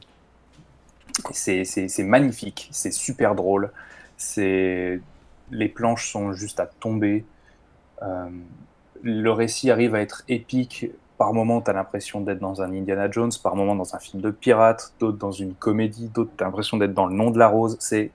C'est 1.31 2.03
magnifique, 2.03 2.69
c'est 2.71 2.91
super 2.91 3.35
drôle. 3.35 3.71
Les 4.37 5.01
planches 5.73 6.11
sont 6.11 6.33
juste 6.33 6.59
à 6.59 6.65
tomber. 6.65 7.23
le 9.03 9.29
récit 9.29 9.69
arrive 9.69 9.95
à 9.95 10.01
être 10.01 10.23
épique 10.27 10.87
par 11.19 11.33
moments, 11.33 11.61
tu 11.61 11.69
as 11.69 11.73
l'impression 11.73 12.21
d'être 12.21 12.39
dans 12.39 12.61
un 12.61 12.71
Indiana 12.71 13.11
Jones, 13.11 13.31
par 13.43 13.57
moments 13.57 13.75
dans 13.75 13.93
un 13.93 13.99
film 13.99 14.21
de 14.21 14.31
pirate, 14.31 14.93
d'autres 15.01 15.17
dans 15.17 15.33
une 15.33 15.53
comédie, 15.53 16.07
d'autres 16.07 16.31
tu 16.37 16.41
as 16.41 16.47
l'impression 16.47 16.77
d'être 16.77 16.93
dans 16.93 17.07
Le 17.07 17.13
Nom 17.13 17.29
de 17.29 17.37
la 17.37 17.49
Rose. 17.49 17.75
C'est 17.81 18.11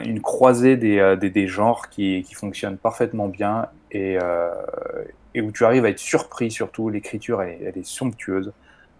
une 0.00 0.20
croisée 0.20 0.76
des, 0.76 0.98
euh, 0.98 1.16
des, 1.16 1.46
genres 1.46 1.88
qui, 1.88 2.22
qui 2.22 2.34
fonctionne 2.34 2.76
parfaitement 2.76 3.28
bien 3.28 3.66
et, 3.90 4.18
euh, 4.20 4.50
et, 5.34 5.40
où 5.40 5.52
tu 5.52 5.64
arrives 5.64 5.84
à 5.84 5.90
être 5.90 5.98
surpris 5.98 6.50
surtout. 6.50 6.88
L'écriture, 6.88 7.42
elle, 7.42 7.58
elle, 7.62 7.78
est 7.78 7.86
somptueuse. 7.86 8.52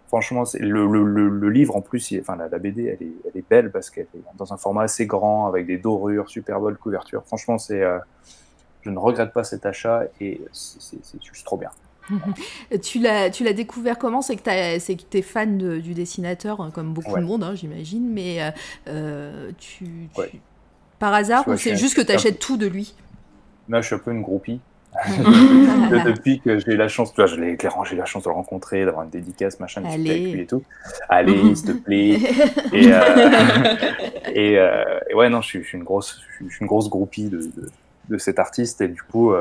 Franchement, 0.07 0.43
le, 0.59 0.85
le, 0.85 1.29
le, 1.29 1.49
livre 1.49 1.75
en 1.75 1.81
plus, 1.81 2.13
enfin 2.19 2.35
la, 2.35 2.59
BD, 2.59 2.83
elle 2.85 3.07
est, 3.07 3.13
elle 3.25 3.39
est 3.39 3.49
belle 3.49 3.71
parce 3.71 3.89
qu'elle 3.89 4.07
est 4.15 4.37
dans 4.37 4.53
un 4.53 4.57
format 4.57 4.83
assez 4.83 5.07
grand 5.07 5.47
avec 5.47 5.65
des 5.65 5.77
dorures, 5.77 6.29
super 6.29 6.59
belle 6.59 6.75
couverture. 6.75 7.23
Franchement, 7.25 7.57
c'est, 7.57 7.81
euh, 7.81 7.97
je 8.83 8.91
ne 8.91 8.99
regrette 8.99 9.33
pas 9.33 9.43
cet 9.43 9.65
achat 9.65 10.03
et 10.21 10.39
c'est 10.51 11.23
juste 11.23 11.45
trop 11.45 11.57
bien. 11.57 11.71
tu 12.83 12.99
l'as 12.99 13.29
tu 13.31 13.51
découvert 13.53 13.97
comment? 13.97 14.21
C'est 14.21 14.35
que 14.35 14.43
que 14.43 15.17
es 15.17 15.21
fan 15.21 15.57
du 15.57 15.93
dessinateur 15.93 16.69
comme 16.73 16.93
beaucoup 16.93 17.15
de 17.15 17.23
monde, 17.23 17.43
hein, 17.43 17.55
j'imagine, 17.55 18.07
mais 18.11 18.39
euh, 18.87 19.51
tu, 19.57 20.09
par 21.03 21.13
hasard 21.13 21.45
ou 21.49 21.57
c'est 21.57 21.75
juste 21.75 21.97
que 21.97 22.01
tu 22.01 22.13
achètes 22.13 22.39
tout 22.39 22.55
de 22.55 22.65
lui 22.65 22.95
Non, 23.67 23.81
je 23.81 23.87
suis 23.87 23.95
un 23.95 23.99
peu 23.99 24.11
une 24.11 24.21
groupie. 24.21 24.61
Depuis 26.05 26.39
que 26.39 26.59
j'ai 26.59 26.77
la 26.77 26.87
chance, 26.87 27.13
tu 27.13 27.21
vois, 27.21 27.25
j'ai 27.25 27.95
la 27.97 28.05
chance 28.05 28.23
de 28.23 28.29
le 28.29 28.33
rencontrer, 28.33 28.85
d'avoir 28.85 29.03
une 29.03 29.09
dédicace, 29.09 29.59
machin, 29.59 29.83
avec 29.83 29.99
lui 29.99 30.39
et 30.39 30.45
tout. 30.45 30.63
Allez, 31.09 31.55
s'il 31.55 31.65
te 31.65 31.71
plaît. 31.73 32.19
Et, 32.71 32.93
euh, 34.57 34.99
et, 35.09 35.13
ouais, 35.13 35.27
non, 35.27 35.41
je 35.41 35.59
suis, 35.59 35.73
une 35.73 35.83
grosse, 35.83 36.21
je 36.39 36.47
suis 36.47 36.61
une 36.61 36.67
grosse 36.67 36.89
groupie 36.89 37.27
de, 37.27 37.39
de, 37.39 37.69
de 38.07 38.17
cet 38.17 38.39
artiste 38.39 38.79
et 38.79 38.87
du 38.87 39.01
coup, 39.01 39.33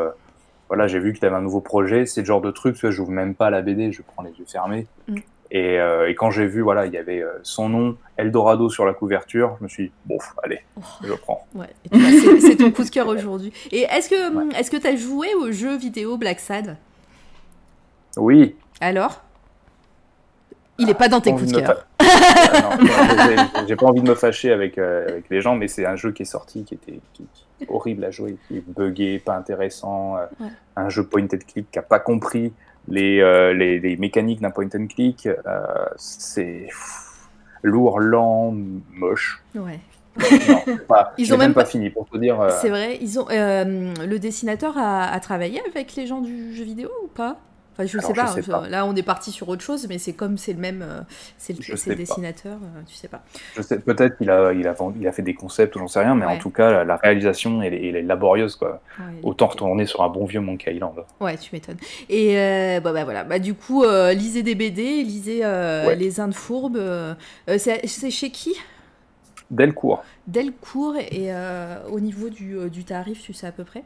voilà, 0.66 0.88
j'ai 0.88 0.98
vu 0.98 1.12
que 1.12 1.20
tu 1.20 1.26
avais 1.26 1.36
un 1.36 1.42
nouveau 1.42 1.60
projet, 1.60 2.06
c'est 2.06 2.22
le 2.22 2.26
genre 2.26 2.40
de 2.40 2.50
truc, 2.50 2.74
tu 2.74 2.80
vois, 2.80 2.90
j'ouvre 2.90 3.12
même 3.12 3.36
pas 3.36 3.50
la 3.50 3.62
BD, 3.62 3.92
je 3.92 4.02
prends 4.02 4.24
les 4.24 4.32
yeux 4.32 4.46
fermés. 4.48 4.88
Mm. 5.06 5.16
Euh, 5.54 6.06
et, 6.06 6.14
quand 6.14 6.30
j'ai 6.30 6.46
vu, 6.46 6.62
voilà, 6.62 6.86
il 6.86 6.92
y 6.92 6.96
avait 6.96 7.22
euh, 7.22 7.32
son 7.42 7.68
nom, 7.68 7.96
Eldorado 8.16 8.70
sur 8.70 8.86
la 8.86 8.94
couverture, 8.94 9.56
je 9.58 9.64
me 9.64 9.68
suis 9.68 9.84
dit, 9.84 9.92
bon, 10.06 10.18
allez, 10.42 10.60
oh. 10.76 10.82
je 11.04 11.12
prends. 11.12 11.46
Ouais, 11.54 11.68
c'est 12.40 12.56
ton 12.56 12.70
coup 12.70 12.84
de 12.84 12.90
cœur 12.90 13.06
aujourd'hui. 13.08 13.52
Et 13.70 13.82
est-ce 13.82 14.08
que 14.08 14.58
est-ce 14.58 14.70
que 14.70 14.78
tu 14.78 14.86
as 14.86 14.96
joué 14.96 15.34
au 15.34 15.52
jeu 15.52 15.76
vidéo 15.76 16.16
Black 16.16 16.40
Sad? 16.40 16.76
Oui. 18.16 18.56
Alors? 18.80 19.22
Il 20.78 20.86
n'est 20.86 20.94
pas 20.94 21.08
dans 21.08 21.20
tes 21.20 21.32
coups 21.32 21.52
de 21.52 21.60
cœur. 21.60 21.86
j'ai 23.68 23.76
pas 23.76 23.86
envie 23.86 24.02
de 24.02 24.08
me 24.08 24.14
fâcher 24.14 24.52
avec, 24.52 24.78
euh, 24.78 25.08
avec 25.08 25.28
les 25.30 25.40
gens, 25.40 25.54
mais 25.54 25.68
c'est 25.68 25.86
un 25.86 25.96
jeu 25.96 26.12
qui 26.12 26.22
est 26.22 26.26
sorti, 26.26 26.64
qui 26.64 26.74
était 26.74 27.00
horrible 27.68 28.04
à 28.04 28.10
jouer, 28.10 28.36
qui 28.48 28.58
est 28.58 28.64
buggé, 28.66 29.18
pas 29.18 29.36
intéressant, 29.36 30.16
euh, 30.16 30.26
un 30.76 30.88
jeu 30.88 31.04
point 31.06 31.24
and 31.24 31.38
click 31.46 31.70
qui 31.70 31.78
n'a 31.78 31.82
pas 31.82 32.00
compris 32.00 32.52
les, 32.88 33.20
euh, 33.20 33.52
les, 33.52 33.78
les, 33.78 33.96
mécaniques 33.96 34.40
d'un 34.40 34.50
point 34.50 34.68
and 34.74 34.86
click. 34.86 35.28
c'est 35.96 36.68
lourd, 37.62 38.00
lent, 38.00 38.54
moche. 38.92 39.42
Ouais. 39.54 39.80
ils 41.16 41.32
ont 41.32 41.38
même 41.38 41.54
pas, 41.54 41.64
fini 41.64 41.88
pour 41.88 42.06
te 42.08 42.18
dire. 42.18 42.48
C'est 42.60 42.68
vrai, 42.68 42.98
ils 43.00 43.18
ont 43.18 43.26
le 43.28 44.16
dessinateur 44.18 44.76
a, 44.76 45.06
a, 45.06 45.20
travaillé 45.20 45.62
avec 45.66 45.94
les 45.96 46.06
gens 46.06 46.20
du 46.20 46.54
jeu 46.54 46.64
vidéo 46.64 46.90
ou 47.04 47.08
pas? 47.08 47.38
Enfin, 47.72 47.86
je, 47.86 47.98
sais, 47.98 48.12
pas, 48.12 48.68
Là, 48.68 48.84
on 48.84 48.94
est 48.94 49.02
parti 49.02 49.30
sur 49.30 49.48
autre 49.48 49.62
chose, 49.62 49.86
mais 49.88 49.96
c'est 49.96 50.12
comme 50.12 50.36
c'est 50.36 50.52
le 50.52 50.58
même, 50.58 50.82
euh, 50.82 51.00
c'est 51.38 51.54
le, 51.54 51.94
dessinateur, 51.94 52.58
euh, 52.62 52.82
tu 52.86 52.94
sais 52.94 53.08
pas. 53.08 53.22
Je 53.56 53.62
sais 53.62 53.78
peut-être 53.78 54.18
qu'il 54.18 54.28
a, 54.30 54.52
il 54.52 54.68
a, 54.68 54.74
il 55.00 55.08
a 55.08 55.12
fait 55.12 55.22
des 55.22 55.32
concepts, 55.32 55.78
j'en 55.78 55.88
sais 55.88 56.00
rien, 56.00 56.14
mais 56.14 56.26
en 56.26 56.38
tout 56.38 56.50
cas, 56.50 56.84
la, 56.84 56.96
réalisation, 56.96 57.62
elle, 57.62 57.72
est 57.74 58.02
laborieuse, 58.02 58.56
quoi. 58.56 58.82
Autant 59.22 59.46
retourner 59.46 59.86
sur 59.86 60.02
un 60.02 60.08
bon 60.08 60.26
vieux 60.26 60.40
Monkey 60.40 60.74
Island. 60.74 61.04
Ouais, 61.20 61.36
tu 61.38 61.50
m'étonnes. 61.54 61.78
Et 62.10 62.38
euh, 62.38 62.80
bah, 62.80 62.92
bah, 62.92 63.04
voilà, 63.04 63.24
bah 63.24 63.38
du 63.38 63.54
coup, 63.54 63.84
lisez 64.12 64.42
des 64.42 64.54
BD, 64.54 65.02
lisez 65.02 65.42
les 65.96 66.20
Indes 66.20 66.34
fourbes. 66.34 66.80
c'est 67.46 68.10
chez 68.10 68.30
qui? 68.30 68.54
Delcourt. 69.50 70.04
Delcourt 70.26 70.96
et 70.96 71.30
au 71.90 72.00
niveau 72.00 72.28
du, 72.28 72.68
du 72.68 72.84
tarif, 72.84 73.22
tu 73.22 73.32
sais 73.32 73.46
à 73.46 73.52
peu 73.52 73.64
près? 73.64 73.82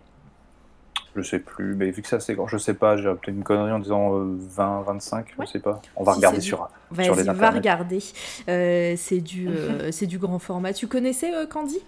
Je 1.17 1.23
sais 1.23 1.39
plus, 1.39 1.75
mais 1.75 1.91
vu 1.91 2.03
que 2.03 2.09
ça 2.09 2.21
c'est 2.21 2.35
grand, 2.35 2.47
je 2.47 2.59
sais 2.59 2.75
pas, 2.75 2.97
j'ai 2.97 3.05
peut-être 3.05 3.29
une 3.29 3.43
connerie 3.43 3.73
en 3.73 3.79
disant 3.79 4.11
20, 4.13 4.83
25, 4.83 5.27
je 5.41 5.47
sais 5.47 5.59
pas. 5.59 5.81
On 5.97 6.05
va 6.05 6.13
regarder 6.13 6.41
sur, 6.41 6.69
sur 7.01 7.15
les 7.15 7.23
va 7.23 7.51
regarder. 7.51 8.01
Euh, 8.49 8.95
c'est 8.97 9.21
du, 9.21 9.49
euh, 9.51 9.91
c'est 9.93 10.07
du 10.07 10.19
grand 10.19 10.39
format. 10.39 10.73
Tu 10.73 10.87
connaissais 10.87 11.35
euh, 11.35 11.47
Candy? 11.47 11.79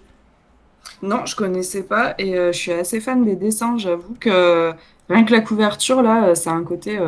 Non, 1.03 1.26
je 1.26 1.37
connaissais 1.37 1.83
pas 1.83 2.14
et 2.18 2.35
je 2.35 2.53
suis 2.53 2.72
assez 2.72 3.01
fan 3.01 3.24
des 3.24 3.37
dessins. 3.37 3.76
J'avoue 3.76 4.14
que 4.18 4.72
rien 5.09 5.24
que 5.24 5.33
la 5.33 5.41
couverture, 5.41 6.03
là, 6.03 6.35
ça 6.35 6.51
a 6.51 6.55
un 6.55 6.64
côté 6.64 6.99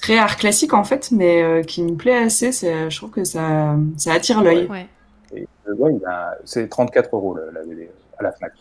très 0.00 0.18
art 0.18 0.36
classique 0.36 0.74
en 0.74 0.82
fait, 0.82 1.12
mais 1.12 1.62
qui 1.66 1.84
me 1.84 1.94
plaît 1.94 2.24
assez. 2.24 2.50
Je 2.52 2.96
trouve 2.96 3.10
que 3.10 3.24
ça, 3.24 3.76
ça 3.96 4.12
attire 4.12 4.42
l'œil. 4.42 4.66
Ouais. 4.66 4.88
c'est 6.44 6.68
34 6.68 7.14
euros 7.14 7.36
la, 7.36 7.62
BD 7.62 7.88
à 8.18 8.24
la 8.24 8.32
Fnac. 8.32 8.52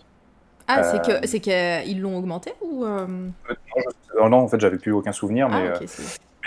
Ah, 0.79 0.83
c'est 0.83 1.01
que 1.01 1.27
c'est 1.27 1.39
qu'ils 1.39 2.01
l'ont 2.01 2.17
augmenté 2.17 2.53
ou 2.61 2.85
non, 2.85 4.37
en 4.37 4.47
fait, 4.47 4.59
j'avais 4.59 4.77
plus 4.77 4.91
aucun 4.91 5.11
souvenir, 5.11 5.49
mais, 5.49 5.71
ah, 5.73 5.79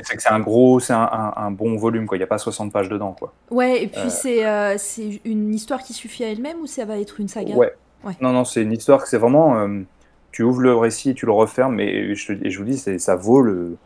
c'est 0.02 0.16
que 0.16 0.22
c'est 0.22 0.30
un 0.30 0.40
gros, 0.40 0.80
c'est 0.80 0.92
un, 0.92 1.50
bon 1.50 1.76
volume, 1.76 2.06
quoi. 2.06 2.16
Il 2.16 2.20
n'y 2.20 2.24
a 2.24 2.28
pas 2.28 2.38
60 2.38 2.72
pages 2.72 2.88
dedans, 2.88 3.16
quoi. 3.18 3.32
Ouais, 3.50 3.82
et 3.82 3.88
puis 3.88 4.10
c'est 4.10 4.44
c'est 4.78 5.20
une 5.24 5.54
histoire 5.54 5.82
qui 5.82 5.92
suffit 5.92 6.24
à 6.24 6.30
elle-même 6.30 6.60
ou 6.60 6.66
ça 6.66 6.84
va 6.84 6.98
être 6.98 7.20
une 7.20 7.28
saga? 7.28 7.54
Ouais. 7.54 7.72
Non, 8.20 8.32
non, 8.32 8.44
c'est 8.44 8.62
une 8.62 8.72
histoire 8.72 9.02
que 9.02 9.08
c'est 9.08 9.18
vraiment. 9.18 9.68
tu 10.32 10.42
ouvres 10.42 10.60
le 10.60 10.74
récit 10.74 11.10
et 11.10 11.14
tu 11.14 11.26
le 11.26 11.32
refermes, 11.32 11.76
mais 11.76 12.14
je, 12.14 12.32
et 12.32 12.50
je 12.50 12.58
vous 12.58 12.64
dis, 12.64 12.78
ça 12.78 13.16
vaut 13.16 13.40
le 13.40 13.76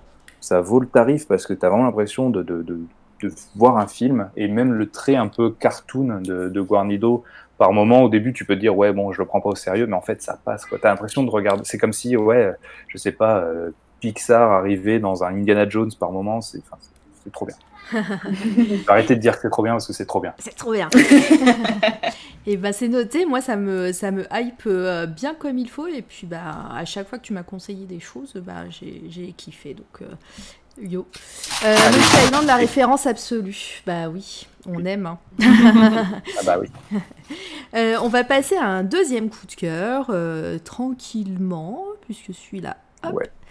ça 0.40 0.60
vaut 0.60 0.80
le 0.80 0.86
tarif 0.86 1.26
parce 1.26 1.46
que 1.46 1.52
tu 1.52 1.64
as 1.64 1.68
vraiment 1.68 1.84
l'impression 1.84 2.30
de, 2.30 2.42
de, 2.42 2.62
de, 2.62 2.80
de, 3.22 3.32
voir 3.56 3.76
un 3.76 3.86
film 3.86 4.30
et 4.36 4.48
même 4.48 4.72
le 4.72 4.88
trait 4.88 5.16
un 5.16 5.28
peu 5.28 5.50
cartoon 5.50 6.20
de, 6.20 6.48
de 6.48 6.60
Guarnido. 6.60 7.24
Par 7.58 7.72
moment, 7.72 8.02
au 8.02 8.08
début, 8.08 8.32
tu 8.32 8.44
peux 8.44 8.54
te 8.54 8.60
dire, 8.60 8.76
ouais, 8.76 8.92
bon, 8.92 9.12
je 9.12 9.20
le 9.20 9.26
prends 9.26 9.40
pas 9.40 9.50
au 9.50 9.54
sérieux, 9.56 9.86
mais 9.86 9.96
en 9.96 10.00
fait, 10.00 10.22
ça 10.22 10.38
passe. 10.44 10.64
Tu 10.68 10.74
as 10.74 10.88
l'impression 10.88 11.24
de 11.24 11.30
regarder. 11.30 11.62
C'est 11.64 11.78
comme 11.78 11.92
si, 11.92 12.16
ouais, 12.16 12.52
je 12.86 12.96
sais 12.98 13.12
pas, 13.12 13.38
euh, 13.38 13.70
Pixar 14.00 14.52
arrivait 14.52 15.00
dans 15.00 15.24
un 15.24 15.34
Indiana 15.34 15.68
Jones 15.68 15.90
par 15.98 16.12
moment. 16.12 16.40
C'est 16.40 16.62
trop 17.32 17.46
bien. 17.46 17.56
Arrêtez 18.88 19.16
de 19.16 19.20
dire 19.20 19.34
que 19.34 19.42
c'est 19.42 19.50
trop 19.50 19.62
bien 19.62 19.72
parce 19.72 19.86
que 19.86 19.92
c'est 19.92 20.06
trop 20.06 20.20
bien. 20.20 20.34
C'est 20.38 20.54
trop 20.54 20.72
bien. 20.72 20.88
et 22.46 22.56
bah 22.56 22.72
c'est 22.72 22.88
noté, 22.88 23.24
moi 23.24 23.40
ça 23.40 23.56
me, 23.56 23.92
ça 23.92 24.10
me 24.10 24.26
hype 24.30 24.62
euh, 24.66 25.06
bien 25.06 25.34
comme 25.34 25.58
il 25.58 25.68
faut 25.68 25.86
et 25.86 26.02
puis 26.02 26.26
bah 26.26 26.66
à 26.70 26.84
chaque 26.84 27.08
fois 27.08 27.18
que 27.18 27.24
tu 27.24 27.32
m'as 27.32 27.42
conseillé 27.42 27.86
des 27.86 28.00
choses, 28.00 28.34
bah 28.44 28.64
j'ai 28.68 29.32
kiffé 29.32 29.74
donc 29.74 30.02
euh, 30.02 30.06
yo. 30.80 31.06
Euh, 31.64 31.76
Thailand, 32.12 32.46
la 32.46 32.56
référence 32.56 33.06
absolue. 33.06 33.82
Bah 33.86 34.08
oui, 34.08 34.46
on 34.66 34.84
aime. 34.84 35.06
Hein. 35.06 35.18
ah 36.38 36.42
bah 36.44 36.58
oui. 36.60 36.68
Euh, 37.74 37.96
on 38.02 38.08
va 38.08 38.24
passer 38.24 38.56
à 38.56 38.64
un 38.64 38.82
deuxième 38.82 39.28
coup 39.28 39.46
de 39.46 39.52
cœur 39.52 40.10
tranquillement 40.64 41.84
puisque 42.00 42.32
celui-là, 42.32 42.78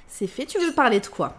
c'est 0.08 0.26
fait. 0.26 0.48
Tu 0.48 0.58
veux 0.58 0.74
parler 0.74 1.00
de 1.00 1.06
quoi? 1.06 1.36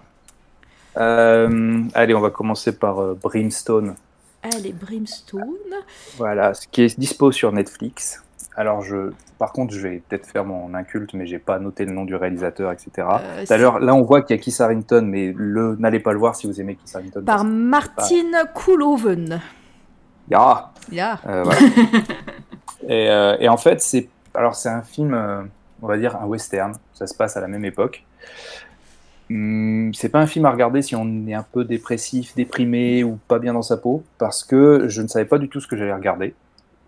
Euh, 0.99 1.82
allez, 1.95 2.14
on 2.14 2.20
va 2.20 2.30
commencer 2.30 2.76
par 2.76 2.99
euh, 3.01 3.14
Brimstone. 3.14 3.95
Allez, 4.43 4.72
Brimstone. 4.72 5.74
Voilà, 6.16 6.55
ce 6.55 6.66
qui 6.66 6.82
est 6.82 6.99
dispo 6.99 7.32
sur 7.32 7.53
Netflix. 7.53 8.22
Alors, 8.59 8.83
je, 8.83 9.13
par 9.39 9.53
contre, 9.53 9.73
je 9.73 9.79
vais 9.79 10.03
peut-être 10.09 10.27
faire 10.27 10.45
mon 10.45 10.75
inculte, 10.75 11.15
mais 11.15 11.27
j'ai 11.27 11.39
pas 11.39 11.61
noté 11.61 11.85
le 11.85 11.93
nom 11.93 12.05
du 12.05 12.17
réalisateur, 12.17 12.73
etc. 12.73 12.91
Euh, 12.99 13.47
Tout 13.47 13.53
à 13.53 13.57
l'heure, 13.57 13.79
là, 13.79 13.95
on 13.95 14.03
voit 14.03 14.21
qu'il 14.21 14.35
y 14.35 14.39
a 14.39 14.43
Kiss 14.43 14.61
Harrington, 14.61 15.03
mais 15.07 15.33
le, 15.37 15.77
n'allez 15.79 16.01
pas 16.01 16.13
le 16.13 16.19
voir 16.19 16.35
si 16.35 16.49
vous 16.49 16.61
aimez 16.61 16.75
Kiss 16.75 16.97
Harrington. 16.97 17.23
Par 17.25 17.45
Martin 17.45 18.33
Koolhoven. 18.53 19.41
Ya. 20.29 20.73
Ya. 20.91 21.21
et, 22.89 23.05
et, 23.39 23.49
en 23.49 23.57
fait, 23.59 23.81
c'est, 23.81 24.09
alors 24.35 24.57
c'est 24.57 24.71
un 24.71 24.83
film, 24.83 25.17
on 25.81 25.87
va 25.87 25.97
dire 25.97 26.17
un 26.17 26.27
western. 26.27 26.75
Ça 26.95 27.07
se 27.07 27.15
passe 27.15 27.37
à 27.37 27.41
la 27.41 27.47
même 27.47 27.65
époque. 27.65 28.05
Hmm, 29.31 29.93
c'est 29.93 30.09
pas 30.09 30.19
un 30.19 30.27
film 30.27 30.47
à 30.47 30.51
regarder 30.51 30.83
si 30.83 30.97
on 30.97 31.29
est 31.29 31.35
un 31.35 31.45
peu 31.45 31.65
dépressif, 31.65 32.35
déprimé 32.35 33.05
ou 33.05 33.21
pas 33.29 33.39
bien 33.39 33.53
dans 33.53 33.63
sa 33.63 33.77
peau, 33.77 34.03
parce 34.19 34.43
que 34.43 34.89
je 34.89 35.01
ne 35.01 35.07
savais 35.07 35.27
pas 35.27 35.39
du 35.39 35.49
tout 35.49 35.61
ce 35.61 35.69
que 35.69 35.77
j'allais 35.77 35.95
regarder. 35.95 36.35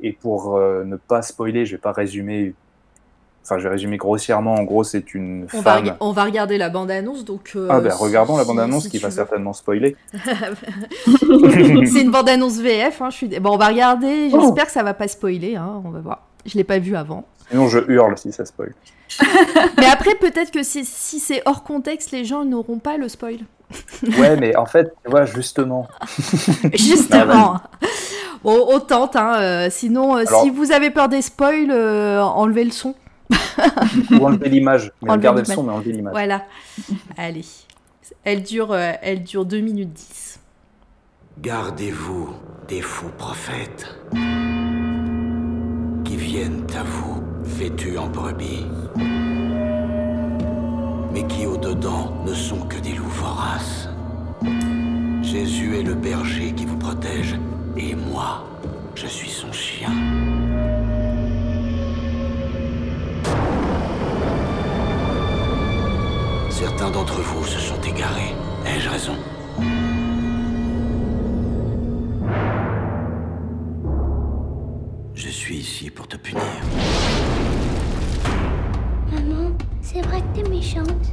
Et 0.03 0.13
pour 0.13 0.57
euh, 0.57 0.85
ne 0.85 0.97
pas 0.97 1.23
spoiler, 1.23 1.67
je 1.67 1.73
vais 1.73 1.81
pas 1.81 1.93
résumer. 1.93 2.55
Enfin, 3.43 3.59
je 3.59 3.65
vais 3.65 3.71
résumer 3.71 3.97
grossièrement. 3.97 4.55
En 4.55 4.65
gros, 4.65 4.85
c'est 4.85 5.15
une 5.15 5.47
on 5.53 5.63
femme. 5.63 5.87
Va, 5.87 5.97
on 6.01 6.13
va 6.13 6.25
regarder 6.25 6.59
la 6.59 6.69
bande-annonce, 6.69 7.25
donc. 7.25 7.53
Euh, 7.57 7.69
ah 7.71 7.81
ben, 7.81 7.93
regardons 7.95 8.37
la 8.37 8.45
bande-annonce 8.45 8.89
qui 8.89 8.99
va 8.99 9.11
certainement 9.11 9.53
spoiler. 9.53 9.97
c'est 11.05 12.03
une 12.03 12.11
bande-annonce 12.11 12.59
VF. 12.61 13.01
Hein, 13.03 13.11
je 13.11 13.17
suis... 13.17 13.29
Bon, 13.41 13.55
on 13.55 13.59
va 13.59 13.69
regarder. 13.69 14.31
J'espère 14.31 14.65
oh. 14.65 14.67
que 14.67 14.73
ça 14.73 14.83
va 14.83 14.95
pas 14.95 15.09
spoiler. 15.09 15.57
Hein, 15.57 15.83
on 15.85 15.91
va 15.91 16.01
voir. 16.01 16.27
Je 16.47 16.57
l'ai 16.57 16.65
pas 16.65 16.79
vu 16.79 16.97
avant. 16.97 17.25
Sinon, 17.51 17.69
je 17.69 17.79
hurle 17.89 18.17
si 18.17 18.33
ça 18.33 18.45
spoil. 18.45 18.75
mais 19.79 19.87
après, 19.87 20.15
peut-être 20.15 20.51
que 20.51 20.63
si, 20.63 20.85
si 20.85 21.19
c'est 21.19 21.43
hors 21.47 21.65
contexte, 21.65 22.13
les 22.13 22.25
gens 22.25 22.45
n'auront 22.45 22.79
pas 22.79 22.97
le 22.97 23.09
spoil. 23.09 23.39
ouais, 24.19 24.37
mais 24.37 24.57
en 24.57 24.67
fait, 24.67 24.95
tu 25.05 25.11
vois, 25.11 25.25
justement. 25.25 25.89
justement. 26.73 27.61
Bon, 28.43 28.67
on 28.69 28.81
tente, 28.81 29.17
hein. 29.17 29.37
Euh, 29.41 29.69
sinon, 29.71 30.17
euh, 30.17 30.25
si 30.43 30.51
vous 30.51 30.73
avez 30.73 30.91
peur 30.91 31.09
des 31.09 31.23
spoils, 31.23 31.71
euh, 31.71 32.23
enlevez 32.23 32.65
le 32.65 32.71
son. 32.71 32.95
Ou 34.11 34.27
enlevez 34.27 34.49
l'image. 34.49 34.93
Mais 35.03 35.17
gardez 35.19 35.43
le 35.43 35.47
son, 35.47 35.63
mais 35.63 35.73
enlevez 35.73 35.93
l'image. 35.93 36.13
Voilà. 36.13 36.43
Allez. 37.17 37.45
Elle 38.25 38.43
dure, 38.43 38.75
elle 38.75 39.23
dure 39.23 39.45
2 39.45 39.61
minutes 39.61 39.93
10. 39.93 40.41
Gardez-vous 41.41 42.35
des 42.69 42.83
faux 42.83 43.11
prophètes 43.17 43.87
qui 46.05 46.17
viennent 46.17 46.67
à 46.79 46.83
vous 46.83 47.23
vêtus 47.43 47.97
en 47.97 48.09
brebis, 48.09 48.67
mais 51.13 51.27
qui 51.27 51.47
au-dedans 51.47 52.13
ne 52.27 52.35
sont 52.35 52.67
que 52.67 52.79
des 52.79 52.93
loups 52.93 53.09
voraces. 53.09 53.89
Jésus 55.23 55.79
est 55.79 55.83
le 55.83 55.95
berger 55.95 56.53
qui 56.53 56.67
vous 56.67 56.77
protège, 56.77 57.37
et 57.77 57.95
moi, 57.95 58.45
je 58.95 59.07
suis 59.07 59.31
son 59.31 59.53
chien. 59.53 59.91
Certains 66.51 66.91
d'entre 66.91 67.21
vous 67.21 67.45
se 67.45 67.59
sont 67.59 67.81
égarés. 67.83 68.35
Ai-je 68.67 68.89
raison? 68.89 69.17
Je 75.15 75.29
suis 75.29 75.57
ici 75.57 75.91
pour 75.91 76.07
te 76.07 76.17
punir. 76.17 76.43
Maman, 79.13 79.51
c'est 79.81 80.03
vrai 80.03 80.21
que 80.21 80.41
t'es 80.41 80.49
méchante. 80.49 81.13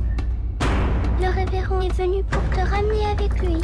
Le 1.22 1.34
révérend 1.34 1.82
est 1.82 1.94
venu 1.94 2.24
pour 2.24 2.42
te 2.50 2.60
ramener 2.60 3.06
avec 3.06 3.40
lui. 3.42 3.58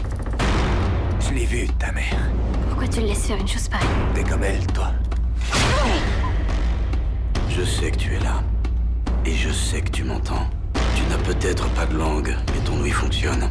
Je 1.19 1.33
l'ai 1.33 1.45
vu, 1.45 1.67
ta 1.79 1.91
mère. 1.91 2.29
Pourquoi 2.83 2.99
tu 2.99 3.01
le 3.01 3.13
laisses 3.13 3.27
faire 3.27 3.39
une 3.39 3.47
chose 3.47 3.69
pareille 3.69 3.87
T'es 4.13 4.23
comme 4.23 4.43
elle, 4.43 4.67
toi. 4.67 4.91
Je 7.47 7.63
sais 7.63 7.89
que 7.89 7.95
tu 7.95 8.13
es 8.13 8.19
là. 8.19 8.43
Et 9.25 9.33
je 9.33 9.51
sais 9.51 9.79
que 9.79 9.89
tu 9.89 10.03
m'entends. 10.03 10.49
Tu 10.93 11.03
n'as 11.03 11.17
peut-être 11.19 11.69
pas 11.75 11.85
de 11.85 11.95
langue, 11.95 12.35
mais 12.53 12.59
ton 12.65 12.81
ouïe 12.81 12.91
fonctionne. 12.91 13.49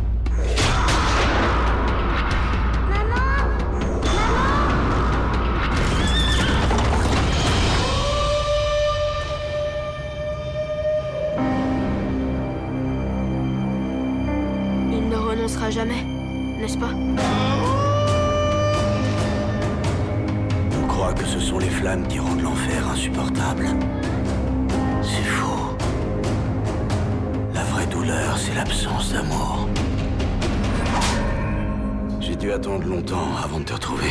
Attendre 32.73 32.89
longtemps 32.89 33.37
avant 33.43 33.61
de 33.61 33.65
te 33.65 33.73
retrouver. 33.75 34.11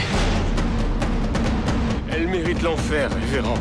Elle 2.12 2.28
mérite 2.28 2.62
l'enfer, 2.62 3.10
révérend. 3.12 3.56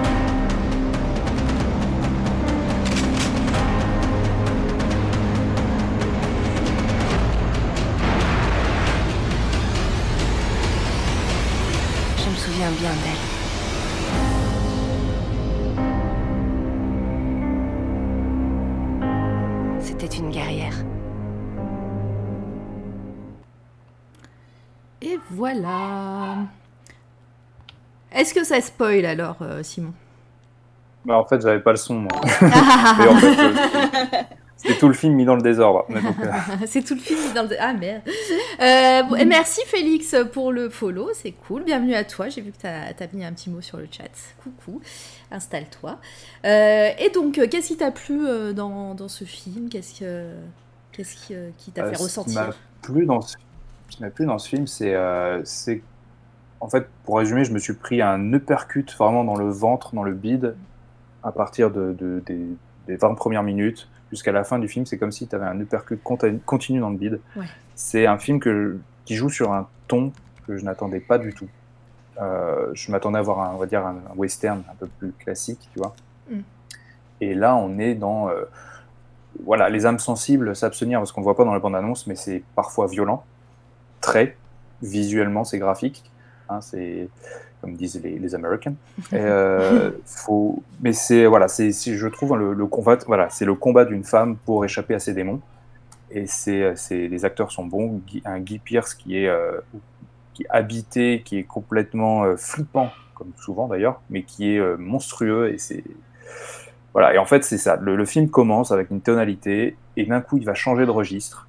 Est-ce 28.31 28.39
que 28.39 28.47
ça 28.47 28.61
spoil 28.61 29.05
alors, 29.07 29.39
euh, 29.43 29.61
Simon? 29.65 29.93
Bah, 31.05 31.19
En 31.19 31.25
fait, 31.25 31.41
j'avais 31.41 31.59
pas 31.59 31.73
le 31.73 31.77
son. 31.77 31.95
Moi. 31.95 32.13
C'est 34.57 34.79
tout 34.79 34.87
le 34.87 34.95
film 34.95 35.15
mis 35.15 35.25
dans 35.25 35.35
le 35.35 35.43
désordre. 35.43 35.85
Euh, 35.91 35.99
c'est 36.67 36.83
tout 36.83 36.95
le 36.95 37.01
film 37.01 37.19
mis 37.19 37.33
dans 37.33 37.43
le 37.43 37.49
désordre. 37.49 37.67
Ah 37.67 37.73
merde. 37.73 38.03
Euh, 38.61 39.17
et 39.17 39.25
merci 39.25 39.63
Félix 39.67 40.15
pour 40.33 40.53
le 40.53 40.69
follow, 40.69 41.09
c'est 41.13 41.33
cool. 41.33 41.65
Bienvenue 41.65 41.95
à 41.95 42.05
toi. 42.05 42.29
J'ai 42.29 42.43
vu 42.43 42.53
que 42.53 42.59
tu 42.59 42.67
as, 42.67 42.93
mis 43.15 43.25
un 43.25 43.33
petit 43.33 43.51
mot 43.51 43.63
sur 43.63 43.79
le 43.79 43.89
chat. 43.91 44.05
Coucou, 44.45 44.81
installe-toi. 45.33 45.99
Euh, 46.45 46.91
et 46.99 47.11
donc, 47.11 47.41
qu'est-ce 47.51 47.69
qui 47.69 47.79
t'a 47.79 47.91
plu 47.91 48.21
dans, 48.55 48.95
dans, 48.95 49.09
ce 49.09 49.25
film? 49.25 49.71
Qu'est-ce 49.71 49.99
que, 49.99 50.35
qu'est-ce 50.93 51.17
qui, 51.17 51.35
qui 51.57 51.73
t'a 51.73 51.91
fait 51.91 51.97
ressentir 51.97 52.33
Ce 52.33 52.39
qui 52.39 52.47
m'a 52.47 52.55
plu 52.83 53.07
dans 53.07 53.23
ce, 53.23 53.37
plu 54.15 54.27
dans 54.27 54.39
ce 54.39 54.49
film, 54.49 54.69
c'est, 54.69 54.95
c'est. 55.43 55.83
En 56.61 56.69
fait, 56.69 56.89
pour 57.05 57.19
résumer, 57.19 57.45
je 57.45 57.53
me 57.53 57.59
suis 57.59 57.73
pris 57.73 58.03
un 58.03 58.33
uppercut 58.33 58.87
vraiment 58.99 59.25
dans 59.25 59.37
le 59.37 59.49
ventre, 59.49 59.95
dans 59.95 60.03
le 60.03 60.13
bide, 60.13 60.57
à 61.23 61.33
partir 61.33 61.71
de, 61.71 61.93
de 61.93 62.23
des, 62.27 62.47
des 62.87 62.97
20 62.97 63.15
premières 63.15 63.43
minutes 63.43 63.89
jusqu'à 64.11 64.33
la 64.33 64.45
fin 64.45 64.59
du 64.59 64.69
film, 64.69 64.87
c'est 64.87 64.99
comme 64.99 65.13
si 65.13 65.27
tu 65.27 65.35
avais 65.35 65.47
un 65.47 65.59
uppercut 65.61 65.99
continu 66.45 66.81
dans 66.81 66.91
le 66.91 66.97
bide. 66.97 67.21
C'est 67.75 68.07
un 68.07 68.19
film 68.19 68.41
que, 68.41 68.79
qui 69.05 69.15
joue 69.15 69.31
sur 69.31 69.53
un 69.53 69.69
ton 69.89 70.13
que 70.47 70.57
je 70.57 70.65
n'attendais 70.65 71.01
pas 71.01 71.19
du 71.19 71.33
tout. 71.33 71.49
Euh, 72.21 72.71
je 72.75 72.91
m'attendais 72.91 73.19
à 73.19 73.23
voir 73.23 73.41
un, 73.41 73.55
on 73.55 73.59
va 73.59 73.67
dire 73.67 73.87
un, 73.87 73.97
western 74.17 74.63
un 74.71 74.75
peu 74.75 74.87
plus 74.87 75.13
classique, 75.13 75.69
tu 75.73 75.79
vois. 75.79 75.95
Mm. 76.31 76.41
Et 77.21 77.35
là, 77.35 77.57
on 77.57 77.79
est 77.79 77.95
dans 77.95 78.29
euh, 78.29 78.45
voilà, 79.45 79.69
les 79.71 79.87
âmes 79.87 79.99
sensibles 79.99 80.55
s'abstenir 80.57 80.99
parce 80.99 81.13
qu'on 81.13 81.21
ne 81.21 81.25
voit 81.25 81.37
pas 81.37 81.45
dans 81.45 81.53
la 81.55 81.61
bande-annonce, 81.61 82.07
mais 82.07 82.17
c'est 82.17 82.43
parfois 82.55 82.87
violent, 82.89 83.25
très 84.01 84.37
visuellement, 84.83 85.45
c'est 85.45 85.59
graphique. 85.59 86.11
Hein, 86.51 86.61
c'est 86.61 87.09
comme 87.61 87.75
disent 87.75 88.01
les, 88.03 88.19
les 88.19 88.35
Américains. 88.35 88.75
Euh, 89.13 89.91
faut... 90.05 90.63
Mais 90.81 90.93
c'est 90.93 91.27
voilà, 91.27 91.49
c'est 91.49 91.73
je 91.73 92.07
trouve 92.09 92.37
le, 92.37 92.55
le 92.55 92.67
combat, 92.67 92.97
voilà, 93.07 93.29
c'est 93.31 93.45
le 93.45 93.55
combat 93.55 93.85
d'une 93.85 94.05
femme 94.05 94.37
pour 94.45 94.65
échapper 94.65 94.95
à 94.95 94.99
ses 94.99 95.15
démons. 95.15 95.41
Et 96.11 96.27
c'est 96.27 96.75
les 96.91 97.25
acteurs 97.25 97.53
sont 97.53 97.65
bons. 97.65 98.01
Un 98.25 98.41
Guy 98.41 98.59
Pierce 98.59 98.95
qui 98.95 99.19
est 99.19 99.29
euh, 99.29 99.61
qui 100.35 100.43
est 100.43 100.47
habité, 100.51 101.23
qui 101.25 101.39
est 101.39 101.45
complètement 101.45 102.25
euh, 102.25 102.37
flippant, 102.37 102.91
comme 103.15 103.33
souvent 103.37 103.69
d'ailleurs, 103.69 104.01
mais 104.11 104.23
qui 104.23 104.55
est 104.55 104.77
monstrueux 104.77 105.53
et 105.53 105.59
c'est 105.59 105.85
voilà. 106.93 107.15
Et 107.15 107.19
en 107.19 107.27
fait, 107.27 107.45
c'est 107.45 107.59
ça. 107.59 107.77
Le, 107.77 107.95
le, 107.95 108.05
film 108.05 108.29
commence 108.31 108.73
avec 108.73 108.91
une 108.91 109.01
tonalité 109.01 109.77
et 109.97 110.05
d'un 110.07 110.21
coup, 110.21 110.39
il 110.39 110.45
va 110.45 110.55
changer 110.55 110.87
de 110.87 110.91
registre 110.91 111.47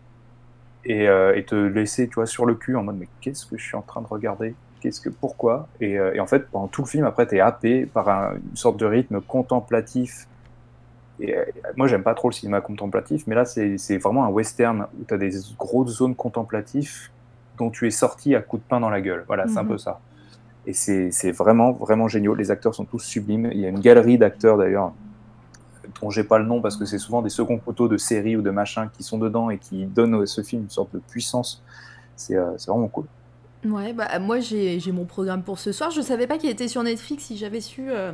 et, 0.85 1.05
et, 1.05 1.45
te 1.45 1.55
laisser, 1.55 2.07
tu 2.07 2.15
vois, 2.15 2.27
sur 2.27 2.45
le 2.45 2.55
cul 2.55 2.75
en 2.75 2.83
mode 2.83 2.97
mais 2.99 3.07
qu'est-ce 3.21 3.45
que 3.45 3.57
je 3.57 3.63
suis 3.63 3.75
en 3.75 3.81
train 3.81 4.01
de 4.01 4.07
regarder? 4.07 4.55
Qu'est-ce 4.81 4.99
que, 4.99 5.09
pourquoi 5.09 5.67
euh, 5.81 6.13
et, 6.13 6.19
en 6.19 6.27
fait, 6.27 6.49
pendant 6.49 6.67
tout 6.67 6.81
le 6.81 6.87
film, 6.87 7.05
après, 7.05 7.27
tu 7.27 7.35
es 7.35 7.39
happé 7.39 7.85
par 7.85 8.09
une 8.33 8.55
sorte 8.55 8.77
de 8.77 8.85
rythme 8.85 9.21
contemplatif. 9.21 10.27
Et 11.19 11.37
euh, 11.37 11.45
moi, 11.77 11.87
j'aime 11.87 12.03
pas 12.03 12.13
trop 12.13 12.29
le 12.29 12.33
cinéma 12.33 12.61
contemplatif, 12.61 13.25
mais 13.27 13.35
là, 13.35 13.45
c'est 13.45 13.97
vraiment 13.97 14.25
un 14.25 14.29
western 14.29 14.87
où 14.99 15.05
tu 15.05 15.13
as 15.13 15.17
des 15.17 15.31
grosses 15.57 15.97
zones 15.97 16.15
contemplatives 16.15 17.09
dont 17.57 17.69
tu 17.69 17.87
es 17.87 17.91
sorti 17.91 18.35
à 18.35 18.41
coups 18.41 18.63
de 18.63 18.67
pain 18.67 18.79
dans 18.79 18.89
la 18.89 19.01
gueule. 19.01 19.23
Voilà, 19.27 19.47
c'est 19.47 19.57
un 19.57 19.63
mhm. 19.63 19.69
peu 19.69 19.77
ça. 19.77 19.99
Et 20.65 20.73
c'est 20.73 21.31
vraiment, 21.31 21.71
vraiment 21.71 22.07
génial. 22.07 22.35
Les 22.35 22.51
acteurs 22.51 22.75
sont 22.75 22.85
tous 22.85 22.99
sublimes. 22.99 23.49
Il 23.51 23.59
y 23.59 23.65
a 23.65 23.69
une 23.69 23.79
galerie 23.79 24.17
d'acteurs, 24.17 24.57
d'ailleurs, 24.57 24.93
dont 26.01 26.09
j'ai 26.09 26.23
pas 26.23 26.37
le 26.37 26.45
nom 26.45 26.61
parce 26.61 26.77
que 26.77 26.85
c'est 26.85 26.99
souvent 26.99 27.21
des 27.21 27.29
seconds 27.29 27.59
photos 27.59 27.89
de 27.89 27.97
séries 27.97 28.35
ou 28.35 28.41
de 28.41 28.51
machins 28.51 28.89
qui 28.93 29.03
sont 29.03 29.17
dedans 29.17 29.49
et 29.49 29.57
qui 29.57 29.85
donnent 29.85 30.21
à 30.21 30.25
ce 30.25 30.41
film 30.41 30.63
une 30.63 30.69
sorte 30.69 30.93
de 30.93 30.99
puissance. 30.99 31.63
C'est 32.15 32.35
euh, 32.35 32.51
vraiment 32.67 32.87
cool. 32.87 33.05
Ouais, 33.63 33.93
bah 33.93 34.17
moi 34.17 34.39
j'ai 34.39 34.81
mon 34.91 35.05
programme 35.05 35.43
pour 35.43 35.59
ce 35.59 35.71
soir. 35.71 35.91
Je 35.91 36.01
savais 36.01 36.25
pas 36.25 36.39
qu'il 36.39 36.49
était 36.49 36.67
sur 36.67 36.81
Netflix. 36.81 37.25
Si 37.25 37.37
j'avais 37.37 37.61
su, 37.61 37.91
euh, 37.91 38.11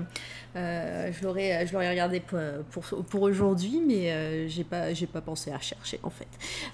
euh, 0.58 1.10
je 1.14 1.24
l'aurais 1.24 1.90
regardé 1.90 2.20
pour, 2.20 2.40
pour, 2.70 3.06
pour 3.06 3.22
aujourd'hui, 3.22 3.82
mais 3.86 4.12
euh, 4.12 4.48
j'ai 4.50 4.66
pas 4.66 4.94
j'ai 4.94 5.08
pas 5.08 5.22
pensé 5.22 5.54
à 5.54 5.60
chercher 5.60 6.02
en 6.04 6.10
fait. 6.10 6.28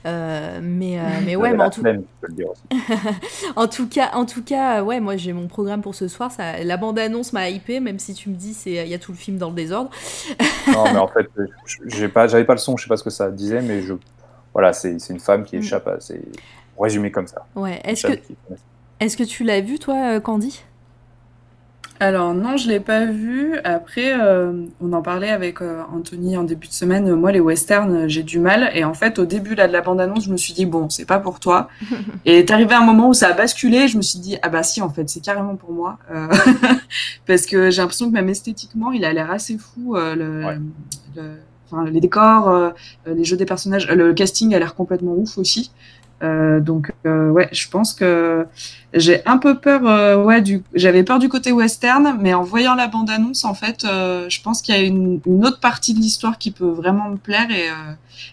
mais 0.03 0.99
mais 1.23 1.35
ouais, 1.35 1.53
mais 1.53 1.63
en 1.63 1.69
tout 1.69 1.83
en 3.55 3.67
tout 3.67 3.87
cas 3.87 4.09
en 4.13 4.25
tout 4.25 4.43
cas 4.43 4.81
ouais, 4.81 4.99
moi 4.99 5.17
j'ai 5.17 5.33
mon 5.33 5.47
programme 5.47 5.83
pour 5.83 5.93
ce 5.93 6.07
soir. 6.07 6.31
Ça, 6.31 6.63
la 6.63 6.77
bande 6.77 6.97
annonce 6.97 7.31
m'a 7.31 7.49
hypé, 7.49 7.79
même 7.79 7.99
si 7.99 8.15
tu 8.15 8.29
me 8.29 8.35
dis 8.35 8.57
il 8.65 8.73
y 8.73 8.93
a 8.95 8.99
tout 8.99 9.11
le 9.11 9.17
film 9.17 9.37
dans 9.37 9.49
le 9.49 9.55
désordre. 9.55 9.91
non, 10.73 10.85
mais 10.85 10.97
en 10.97 11.07
fait 11.07 11.27
j'ai 11.85 12.09
pas 12.09 12.25
j'avais 12.25 12.45
pas 12.45 12.53
le 12.53 12.59
son. 12.59 12.75
Je 12.75 12.85
sais 12.85 12.89
pas 12.89 12.97
ce 12.97 13.03
que 13.03 13.11
ça 13.11 13.29
disait, 13.29 13.61
mais 13.61 13.83
je 13.83 13.93
voilà 14.51 14.73
c'est 14.73 14.97
une 15.11 15.19
femme 15.19 15.43
qui 15.43 15.57
mm. 15.57 15.59
échappe 15.59 15.87
à 15.87 15.99
c'est 16.75 16.83
résumé 16.83 17.11
comme 17.11 17.27
ça. 17.27 17.45
Ouais. 17.55 17.81
Est-ce 17.83 18.07
que, 18.07 18.13
est 18.99 19.15
que 19.17 19.23
tu 19.23 19.43
l'as 19.43 19.61
vu, 19.61 19.79
toi, 19.79 20.15
euh, 20.15 20.19
Candy? 20.19 20.63
Alors 21.99 22.33
non, 22.33 22.57
je 22.57 22.67
l'ai 22.67 22.79
pas 22.79 23.05
vu. 23.05 23.57
Après, 23.63 24.13
euh, 24.19 24.65
on 24.81 24.91
en 24.93 25.01
parlait 25.01 25.29
avec 25.29 25.61
euh, 25.61 25.83
Anthony 25.93 26.35
en 26.35 26.43
début 26.43 26.67
de 26.67 26.73
semaine. 26.73 27.13
Moi, 27.13 27.31
les 27.31 27.39
westerns, 27.39 28.09
j'ai 28.09 28.23
du 28.23 28.39
mal. 28.39 28.71
Et 28.73 28.83
en 28.83 28.93
fait, 28.93 29.19
au 29.19 29.25
début 29.25 29.55
là, 29.55 29.67
de 29.67 29.73
la 29.73 29.81
bande-annonce, 29.81 30.25
je 30.25 30.31
me 30.31 30.37
suis 30.37 30.53
dit 30.53 30.65
bon, 30.65 30.89
c'est 30.89 31.05
pas 31.05 31.19
pour 31.19 31.39
toi. 31.39 31.69
et 32.25 32.39
est 32.39 32.51
arrivé 32.51 32.73
un 32.73 32.83
moment 32.83 33.09
où 33.09 33.13
ça 33.13 33.29
a 33.29 33.33
basculé. 33.33 33.87
Je 33.87 33.97
me 33.97 34.01
suis 34.01 34.19
dit 34.19 34.37
ah 34.41 34.49
bah 34.49 34.63
si, 34.63 34.81
en 34.81 34.89
fait, 34.89 35.09
c'est 35.09 35.21
carrément 35.21 35.55
pour 35.55 35.71
moi. 35.71 35.97
parce 37.25 37.45
que 37.45 37.69
j'ai 37.69 37.81
l'impression 37.81 38.07
que 38.09 38.13
même 38.13 38.29
esthétiquement, 38.29 38.91
il 38.91 39.05
a 39.05 39.13
l'air 39.13 39.31
assez 39.31 39.57
fou. 39.57 39.95
le, 39.95 40.57
les 41.89 42.01
décors, 42.01 42.73
les 43.05 43.23
jeux 43.23 43.37
des 43.37 43.45
personnages, 43.45 43.87
le 43.89 44.13
casting 44.13 44.53
a 44.53 44.59
l'air 44.59 44.75
complètement 44.75 45.13
ouf 45.13 45.37
aussi. 45.37 45.71
Euh, 46.21 46.61
donc 46.61 46.93
euh, 47.05 47.29
ouais, 47.31 47.49
je 47.51 47.67
pense 47.67 47.93
que 47.93 48.45
j'ai 48.93 49.25
un 49.25 49.37
peu 49.37 49.59
peur. 49.59 49.81
Euh, 49.85 50.23
ouais, 50.23 50.41
du, 50.41 50.63
j'avais 50.73 51.03
peur 51.03 51.19
du 51.19 51.27
côté 51.27 51.51
western, 51.51 52.17
mais 52.19 52.33
en 52.33 52.43
voyant 52.43 52.75
la 52.75 52.87
bande 52.87 53.09
annonce, 53.09 53.43
en 53.43 53.53
fait, 53.53 53.81
je 53.83 54.41
pense 54.41 54.61
qu'il 54.61 54.75
y 54.75 54.77
a 54.77 54.81
une, 54.81 55.19
autre 55.25 55.59
partie 55.59 55.93
de 55.93 55.99
l'histoire 55.99 56.37
qui 56.37 56.51
peut 56.51 56.69
vraiment 56.69 57.09
me 57.09 57.17
plaire 57.17 57.47
et, 57.51 57.67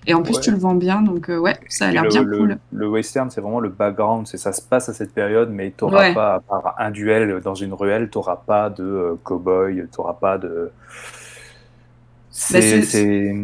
et 0.07 0.15
en 0.15 0.23
plus 0.23 0.41
tu 0.41 0.51
le 0.51 0.59
vends 0.59 0.75
bien, 0.75 1.03
donc 1.03 1.29
ouais, 1.29 1.59
ça 1.69 1.89
a 1.89 1.91
l'air 1.91 2.05
bien 2.05 2.25
cool. 2.25 2.59
Le 2.73 2.89
western, 2.89 3.31
c'est 3.31 3.41
vraiment 3.41 3.61
le 3.61 3.71
background, 3.71 4.27
c'est 4.27 4.39
ça 4.39 4.53
se 4.53 4.63
passe 4.63 4.89
à 4.89 4.95
cette 4.95 5.13
période, 5.13 5.51
mais 5.51 5.71
t'auras 5.71 6.13
pas 6.15 6.35
à 6.35 6.41
part 6.41 6.75
un 6.79 6.91
duel 6.91 7.41
dans 7.43 7.55
une 7.55 7.75
ruelle, 7.75 8.09
t'auras 8.09 8.37
pas 8.37 8.71
de 8.71 9.17
cowboy, 9.25 9.85
t'auras 9.91 10.15
pas 10.15 10.39
de. 10.39 10.71
Bah, 12.53 12.61
c'est 12.61 13.35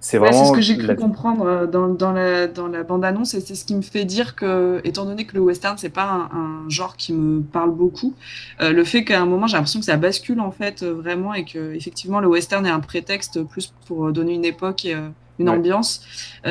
c'est 0.00 0.16
vraiment. 0.16 0.46
ce 0.46 0.52
que 0.52 0.62
j'ai 0.62 0.78
cru 0.78 0.96
comprendre 0.96 1.44
euh, 1.44 1.66
dans, 1.66 1.88
dans, 1.88 2.12
la, 2.12 2.46
dans 2.46 2.68
la 2.68 2.82
bande-annonce 2.82 3.34
et 3.34 3.40
c'est 3.40 3.54
ce 3.54 3.66
qui 3.66 3.74
me 3.74 3.82
fait 3.82 4.06
dire 4.06 4.34
que, 4.34 4.80
étant 4.82 5.04
donné 5.04 5.26
que 5.26 5.34
le 5.34 5.40
western, 5.40 5.76
c'est 5.76 5.90
pas 5.90 6.30
un, 6.32 6.68
genre 6.68 6.96
qui 6.96 7.12
me 7.12 7.42
parle 7.42 7.70
beaucoup, 7.70 8.14
euh, 8.60 8.72
le 8.72 8.84
fait 8.84 9.04
qu'à 9.04 9.20
un 9.20 9.26
moment, 9.26 9.46
j'ai 9.46 9.56
l'impression 9.56 9.80
que 9.80 9.86
ça 9.86 9.98
bascule 9.98 10.40
en 10.40 10.50
fait 10.50 10.82
euh, 10.82 10.92
vraiment 10.92 11.34
et 11.34 11.44
que 11.44 11.74
effectivement 11.74 12.20
le 12.20 12.28
western 12.28 12.64
est 12.66 12.70
un 12.70 12.80
prétexte 12.80 13.42
plus 13.42 13.74
pour 13.86 14.10
donner 14.12 14.34
une 14.34 14.44
époque 14.44 14.86
et 14.86 14.96
une 15.38 15.48
ambiance, 15.48 16.04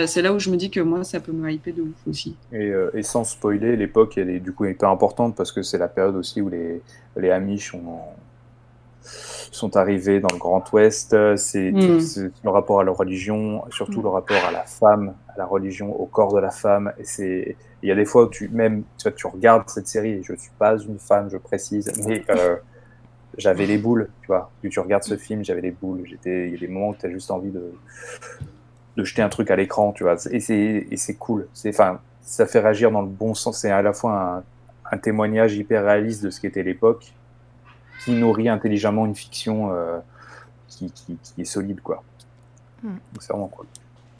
c'est 0.08 0.24
là 0.24 0.34
où 0.34 0.40
je 0.40 0.50
me 0.50 0.58
dis 0.58 0.72
que 0.72 0.80
moi, 0.80 1.04
ça 1.04 1.20
peut 1.20 1.32
me 1.32 1.52
hyper 1.52 1.76
de 1.76 1.84
ouf 1.84 2.08
aussi. 2.10 2.36
Et, 2.52 2.72
et 2.96 3.04
sans 3.04 3.24
spoiler, 3.24 3.76
l'époque, 3.76 4.18
elle 4.18 4.32
est 4.32 4.40
du 4.40 4.52
coup 4.52 4.66
hyper 4.66 4.90
importante 4.90 5.36
parce 5.36 5.52
que 5.52 5.62
c'est 5.62 5.78
la 5.78 5.88
période 5.88 6.16
aussi 6.16 6.42
où 6.42 6.50
les, 6.50 6.82
les 7.16 7.30
Amish 7.30 7.76
ont 7.76 8.00
sont 9.52 9.77
arrivés 9.77 10.19
dans 10.19 10.30
le 10.31 10.38
Grand 10.38 10.64
Ouest, 10.73 11.15
c'est 11.36 11.72
hmm. 11.72 12.31
le 12.44 12.49
rapport 12.49 12.80
à 12.80 12.84
la 12.84 12.91
religion, 12.91 13.64
surtout 13.72 13.99
hmm. 13.99 14.03
le 14.03 14.10
rapport 14.10 14.45
à 14.48 14.52
la 14.52 14.64
femme, 14.64 15.14
à 15.27 15.38
la 15.38 15.45
religion, 15.45 15.94
au 15.99 16.06
corps 16.06 16.34
de 16.34 16.40
la 16.40 16.52
femme. 16.52 16.94
Et 16.99 17.03
c'est, 17.03 17.56
il 17.81 17.90
y 17.90 17.91
a 17.91 17.95
des 17.95 18.06
fois 18.06 18.26
où 18.26 18.30
tu 18.30 18.49
même, 18.49 18.84
tu, 18.98 19.11
tu 19.14 19.27
regardes 19.27 19.69
cette 19.69 19.88
série. 19.88 20.22
Je 20.23 20.34
suis 20.36 20.52
pas 20.57 20.77
une 20.77 20.99
femme, 20.99 21.30
je 21.31 21.38
précise, 21.38 21.91
mais 22.06 22.23
euh, 22.30 22.57
j'avais 23.38 23.65
les 23.65 23.77
boules, 23.77 24.10
tu 24.22 24.27
vois. 24.27 24.52
Tu 24.61 24.80
regardes 24.80 25.03
ce 25.03 25.18
film, 25.18 25.44
j'avais 25.44 25.61
les 25.61 25.72
boules. 25.72 26.03
J'étais, 26.06 26.48
il 26.48 26.53
y 26.53 26.56
a 26.56 26.60
des 26.60 26.68
moments 26.68 26.90
où 26.90 26.95
tu 26.95 27.06
as 27.06 27.10
juste 27.10 27.31
envie 27.31 27.52
de 27.52 27.73
de 28.98 29.03
jeter 29.06 29.22
un 29.22 29.30
truc 29.30 29.49
à 29.49 29.56
l'écran, 29.56 29.94
tu 29.94 30.03
vois. 30.03 30.15
Et 30.30 30.40
c'est 30.40 30.88
et 30.91 30.98
c'est 30.98 31.14
cool. 31.15 31.48
C'est 31.53 31.69
enfin, 31.69 31.99
ça 32.22 32.45
fait 32.45 32.60
réagir 32.60 32.91
dans 32.91 33.02
le 33.02 33.07
bon 33.07 33.34
sens. 33.34 33.60
C'est 33.60 33.72
à 33.72 33.81
la 33.81 33.94
fois 33.94 34.14
un, 34.14 34.44
un 34.91 34.98
témoignage 34.98 35.56
hyper 35.56 35.86
réaliste 35.86 36.23
de 36.23 36.30
ce 36.30 36.41
qu'était 36.41 36.64
l'époque 36.64 37.14
qui 38.04 38.12
nourrit 38.12 38.50
intelligemment 38.50 39.06
une 39.06 39.16
fiction 39.16 39.72
euh, 39.74 40.00
qui, 40.68 40.92
qui, 40.92 41.18
est 41.38 41.46
solide, 41.46 41.82
quoi. 41.82 42.04
Hmm. 42.84 42.98
C'est 43.20 43.34
vraiment 43.34 43.48
cool. 43.48 43.66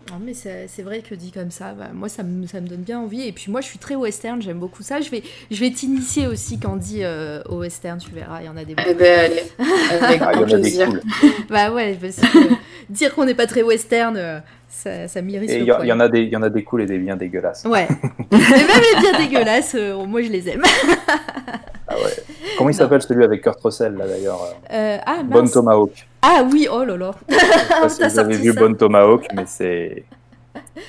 Non, 0.10 0.20
mais 0.20 0.34
c'est 0.34 0.82
vrai 0.82 1.02
que 1.02 1.14
dit 1.14 1.32
comme 1.32 1.52
ça, 1.52 1.74
bah, 1.74 1.90
moi 1.94 2.10
ça 2.10 2.24
me, 2.24 2.48
ça 2.48 2.62
me, 2.62 2.68
donne 2.68 2.82
bien 2.82 3.00
envie. 3.00 3.28
Et 3.28 3.32
puis 3.32 3.52
moi 3.52 3.62
je 3.62 3.68
suis 3.68 3.78
très 3.78 3.96
western, 3.96 4.42
j'aime 4.42 4.58
beaucoup 4.58 4.82
ça. 4.82 5.02
Je 5.02 5.10
vais, 5.12 5.22
je 5.52 5.60
vais 5.60 5.70
t'initier 5.70 6.26
aussi, 6.26 6.60
Candy, 6.60 7.04
euh, 7.04 7.44
au 7.48 7.60
western, 7.60 8.00
tu 8.00 8.10
verras, 8.12 8.42
il 8.42 8.48
y 8.48 8.50
en 8.50 8.58
a 8.58 8.64
des 8.64 8.76
Eh 8.88 8.94
ben, 8.96 9.20
allez, 9.20 9.44
avec 10.02 10.22
ah, 10.22 10.42
plaisir. 10.42 10.90
bah 11.50 11.72
ouais, 11.72 11.96
parce 12.02 12.16
que, 12.16 12.54
dire 12.90 13.14
qu'on 13.14 13.26
n'est 13.26 13.36
pas 13.36 13.46
très 13.46 13.62
western, 13.62 14.18
euh, 14.18 14.40
ça, 14.68 15.08
ça 15.08 15.22
m'irrite. 15.22 15.52
Il 15.52 15.64
y, 15.64 15.66
y, 15.66 15.94
en 15.94 16.00
a 16.00 16.08
des, 16.08 16.22
il 16.22 16.30
y 16.30 16.36
en 16.36 16.44
a 16.44 16.50
des 16.50 16.64
cools 16.64 16.82
et 16.82 16.88
des 16.88 16.98
bien 16.98 17.16
dégueulasses. 17.16 17.66
Ouais. 17.66 17.88
et 18.32 18.36
même 18.36 18.82
les 18.96 19.02
bien 19.02 19.20
dégueulasses, 19.20 19.76
moi 20.08 20.24
je 20.24 20.30
les 20.30 20.50
aime. 20.50 20.64
Ah 21.90 21.96
ouais. 21.96 22.24
Comment 22.58 22.70
il 22.70 22.74
s'appelle 22.74 23.02
celui 23.02 23.24
avec 23.24 23.42
Kurt 23.42 23.60
Russell 23.62 23.96
là 23.96 24.08
d'ailleurs 24.08 24.56
euh, 24.72 24.98
ah, 25.06 25.24
Bon 25.24 25.48
Tomahawk. 25.48 26.08
Ah 26.22 26.44
oui, 26.52 26.68
oh 26.72 26.84
là 26.84 26.96
là. 26.96 27.12
Je 27.28 27.36
sais 27.36 27.78
pas 27.78 27.90
si 27.90 28.04
vous 28.04 28.20
avez 28.20 28.38
vu 28.38 28.54
Bon 28.54 28.76
Tomahawk, 28.76 29.28
mais 29.36 29.46
c'est 29.48 30.06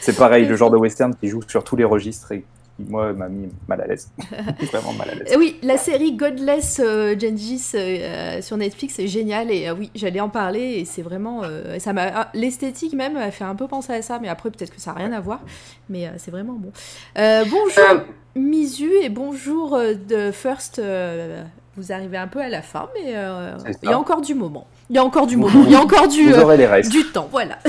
c'est 0.00 0.16
pareil, 0.16 0.46
le 0.46 0.56
genre 0.56 0.70
de 0.70 0.76
western 0.76 1.14
qui 1.14 1.28
joue 1.28 1.40
sur 1.46 1.64
tous 1.64 1.76
les 1.76 1.84
registres 1.84 2.32
et 2.32 2.44
moi, 2.88 3.12
m'a 3.12 3.28
mis 3.28 3.48
mal 3.68 3.80
à 3.80 3.86
l'aise. 3.86 4.10
Vraiment 4.72 4.92
mal 4.94 5.10
à 5.10 5.14
l'aise. 5.14 5.34
Oui, 5.38 5.56
la 5.62 5.76
série 5.76 6.12
Godless 6.12 6.80
euh, 6.84 7.14
Gengis 7.18 7.70
euh, 7.74 8.40
sur 8.42 8.56
Netflix 8.56 8.98
est 8.98 9.06
géniale 9.06 9.50
et 9.50 9.68
euh, 9.68 9.74
oui, 9.78 9.90
j'allais 9.94 10.20
en 10.20 10.28
parler 10.28 10.60
et 10.78 10.84
c'est 10.84 11.02
vraiment, 11.02 11.42
euh, 11.44 11.78
ça 11.78 11.92
m'a, 11.92 12.06
ah, 12.14 12.28
l'esthétique 12.34 12.94
même 12.94 13.14
m'a 13.14 13.30
fait 13.30 13.44
un 13.44 13.54
peu 13.54 13.66
penser 13.66 13.92
à 13.92 14.02
ça, 14.02 14.18
mais 14.20 14.28
après 14.28 14.50
peut-être 14.50 14.74
que 14.74 14.80
ça 14.80 14.92
n'a 14.92 14.98
rien 14.98 15.12
à 15.12 15.20
voir, 15.20 15.40
mais 15.88 16.06
euh, 16.06 16.10
c'est 16.16 16.30
vraiment 16.30 16.54
bon. 16.54 16.72
Euh, 17.18 17.44
bonjour 17.44 17.84
Euh, 17.90 17.98
Misu 18.36 18.90
et 19.02 19.08
bonjour 19.08 19.74
euh, 19.74 19.94
de 19.94 20.30
First. 20.30 20.78
euh, 20.78 21.42
vous 21.76 21.92
arrivez 21.92 22.18
un 22.18 22.26
peu 22.28 22.40
à 22.40 22.48
la 22.48 22.62
fin, 22.62 22.88
mais 22.94 23.12
euh, 23.16 23.52
il 23.82 23.88
y 23.88 23.92
a 23.92 23.98
encore 23.98 24.20
du 24.20 24.34
moment. 24.34 24.66
Il 24.90 24.96
y 24.96 24.98
a 24.98 25.04
encore 25.04 25.26
du 25.26 25.36
moment. 25.36 25.62
Il 25.66 25.70
y 25.72 25.76
a 25.76 25.80
encore 25.80 26.08
du, 26.08 26.28
Vous 26.30 26.34
euh, 26.38 26.42
aurez 26.42 26.56
les 26.56 26.66
restes. 26.66 26.90
du 26.90 27.04
temps, 27.06 27.28
voilà. 27.30 27.58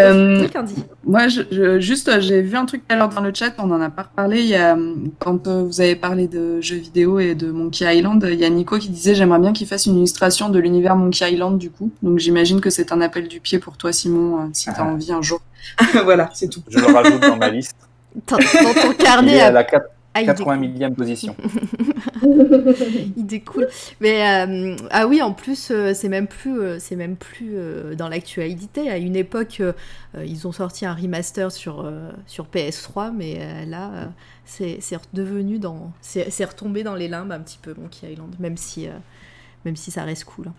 Euh. 0.00 0.46
Moi, 1.04 1.28
je, 1.28 1.42
je- 1.50 1.78
juste, 1.80 2.08
euh, 2.08 2.20
j'ai 2.20 2.42
vu 2.42 2.56
un 2.56 2.66
truc 2.66 2.82
tout 2.86 2.94
à 2.94 2.98
l'heure 2.98 3.08
dans 3.08 3.20
le 3.20 3.32
chat, 3.34 3.52
on 3.58 3.70
en 3.70 3.80
a 3.80 3.90
pas 3.90 4.02
reparlé. 4.02 4.40
Il 4.40 4.46
y 4.48 4.54
a, 4.56 4.76
euh, 4.76 4.94
quand 5.18 5.46
euh, 5.46 5.62
vous 5.62 5.80
avez 5.80 5.96
parlé 5.96 6.26
de 6.28 6.60
jeux 6.60 6.76
vidéo 6.76 7.18
et 7.18 7.34
de 7.34 7.50
Monkey 7.50 7.84
Island, 7.96 8.26
il 8.30 8.38
y 8.38 8.44
a 8.44 8.50
Nico 8.50 8.78
qui 8.78 8.88
disait 8.88 9.14
J'aimerais 9.14 9.38
bien 9.38 9.52
qu'il 9.52 9.66
fasse 9.66 9.86
une 9.86 9.96
illustration 9.96 10.48
de 10.48 10.58
l'univers 10.58 10.96
Monkey 10.96 11.30
Island, 11.32 11.58
du 11.58 11.70
coup. 11.70 11.90
Donc 12.02 12.18
j'imagine 12.18 12.60
que 12.60 12.70
c'est 12.70 12.92
un 12.92 13.00
appel 13.00 13.28
du 13.28 13.40
pied 13.40 13.58
pour 13.58 13.76
toi, 13.76 13.92
Simon, 13.92 14.38
euh, 14.40 14.44
si 14.52 14.64
tu 14.64 14.70
as 14.70 14.74
Ah. 14.78 14.84
envie 14.84 15.12
un 15.12 15.22
jour. 15.22 15.40
voilà, 16.04 16.30
c'est 16.34 16.48
tout. 16.48 16.62
Je 16.68 16.78
le 16.78 16.86
rajoute 16.86 17.20
dans 17.20 17.36
ma 17.36 17.48
liste. 17.48 17.76
Dans, 18.28 18.36
ton 18.38 18.42
Il 18.90 18.96
carnet 18.96 19.36
est 19.36 19.40
à 19.40 19.46
à 19.46 19.50
la 19.50 19.64
4 19.64 19.84
Ah, 19.84 19.88
il 19.88 19.95
80 20.24 20.56
millième 20.56 20.94
position. 20.94 21.36
Il 23.16 23.26
découle. 23.26 23.68
Mais 24.00 24.46
euh, 24.46 24.76
ah 24.90 25.06
oui, 25.06 25.22
en 25.22 25.32
plus, 25.32 25.70
euh, 25.70 25.92
c'est 25.94 26.08
même 26.08 26.26
plus, 26.26 26.58
euh, 26.58 26.78
c'est 26.78 26.96
même 26.96 27.16
plus 27.16 27.56
dans 27.96 28.08
l'actualité. 28.08 28.90
À 28.90 28.98
une 28.98 29.16
époque, 29.16 29.62
ils 30.18 30.46
ont 30.46 30.52
sorti 30.52 30.86
un 30.86 30.94
remaster 30.94 31.52
sur 31.52 31.90
sur 32.26 32.46
PS3, 32.46 33.12
mais 33.14 33.66
là, 33.66 34.10
c'est 34.44 34.78
redevenu 34.96 35.58
dans, 35.58 35.92
c'est 36.00 36.44
retombé 36.44 36.82
dans 36.82 36.94
les 36.94 37.08
limbes 37.08 37.32
un 37.32 37.40
petit 37.40 37.58
peu 37.60 37.74
Monkey 37.78 38.12
Island, 38.12 38.34
même 38.38 38.56
si 38.56 38.88
même 39.64 39.76
si 39.76 39.90
ça 39.90 40.04
reste 40.04 40.24
cool. 40.24 40.52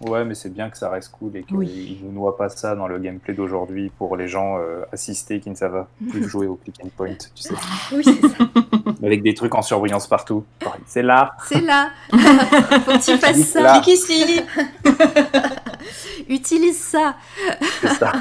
Ouais, 0.00 0.24
mais 0.24 0.34
c'est 0.34 0.50
bien 0.52 0.68
que 0.70 0.76
ça 0.76 0.90
reste 0.90 1.12
cool 1.12 1.36
et 1.36 1.42
qu'ils 1.44 1.56
Oui. 1.56 2.00
ne 2.04 2.10
noient 2.12 2.36
pas 2.36 2.48
ça 2.48 2.74
dans 2.74 2.86
le 2.88 2.98
gameplay 2.98 3.32
d'aujourd'hui 3.32 3.90
pour 3.96 4.16
les 4.16 4.28
gens 4.28 4.58
euh, 4.58 4.82
assistés 4.92 5.40
qui 5.40 5.48
ne 5.50 5.54
savent 5.54 5.86
plus 6.10 6.24
jouer 6.28 6.46
au 6.46 6.56
click 6.56 6.76
and 6.84 6.88
point, 6.96 7.14
tu 7.14 7.28
sais. 7.42 7.54
Oui, 7.92 8.02
c'est 8.04 8.20
ça. 8.28 8.34
Avec 9.02 9.22
des 9.22 9.34
trucs 9.34 9.54
en 9.54 9.62
surbrillance 9.62 10.06
partout. 10.06 10.44
C'est 10.86 11.02
là, 11.02 11.34
C'est 11.48 11.60
là. 11.60 11.90
Faut 12.10 12.18
que 12.92 13.04
tu 13.04 13.16
fasses 13.18 13.42
ça. 13.42 13.60
Là. 13.62 13.80
Clique 13.80 13.98
ici 13.98 14.40
Utilise 16.28 16.78
ça. 16.78 17.16
c'est 17.80 17.88
ça. 17.88 18.12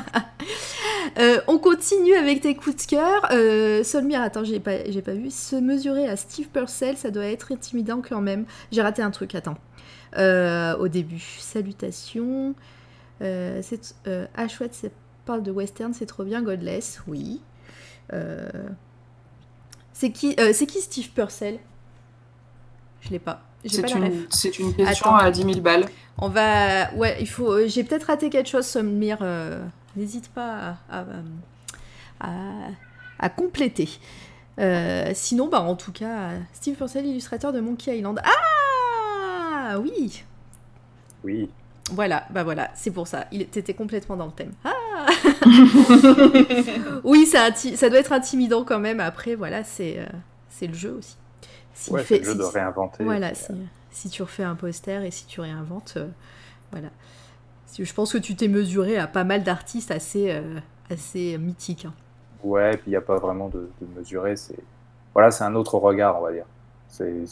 Euh, 1.20 1.40
on 1.48 1.58
continue 1.58 2.16
avec 2.16 2.42
tes 2.42 2.56
coups 2.56 2.86
de 2.86 2.90
cœur. 2.90 3.28
Euh, 3.32 3.84
Solmire, 3.84 4.22
attends, 4.22 4.44
j'ai 4.44 4.60
pas, 4.60 4.90
j'ai 4.90 5.02
pas 5.02 5.14
vu. 5.14 5.30
Se 5.32 5.56
mesurer 5.56 6.08
à 6.10 6.16
Steve 6.18 6.48
Purcell, 6.48 6.98
ça 6.98 7.12
doit 7.12 7.26
être 7.26 7.52
intimidant 7.54 8.02
quand 8.08 8.22
même. 8.22 8.46
J'ai 8.72 8.82
raté 8.82 9.02
un 9.02 9.12
truc, 9.12 9.36
attends. 9.36 9.56
Euh, 10.18 10.76
au 10.78 10.88
début, 10.88 11.20
salutations. 11.20 12.54
Euh, 13.22 13.60
c'est, 13.64 13.96
euh, 14.08 14.28
ah, 14.36 14.48
chouette, 14.48 14.74
ça 14.74 14.88
parle 15.26 15.44
de 15.44 15.52
western, 15.52 15.94
c'est 15.94 16.06
trop 16.06 16.24
bien. 16.24 16.42
Godless, 16.42 17.02
oui. 17.08 17.42
Euh, 18.12 18.48
c'est, 19.94 20.12
qui, 20.12 20.36
c'est 20.54 20.66
qui 20.66 20.82
Steve 20.82 21.10
Purcell? 21.12 21.60
Je 23.02 23.10
l'ai 23.10 23.20
pas. 23.20 23.42
C'est 23.66 23.90
une, 23.94 24.26
c'est 24.30 24.60
une 24.60 24.76
question 24.76 25.14
Attends. 25.16 25.26
à 25.26 25.32
10 25.32 25.42
000 25.44 25.60
balles. 25.62 25.86
On 26.18 26.28
va. 26.28 26.94
Ouais, 26.96 27.18
il 27.22 27.28
faut. 27.30 27.66
J'ai 27.68 27.84
peut-être 27.86 28.04
raté 28.06 28.30
quelque 28.30 28.50
chose, 28.50 28.66
Sommir. 28.66 29.20
euh, 29.22 29.64
N'hésite 29.96 30.30
pas 30.30 30.78
à, 30.90 31.00
à, 31.00 31.06
à- 32.20 32.70
à 33.20 33.30
compléter. 33.30 33.90
Euh, 34.60 35.12
sinon, 35.14 35.48
bah, 35.48 35.62
en 35.62 35.76
tout 35.76 35.92
cas, 35.94 36.32
Steve 36.52 36.76
Purcell, 36.76 37.06
illustrateur 37.06 37.54
de 37.54 37.62
Monkey 37.62 37.98
Island. 37.98 38.20
Ah 38.24 38.30
Oui 39.80 40.24
Oui. 41.24 41.50
Voilà, 41.92 42.24
bah 42.30 42.44
voilà, 42.44 42.72
c'est 42.76 42.92
pour 42.92 43.08
ça. 43.08 43.26
Il 43.32 43.42
était 43.42 43.74
complètement 43.74 44.16
dans 44.16 44.28
le 44.28 44.32
thème. 44.32 44.52
Ah 44.64 44.72
Oui, 47.04 47.26
ça, 47.26 47.54
ça 47.54 47.90
doit 47.90 48.00
être 48.00 48.14
intimidant 48.14 48.64
quand 48.64 48.80
même. 48.80 49.00
Après, 49.00 49.36
voilà, 49.36 49.64
c'est 49.64 50.00
euh, 50.00 50.06
c'est 50.50 50.68
le 50.68 50.74
jeu 50.74 50.96
aussi. 50.98 51.18
Ouais, 51.92 52.02
fait- 52.04 52.16
c'est 52.16 52.20
le 52.20 52.26
jeu 52.26 52.32
si- 52.34 52.38
de 52.38 52.44
réinventer. 52.44 53.04
voilà, 53.04 53.32
Et, 53.32 53.36
si, 53.36 53.54
si 53.92 54.10
tu 54.10 54.22
refais 54.24 54.44
un 54.44 54.56
poster 54.56 55.04
et 55.04 55.12
si 55.12 55.26
tu 55.26 55.42
réinventes, 55.42 55.96
euh, 55.98 56.08
voilà. 56.72 56.88
Si- 57.66 57.84
Je 57.84 57.94
pense 57.94 58.14
que 58.14 58.18
tu 58.18 58.36
t'es 58.36 58.48
mesuré 58.48 58.98
à 58.98 59.08
pas 59.08 59.24
mal 59.24 59.44
d'artistes 59.44 59.92
assez, 59.92 60.32
euh, 60.32 60.60
assez 60.90 61.38
mythiques. 61.38 61.86
hein. 61.86 61.94
Ouais, 62.44 62.72
puis 62.78 62.84
il 62.88 62.90
n'y 62.92 62.96
a 62.98 63.02
pas 63.02 63.18
vraiment 63.18 63.50
de, 63.50 63.70
de 63.82 64.00
mesurer. 64.00 64.36
C'est 64.36 64.58
voilà, 65.14 65.32
c'est 65.32 65.44
un 65.44 65.56
autre 65.56 65.78
regard, 65.78 66.20
on 66.20 66.24
va 66.24 66.32
dire. 66.32 66.46
C'est, 66.88 67.26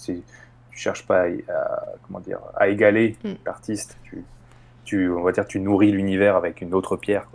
cherches 0.82 1.06
pas 1.06 1.22
à, 1.22 1.52
à- 1.54 1.84
comment 2.08 2.20
dire, 2.20 2.40
à 2.58 2.68
égaler 2.68 3.16
Mm. 3.24 3.30
l'artiste. 3.46 3.98
Tu, 4.04 4.24
tu, 4.84 5.10
on 5.10 5.22
va 5.22 5.32
dire, 5.32 5.46
tu 5.46 5.60
nourris 5.60 5.92
l'univers 5.92 6.36
avec 6.36 6.60
une 6.62 6.74
autre 6.74 6.98
pierre. 6.98 7.28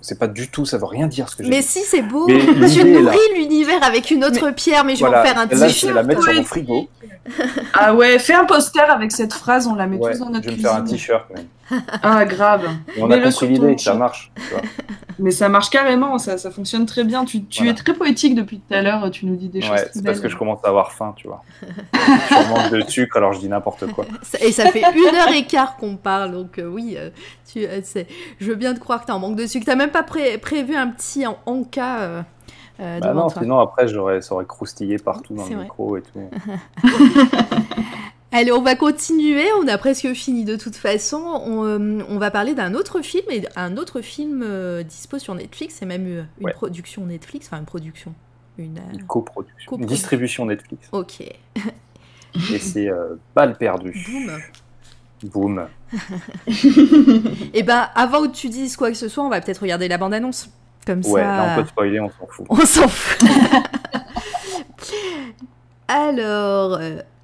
C'est, 0.00 0.18
pas 0.18 0.26
du 0.26 0.48
tout, 0.48 0.64
ça 0.64 0.76
veut 0.78 0.86
rien 0.86 1.06
dire 1.06 1.28
ce 1.28 1.36
que 1.36 1.44
j'ai 1.44 1.50
Mais 1.50 1.60
dit. 1.60 1.66
si, 1.66 1.80
c'est 1.80 2.02
beau. 2.02 2.26
Mais 2.26 2.38
tu 2.68 2.84
nourris 2.84 3.18
l'univers 3.36 3.82
avec 3.84 4.10
une 4.10 4.24
autre 4.24 4.50
pierre, 4.50 4.84
mais 4.84 4.96
je 4.96 5.00
Voilà, 5.00 5.22
vais 5.22 5.28
en 5.30 5.32
faire 5.34 5.42
un 5.42 5.48
celle-là, 5.48 5.56
je 5.68 5.72
vais 5.72 5.72
t-shirt. 5.72 5.94
la 5.94 6.02
mettre 6.02 6.22
sur 6.22 6.34
mon 6.34 6.42
frigo. 6.44 6.88
Ah 7.74 7.94
ouais, 7.94 8.18
fais 8.18 8.34
un 8.34 8.44
poster 8.46 8.90
avec 8.90 9.12
cette 9.12 9.32
phrase, 9.34 9.66
on 9.66 9.74
la 9.74 9.86
met 9.86 9.98
Ouais, 9.98 10.12
tous 10.12 10.18
dans 10.20 10.30
notre 10.30 10.44
je 10.44 10.50
vais 10.50 10.56
me 10.56 10.62
faire 10.62 10.74
un 10.74 10.80
cuisine. 10.80 10.96
t-shirt. 10.96 11.24
Ah, 12.02 12.24
grave. 12.24 12.68
Et 12.96 13.02
on 13.02 13.06
a 13.06 13.08
Mets-le 13.16 13.30
compris 13.30 13.48
l'idée, 13.48 13.78
ça 13.78 13.94
marche. 13.94 14.30
tu 14.36 14.42
vois. 14.52 14.62
Mais 15.18 15.30
ça 15.30 15.48
marche 15.48 15.70
carrément, 15.70 16.18
ça, 16.18 16.36
ça 16.36 16.50
fonctionne 16.50 16.84
très 16.84 17.02
bien. 17.02 17.24
Tu, 17.24 17.42
tu 17.44 17.60
Voilà. 17.64 17.72
es 17.72 17.74
très 17.74 17.94
poétique 17.94 18.34
depuis 18.34 18.58
tout 18.60 18.74
à 18.74 18.82
l'heure, 18.82 19.10
tu 19.10 19.24
nous 19.26 19.34
dis 19.36 19.48
des 19.48 19.62
choses 19.62 19.70
Ouais, 19.70 19.82
très 19.84 19.90
c'est 19.94 20.04
parce 20.04 20.20
que 20.20 20.28
je 20.28 20.36
commence 20.36 20.62
à 20.64 20.68
avoir 20.68 20.92
faim, 20.92 21.14
tu 21.16 21.26
vois. 21.26 21.42
je 21.62 21.66
suis 22.26 22.34
en 22.34 22.48
manque 22.48 22.70
de 22.70 22.80
sucre, 22.82 23.16
alors 23.16 23.32
je 23.32 23.38
dis 23.40 23.48
n'importe 23.48 23.86
quoi. 23.92 24.04
Et 24.40 24.52
ça 24.52 24.70
fait 24.70 24.82
une 24.94 25.16
heure 25.16 25.32
et 25.34 25.44
quart 25.46 25.76
qu'on 25.76 25.96
parle, 25.96 26.32
donc 26.32 26.58
euh, 26.58 26.66
oui, 26.68 26.96
euh, 26.98 27.08
tu, 27.50 27.64
euh, 27.66 27.80
c'est- 27.82 28.06
je 28.38 28.46
veux 28.46 28.56
bien 28.56 28.74
te 28.74 28.78
croire 28.80 29.00
que 29.00 29.06
t'es 29.06 29.12
en 29.12 29.18
manque 29.18 29.36
de 29.36 29.46
sucre. 29.46 29.64
T'as 29.64 29.74
même 29.76 29.90
pas 29.90 30.02
pré- 30.02 30.36
prévu 30.38 30.76
un 30.76 30.88
petit 30.88 31.26
en, 31.26 31.38
en 31.46 31.64
cas 31.64 32.00
euh, 32.00 32.22
euh, 32.80 33.00
Bah 33.00 33.14
non, 33.14 33.28
toi. 33.30 33.40
sinon 33.42 33.58
après 33.58 33.88
j'aurais, 33.88 34.20
ça 34.20 34.34
aurait 34.34 34.44
croustillé 34.44 34.98
partout 34.98 35.34
dans 35.34 35.44
C'est 35.44 35.50
le 35.50 35.56
vrai. 35.56 35.64
micro 35.64 35.96
et 35.96 36.02
tout. 36.02 36.20
Allez, 38.38 38.52
on 38.52 38.60
va 38.60 38.74
continuer. 38.76 39.46
On 39.62 39.66
a 39.66 39.78
presque 39.78 40.12
fini 40.12 40.44
de 40.44 40.56
toute 40.56 40.76
façon. 40.76 41.16
On, 41.46 41.64
euh, 41.64 42.02
on 42.08 42.18
va 42.18 42.30
parler 42.30 42.54
d'un 42.54 42.74
autre 42.74 43.00
film 43.00 43.24
et 43.30 43.42
un 43.56 43.78
autre 43.78 44.02
film 44.02 44.42
euh, 44.44 44.82
dispo 44.82 45.18
sur 45.18 45.34
Netflix. 45.34 45.76
C'est 45.78 45.86
même 45.86 46.06
euh, 46.06 46.22
une 46.38 46.46
Ouais. 46.46 46.52
production 46.52 47.06
Netflix, 47.06 47.46
enfin 47.46 47.58
une 47.60 47.64
production, 47.64 48.14
une. 48.58 48.76
euh, 48.78 48.92
Une 48.92 49.04
coproduction, 49.06 49.78
une 49.78 49.86
distribution 49.86 50.44
Netflix. 50.44 50.86
Ok. 50.92 51.20
Et 52.52 52.58
c'est 52.58 52.90
euh, 52.90 53.14
Balle 53.34 53.56
perdue. 53.56 53.94
Boum. 54.06 54.38
Boum. 55.30 55.66
Et 57.54 57.62
ben, 57.62 57.88
avant 57.94 58.22
que 58.28 58.32
tu 58.36 58.50
dises 58.50 58.76
quoi 58.76 58.90
que 58.90 58.96
ce 58.98 59.08
soit, 59.08 59.24
on 59.24 59.30
va 59.30 59.40
peut-être 59.40 59.62
regarder 59.62 59.88
la 59.88 59.96
bande-annonce. 59.96 60.50
Comme 60.86 60.98
Ouais, 61.06 61.22
ça. 61.22 61.26
là 61.26 61.54
on 61.58 61.62
peut 61.62 61.68
spoiler, 61.68 62.00
on 62.00 62.10
s'en 62.10 62.26
fout. 62.28 62.46
On 62.50 62.56
s'en 62.66 62.86
fout. 62.86 63.26
Alors, 65.88 66.78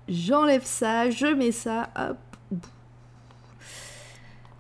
j'enlève 0.09 0.65
ça, 0.65 1.11
je 1.11 1.27
mets 1.27 1.53
ça, 1.53 1.91
hop. 1.97 2.19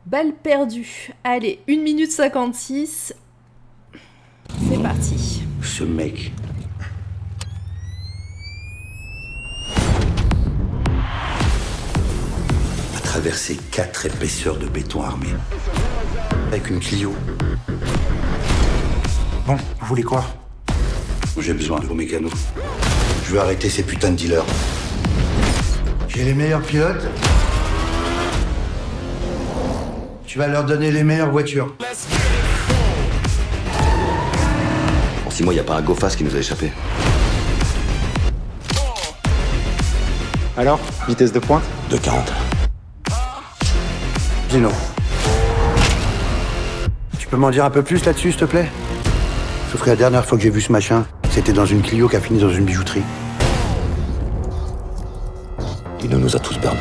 Balle 0.04 0.32
perdue. 0.34 1.12
Allez, 1.22 1.60
1 1.68 1.76
minute 1.76 2.10
56. 2.10 3.14
C'est 4.68 4.82
parti. 4.82 5.42
Ce 5.62 5.84
mec. 5.84 6.32
a 12.96 13.00
traversé 13.00 13.56
quatre 13.70 14.06
épaisseurs 14.06 14.56
de 14.56 14.66
béton 14.66 15.02
armé. 15.02 15.28
Avec 16.48 16.68
une 16.68 16.80
Clio. 16.80 17.14
Bon, 19.46 19.56
vous 19.56 19.86
voulez 19.86 20.02
quoi? 20.02 20.24
J'ai 21.38 21.54
besoin 21.54 21.78
de 21.78 21.86
vos 21.86 21.94
mécanos. 21.94 22.32
Je 23.24 23.32
veux 23.32 23.40
arrêter 23.40 23.70
ces 23.70 23.84
putains 23.84 24.10
de 24.10 24.16
dealers. 24.16 24.44
J'ai 26.14 26.24
les 26.24 26.34
meilleurs 26.34 26.60
pilotes. 26.60 27.06
Tu 30.26 30.38
vas 30.38 30.46
leur 30.46 30.64
donner 30.64 30.90
les 30.90 31.02
meilleures 31.04 31.30
voitures. 31.30 31.74
En 35.26 35.30
six 35.30 35.42
mois, 35.42 35.54
y 35.54 35.58
a 35.58 35.64
pas 35.64 35.76
un 35.76 35.80
go 35.80 35.94
fast 35.94 36.16
qui 36.16 36.24
nous 36.24 36.36
a 36.36 36.38
échappé. 36.38 36.70
Alors, 40.58 40.78
vitesse 41.08 41.32
de 41.32 41.38
pointe 41.38 41.62
De 41.88 41.96
40. 41.96 42.30
Gino. 44.50 44.68
Tu 47.18 47.26
peux 47.26 47.38
m'en 47.38 47.48
dire 47.48 47.64
un 47.64 47.70
peu 47.70 47.82
plus 47.82 48.04
là-dessus, 48.04 48.32
s'il 48.32 48.40
te 48.40 48.44
plaît? 48.44 48.70
Sauf 49.70 49.82
que 49.82 49.88
la 49.88 49.96
dernière 49.96 50.26
fois 50.26 50.36
que 50.36 50.44
j'ai 50.44 50.50
vu 50.50 50.60
ce 50.60 50.70
machin, 50.70 51.06
c'était 51.30 51.54
dans 51.54 51.64
une 51.64 51.80
Clio 51.80 52.06
qui 52.06 52.16
a 52.16 52.20
fini 52.20 52.38
dans 52.38 52.50
une 52.50 52.66
bijouterie. 52.66 53.02
Il 56.04 56.10
nous 56.10 56.34
a 56.34 56.38
tous 56.40 56.58
perdus. 56.58 56.78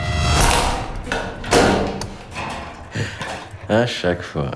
À 3.69 3.85
chaque 3.85 4.23
fois. 4.23 4.49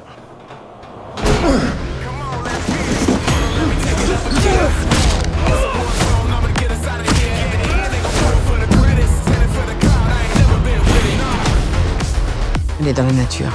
Il 12.80 12.88
est 12.88 12.94
dans 12.94 13.04
la 13.04 13.14
nature. 13.14 13.52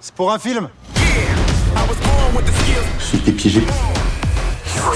C'est 0.00 0.14
pour 0.14 0.32
un 0.32 0.38
film? 0.38 0.68
Je 2.98 3.04
suis 3.04 3.18
piégé. 3.18 3.60
Il 3.60 4.80
faut. 4.80 4.92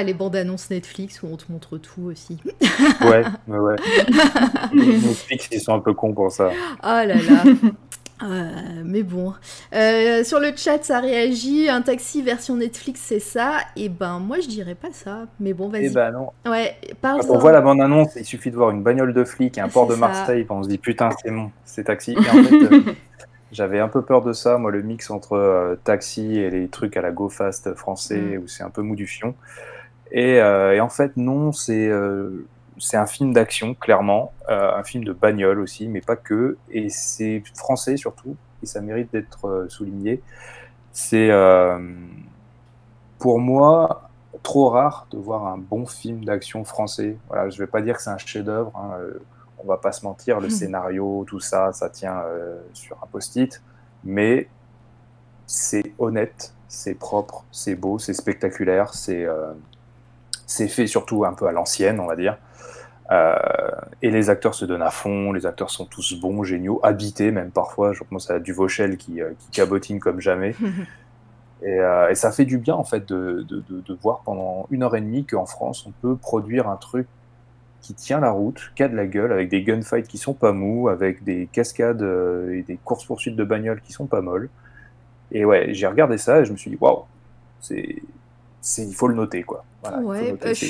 Ah, 0.00 0.02
les 0.02 0.14
bandes 0.14 0.36
annonces 0.36 0.70
Netflix 0.70 1.22
où 1.22 1.26
on 1.30 1.36
te 1.36 1.50
montre 1.50 1.76
tout 1.78 2.02
aussi. 2.04 2.38
Ouais, 3.02 3.22
ouais. 3.48 3.76
Netflix, 4.74 5.48
ils 5.52 5.60
sont 5.60 5.74
un 5.74 5.80
peu 5.80 5.92
cons 5.94 6.12
pour 6.14 6.32
ça. 6.32 6.50
Oh 6.82 6.86
là 6.86 7.04
là. 7.06 7.44
Euh, 8.22 8.82
mais 8.84 9.02
bon, 9.02 9.32
Euh, 9.74 10.24
sur 10.24 10.40
le 10.40 10.52
chat 10.54 10.82
ça 10.84 11.00
réagit, 11.00 11.68
un 11.70 11.80
taxi 11.80 12.20
version 12.20 12.54
Netflix 12.56 13.00
c'est 13.02 13.18
ça, 13.18 13.58
et 13.76 13.88
ben 13.88 14.18
moi 14.18 14.40
je 14.40 14.46
dirais 14.48 14.74
pas 14.74 14.88
ça, 14.92 15.26
mais 15.38 15.54
bon 15.54 15.68
vas-y. 15.70 15.86
Eh 15.86 15.90
ben 15.90 16.10
non. 16.10 16.30
Ouais, 16.50 16.76
parle 17.00 17.20
Quand 17.22 17.34
on 17.34 17.38
voit 17.38 17.52
la 17.52 17.62
bande-annonce, 17.62 18.16
il 18.16 18.24
suffit 18.26 18.50
de 18.50 18.56
voir 18.56 18.70
une 18.70 18.82
bagnole 18.82 19.14
de 19.14 19.24
flic 19.24 19.56
et 19.56 19.60
un 19.62 19.68
port 19.70 19.86
de. 19.86 19.94
Marseille, 19.94 20.46
on 20.50 20.62
se 20.62 20.68
dit 20.68 20.76
putain, 20.78 21.08
c'est 21.22 21.30
bon, 21.30 21.50
c'est 21.64 21.84
taxi. 21.84 22.12
Et 22.12 22.18
en 22.18 22.44
fait, 22.44 22.54
euh, 22.54 22.82
j'avais 23.52 23.80
un 23.80 23.88
peu 23.88 24.02
peur 24.02 24.20
de 24.22 24.34
ça, 24.34 24.58
moi, 24.58 24.70
le 24.70 24.82
mix 24.82 25.10
entre 25.10 25.78
taxi 25.84 26.38
et 26.38 26.50
les 26.50 26.68
trucs 26.68 26.98
à 26.98 27.00
la 27.02 27.12
Go 27.12 27.30
Fast 27.30 27.74
français 27.74 28.18
Mm. 28.36 28.42
où 28.42 28.48
c'est 28.48 28.62
un 28.62 28.70
peu 28.70 28.82
mou 28.82 28.96
du 28.96 29.06
fion. 29.06 29.34
Et, 30.12 30.40
euh, 30.40 30.74
et 30.74 30.80
en 30.80 30.88
fait, 30.88 31.16
non, 31.16 31.52
c'est 31.52 31.88
euh, 31.88 32.46
c'est 32.78 32.96
un 32.96 33.06
film 33.06 33.32
d'action, 33.32 33.74
clairement, 33.74 34.32
euh, 34.48 34.74
un 34.76 34.82
film 34.84 35.04
de 35.04 35.12
bagnole 35.12 35.60
aussi, 35.60 35.88
mais 35.88 36.00
pas 36.00 36.16
que. 36.16 36.58
Et 36.70 36.88
c'est 36.90 37.42
français 37.56 37.96
surtout, 37.96 38.36
et 38.62 38.66
ça 38.66 38.80
mérite 38.80 39.12
d'être 39.12 39.46
euh, 39.48 39.68
souligné. 39.68 40.22
C'est 40.92 41.30
euh, 41.30 41.78
pour 43.18 43.38
moi 43.38 44.10
trop 44.42 44.70
rare 44.70 45.06
de 45.10 45.18
voir 45.18 45.46
un 45.46 45.58
bon 45.58 45.86
film 45.86 46.24
d'action 46.24 46.64
français. 46.64 47.18
Voilà, 47.28 47.50
je 47.50 47.58
vais 47.58 47.66
pas 47.66 47.82
dire 47.82 47.96
que 47.96 48.02
c'est 48.02 48.10
un 48.10 48.18
chef-d'œuvre. 48.18 48.72
Hein, 48.76 48.98
on 49.62 49.66
va 49.66 49.76
pas 49.76 49.92
se 49.92 50.04
mentir, 50.06 50.40
le 50.40 50.46
Mhm. 50.46 50.50
scénario, 50.50 51.24
tout 51.26 51.40
ça, 51.40 51.72
ça 51.72 51.90
tient 51.90 52.22
sur 52.72 52.96
un 53.02 53.06
post-it, 53.06 53.62
mais 54.04 54.48
c'est 55.46 55.92
honnête, 55.98 56.54
c'est 56.68 56.94
propre, 56.94 57.44
c'est 57.52 57.74
beau, 57.74 57.98
c'est 57.98 58.14
spectaculaire, 58.14 58.94
c'est 58.94 59.26
c'est 60.50 60.68
fait 60.68 60.88
surtout 60.88 61.24
un 61.24 61.32
peu 61.32 61.46
à 61.46 61.52
l'ancienne, 61.52 62.00
on 62.00 62.06
va 62.06 62.16
dire. 62.16 62.36
Euh, 63.12 63.34
et 64.02 64.10
les 64.10 64.30
acteurs 64.30 64.54
se 64.54 64.64
donnent 64.64 64.82
à 64.82 64.90
fond, 64.90 65.32
les 65.32 65.46
acteurs 65.46 65.70
sont 65.70 65.84
tous 65.84 66.20
bons, 66.20 66.42
géniaux, 66.42 66.80
habités 66.82 67.30
même 67.30 67.50
parfois. 67.50 67.92
Je 67.92 68.02
pense 68.02 68.30
à 68.30 68.40
Duvauchel 68.40 68.96
qui, 68.96 69.22
euh, 69.22 69.30
qui 69.38 69.50
cabotine 69.52 70.00
comme 70.00 70.20
jamais. 70.20 70.54
Et, 71.62 71.78
euh, 71.78 72.08
et 72.08 72.14
ça 72.14 72.32
fait 72.32 72.46
du 72.46 72.56
bien 72.56 72.74
en 72.74 72.84
fait 72.84 73.06
de, 73.06 73.44
de, 73.46 73.62
de, 73.68 73.82
de 73.82 73.98
voir 74.00 74.22
pendant 74.24 74.66
une 74.70 74.82
heure 74.82 74.96
et 74.96 75.02
demie 75.02 75.26
qu'en 75.26 75.44
France 75.44 75.84
on 75.86 75.90
peut 75.90 76.16
produire 76.16 76.70
un 76.70 76.76
truc 76.76 77.06
qui 77.82 77.92
tient 77.92 78.18
la 78.18 78.30
route, 78.30 78.72
qui 78.74 78.82
a 78.82 78.88
de 78.88 78.96
la 78.96 79.06
gueule, 79.06 79.30
avec 79.30 79.50
des 79.50 79.62
gunfights 79.62 80.08
qui 80.08 80.16
sont 80.16 80.32
pas 80.32 80.52
mous, 80.52 80.88
avec 80.88 81.22
des 81.22 81.50
cascades 81.52 82.00
et 82.50 82.62
des 82.62 82.78
courses 82.78 83.04
poursuites 83.04 83.36
de 83.36 83.44
bagnoles 83.44 83.82
qui 83.82 83.92
sont 83.92 84.06
pas 84.06 84.22
molles. 84.22 84.48
Et 85.32 85.44
ouais, 85.44 85.74
j'ai 85.74 85.86
regardé 85.86 86.16
ça 86.16 86.40
et 86.40 86.46
je 86.46 86.52
me 86.52 86.56
suis 86.56 86.70
dit 86.70 86.78
waouh, 86.80 87.04
c'est, 87.60 87.96
il 88.78 88.94
faut 88.94 89.08
le 89.08 89.14
noter 89.14 89.42
quoi. 89.42 89.66
Voilà, 89.82 90.04
Ouais, 90.04 90.22
noter, 90.22 90.50
euh, 90.50 90.54
je, 90.54 90.66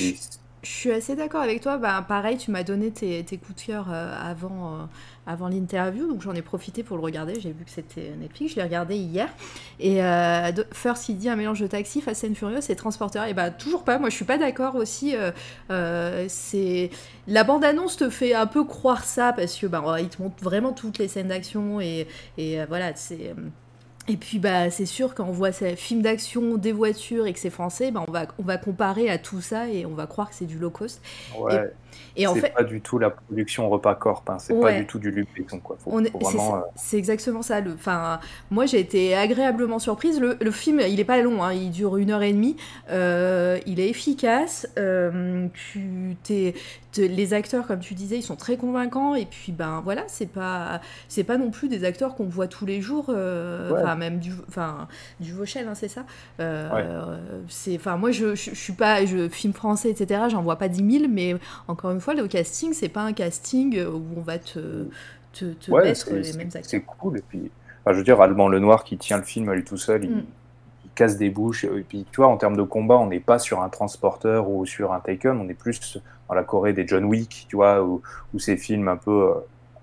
je 0.63 0.69
suis 0.71 0.93
assez 0.93 1.15
d'accord 1.17 1.43
avec 1.43 1.61
toi. 1.61 1.77
Bah, 1.79 2.03
pareil, 2.07 2.39
tu 2.39 2.51
m'as 2.51 2.63
donné 2.63 2.91
tes, 2.91 3.23
tes 3.25 3.37
coups 3.39 3.61
de 3.63 3.67
cœur 3.67 3.89
euh, 3.93 4.15
avant, 4.19 4.77
euh, 4.81 4.85
avant 5.27 5.49
l'interview, 5.49 6.07
donc 6.09 6.23
j'en 6.23 6.35
ai 6.35 6.43
profité 6.43 6.83
pour 6.83 6.97
le 6.97 7.03
regarder. 7.03 7.39
J'ai 7.41 7.53
vu 7.53 7.65
que 7.65 7.71
c'était 7.71 8.15
Netflix, 8.19 8.53
je 8.53 8.57
l'ai 8.57 8.63
regardé 8.63 8.97
hier. 8.97 9.29
Et 9.79 10.03
euh, 10.03 10.53
First, 10.73 11.09
il 11.11 11.19
dit 11.19 11.29
un 11.29 11.37
mélange 11.37 11.61
de 11.61 11.67
taxi, 11.67 12.01
Fast 12.01 12.25
and 12.25 12.35
Furious 12.35 12.61
et 12.71 12.77
Transporteur. 12.77 13.25
Et 13.27 13.35
bah, 13.35 13.51
toujours 13.51 13.85
pas. 13.85 13.99
Moi, 13.99 14.09
je 14.11 14.15
suis 14.17 14.25
pas 14.25 14.39
d'accord 14.39 14.77
aussi. 14.77 15.15
euh, 15.17 15.33
euh, 15.71 16.27
c'est 16.29 16.91
la 17.27 17.45
bande-annonce 17.45 17.97
te 17.99 18.09
fait 18.11 18.35
un 18.35 18.47
peu 18.47 18.65
croire 18.65 19.05
ça 19.05 19.33
parce 19.35 19.57
que 19.57 19.67
bah, 19.67 19.97
il 20.01 20.09
te 20.09 20.23
montre 20.23 20.43
vraiment 20.43 20.73
toutes 20.73 20.99
les 20.99 21.09
scènes 21.09 21.29
d'action 21.29 21.81
et, 21.81 22.07
et 22.39 22.65
voilà, 22.67 22.95
c'est. 22.97 23.35
Et 24.11 24.17
puis 24.17 24.41
bah 24.41 24.71
c'est 24.71 24.87
sûr 24.87 25.15
quand 25.15 25.25
on 25.25 25.31
voit 25.33 25.53
ces 25.53 25.77
films 25.77 26.03
d'action, 26.03 26.57
des 26.57 26.73
voitures 26.73 27.27
et 27.27 27.33
que 27.33 27.39
c'est 27.39 27.49
français, 27.51 27.93
bah, 27.93 28.03
on 28.09 28.11
va 28.11 28.27
on 28.39 28.43
va 28.43 28.59
comparer 28.59 29.09
à 29.09 29.19
tout 29.19 29.41
ça 29.41 29.69
et 29.69 29.87
on 29.87 29.95
va 29.95 30.07
croire 30.07 30.31
que 30.31 30.35
c'est 30.35 30.47
du 30.47 30.59
low 30.59 30.71
cost. 30.71 31.01
Ouais. 31.39 31.55
Et, 32.17 32.23
et 32.23 32.27
en 32.27 32.35
c'est 32.35 32.41
fait 32.41 32.51
pas 32.51 32.65
du 32.65 32.81
tout 32.81 32.99
la 32.99 33.11
production 33.11 33.69
repas 33.69 33.95
corp, 33.95 34.29
hein, 34.29 34.39
c'est 34.41 34.55
pas 34.59 34.73
du 34.73 34.87
tout 34.87 34.99
du 34.99 35.11
Luc 35.13 35.29
Besson 35.37 35.61
quoi. 35.61 35.77
C'est- 35.81 35.91
euh, 36.57 36.61
c'est 36.75 36.97
exactement 36.99 37.43
ça. 37.43 37.61
Le, 37.61 37.73
enfin, 37.75 38.19
moi, 38.51 38.67
j'ai 38.67 38.81
été 38.81 39.15
agréablement 39.15 39.79
surprise. 39.79 40.19
Le, 40.21 40.37
le 40.41 40.51
film, 40.51 40.81
il 40.89 40.99
est 40.99 41.05
pas 41.05 41.21
long, 41.23 41.43
hein, 41.45 41.53
il 41.53 41.71
dure 41.71 41.97
une 41.97 42.11
heure 42.11 42.23
et 42.23 42.33
demie. 42.33 42.57
Euh, 42.91 43.59
il 43.67 43.79
est 43.81 43.89
efficace. 43.89 44.67
euh, 44.79 45.47
tu, 45.55 46.17
t'es- 46.25 46.55
te- 46.90 46.90
les 46.99 47.35
acteurs, 47.35 47.67
comme 47.67 47.81
tu 47.81 47.95
disais, 47.95 48.17
ils 48.19 48.23
sont 48.23 48.37
très 48.37 48.57
convaincants. 48.57 49.15
Et 49.15 49.27
puis, 49.27 49.53
ben 49.53 49.81
voilà, 49.85 50.05
c'est 50.09 50.27
pas, 50.27 50.81
c'est 51.09 51.25
pas 51.25 51.39
non 51.39 51.51
plus 51.51 51.69
des 51.69 51.85
acteurs 51.85 52.15
qu'on 52.15 52.27
voit 52.27 52.49
tous 52.49 52.67
les 52.67 52.81
jours. 52.81 53.07
euh, 53.11 53.71
Ouais. 53.71 53.81
Enfin, 53.81 53.95
même 53.97 54.19
du, 54.19 54.33
enfin, 54.49 54.89
du 55.21 55.33
Vauchel, 55.33 55.69
hein, 55.69 55.75
c'est 55.75 55.89
ça. 55.89 56.05
Euh, 56.41 56.69
Ouais. 56.71 56.91
c'est, 57.49 57.77
enfin, 57.77 57.97
moi, 57.97 58.11
je, 58.11 58.35
je, 58.35 58.51
je 58.51 58.55
suis 58.61 58.73
pas, 58.73 59.05
je 59.07 59.29
film 59.29 59.53
français, 59.53 59.91
etc. 59.91 60.23
J'en 60.29 60.43
vois 60.43 60.57
pas 60.57 60.69
10 60.69 60.83
000, 60.83 61.09
mais 61.09 61.35
encore 61.69 61.91
une 61.93 62.01
fois, 62.01 62.15
le 62.15 62.27
casting, 62.29 62.73
c'est 62.73 62.89
pas 62.89 63.03
un 63.03 63.13
casting 63.13 63.81
où 63.87 64.03
on 64.17 64.23
va 64.23 64.39
te 64.39 64.89
te, 65.33 65.53
te 65.53 65.71
ouais, 65.71 65.83
mettre 65.83 66.17
les 66.17 66.33
mêmes 66.33 66.51
acteurs. 66.55 66.63
C'est 66.69 66.83
cool. 66.83 67.19
Et 67.19 67.23
puis, 67.23 67.51
enfin, 67.85 67.93
je 67.95 67.99
veux 67.99 68.05
dire, 68.05 68.21
Alban 68.21 68.49
Lenoir 68.49 68.85
qui 68.85 68.99
tient 68.99 69.17
le 69.19 69.25
film 69.25 69.49
à 69.49 69.55
lui 69.55 69.65
tout 69.65 69.77
seul, 69.77 70.05
il, 70.05 70.11
Mm. 70.11 70.27
il 70.85 70.91
casse 70.95 71.17
des 71.19 71.31
bouches. 71.31 71.65
Et 71.65 71.85
puis, 71.89 72.07
tu 72.11 72.17
vois, 72.19 72.29
en 72.29 72.37
termes 72.37 72.57
de 72.57 72.63
combat, 72.63 72.99
on 72.99 73.09
n'est 73.09 73.21
pas 73.21 73.39
sur 73.39 73.63
un 73.63 73.69
transporteur 73.69 74.49
ou 74.51 74.67
sur 74.67 74.93
un 74.93 75.01
Taken, 75.01 75.39
on 75.41 75.49
est 75.49 75.55
plus 75.55 75.99
dans 76.31 76.37
la 76.37 76.45
Corée 76.45 76.73
des 76.73 76.87
John 76.87 77.05
Wick, 77.05 77.47
tu 77.49 77.57
vois, 77.57 77.83
ou, 77.83 78.01
ces 78.39 78.57
films 78.57 78.87
un 78.87 78.97
peu, 78.97 79.31
euh, 79.31 79.35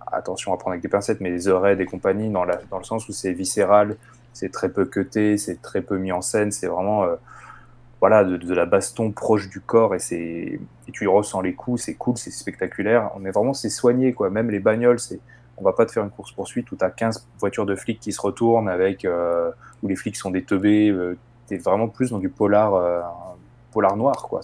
attention 0.10 0.54
à 0.54 0.58
prendre 0.58 0.72
avec 0.72 0.82
des 0.82 0.88
pincettes, 0.88 1.20
mais 1.20 1.30
les 1.30 1.44
The 1.44 1.50
Raid 1.50 1.82
et 1.82 1.86
compagnie, 1.86 2.30
dans, 2.30 2.46
le 2.46 2.84
sens 2.84 3.08
où 3.10 3.12
c'est 3.12 3.34
viscéral, 3.34 3.98
c'est 4.32 4.50
très 4.50 4.70
peu 4.70 4.86
cuté, 4.86 5.38
c'est 5.38 5.62
très 5.62 5.82
peu 5.82 5.98
mis 5.98 6.12
en 6.12 6.22
scène, 6.22 6.52
c'est 6.52 6.68
vraiment. 6.68 7.04
euh, 7.04 7.16
voilà, 8.00 8.24
de, 8.24 8.54
la 8.54 8.68
baston 8.68 9.12
proche 9.12 9.50
du 9.50 9.60
corps 9.60 9.96
et, 9.96 10.00
c'est 10.00 10.60
tu 10.94 11.08
ressens 11.08 11.42
les 11.42 11.54
coups, 11.56 11.82
c'est 11.82 11.96
cool, 11.96 12.16
c'est 12.16 12.30
spectaculaire. 12.30 13.10
On 13.16 13.26
est 13.26 13.32
vraiment, 13.32 13.56
c'est 13.56 13.70
soigné 13.70 14.14
quoi. 14.14 14.30
Même 14.30 14.52
les 14.52 14.60
bagnoles, 14.60 15.00
c'est, 15.00 15.20
on 15.58 15.64
va 15.64 15.74
pas 15.74 15.86
te 15.86 15.92
faire 15.92 16.04
une 16.04 16.12
course 16.12 16.32
poursuite 16.32 16.72
où 16.72 16.76
t'as 16.76 16.92
15 16.92 17.28
voitures 17.40 17.66
de 17.66 17.76
flics 17.76 18.00
qui 18.00 18.12
se 18.12 18.22
retournent 18.22 18.70
avec 18.70 19.04
euh, 19.04 19.50
où 19.82 19.88
les 19.88 19.96
flics 19.96 20.16
sont 20.16 20.30
des 20.30 20.44
teubés. 20.44 20.90
Euh, 20.90 21.18
T'es 21.48 21.58
vraiment 21.58 21.88
plus 21.88 22.12
dans 22.12 22.20
du 22.20 22.30
polar, 22.30 22.74
noir 23.96 24.28
quoi. 24.30 24.42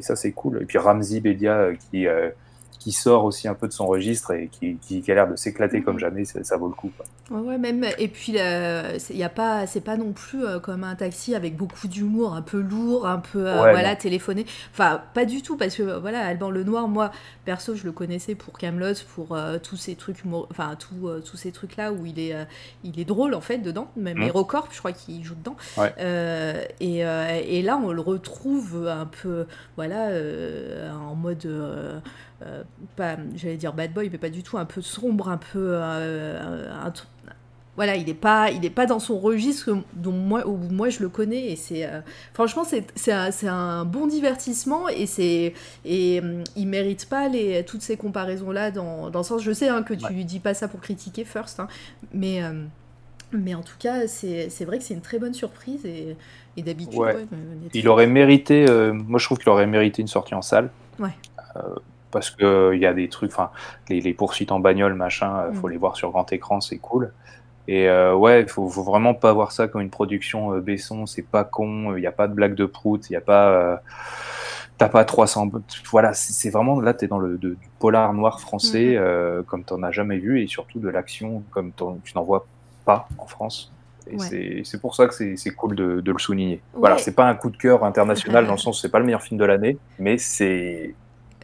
Et 0.00 0.02
ça 0.02 0.16
c'est 0.16 0.32
cool. 0.32 0.62
Et 0.62 0.64
puis 0.64 0.78
Ramzi 0.78 1.20
Bedia 1.20 1.56
euh, 1.58 1.74
qui 1.90 2.06
euh, 2.06 2.30
qui 2.80 2.92
sort 2.92 3.24
aussi 3.24 3.46
un 3.46 3.54
peu 3.54 3.68
de 3.68 3.72
son 3.74 3.86
registre 3.86 4.32
et 4.32 4.48
qui, 4.50 4.76
qui, 4.80 5.02
qui 5.02 5.12
a 5.12 5.14
l'air 5.14 5.28
de 5.28 5.36
s'éclater 5.36 5.82
comme 5.82 5.98
jamais, 5.98 6.24
ça, 6.24 6.42
ça 6.42 6.56
vaut 6.56 6.66
le 6.66 6.74
coup. 6.74 6.90
Quoi. 6.96 7.06
Ouais, 7.38 7.46
ouais, 7.46 7.58
même. 7.58 7.84
Et 7.98 8.08
puis, 8.08 8.36
euh, 8.38 8.98
y 9.10 9.22
a 9.22 9.28
pas, 9.28 9.66
c'est 9.66 9.82
pas 9.82 9.98
non 9.98 10.12
plus 10.12 10.44
euh, 10.44 10.58
comme 10.58 10.82
un 10.82 10.94
taxi 10.94 11.34
avec 11.34 11.56
beaucoup 11.56 11.88
d'humour, 11.88 12.34
un 12.34 12.40
peu 12.42 12.58
lourd, 12.60 13.06
un 13.06 13.18
peu 13.18 13.46
euh, 13.46 13.62
Ouais, 13.62 13.70
voilà, 13.72 13.90
non. 13.90 13.96
téléphoné. 13.96 14.46
Enfin, 14.72 15.02
pas 15.12 15.26
du 15.26 15.42
tout, 15.42 15.58
parce 15.58 15.76
que 15.76 15.82
euh, 15.82 15.98
voilà, 15.98 16.26
Alban 16.26 16.50
Lenoir, 16.50 16.88
moi, 16.88 17.12
perso, 17.44 17.74
je 17.74 17.84
le 17.84 17.92
connaissais 17.92 18.34
pour 18.34 18.58
Camelot, 18.58 18.94
pour 19.14 19.36
tous 19.62 19.76
ces 19.76 19.94
trucs, 19.94 20.22
enfin, 20.50 20.74
tous 20.78 21.08
tous 21.24 21.36
ces 21.36 21.52
trucs-là 21.52 21.92
où 21.92 22.06
il 22.06 22.18
est, 22.18 22.34
il 22.82 22.98
est 22.98 23.04
drôle 23.04 23.34
en 23.34 23.40
fait 23.42 23.58
dedans. 23.58 23.90
Même 23.96 24.16
Mhm. 24.18 24.28
HeroCorp, 24.28 24.68
je 24.72 24.78
crois 24.78 24.92
qu'il 24.92 25.22
joue 25.22 25.34
dedans. 25.34 25.56
Ouais. 25.76 25.92
Et, 26.80 26.98
et 27.00 27.62
là, 27.62 27.76
on 27.82 27.92
le 27.92 28.00
retrouve 28.00 28.88
un 28.88 29.06
peu, 29.06 29.46
voilà, 29.76 30.08
en 30.94 31.14
mode. 31.14 31.46
Euh, 32.42 32.62
pas, 32.96 33.16
j'allais 33.36 33.56
dire 33.56 33.72
bad 33.72 33.92
boy, 33.92 34.08
mais 34.10 34.18
pas 34.18 34.30
du 34.30 34.42
tout, 34.42 34.58
un 34.58 34.64
peu 34.64 34.82
sombre, 34.82 35.28
un 35.28 35.36
peu. 35.38 35.70
euh, 35.74 36.72
un 36.72 36.92
voilà, 37.76 37.96
il 37.96 38.06
n'est 38.06 38.14
pas, 38.14 38.50
il 38.50 38.62
est 38.66 38.70
pas 38.70 38.84
dans 38.84 38.98
son 38.98 39.18
registre 39.18 39.70
dont 39.94 40.12
moi, 40.12 40.46
où 40.46 40.56
moi 40.56 40.90
je 40.90 41.00
le 41.00 41.08
connais. 41.08 41.46
Et 41.52 41.56
c'est, 41.56 41.86
euh, 41.86 42.00
franchement, 42.34 42.64
c'est, 42.64 42.86
c'est, 42.94 43.12
un, 43.12 43.30
c'est 43.30 43.48
un 43.48 43.84
bon 43.86 44.06
divertissement 44.06 44.88
et 44.88 45.06
c'est, 45.06 45.54
et 45.84 46.20
hum, 46.20 46.44
il 46.56 46.66
mérite 46.68 47.08
pas 47.08 47.28
les, 47.28 47.64
toutes 47.64 47.80
ces 47.82 47.96
comparaisons 47.96 48.50
là 48.50 48.70
dans, 48.70 49.08
dans 49.10 49.20
le 49.20 49.24
sens. 49.24 49.42
Je 49.42 49.52
sais 49.52 49.68
hein, 49.68 49.82
que 49.82 49.94
tu 49.94 50.24
dis 50.24 50.40
pas 50.40 50.52
ça 50.52 50.68
pour 50.68 50.80
critiquer 50.80 51.24
First, 51.24 51.60
hein, 51.60 51.68
mais. 52.12 52.42
mais 53.32 53.54
en 53.54 53.62
tout 53.62 53.76
cas, 53.78 54.06
c'est, 54.08 54.50
c'est 54.50 54.64
vrai 54.64 54.78
que 54.78 54.84
c'est 54.84 54.94
une 54.94 55.00
très 55.00 55.18
bonne 55.18 55.34
surprise 55.34 55.86
et, 55.86 56.16
et 56.56 56.62
d'habitude, 56.62 56.98
Ouais. 56.98 57.14
ouais, 57.14 57.26
Il 57.72 57.88
aurait 57.88 58.06
mérité, 58.08 58.68
euh, 58.68 58.92
moi 58.92 59.18
je 59.18 59.24
trouve 59.24 59.38
qu'il 59.38 59.48
aurait 59.48 59.66
mérité 59.66 60.02
une 60.02 60.08
sortie 60.08 60.34
en 60.34 60.42
salle. 60.42 60.70
Ouais. 60.98 61.16
Euh, 61.56 61.60
parce 62.10 62.30
que 62.30 62.72
il 62.74 62.80
y 62.80 62.86
a 62.86 62.92
des 62.94 63.08
trucs, 63.08 63.30
enfin, 63.32 63.50
les, 63.88 64.00
les 64.00 64.14
poursuites 64.14 64.52
en 64.52 64.60
bagnole, 64.60 64.94
machin, 64.94 65.38
euh, 65.40 65.52
faut 65.52 65.68
Mm. 65.68 65.70
les 65.70 65.76
voir 65.78 65.96
sur 65.96 66.10
grand 66.10 66.30
écran, 66.32 66.60
c'est 66.60 66.78
cool. 66.78 67.12
Et 67.68 67.88
euh, 67.88 68.14
ouais, 68.14 68.42
il 68.42 68.48
faut, 68.48 68.68
faut 68.68 68.82
vraiment 68.82 69.14
pas 69.14 69.32
voir 69.32 69.52
ça 69.52 69.68
comme 69.68 69.80
une 69.82 69.90
production 69.90 70.52
euh, 70.54 70.60
Besson, 70.60 71.06
c'est 71.06 71.22
pas 71.22 71.44
con, 71.44 71.94
il 71.96 72.00
n'y 72.00 72.06
a 72.06 72.12
pas 72.12 72.26
de 72.26 72.34
blague 72.34 72.54
de 72.54 72.64
prout, 72.66 73.08
il 73.08 73.12
n'y 73.12 73.16
a 73.16 73.20
pas. 73.20 73.50
euh, 73.50 73.76
T'as 74.78 74.88
pas 74.88 75.04
300. 75.04 75.50
Voilà, 75.90 76.14
c'est 76.14 76.48
vraiment. 76.48 76.80
Là, 76.80 76.94
t'es 76.94 77.06
dans 77.06 77.18
le 77.18 77.36
de- 77.36 77.50
du 77.50 77.68
polar 77.80 78.14
noir 78.14 78.40
français, 78.40 78.94
euh, 78.96 79.42
comme 79.42 79.62
t'en 79.62 79.82
as 79.82 79.90
jamais 79.92 80.16
vu, 80.16 80.42
et 80.42 80.46
surtout 80.46 80.78
de 80.80 80.88
l'action, 80.88 81.42
comme 81.50 81.72
tu 81.76 82.12
n'en 82.16 82.24
vois 82.24 82.46
pas 82.86 83.06
en 83.18 83.26
France. 83.26 83.70
Et 84.10 84.16
Ouais. 84.16 84.62
c'est- 84.64 84.80
pour 84.80 84.94
ça 84.96 85.06
que 85.06 85.12
c'est 85.36 85.50
cool 85.54 85.76
de, 85.76 86.00
de 86.00 86.12
le 86.12 86.18
souligner. 86.18 86.62
Voilà, 86.72 86.94
Ouais. 86.96 87.02
c'est 87.02 87.14
pas 87.14 87.26
un 87.28 87.34
coup 87.34 87.50
de 87.50 87.58
cœur 87.58 87.84
international 87.84 88.46
dans 88.46 88.52
le 88.52 88.58
sens 88.58 88.78
où 88.78 88.80
c'est 88.80 88.88
pas 88.90 88.98
le 89.00 89.04
meilleur 89.04 89.20
film 89.22 89.38
de 89.38 89.44
l'année, 89.44 89.76
mais 89.98 90.16
c'est. 90.16 90.94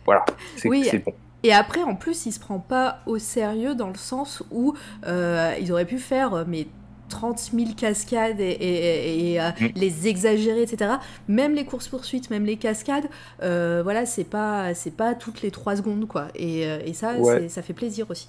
Voilà, 0.06 0.24
c'est 0.56 0.68
Oui. 0.68 0.88
bon. 1.04 1.12
Et 1.42 1.52
après, 1.52 1.82
en 1.82 1.94
plus, 1.94 2.26
il 2.26 2.32
se 2.32 2.40
prend 2.40 2.58
pas 2.58 3.00
au 3.06 3.18
sérieux 3.18 3.74
dans 3.74 3.88
le 3.88 3.94
sens 3.96 4.42
où 4.50 4.74
euh, 5.06 5.52
ils 5.60 5.70
auraient 5.72 5.84
pu 5.84 5.98
faire 5.98 6.34
euh, 6.34 6.44
mais 6.46 6.66
30 7.08 7.38
000 7.54 7.70
cascades 7.76 8.40
et, 8.40 8.44
et- 8.50 9.32
et, 9.34 9.40
euh, 9.40 9.50
Mm. 9.60 9.66
les 9.76 10.08
exagérer, 10.08 10.62
etc. 10.62 10.90
Même 11.28 11.54
les 11.54 11.64
courses 11.64 11.86
poursuites, 11.88 12.30
même 12.30 12.44
les 12.44 12.56
cascades, 12.56 13.04
euh, 13.44 13.80
voilà, 13.84 14.06
c'est 14.06 14.24
pas 14.24 14.74
c'est 14.74 14.96
pas 14.96 15.14
toutes 15.14 15.42
les 15.42 15.52
3 15.52 15.76
secondes 15.76 16.08
quoi. 16.08 16.28
Et, 16.34 16.62
et 16.62 16.92
ça, 16.94 17.14
Ouais. 17.14 17.48
ça 17.48 17.62
fait 17.62 17.74
plaisir 17.74 18.06
aussi. 18.10 18.28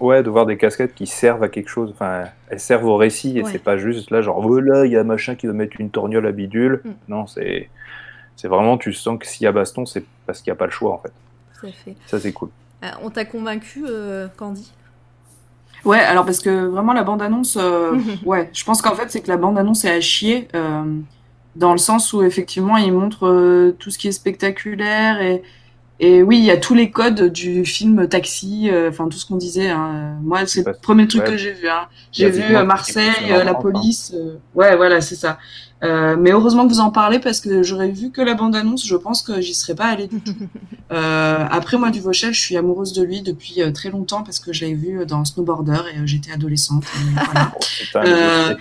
Ouais, 0.00 0.22
de 0.22 0.30
voir 0.30 0.46
des 0.46 0.56
cascades 0.56 0.94
qui 0.94 1.06
servent 1.06 1.42
à 1.42 1.48
quelque 1.48 1.68
chose. 1.68 1.90
Enfin, 1.92 2.24
elles 2.48 2.58
servent 2.58 2.86
au 2.86 2.96
récit 2.96 3.38
et 3.38 3.42
Ouais. 3.42 3.52
c'est 3.52 3.62
pas 3.62 3.76
juste 3.76 4.10
là, 4.10 4.22
genre, 4.22 4.38
oh 4.44 4.58
là, 4.60 4.86
il 4.86 4.92
y 4.92 4.96
a 4.96 5.04
machin 5.04 5.34
qui 5.34 5.46
va 5.46 5.52
mettre 5.52 5.78
une 5.78 5.90
torgnole 5.90 6.26
à 6.26 6.32
bidule. 6.32 6.80
Mm. 6.84 6.90
Non, 7.08 7.26
c'est. 7.26 7.68
C'est 8.36 8.48
vraiment, 8.48 8.76
tu 8.78 8.92
sens 8.92 9.18
que 9.18 9.26
s'il 9.26 9.44
y 9.44 9.46
a 9.46 9.52
baston, 9.52 9.86
c'est 9.86 10.04
parce 10.26 10.40
qu'il 10.42 10.50
n'y 10.50 10.56
a 10.56 10.58
pas 10.58 10.66
le 10.66 10.72
choix 10.72 10.92
en 10.92 10.98
fait. 10.98 11.12
Tout 11.60 11.66
à 11.66 11.70
fait. 11.72 11.96
Ça, 12.06 12.18
c'est 12.20 12.32
cool. 12.32 12.50
Ah, 12.82 12.98
on 13.02 13.10
t'a 13.10 13.24
convaincu, 13.24 13.84
euh, 13.88 14.28
Candy? 14.36 14.70
Ouais, 15.84 16.00
alors 16.00 16.24
parce 16.24 16.40
que 16.40 16.66
vraiment 16.66 16.92
la 16.94 17.04
bande-annonce, 17.04 17.58
euh, 17.60 17.96
ouais, 18.24 18.50
je 18.54 18.64
pense 18.64 18.80
qu'en 18.82 18.94
fait 18.94 19.10
c'est 19.10 19.20
que 19.20 19.28
la 19.28 19.36
bande-annonce 19.36 19.84
est 19.84 19.90
à 19.90 20.00
chier, 20.00 20.48
euh, 20.54 20.82
dans 21.56 21.72
le 21.72 21.78
sens 21.78 22.12
où 22.14 22.22
effectivement 22.22 22.76
il 22.78 22.92
montre 22.92 23.26
euh, 23.26 23.76
tout 23.78 23.90
ce 23.90 23.98
qui 23.98 24.08
est 24.08 24.12
spectaculaire 24.12 25.20
et, 25.20 25.42
et 26.00 26.22
oui, 26.22 26.38
il 26.38 26.44
y 26.44 26.50
a 26.50 26.56
tous 26.56 26.74
les 26.74 26.90
codes 26.90 27.30
du 27.32 27.64
film 27.64 28.08
Taxi, 28.08 28.68
euh, 28.70 28.88
enfin 28.90 29.08
tout 29.08 29.16
ce 29.18 29.26
qu'on 29.26 29.36
disait. 29.36 29.70
hein. 29.70 30.16
Moi, 30.22 30.46
c'est 30.46 30.66
le 30.66 30.72
premier 30.72 31.06
truc 31.06 31.22
ouais. 31.22 31.30
que 31.30 31.36
j'ai 31.36 31.52
vu. 31.52 31.68
Hein. 31.68 31.86
J'ai 32.12 32.30
vu 32.30 32.56
euh, 32.56 32.64
Marseille, 32.64 33.30
euh, 33.30 33.44
la 33.44 33.54
police. 33.54 34.12
euh, 34.14 34.38
Ouais, 34.56 34.74
voilà, 34.74 35.00
c'est 35.00 35.14
ça. 35.14 35.38
Euh, 35.84 36.16
mais 36.18 36.30
heureusement 36.30 36.66
que 36.66 36.72
vous 36.72 36.80
en 36.80 36.90
parlez 36.90 37.18
parce 37.18 37.40
que 37.40 37.62
j'aurais 37.62 37.90
vu 37.90 38.10
que 38.10 38.22
la 38.22 38.34
bande-annonce, 38.34 38.86
je 38.86 38.96
pense 38.96 39.22
que 39.22 39.40
j'y 39.40 39.54
serais 39.54 39.74
pas 39.74 39.86
allée 39.86 40.08
du 40.08 40.20
tout. 40.20 40.34
Euh, 40.92 41.46
après, 41.50 41.76
moi, 41.76 41.90
du 41.90 41.98
Vauchel, 41.98 42.34
je 42.34 42.40
suis 42.40 42.56
amoureuse 42.56 42.92
de 42.92 43.02
lui 43.02 43.22
depuis 43.22 43.62
euh, 43.62 43.72
très 43.72 43.90
longtemps 43.90 44.22
parce 44.22 44.38
que 44.38 44.52
je 44.52 44.64
l'avais 44.64 44.76
vu 44.76 45.06
dans 45.06 45.24
Snowboarder 45.24 45.80
et 45.92 46.06
j'étais 46.06 46.30
adolescente. 46.30 46.84
voilà. 47.14 47.52
Dossier. 47.94 48.56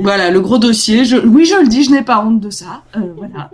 Voilà, 0.00 0.30
le 0.30 0.40
gros 0.40 0.58
dossier. 0.58 1.04
Je... 1.04 1.16
Oui, 1.16 1.44
je 1.44 1.56
le 1.56 1.66
dis, 1.66 1.82
je 1.82 1.90
n'ai 1.90 2.02
pas 2.02 2.24
honte 2.24 2.40
de 2.40 2.50
ça. 2.50 2.82
Voilà. 2.94 3.50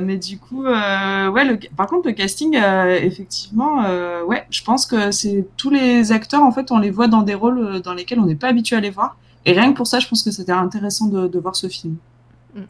Mais 0.00 0.16
du 0.16 0.38
coup, 0.38 0.64
ouais, 0.64 1.44
le... 1.44 1.58
par 1.76 1.86
contre, 1.86 2.08
le 2.08 2.14
casting, 2.14 2.56
effectivement, 2.56 3.84
ouais, 4.26 4.44
je 4.50 4.64
pense 4.64 4.86
que 4.86 5.12
c'est 5.12 5.46
tous 5.56 5.70
les 5.70 6.10
acteurs, 6.12 6.42
en 6.42 6.50
fait, 6.50 6.72
on 6.72 6.78
les 6.78 6.90
voit 6.90 7.08
dans 7.08 7.22
des 7.22 7.34
rôles 7.34 7.82
dans 7.82 7.94
lesquels 7.94 8.18
on 8.18 8.26
n'est 8.26 8.34
pas 8.34 8.48
habitué 8.48 8.74
à 8.74 8.80
les 8.80 8.90
voir. 8.90 9.16
Et 9.44 9.52
rien 9.52 9.72
que 9.72 9.76
pour 9.76 9.86
ça, 9.86 9.98
je 9.98 10.08
pense 10.08 10.22
que 10.22 10.30
c'était 10.30 10.52
intéressant 10.52 11.06
de, 11.06 11.26
de 11.28 11.38
voir 11.38 11.56
ce 11.56 11.68
film. 11.68 11.96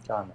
Carrément. 0.07 0.29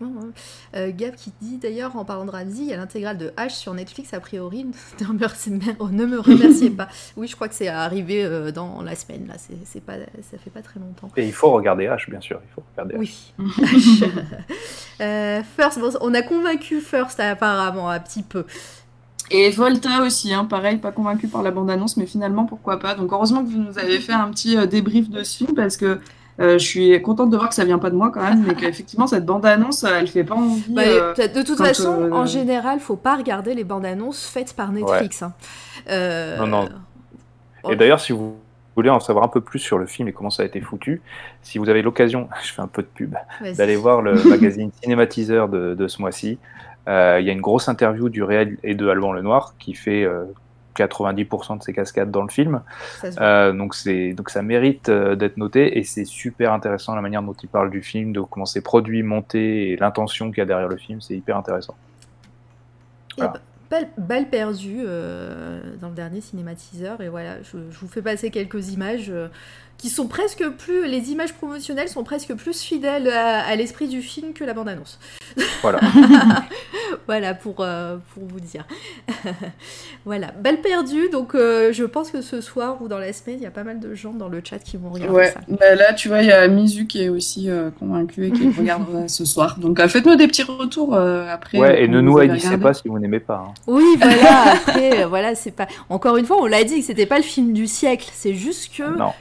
Non, 0.00 0.08
non. 0.08 0.32
Euh, 0.74 0.90
Gab 0.92 1.14
qui 1.14 1.32
dit 1.40 1.58
d'ailleurs 1.58 1.94
en 1.96 2.04
parlant 2.04 2.24
de 2.24 2.30
Ramsey, 2.32 2.62
il 2.62 2.66
y 2.70 2.72
a 2.72 2.76
l'intégrale 2.76 3.18
de 3.18 3.28
H 3.36 3.50
sur 3.50 3.72
Netflix 3.72 4.12
a 4.14 4.18
priori. 4.18 4.64
ne, 5.00 5.06
me 5.06 5.12
remerciez- 5.12 5.52
ne 5.52 6.04
me 6.06 6.18
remerciez 6.18 6.70
pas. 6.70 6.88
Oui, 7.16 7.28
je 7.28 7.36
crois 7.36 7.46
que 7.48 7.54
c'est 7.54 7.68
arrivé 7.68 8.24
euh, 8.24 8.50
dans 8.50 8.82
la 8.82 8.96
semaine 8.96 9.28
là. 9.28 9.34
C'est 9.38 9.54
c'est 9.64 9.80
pas, 9.80 9.94
ça 10.30 10.38
fait 10.38 10.50
pas 10.50 10.62
très 10.62 10.80
longtemps. 10.80 11.08
Et 11.16 11.24
il 11.26 11.32
faut 11.32 11.52
regarder 11.52 11.84
H, 11.86 12.10
bien 12.10 12.20
sûr. 12.20 12.40
Il 12.44 12.52
faut 12.52 12.64
regarder 12.72 12.96
H. 12.96 12.98
Oui. 12.98 13.32
H. 13.38 14.04
Euh, 15.00 15.42
First, 15.56 15.80
bon, 15.80 15.90
on 16.00 16.14
a 16.14 16.22
convaincu 16.22 16.80
First 16.80 17.18
apparemment 17.18 17.88
un 17.90 17.98
petit 17.98 18.22
peu. 18.22 18.44
Et 19.30 19.50
Volta 19.50 20.02
aussi, 20.02 20.34
hein, 20.34 20.44
pareil, 20.44 20.76
pas 20.76 20.92
convaincu 20.92 21.26
par 21.28 21.42
la 21.42 21.50
bande-annonce, 21.50 21.96
mais 21.96 22.06
finalement, 22.06 22.44
pourquoi 22.44 22.78
pas. 22.78 22.94
Donc, 22.94 23.12
heureusement 23.12 23.42
que 23.44 23.50
vous 23.50 23.58
nous 23.58 23.78
avez 23.78 23.98
fait 23.98 24.12
un 24.12 24.28
petit 24.30 24.56
euh, 24.56 24.66
débrief 24.66 25.08
de 25.08 25.22
ce 25.22 25.38
film 25.38 25.54
parce 25.54 25.76
que 25.76 26.00
euh, 26.40 26.58
je 26.58 26.64
suis 26.66 27.02
contente 27.02 27.30
de 27.30 27.36
voir 27.36 27.48
que 27.48 27.54
ça 27.54 27.64
vient 27.64 27.78
pas 27.78 27.90
de 27.90 27.96
moi 27.96 28.10
quand 28.10 28.22
même, 28.22 28.44
mais 28.46 28.54
qu'effectivement, 28.54 29.06
cette 29.06 29.24
bande-annonce, 29.24 29.84
elle 29.84 30.08
fait 30.08 30.24
pas 30.24 30.34
envie. 30.34 30.64
Bah, 30.68 30.82
euh, 30.84 31.14
de 31.14 31.42
toute 31.42 31.58
quand, 31.58 31.64
façon, 31.64 32.02
euh, 32.02 32.10
en 32.10 32.26
général, 32.26 32.80
faut 32.80 32.96
pas 32.96 33.16
regarder 33.16 33.54
les 33.54 33.64
bandes 33.64 33.84
annonces 33.86 34.26
faites 34.26 34.54
par 34.54 34.72
Netflix. 34.72 35.22
hein. 35.22 35.32
Euh, 35.88 36.38
Non, 36.38 36.46
non. 36.46 36.68
oh. 37.64 37.70
Et 37.72 37.76
d'ailleurs, 37.76 38.00
si 38.00 38.12
vous 38.12 38.36
voulez 38.76 38.88
en 38.90 39.00
savoir 39.00 39.24
un 39.24 39.28
peu 39.28 39.42
plus 39.42 39.58
sur 39.58 39.78
le 39.78 39.86
film 39.86 40.08
et 40.08 40.12
comment 40.12 40.30
ça 40.30 40.42
a 40.42 40.46
été 40.46 40.60
foutu, 40.60 41.02
si 41.42 41.58
vous 41.58 41.68
avez 41.68 41.82
l'occasion, 41.82 42.28
je 42.42 42.52
fais 42.52 42.62
un 42.62 42.66
peu 42.66 42.82
de 42.82 42.88
pub, 42.88 43.14
d'aller 43.56 43.76
voir 43.76 44.00
le 44.02 44.14
magazine 44.28 44.70
Cinématiseur 44.82 45.48
de, 45.48 45.74
de 45.74 45.88
ce 45.88 46.00
mois-ci. 46.00 46.38
Euh, 46.88 47.18
Il 47.20 47.26
y 47.26 47.30
a 47.30 47.32
une 47.32 47.40
grosse 47.40 47.68
interview 47.68 48.08
du 48.08 48.22
réel 48.22 48.58
et 48.62 48.74
de 48.74 48.88
Alban 48.88 49.12
Lenoir 49.12 49.54
qui 49.58 49.74
fait 49.74 50.02
euh, 50.04 50.24
90% 50.76 51.58
de 51.58 51.62
ses 51.62 51.72
cascades 51.72 52.10
dans 52.10 52.22
le 52.22 52.30
film. 52.30 52.62
Euh, 53.20 53.52
donc, 53.52 53.74
donc 54.16 54.30
ça 54.30 54.42
mérite 54.42 54.88
euh, 54.88 55.14
d'être 55.14 55.36
noté 55.36 55.78
et 55.78 55.84
c'est 55.84 56.04
super 56.06 56.52
intéressant 56.52 56.94
la 56.94 57.02
manière 57.02 57.22
dont 57.22 57.34
il 57.34 57.48
parle 57.48 57.70
du 57.70 57.82
film, 57.82 58.12
de 58.12 58.20
comment 58.20 58.46
c'est 58.46 58.62
produit, 58.62 59.02
monté 59.02 59.70
et 59.70 59.76
l'intention 59.76 60.30
qu'il 60.30 60.38
y 60.38 60.40
a 60.40 60.46
derrière 60.46 60.68
le 60.68 60.76
film. 60.78 61.00
C'est 61.00 61.14
hyper 61.14 61.36
intéressant. 61.36 61.76
Ba- 63.18 63.34
balle, 63.70 63.88
balle 63.98 64.28
perdue 64.28 64.82
euh, 64.86 65.60
dans 65.80 65.88
le 65.88 65.94
dernier 65.94 66.20
cinématiseur. 66.20 67.00
Et 67.00 67.08
voilà, 67.08 67.42
je, 67.42 67.58
je 67.70 67.78
vous 67.78 67.88
fais 67.88 68.02
passer 68.02 68.30
quelques 68.30 68.70
images 68.72 69.10
euh, 69.10 69.28
qui 69.78 69.88
sont 69.88 70.06
presque 70.06 70.48
plus. 70.48 70.86
Les 70.86 71.10
images 71.10 71.32
promotionnelles 71.34 71.88
sont 71.88 72.04
presque 72.04 72.34
plus 72.34 72.60
fidèles 72.62 73.08
à, 73.08 73.40
à 73.44 73.56
l'esprit 73.56 73.88
du 73.88 74.00
film 74.00 74.32
que 74.32 74.44
la 74.44 74.54
bande-annonce. 74.54 75.00
Voilà. 75.60 75.80
voilà 77.06 77.34
pour, 77.34 77.56
euh, 77.60 77.96
pour 78.14 78.24
vous 78.26 78.38
dire. 78.40 78.64
voilà, 80.04 80.28
balle 80.38 80.60
perdue. 80.60 81.08
Donc 81.10 81.34
euh, 81.34 81.72
je 81.72 81.84
pense 81.84 82.10
que 82.10 82.20
ce 82.22 82.40
soir 82.40 82.80
ou 82.80 82.88
dans 82.88 82.98
la 82.98 83.12
semaine, 83.12 83.36
il 83.38 83.42
y 83.42 83.46
a 83.46 83.50
pas 83.50 83.64
mal 83.64 83.80
de 83.80 83.94
gens 83.94 84.12
dans 84.12 84.28
le 84.28 84.40
chat 84.44 84.58
qui 84.58 84.76
vont 84.76 84.90
regarder 84.90 85.12
Ouais, 85.14 85.30
ça. 85.32 85.40
bah 85.48 85.74
là, 85.74 85.92
tu 85.94 86.08
vois, 86.08 86.22
il 86.22 86.28
y 86.28 86.32
a 86.32 86.46
Mizu 86.48 86.86
qui 86.86 87.02
est 87.02 87.08
aussi 87.08 87.50
euh, 87.50 87.70
convaincu 87.70 88.26
et 88.26 88.30
qui 88.30 88.48
regardera 88.58 89.08
ce 89.08 89.24
soir. 89.24 89.58
Donc, 89.58 89.80
euh, 89.80 89.88
faites-nous 89.88 90.16
des 90.16 90.26
petits 90.28 90.42
retours 90.44 90.94
euh, 90.94 91.26
après. 91.28 91.58
Ouais, 91.58 91.70
euh, 91.70 91.84
et 91.84 91.88
ne 91.88 92.00
nous 92.00 92.18
haïssez 92.18 92.58
pas 92.58 92.74
si 92.74 92.88
vous 92.88 92.98
n'aimez 92.98 93.20
pas. 93.20 93.46
hein. 93.48 93.54
Oui, 93.66 93.84
voilà, 94.00 94.52
après, 94.52 95.02
euh, 95.02 95.06
voilà, 95.06 95.34
c'est 95.34 95.50
pas. 95.50 95.66
Encore 95.88 96.16
une 96.16 96.26
fois, 96.26 96.36
on 96.40 96.46
l'a 96.46 96.64
dit 96.64 96.80
que 96.80 96.86
c'était 96.86 97.06
pas 97.06 97.16
le 97.18 97.24
film 97.24 97.52
du 97.52 97.66
siècle, 97.66 98.08
c'est 98.12 98.34
juste 98.34 98.74
que 98.76 98.82
Non. 98.96 99.12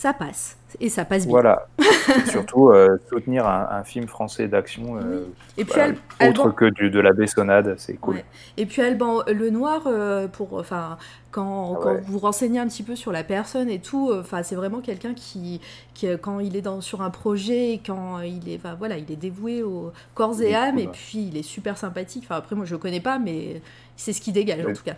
Ça 0.00 0.14
passe. 0.14 0.56
Et 0.80 0.88
ça 0.88 1.04
passe 1.04 1.24
bien. 1.26 1.32
Voilà. 1.32 1.66
Surtout, 2.30 2.70
euh, 2.70 2.96
soutenir 3.10 3.46
un, 3.46 3.68
un 3.70 3.84
film 3.84 4.06
français 4.06 4.48
d'action, 4.48 4.96
euh, 4.96 5.26
Al- 5.74 5.90
autre 6.30 6.46
Alban- 6.46 6.52
que 6.52 6.64
du, 6.70 6.88
de 6.88 7.00
la 7.00 7.12
baissonnade, 7.12 7.74
c'est 7.76 7.94
cool. 7.96 8.14
Ouais. 8.14 8.24
Et 8.56 8.64
puis 8.64 8.80
Alban 8.80 9.22
Lenoir, 9.26 9.82
euh, 9.86 10.26
pour, 10.26 10.54
enfin, 10.54 10.96
quand, 11.32 11.74
Ah 11.74 11.78
quand 11.82 11.92
ouais. 11.96 12.00
vous 12.06 12.18
renseignez 12.18 12.60
un 12.60 12.66
petit 12.66 12.82
peu 12.82 12.96
sur 12.96 13.12
la 13.12 13.24
personne 13.24 13.68
et 13.68 13.78
tout, 13.80 14.10
enfin, 14.18 14.42
c'est 14.42 14.54
vraiment 14.54 14.80
quelqu'un 14.80 15.12
qui, 15.12 15.60
qui, 15.92 16.06
quand 16.22 16.40
il 16.40 16.56
est 16.56 16.62
dans, 16.62 16.80
sur 16.80 17.02
un 17.02 17.10
projet, 17.10 17.80
quand 17.84 18.20
il 18.20 18.48
est, 18.48 18.60
voilà, 18.78 18.96
il 18.96 19.10
est 19.12 19.16
dévoué 19.16 19.62
au 19.62 19.92
corps 20.14 20.40
et 20.40 20.54
âme, 20.54 20.76
cool, 20.76 20.80
et 20.84 20.88
puis 20.88 21.28
il 21.30 21.36
est 21.36 21.42
super 21.42 21.76
sympathique. 21.76 22.22
Enfin, 22.24 22.36
après, 22.36 22.56
moi, 22.56 22.64
je 22.64 22.72
le 22.72 22.78
connais 22.78 23.00
pas, 23.00 23.18
mais 23.18 23.60
c'est 23.96 24.14
ce 24.14 24.22
qui 24.22 24.32
dégage 24.32 24.64
en 24.64 24.72
tout 24.72 24.84
cas. 24.84 24.94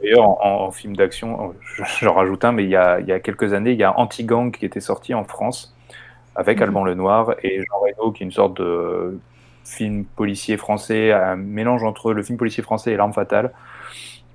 D'ailleurs, 0.00 0.28
en, 0.44 0.64
en 0.66 0.70
film 0.70 0.96
d'action, 0.96 1.54
je- 1.60 1.82
j'en 2.00 2.14
rajoute 2.14 2.44
un, 2.44 2.52
mais 2.52 2.64
il 2.64 2.70
y, 2.70 2.76
a, 2.76 3.00
il 3.00 3.06
y 3.06 3.12
a 3.12 3.20
quelques 3.20 3.52
années, 3.52 3.72
il 3.72 3.78
y 3.78 3.84
a 3.84 3.98
Anti-Gang 3.98 4.50
qui 4.52 4.64
était 4.64 4.80
sorti 4.80 5.14
en 5.14 5.24
France 5.24 5.74
avec 6.34 6.58
Mhm. 6.58 6.64
Alban 6.64 6.84
Lenoir 6.84 7.34
et 7.42 7.58
Jean 7.60 7.78
Reno, 7.80 8.12
qui 8.12 8.22
est 8.22 8.26
une 8.26 8.32
sorte 8.32 8.56
de 8.60 9.18
film 9.64 10.04
policier 10.04 10.56
français, 10.56 11.12
un 11.12 11.36
mélange 11.36 11.84
entre 11.84 12.12
le 12.12 12.22
film 12.22 12.38
policier 12.38 12.62
français 12.62 12.92
et 12.92 12.96
L'Arme 12.96 13.12
Fatale. 13.12 13.52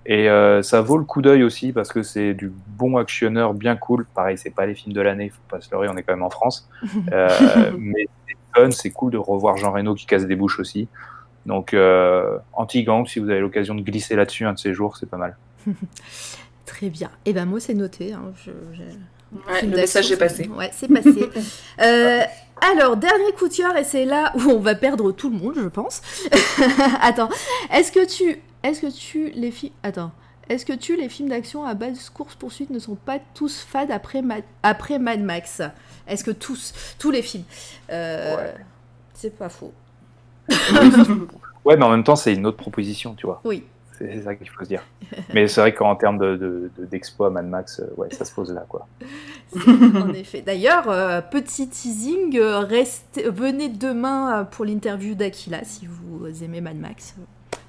Et 0.06 0.30
euh, 0.30 0.62
ça 0.62 0.82
vaut 0.82 0.98
le 0.98 1.04
coup 1.04 1.22
d'œil 1.22 1.44
aussi 1.44 1.74
parce 1.74 1.92
que 1.92 2.02
c'est 2.02 2.34
du 2.34 2.52
bon 2.68 2.98
actionneur 2.98 3.54
bien 3.54 3.76
cool. 3.76 4.06
Pareil, 4.16 4.38
c'est 4.38 4.52
pas 4.56 4.66
les 4.66 4.74
films 4.76 4.94
de 4.94 5.02
l'année, 5.02 5.30
faut 5.30 5.42
pas 5.50 5.60
se 5.60 5.70
leurrer, 5.72 5.90
on 5.90 5.98
est 5.98 6.04
quand 6.04 6.14
même 6.14 6.24
en 6.24 6.30
France. 6.30 6.70
Euh, 7.14 7.72
mais 7.78 8.06
c'est 8.28 8.36
fun, 8.62 8.72
c'est 8.72 8.92
cool 8.92 9.12
de 9.12 9.18
revoir 9.18 9.58
Jean 9.58 9.72
Reno 9.72 9.96
qui 9.96 10.06
casse 10.06 10.26
des 10.26 10.36
bouches 10.36 10.60
aussi. 10.60 10.90
Donc, 11.46 11.74
euh, 11.74 12.38
Anti-Gang, 12.54 13.08
si 13.08 13.20
vous 13.20 13.30
avez 13.30 13.40
l'occasion 13.40 13.76
de 13.76 13.82
glisser 13.82 14.16
là-dessus 14.16 14.46
un 14.46 14.54
de 14.54 14.60
ces 14.60 14.74
jours, 14.74 14.98
c'est 14.98 15.10
pas 15.10 15.18
mal. 15.18 15.38
Très 16.66 16.90
bien. 16.90 17.10
Et 17.26 17.34
ben 17.34 17.46
moi, 17.46 17.60
c'est 17.60 17.74
noté. 17.74 18.14
hein, 18.14 18.32
je- 18.46 18.52
Ouais, 19.52 19.62
le 19.64 19.76
message 19.76 20.10
est 20.12 20.18
passé. 20.18 20.48
Ouais, 20.48 20.70
c'est 20.74 20.88
passé. 20.88 21.30
Euh, 21.82 22.22
alors, 22.72 22.96
dernier 22.98 23.32
coup 23.38 23.50
de 23.50 23.54
cœur, 23.54 23.76
et 23.78 23.84
c'est 23.84 24.06
là 24.06 24.32
où 24.36 24.42
on 24.50 24.60
va 24.60 24.74
perdre 24.74 25.12
tout 25.12 25.30
le 25.30 25.38
monde, 25.38 25.56
je 25.58 25.68
pense. 25.68 26.02
Attends, 27.02 27.30
est-ce 27.72 27.92
que 27.92 28.06
tu, 28.06 28.42
est-ce 28.64 28.82
que 28.82 28.92
tu 28.92 29.30
les 29.36 29.52
films, 29.52 29.74
attends, 29.84 30.12
est-ce 30.50 30.66
que 30.66 30.74
tu 30.74 30.96
les 30.96 31.08
films 31.10 31.30
d'action 31.30 31.66
à 31.66 31.74
base 31.76 32.10
course 32.10 32.36
poursuite 32.36 32.70
ne 32.72 32.80
sont 32.80 32.96
pas 32.96 33.20
tous 33.36 33.60
fades 33.60 33.92
après 33.92 34.22
Mad, 34.22 34.44
après 34.64 34.98
Mad 34.98 35.22
Max? 35.22 35.62
Est-ce 36.08 36.24
que 36.24 36.32
tous, 36.32 36.74
tous 36.98 37.12
les 37.12 37.22
films? 37.22 37.44
Euh, 37.92 38.36
Ouais. 38.38 38.54
C'est 39.14 39.38
pas 39.38 39.50
faux. 39.50 39.74
Ouais, 41.66 41.76
mais 41.76 41.84
en 41.84 41.90
même 41.92 42.04
temps, 42.04 42.16
c'est 42.16 42.34
une 42.34 42.46
autre 42.46 42.58
proposition, 42.58 43.14
tu 43.16 43.26
vois. 43.26 43.42
Oui. 43.44 43.64
C'est 43.98 44.22
ça 44.22 44.36
qu'il 44.36 44.48
faut 44.50 44.64
se 44.64 44.70
dire. 44.70 44.84
Mais 45.34 45.48
c'est 45.48 45.62
vrai 45.62 45.74
qu'en 45.74 45.96
termes 45.96 46.20
d'exploit, 46.78 47.30
de, 47.30 47.34
de, 47.34 47.42
Mad 47.42 47.50
Max, 47.50 47.80
euh, 47.80 47.90
ouais, 47.98 48.10
ça 48.12 48.26
se 48.26 48.34
pose 48.34 48.54
là, 48.54 48.66
quoi. 48.68 48.88
en 49.56 50.10
effet. 50.14 50.42
D'ailleurs, 50.42 50.90
euh, 50.90 51.22
petit 51.22 51.68
teasing, 51.68 52.38
euh, 52.38 52.64
venez 53.26 53.70
demain 53.70 54.48
pour 54.52 54.66
l'interview 54.66 55.16
d'Aquila 55.16 55.64
si 55.64 55.88
vous 55.88 56.28
aimez 56.44 56.62
Mad 56.62 56.78
Max. 56.78 57.16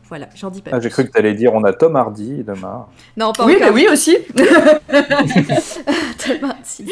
Voilà, 0.09 0.29
j'en 0.35 0.49
dis 0.49 0.63
pas. 0.63 0.71
Ah, 0.73 0.81
J'ai 0.81 0.89
cru 0.89 1.07
que 1.07 1.13
tu 1.13 1.19
allais 1.19 1.35
dire 1.35 1.53
on 1.53 1.63
a 1.65 1.75
Tom 1.75 1.95
Hardy 1.95 2.43
demain. 2.43 2.87
Non, 3.17 3.33
pas 3.33 3.45
oui, 3.45 3.57
encore. 3.57 3.75
oui 3.75 3.87
aussi. 3.93 4.17
Tom 4.35 4.47
Hardy. 6.43 6.91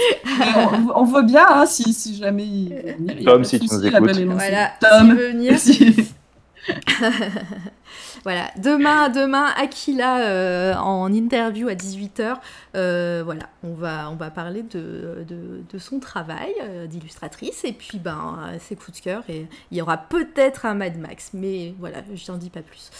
On, 0.54 1.00
on, 1.00 1.04
veut 1.04 1.22
bien 1.22 1.46
hein, 1.48 1.64
si, 1.64 1.94
si, 1.94 2.16
jamais 2.16 2.44
il 2.44 2.74
venir. 2.98 3.24
Tom, 3.24 3.42
si 3.42 3.58
tu 3.58 3.74
nous 3.74 3.86
écoutes. 3.86 4.20
Voilà, 4.20 4.72
Tom, 4.80 5.16
veut 5.16 5.28
venir. 5.28 5.56
voilà, 8.26 8.50
demain, 8.56 9.08
demain, 9.08 9.52
Aquila 9.56 10.18
euh, 10.18 10.74
en 10.74 11.12
interview 11.12 11.68
à 11.68 11.74
18h. 11.74 12.38
Euh, 12.74 13.22
voilà, 13.24 13.44
on 13.62 13.72
va, 13.72 14.10
on 14.10 14.16
va 14.16 14.30
parler 14.30 14.64
de, 14.64 15.24
de, 15.28 15.78
son 15.78 16.00
travail 16.00 16.52
euh, 16.60 16.88
d'illustratrice 16.88 17.64
et 17.64 17.72
puis 17.72 18.00
ben, 18.00 18.40
ses 18.58 18.74
coups 18.74 18.98
de 18.98 19.04
cœur. 19.04 19.22
Et 19.28 19.46
il 19.70 19.78
y 19.78 19.80
aura 19.80 19.96
peut-être 19.96 20.66
un 20.66 20.74
Mad 20.74 20.98
Max, 20.98 21.30
mais 21.34 21.72
voilà, 21.78 21.98
je 22.12 22.32
n'en 22.32 22.36
dis 22.36 22.50
pas 22.50 22.62
plus. 22.62 22.90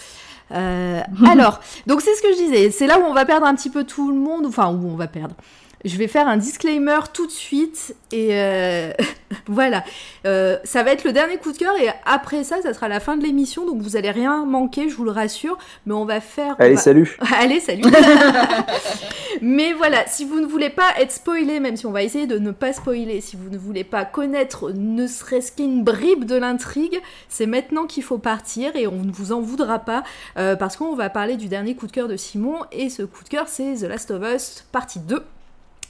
alors, 0.51 1.59
donc 1.89 2.03
c'est 2.03 2.15
ce 2.15 2.23
que 2.23 2.31
je 2.31 2.37
disais, 2.37 2.71
c'est 2.71 2.87
là 2.87 3.01
où 3.01 3.03
on 3.03 3.13
va 3.13 3.25
perdre 3.25 3.47
un 3.47 3.57
petit 3.57 3.71
peu 3.71 3.83
tout 3.83 4.09
le 4.13 4.17
monde, 4.17 4.47
enfin 4.47 4.69
où 4.69 4.87
on 4.87 4.95
va 4.95 5.09
perdre 5.09 5.35
je 5.85 5.97
vais 5.97 6.09
faire 6.09 6.27
un 6.29 6.37
disclaimer 6.37 6.99
tout 7.13 7.27
de 7.27 7.33
suite 7.33 7.95
et 8.13 8.31
euh, 8.33 8.93
voilà. 9.47 9.85
Euh, 10.27 10.59
ça 10.65 10.83
va 10.83 10.93
être 10.93 11.05
le 11.05 11.13
dernier 11.13 11.37
coup 11.37 11.53
de 11.53 11.59
cœur 11.59 11.75
et 11.81 11.89
après 12.05 12.45
ça, 12.45 12.63
ça 12.63 12.75
sera 12.75 12.89
la 12.89 13.01
fin 13.01 13.17
de 13.17 13.23
l'émission, 13.23 13.67
donc 13.67 13.81
vous 13.83 13.97
allez 13.97 14.11
rien 14.11 14.45
manquer, 14.45 14.89
je 14.89 14.97
vous 14.97 15.05
le 15.05 15.11
rassure. 15.11 15.59
Mais 15.87 15.95
on 15.95 16.05
va 16.05 16.21
faire. 16.21 16.57
Allez, 16.59 16.77
salut. 16.77 17.17
Allez, 17.39 17.61
salut. 17.67 17.83
mais 19.43 19.73
voilà, 19.73 20.07
si 20.07 20.25
vous 20.25 20.41
ne 20.41 20.47
voulez 20.47 20.71
pas 20.71 20.93
être 20.99 21.13
spoilé, 21.13 21.61
même 21.61 21.77
si 21.77 21.87
on 21.87 21.93
va 21.93 22.03
essayer 22.03 22.27
de 22.27 22.39
ne 22.39 22.51
pas 22.51 22.73
spoiler, 22.73 23.21
si 23.21 23.37
vous 23.37 23.51
ne 23.51 23.59
voulez 23.59 23.85
pas 23.85 24.05
connaître 24.05 24.73
ne 24.75 25.07
serait-ce 25.07 25.53
qu'une 25.53 25.85
bribe 25.85 26.25
de 26.25 26.37
l'intrigue, 26.37 27.01
c'est 27.29 27.47
maintenant 27.47 27.87
qu'il 27.87 28.03
faut 28.03 28.19
partir 28.19 28.75
et 28.77 28.87
on 28.87 29.03
ne 29.03 29.13
vous 29.13 29.33
en 29.33 29.41
voudra 29.41 29.79
pas 29.79 30.03
euh, 30.39 30.57
parce 30.57 30.77
qu'on 30.77 30.95
va 30.95 31.11
parler 31.11 31.37
du 31.37 31.49
dernier 31.49 31.75
coup 31.75 31.87
de 31.87 31.93
cœur 31.93 32.09
de 32.09 32.17
Simon 32.17 32.61
et 32.73 32.89
ce 32.89 33.03
coup 33.03 33.23
de 33.25 33.29
cœur, 33.29 33.49
c'est 33.49 33.75
The 33.75 33.83
Last 33.83 34.11
of 34.11 34.23
Us 34.23 34.65
partie 34.73 35.01
2. 35.01 35.23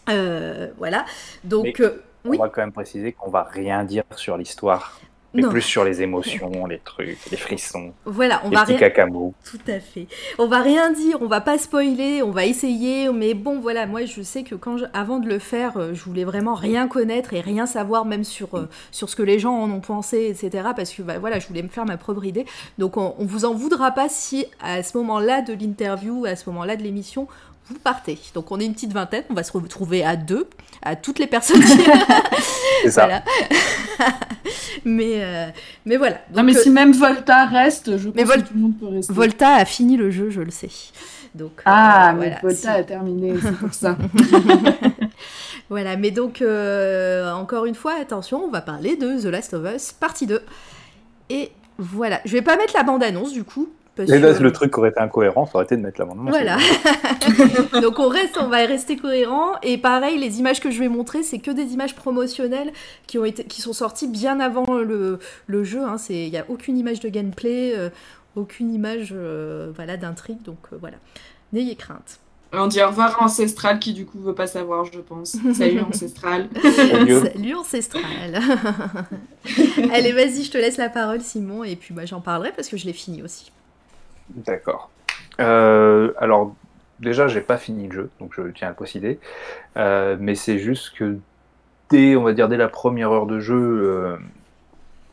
Euh, 0.08 0.68
voilà. 0.78 1.04
Donc, 1.44 1.80
euh, 1.80 2.02
on 2.24 2.36
va 2.36 2.48
quand 2.48 2.62
même 2.62 2.72
préciser 2.72 3.12
qu'on 3.12 3.30
va 3.30 3.44
rien 3.44 3.84
dire 3.84 4.04
sur 4.16 4.36
l'histoire. 4.36 5.00
Mais 5.34 5.42
plus 5.42 5.60
sur 5.60 5.84
les 5.84 6.00
émotions, 6.00 6.66
les 6.66 6.78
trucs, 6.78 7.18
les 7.30 7.36
frissons. 7.36 7.92
Voilà, 8.06 8.40
on 8.44 8.48
les 8.48 8.56
va 8.56 8.64
petits 8.64 8.76
rien... 8.76 9.06
Tout 9.44 9.58
à 9.68 9.80
fait. 9.80 10.06
On 10.38 10.46
va 10.46 10.62
rien 10.62 10.90
dire, 10.92 11.18
on 11.20 11.26
va 11.26 11.42
pas 11.42 11.58
spoiler, 11.58 12.22
on 12.22 12.30
va 12.30 12.46
essayer, 12.46 13.12
mais 13.12 13.34
bon, 13.34 13.60
voilà, 13.60 13.86
moi 13.86 14.06
je 14.06 14.22
sais 14.22 14.44
que 14.44 14.54
quand 14.54 14.78
avant 14.94 15.18
de 15.18 15.28
le 15.28 15.38
faire, 15.38 15.76
euh, 15.76 15.92
je 15.92 16.02
voulais 16.04 16.24
vraiment 16.24 16.54
rien 16.54 16.88
connaître 16.88 17.34
et 17.34 17.40
rien 17.40 17.66
savoir 17.66 18.06
même 18.06 18.24
sur 18.24 18.66
sur 18.90 19.10
ce 19.10 19.16
que 19.16 19.22
les 19.22 19.38
gens 19.38 19.54
en 19.54 19.70
ont 19.70 19.80
pensé, 19.80 20.26
etc. 20.26 20.68
Parce 20.74 20.92
que 20.94 21.02
bah, 21.02 21.18
voilà, 21.18 21.38
je 21.38 21.48
voulais 21.48 21.62
me 21.62 21.68
faire 21.68 21.84
ma 21.84 21.98
propre 21.98 22.24
idée. 22.24 22.46
Donc 22.78 22.96
on, 22.96 23.14
on 23.18 23.26
vous 23.26 23.44
en 23.44 23.52
voudra 23.52 23.90
pas 23.90 24.08
si 24.08 24.46
à 24.60 24.82
ce 24.82 24.96
moment-là 24.96 25.42
de 25.42 25.52
l'interview, 25.52 26.24
à 26.24 26.34
ce 26.34 26.48
moment-là 26.48 26.76
de 26.76 26.82
l'émission, 26.82 27.28
vous 27.68 27.78
partez. 27.78 28.18
Donc 28.34 28.52
on 28.52 28.60
est 28.60 28.64
une 28.64 28.74
petite 28.74 28.92
vingtaine, 28.92 29.24
on 29.30 29.34
va 29.34 29.42
se 29.42 29.52
retrouver 29.52 30.04
à 30.04 30.16
deux, 30.16 30.48
à 30.82 30.96
toutes 30.96 31.18
les 31.18 31.26
personnes. 31.26 31.62
C'est 32.82 32.90
ça. 32.90 33.22
mais, 34.84 35.24
euh, 35.24 35.46
mais 35.84 35.96
voilà. 35.96 36.18
non, 36.34 36.42
mais 36.42 36.54
si 36.54 36.68
euh, 36.68 36.72
même 36.72 36.92
Volta 36.92 37.46
reste, 37.46 37.96
je 37.96 38.08
pense 38.08 38.30
que 38.30 38.40
tout 38.40 38.54
le 38.54 38.60
monde 38.60 38.78
peut 38.78 38.86
rester. 38.86 39.12
Volta 39.12 39.54
a 39.54 39.64
fini 39.64 39.96
le 39.96 40.10
jeu, 40.10 40.30
je 40.30 40.40
le 40.40 40.50
sais. 40.50 40.70
Donc, 41.34 41.52
euh, 41.58 41.62
ah, 41.66 42.14
mais 42.18 42.38
Volta 42.42 42.72
a 42.72 42.82
terminé, 42.82 43.34
c'est 43.42 43.56
pour 43.56 43.74
ça. 43.74 43.96
voilà, 45.68 45.96
mais 45.96 46.10
donc, 46.10 46.42
encore 47.34 47.66
une 47.66 47.74
fois, 47.74 47.94
attention, 48.00 48.44
on 48.44 48.50
va 48.50 48.60
parler 48.60 48.96
de 48.96 49.20
The 49.20 49.26
Last 49.26 49.54
of 49.54 49.66
Us, 49.74 49.92
partie 49.92 50.26
2. 50.26 50.40
Et 51.28 51.50
voilà, 51.78 52.20
je 52.24 52.32
vais 52.32 52.42
pas 52.42 52.56
mettre 52.56 52.74
la 52.74 52.84
bande-annonce 52.84 53.32
du 53.32 53.44
coup, 53.44 53.68
et 53.98 54.18
là, 54.18 54.38
le 54.38 54.52
truc 54.52 54.72
qui 54.72 54.78
aurait 54.78 54.90
été 54.90 55.00
incohérent, 55.00 55.46
ça 55.46 55.52
aurait 55.54 55.64
été 55.64 55.76
de 55.76 55.80
mettre 55.80 56.00
l'amendement. 56.00 56.30
Voilà. 56.30 56.58
Donc 57.80 57.98
on 57.98 58.08
reste, 58.08 58.36
on 58.38 58.48
va 58.48 58.58
rester 58.58 58.96
cohérent. 58.96 59.52
Et 59.62 59.78
pareil, 59.78 60.18
les 60.18 60.38
images 60.38 60.60
que 60.60 60.70
je 60.70 60.78
vais 60.78 60.88
montrer, 60.88 61.22
c'est 61.22 61.38
que 61.38 61.50
des 61.50 61.72
images 61.72 61.94
promotionnelles 61.94 62.72
qui 63.06 63.18
ont 63.18 63.24
été, 63.24 63.44
qui 63.44 63.62
sont 63.62 63.72
sorties 63.72 64.08
bien 64.08 64.38
avant 64.40 64.74
le, 64.74 65.18
le 65.46 65.64
jeu. 65.64 65.82
Hein. 65.82 65.96
Il 66.10 66.30
n'y 66.30 66.38
a 66.38 66.44
aucune 66.48 66.76
image 66.76 67.00
de 67.00 67.08
gameplay, 67.08 67.72
euh, 67.74 67.88
aucune 68.34 68.72
image, 68.72 69.10
euh, 69.12 69.72
voilà, 69.74 69.96
d'intrigue. 69.96 70.42
Donc 70.42 70.58
euh, 70.72 70.76
voilà, 70.78 70.96
n'ayez 71.52 71.76
crainte. 71.76 72.20
On 72.52 72.68
dit 72.68 72.80
au 72.80 72.86
revoir 72.86 73.20
à 73.20 73.24
Ancestral 73.24 73.78
qui 73.80 73.92
du 73.92 74.06
coup 74.06 74.18
veut 74.20 74.34
pas 74.34 74.46
savoir, 74.46 74.84
je 74.84 75.00
pense. 75.00 75.36
Salut 75.54 75.80
Ancestral. 75.88 76.48
Salut 76.62 77.54
Ancestral. 77.54 78.04
Allez, 79.92 80.12
vas-y, 80.12 80.44
je 80.44 80.50
te 80.50 80.58
laisse 80.58 80.76
la 80.76 80.88
parole, 80.88 81.20
Simon, 81.22 81.64
et 81.64 81.76
puis 81.76 81.92
bah, 81.92 82.06
j'en 82.06 82.20
parlerai 82.20 82.52
parce 82.54 82.68
que 82.68 82.76
je 82.76 82.86
l'ai 82.86 82.92
fini 82.92 83.22
aussi. 83.22 83.50
D'accord. 84.30 84.90
Euh, 85.40 86.12
alors, 86.18 86.54
déjà, 87.00 87.28
j'ai 87.28 87.40
pas 87.40 87.56
fini 87.56 87.86
le 87.88 87.92
jeu, 87.92 88.10
donc 88.20 88.34
je 88.34 88.42
tiens 88.50 88.68
à 88.68 88.70
le 88.70 88.76
préciser. 88.76 89.18
Euh, 89.76 90.16
mais 90.18 90.34
c'est 90.34 90.58
juste 90.58 90.96
que 90.96 91.18
dès, 91.90 92.16
on 92.16 92.22
va 92.22 92.32
dire, 92.32 92.48
dès 92.48 92.56
la 92.56 92.68
première 92.68 93.10
heure 93.10 93.26
de 93.26 93.38
jeu, 93.38 93.54
euh, 93.56 94.16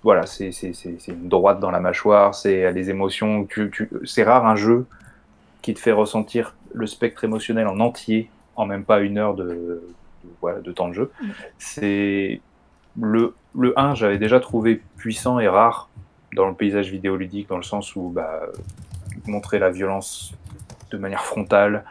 voilà, 0.03 0.25
c'est 0.25 0.51
une 1.07 1.29
droite 1.29 1.59
dans 1.59 1.71
la 1.71 1.79
mâchoire, 1.79 2.35
c'est 2.35 2.71
les 2.71 2.89
émotions. 2.89 3.47
c'est 4.05 4.23
rare 4.23 4.45
un 4.45 4.55
jeu 4.55 4.85
qui 5.61 5.73
te 5.73 5.79
fait 5.79 5.91
ressentir 5.93 6.55
le 6.73 6.87
spectre 6.87 7.23
émotionnel 7.23 7.67
en 7.67 7.79
entier 7.79 8.29
en 8.55 8.65
même 8.65 8.83
pas 8.83 8.99
une 8.99 9.17
heure 9.17 9.33
de, 9.33 9.81
voilà, 10.41 10.59
de 10.59 10.71
temps 10.71 10.89
de 10.89 10.93
jeu. 10.93 11.11
Mm. 11.21 11.27
C'est 11.57 12.41
le, 12.99 13.33
le 13.57 13.77
1, 13.79 13.95
j'avais 13.95 14.17
déjà 14.17 14.39
trouvé 14.39 14.81
puissant 14.97 15.39
et 15.39 15.47
rare 15.47 15.89
dans 16.35 16.47
le 16.47 16.53
paysage 16.53 16.91
vidéoludique, 16.91 17.49
dans 17.49 17.57
le 17.57 17.63
sens 17.63 17.95
où 17.95 18.09
bah, 18.09 18.41
montrer 19.29 19.59
la 19.59 19.69
violence 19.69 20.33
de 20.91 20.97
manière 20.97 21.25
frontale, 21.25 21.83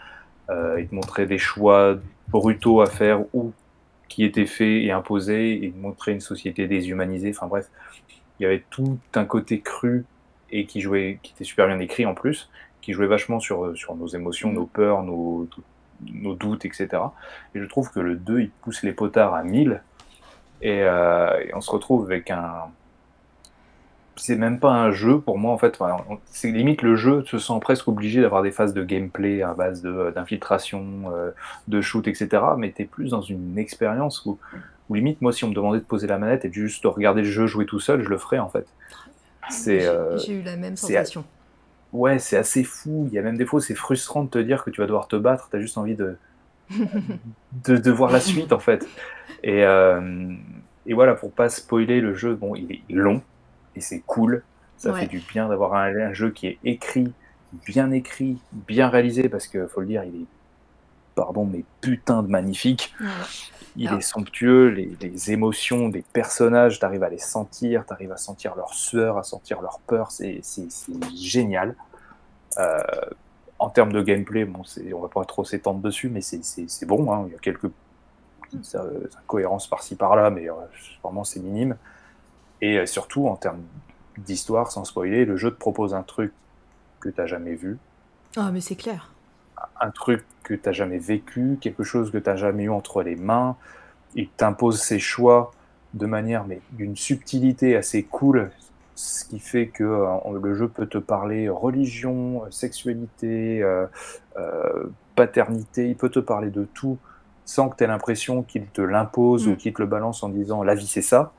euh, 0.50 0.80
il 0.80 0.88
te 0.88 0.94
montrait 0.94 1.26
des 1.26 1.38
choix 1.38 1.96
brutaux 2.28 2.80
à 2.80 2.86
faire 2.86 3.22
ou 3.34 3.52
qui 4.08 4.24
étaient 4.24 4.46
faits 4.46 4.82
et 4.84 4.90
imposés, 4.90 5.64
et 5.64 5.72
montrer 5.76 6.12
une 6.12 6.20
société 6.20 6.66
déshumanisée. 6.66 7.32
Enfin 7.34 7.46
bref, 7.46 7.70
il 8.38 8.42
y 8.42 8.46
avait 8.46 8.64
tout 8.70 8.98
un 9.14 9.24
côté 9.24 9.60
cru 9.60 10.04
et 10.50 10.66
qui 10.66 10.80
jouait, 10.80 11.18
qui 11.22 11.32
était 11.32 11.44
super 11.44 11.66
bien 11.66 11.78
écrit 11.78 12.04
en 12.04 12.14
plus, 12.14 12.50
qui 12.82 12.92
jouait 12.92 13.06
vachement 13.06 13.40
sur, 13.40 13.76
sur 13.76 13.94
nos 13.94 14.08
émotions, 14.08 14.52
nos 14.52 14.66
peurs, 14.66 15.02
nos, 15.02 15.48
nos 16.12 16.34
doutes, 16.34 16.66
etc. 16.66 16.88
Et 17.54 17.60
je 17.60 17.64
trouve 17.64 17.90
que 17.90 18.00
le 18.00 18.16
2, 18.16 18.40
il 18.40 18.50
pousse 18.50 18.82
les 18.82 18.92
potards 18.92 19.34
à 19.34 19.42
1000, 19.42 19.82
et, 20.60 20.82
euh, 20.82 21.40
et 21.40 21.54
on 21.54 21.60
se 21.60 21.70
retrouve 21.70 22.04
avec 22.04 22.30
un, 22.30 22.70
c'est 24.16 24.36
même 24.36 24.58
pas 24.58 24.72
un 24.72 24.90
jeu 24.90 25.20
pour 25.20 25.38
moi 25.38 25.52
en 25.52 25.58
fait. 25.58 25.78
c'est 26.26 26.50
limite 26.50 26.82
le 26.82 26.96
jeu 26.96 27.24
se 27.26 27.38
sent 27.38 27.58
presque 27.60 27.88
obligé 27.88 28.20
d'avoir 28.20 28.42
des 28.42 28.50
phases 28.50 28.74
de 28.74 28.84
gameplay 28.84 29.42
à 29.42 29.54
base 29.54 29.82
euh, 29.84 30.10
d'infiltration, 30.10 31.04
euh, 31.14 31.30
de 31.68 31.80
shoot, 31.80 32.06
etc. 32.06 32.28
Mais 32.58 32.70
t'es 32.72 32.84
plus 32.84 33.10
dans 33.10 33.22
une 33.22 33.58
expérience 33.58 34.24
où, 34.26 34.38
limite 34.90 35.22
moi 35.22 35.32
si 35.32 35.44
on 35.44 35.48
me 35.48 35.54
demandait 35.54 35.78
de 35.78 35.84
poser 35.84 36.06
la 36.06 36.18
manette 36.18 36.44
et 36.44 36.52
juste 36.52 36.82
de 36.82 36.88
regarder 36.88 37.22
le 37.22 37.28
jeu 37.28 37.46
jouer 37.46 37.64
tout 37.64 37.80
seul, 37.80 38.02
je 38.02 38.08
le 38.08 38.18
ferais 38.18 38.38
en 38.38 38.48
fait. 38.48 38.66
C'est. 39.50 39.86
Euh, 39.86 40.18
j'ai 40.18 40.34
eu 40.34 40.42
la 40.42 40.56
même 40.56 40.76
sensation. 40.76 41.24
Ouais, 41.92 42.18
c'est 42.18 42.36
assez 42.36 42.64
fou. 42.64 43.06
Il 43.10 43.14
y 43.14 43.18
a 43.18 43.22
même 43.22 43.36
des 43.36 43.46
fois 43.46 43.60
c'est 43.60 43.74
frustrant 43.74 44.24
de 44.24 44.28
te 44.28 44.38
dire 44.38 44.64
que 44.64 44.70
tu 44.70 44.80
vas 44.80 44.86
devoir 44.86 45.08
te 45.08 45.16
battre. 45.16 45.48
T'as 45.50 45.60
juste 45.60 45.78
envie 45.78 45.94
de... 45.94 46.16
de, 47.66 47.90
voir 47.90 48.10
la 48.10 48.20
suite 48.20 48.52
en 48.52 48.58
fait. 48.58 48.86
Et, 49.42 49.60
et 50.86 50.94
voilà 50.94 51.14
pour 51.14 51.32
pas 51.32 51.50
spoiler 51.50 52.00
le 52.00 52.14
jeu. 52.14 52.34
Bon, 52.34 52.54
il 52.54 52.72
est 52.72 52.82
long 52.88 53.20
et 53.76 53.80
c'est 53.80 54.00
cool. 54.00 54.42
Ça 54.76 54.92
fait 54.94 55.06
du 55.06 55.20
bien 55.20 55.48
d'avoir 55.48 55.74
un, 55.74 56.12
jeu 56.12 56.30
qui 56.30 56.48
est 56.48 56.58
écrit, 56.64 57.12
bien 57.66 57.92
écrit, 57.92 58.38
bien 58.52 58.88
réalisé, 58.88 59.28
parce 59.28 59.46
que 59.46 59.68
faut 59.68 59.80
le 59.80 59.86
dire, 59.86 60.02
il 60.02 60.22
est, 60.22 60.26
pardon, 61.14 61.44
mais 61.44 61.64
putain 61.80 62.22
de 62.22 62.28
magnifique. 62.28 62.92
Il 63.76 63.92
est 63.92 64.00
somptueux, 64.00 64.68
les, 64.68 65.30
émotions 65.30 65.88
des 65.88 66.02
personnages, 66.12 66.80
tu 66.80 66.84
arrives 66.84 67.04
à 67.04 67.08
les 67.08 67.18
sentir, 67.18 67.84
tu 67.86 67.92
arrives 67.92 68.12
à 68.12 68.16
sentir 68.16 68.56
leur 68.56 68.74
sueur, 68.74 69.18
à 69.18 69.22
sentir 69.22 69.62
leur 69.62 69.78
peur, 69.86 70.10
c'est 70.10 70.42
génial. 71.14 71.76
Euh, 72.58 72.78
en 73.58 73.70
termes 73.70 73.92
de 73.92 74.02
gameplay, 74.02 74.44
bon, 74.44 74.62
on 74.94 75.00
va 75.00 75.08
pas 75.08 75.24
trop 75.24 75.44
s'étendre 75.44 75.80
dessus, 75.80 76.08
mais 76.08 76.20
c'est 76.20 76.86
bon, 76.86 77.12
hein. 77.12 77.24
il 77.28 77.32
y 77.32 77.36
a 77.36 77.38
quelques 77.38 77.70
incohérences 79.16 79.68
par-ci 79.68 79.94
par-là, 79.94 80.30
mais 80.30 80.50
euh, 80.50 80.54
vraiment 81.02 81.24
c'est 81.24 81.40
minime. 81.40 81.76
Et 82.62 82.78
euh, 82.78 82.86
surtout, 82.86 83.28
en 83.28 83.36
termes 83.36 83.60
d'histoire, 84.16 84.72
sans 84.72 84.84
spoiler, 84.84 85.26
le 85.26 85.36
jeu 85.36 85.50
te 85.50 85.58
propose 85.58 85.92
un 85.92 86.02
truc 86.02 86.32
que 87.00 87.10
tu 87.10 87.20
n'as 87.20 87.26
jamais 87.26 87.54
vu. 87.54 87.76
Ah, 88.36 88.50
mais 88.50 88.62
c'est 88.62 88.76
clair. 88.76 89.12
Un 89.80 89.90
truc 89.90 90.24
que 90.42 90.54
tu 90.54 90.62
n'as 90.64 90.72
jamais 90.72 90.98
vécu, 90.98 91.58
quelque 91.60 91.82
chose 91.82 92.10
que 92.10 92.18
tu 92.18 92.30
n'as 92.30 92.36
jamais 92.36 92.64
eu 92.64 92.70
entre 92.70 93.02
les 93.02 93.16
mains. 93.16 93.56
Il 94.14 94.28
t'impose 94.30 94.80
ses 94.80 94.98
choix 94.98 95.52
de 95.92 96.06
manière, 96.06 96.46
mais 96.46 96.62
d'une 96.70 96.96
subtilité 96.96 97.76
assez 97.76 98.02
cool. 98.04 98.50
ce 98.94 99.24
qui 99.24 99.38
fait 99.38 99.66
que 99.66 99.84
le 100.42 100.54
jeu 100.54 100.68
peut 100.68 100.86
te 100.86 100.98
parler 100.98 101.48
religion, 101.48 102.42
sexualité, 102.50 103.62
paternité, 105.16 105.88
il 105.88 105.96
peut 105.96 106.08
te 106.08 106.18
parler 106.18 106.50
de 106.50 106.64
tout 106.64 106.98
sans 107.44 107.68
que 107.68 107.76
tu 107.76 107.84
aies 107.84 107.86
l'impression 107.86 108.42
qu'il 108.42 108.66
te 108.66 108.80
l'impose 108.80 109.48
ou 109.48 109.52
mm. 109.52 109.56
qu'il 109.56 109.72
te 109.72 109.82
le 109.82 109.88
balance 109.88 110.22
en 110.22 110.28
disant 110.28 110.62
la 110.62 110.74
vie 110.74 110.86
c'est 110.86 111.02
ça. 111.02 111.32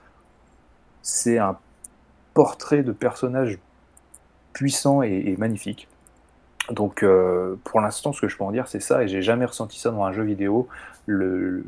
C'est 1.03 1.37
un 1.37 1.59
portrait 2.33 2.81
de 2.81 2.91
personnage 2.91 3.59
puissant 4.53 5.03
et, 5.03 5.35
magnifique. 5.37 5.87
Donc 6.71 7.03
euh, 7.03 7.55
pour 7.63 7.81
l'instant, 7.81 8.13
ce 8.13 8.21
que 8.21 8.27
je 8.27 8.37
peux 8.37 8.43
en 8.43 8.51
dire, 8.51 8.67
c'est 8.67 8.79
ça, 8.79 9.03
et 9.03 9.07
j'ai 9.07 9.21
jamais 9.21 9.45
ressenti 9.45 9.79
ça 9.79 9.91
dans 9.91 10.03
un 10.03 10.13
jeu 10.13 10.23
vidéo. 10.23 10.67
Le, 11.05 11.65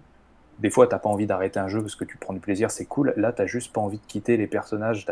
des 0.59 0.69
fois, 0.69 0.87
t'as 0.87 0.99
pas 0.99 1.09
envie 1.09 1.27
d'arrêter 1.27 1.59
un 1.59 1.67
jeu 1.67 1.81
parce 1.81 1.95
que 1.95 2.05
tu 2.05 2.17
prends 2.17 2.33
du 2.33 2.39
plaisir, 2.39 2.71
c'est 2.71 2.85
cool. 2.85 3.13
Là, 3.17 3.33
t'as 3.33 3.45
juste 3.45 3.73
pas 3.73 3.81
envie 3.81 3.97
de 3.97 4.05
quitter 4.07 4.37
les 4.37 4.47
personnages. 4.47 5.05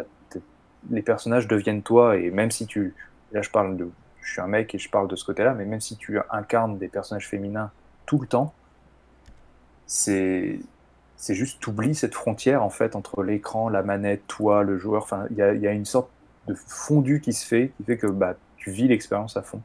Les 0.90 1.02
personnages 1.02 1.48
deviennent 1.48 1.82
toi, 1.82 2.18
et 2.18 2.30
même 2.30 2.52
si 2.52 2.66
tu, 2.66 2.94
là, 3.32 3.42
je 3.42 3.50
parle 3.50 3.78
de, 3.78 3.90
je 4.22 4.32
suis 4.32 4.42
un 4.42 4.48
mec 4.48 4.74
et 4.76 4.78
je 4.78 4.90
parle 4.90 5.08
de 5.08 5.16
ce 5.16 5.26
côté-là, 5.26 5.54
mais 5.54 5.66
même 5.66 5.82
si 5.82 5.98
tu 5.98 6.18
incarnes 6.30 6.78
des 6.78 6.88
personnages 6.88 7.28
féminins 7.28 7.72
tout 8.06 8.20
le 8.20 8.28
temps, 8.28 8.54
c'est 9.86 10.60
c'est 11.24 11.36
juste 11.36 11.62
t'oublies 11.62 11.96
cette 11.96 12.16
frontière 12.16 12.64
en 12.64 12.70
fait 12.70 12.98
entre 12.98 13.24
l'écran, 13.24 13.70
la 13.70 13.82
manette, 13.82 14.28
toi, 14.28 14.62
le 14.62 14.78
joueur. 14.78 15.04
Enfin, 15.04 15.26
il 15.32 15.38
y 15.38 15.42
a, 15.42 15.72
une 15.72 15.86
sorte 15.86 16.10
de 16.48 16.54
fondu 16.54 17.22
qui 17.22 17.32
se 17.32 17.48
fait, 17.48 17.72
qui 17.78 17.86
fait 17.86 17.96
que 17.96 18.08
bah, 18.08 18.36
tu 18.58 18.72
vis 18.72 18.90
l'expérience 18.90 19.38
à 19.38 19.42
fond. 19.42 19.62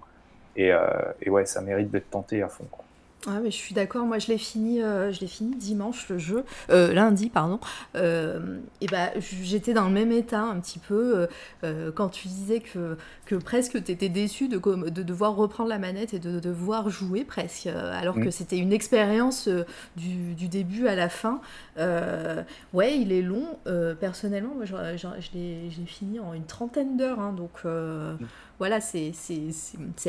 Et, 0.55 0.73
euh, 0.73 0.79
et, 1.21 1.31
ouais, 1.31 1.47
ça 1.47 1.61
mérite 1.61 1.91
d'être 1.91 2.11
tenté 2.11 2.43
à 2.43 2.49
fond. 2.49 2.65
Ouais, 3.27 3.41
mais 3.43 3.51
je 3.51 3.57
suis 3.57 3.75
d'accord. 3.75 4.07
Moi, 4.07 4.21
je 4.21 4.29
l'ai 4.29 4.39
fini, 4.39 4.81
euh, 4.81 5.13
je 5.13 5.21
l'ai 5.21 5.27
fini 5.27 5.57
dimanche 5.57 6.09
le 6.09 6.19
jeu, 6.19 6.45
euh, 6.71 6.93
lundi, 6.93 7.31
pardon. 7.31 7.59
Euh, 7.97 8.59
et 8.81 8.87
bah, 8.87 9.11
j'étais 9.19 9.75
dans 9.75 9.87
le 9.89 9.93
même 9.93 10.13
état 10.13 10.43
un 10.43 10.61
petit 10.61 10.79
peu 10.79 11.27
quand 11.95 12.09
tu 12.11 12.29
disais 12.29 12.61
que, 12.61 12.97
que 13.27 13.35
presque 13.35 13.83
tu 13.83 13.93
étais 13.93 14.09
déçu 14.09 14.49
de, 14.49 14.59
de 14.59 15.03
devoir 15.03 15.35
reprendre 15.35 15.69
la 15.69 15.79
manette 15.79 16.15
et 16.15 16.19
de, 16.21 16.39
devoir 16.39 16.91
jouer 16.91 17.25
presque, 17.25 17.67
alors 17.67 18.15
que 18.15 18.31
c'était 18.31 18.59
une 18.59 18.73
expérience 18.73 19.49
du, 19.97 20.35
du, 20.35 20.49
début 20.49 20.87
à 20.87 20.95
la 20.95 21.09
fin. 21.09 21.41
ouais, 22.73 22.99
il 22.99 23.13
est 23.13 23.23
long. 23.23 23.59
personnellement, 24.01 24.55
moi, 24.55 24.65
je, 24.65 24.75
je 24.97 25.29
l'ai 25.35 25.87
fini 25.87 26.21
en 26.21 26.35
une 26.35 26.47
trentaine 26.47 26.97
d'heures, 26.97 27.21
hein, 27.21 27.33
donc. 27.33 27.65
Voilà, 28.59 28.81
c'est 28.81 29.13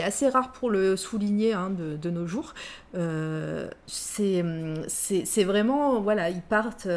assez 0.02 0.28
rare 0.28 0.52
pour 0.52 0.72
le 0.72 0.96
souligner 0.96 1.54
hein, 1.54 1.70
de, 1.70 2.10
nos 2.10 2.26
jours. 2.26 2.54
Euh, 3.00 3.70
c'est 3.88 5.44
vraiment, 5.44 6.02
voilà, 6.02 6.30
ils 6.30 6.42
partent, 6.42 6.88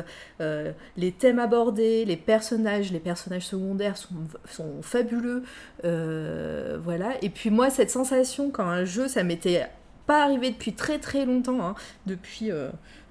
euh, 0.40 0.72
les 0.96 1.12
thèmes 1.12 1.38
abordés, 1.38 2.04
les 2.04 2.16
personnages, 2.16 2.92
les 2.92 3.00
personnages 3.00 3.46
secondaires 3.46 3.96
sont, 3.96 4.14
sont 4.50 4.82
fabuleux. 4.82 5.44
Euh, 5.84 6.78
voilà, 6.82 7.12
et 7.22 7.28
puis 7.28 7.50
moi, 7.50 7.70
cette 7.70 7.90
sensation 7.90 8.50
quand 8.50 8.66
un 8.66 8.84
jeu, 8.84 9.06
ça 9.06 9.22
m'était 9.22 9.66
pas 10.06 10.24
arrivé 10.24 10.50
depuis 10.50 10.72
très 10.72 10.98
très 10.98 11.24
longtemps, 11.24 11.64
hein, 11.64 11.74
depuis, 12.06 12.50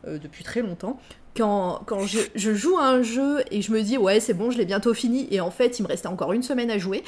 depuis 0.05 0.43
très 0.43 0.61
longtemps, 0.61 0.99
quand, 1.37 1.81
quand 1.85 2.05
je, 2.05 2.19
je, 2.35 2.53
joue 2.53 2.77
à 2.77 2.87
un 2.87 3.01
jeu 3.01 3.41
et 3.51 3.61
je 3.61 3.71
me 3.71 3.81
dis 3.81 3.97
ouais 3.97 4.19
c'est 4.19 4.33
bon 4.33 4.51
je 4.51 4.57
l'ai 4.57 4.65
bientôt 4.65 4.93
fini 4.93 5.29
et 5.31 5.39
en 5.39 5.49
fait 5.49 5.79
il 5.79 5.83
me 5.83 5.87
restait 5.87 6.09
encore 6.09 6.33
une 6.33 6.43
semaine 6.43 6.69
à 6.69 6.77
jouer. 6.77 7.05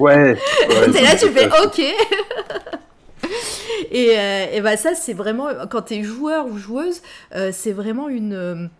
Ouais, 0.00 0.36
t'es 0.92 1.02
là 1.02 1.14
tu 1.14 1.28
fais 1.28 1.46
ok 1.46 1.82
et, 3.90 4.18
euh, 4.18 4.60
bah 4.62 4.76
ça 4.76 4.94
c'est 4.94 5.12
vraiment 5.12 5.48
quand 5.70 5.82
t'es 5.82 6.02
joueur 6.02 6.46
ou 6.46 6.58
joueuse 6.58 7.02
euh, 7.34 7.50
c'est 7.52 7.72
vraiment 7.72 8.08
une 8.08 8.70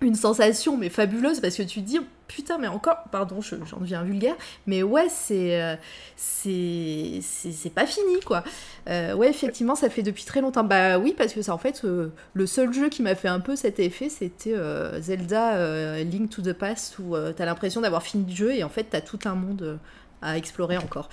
une 0.00 0.14
sensation 0.14 0.76
mais 0.76 0.90
fabuleuse 0.90 1.40
parce 1.40 1.56
que 1.56 1.62
tu 1.62 1.80
te 1.80 1.86
dis 1.86 1.98
putain 2.28 2.58
mais 2.58 2.68
encore 2.68 2.98
pardon 3.10 3.40
j'en 3.40 3.78
deviens 3.80 4.04
vulgaire 4.04 4.36
mais 4.66 4.82
ouais 4.82 5.08
c'est 5.08 5.60
euh, 5.60 5.74
c'est 6.16 7.72
pas 7.74 7.86
fini 7.86 8.20
quoi. 8.24 8.44
Euh, 8.88 9.14
ouais 9.14 9.28
effectivement 9.28 9.74
ça 9.74 9.90
fait 9.90 10.02
depuis 10.02 10.24
très 10.24 10.40
longtemps. 10.40 10.62
Bah 10.62 10.98
oui 10.98 11.14
parce 11.16 11.32
que 11.32 11.42
c'est 11.42 11.50
en 11.50 11.58
fait 11.58 11.82
euh, 11.84 12.12
le 12.34 12.46
seul 12.46 12.72
jeu 12.72 12.88
qui 12.90 13.02
m'a 13.02 13.14
fait 13.14 13.28
un 13.28 13.40
peu 13.40 13.56
cet 13.56 13.80
effet 13.80 14.08
c'était 14.08 14.54
Zelda 15.00 16.02
Link 16.04 16.30
to 16.30 16.42
the 16.42 16.52
Past 16.52 16.98
où 17.00 17.16
t'as 17.36 17.46
l'impression 17.46 17.80
d'avoir 17.80 18.02
fini 18.02 18.24
le 18.28 18.36
jeu 18.36 18.54
et 18.54 18.62
en 18.62 18.68
fait 18.68 18.84
t'as 18.84 19.00
tout 19.00 19.18
un 19.24 19.34
monde 19.34 19.78
à 20.22 20.36
explorer 20.36 20.78
encore 20.78 21.08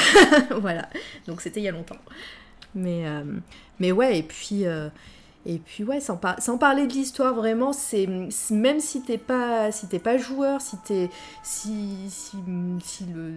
voilà 0.60 0.88
donc 1.26 1.40
c'était 1.40 1.60
il 1.60 1.64
y 1.64 1.68
a 1.68 1.72
longtemps 1.72 1.98
mais 2.74 3.04
mais 3.78 3.92
ouais 3.92 4.18
et 4.18 4.22
puis 4.22 4.66
et 5.46 5.58
puis 5.58 5.84
ouais, 5.84 6.00
sans, 6.00 6.18
sans 6.38 6.56
parler 6.56 6.86
de 6.86 6.92
l'histoire, 6.92 7.34
vraiment, 7.34 7.74
c'est 7.74 8.08
même 8.50 8.80
si 8.80 9.02
t'es 9.02 9.18
pas 9.18 9.70
si 9.72 9.86
pas 9.98 10.16
joueur, 10.16 10.60
si 10.62 10.76
t'es 10.78 11.10
si 11.42 11.96
si, 12.08 12.38
si 12.82 13.04
le 13.04 13.34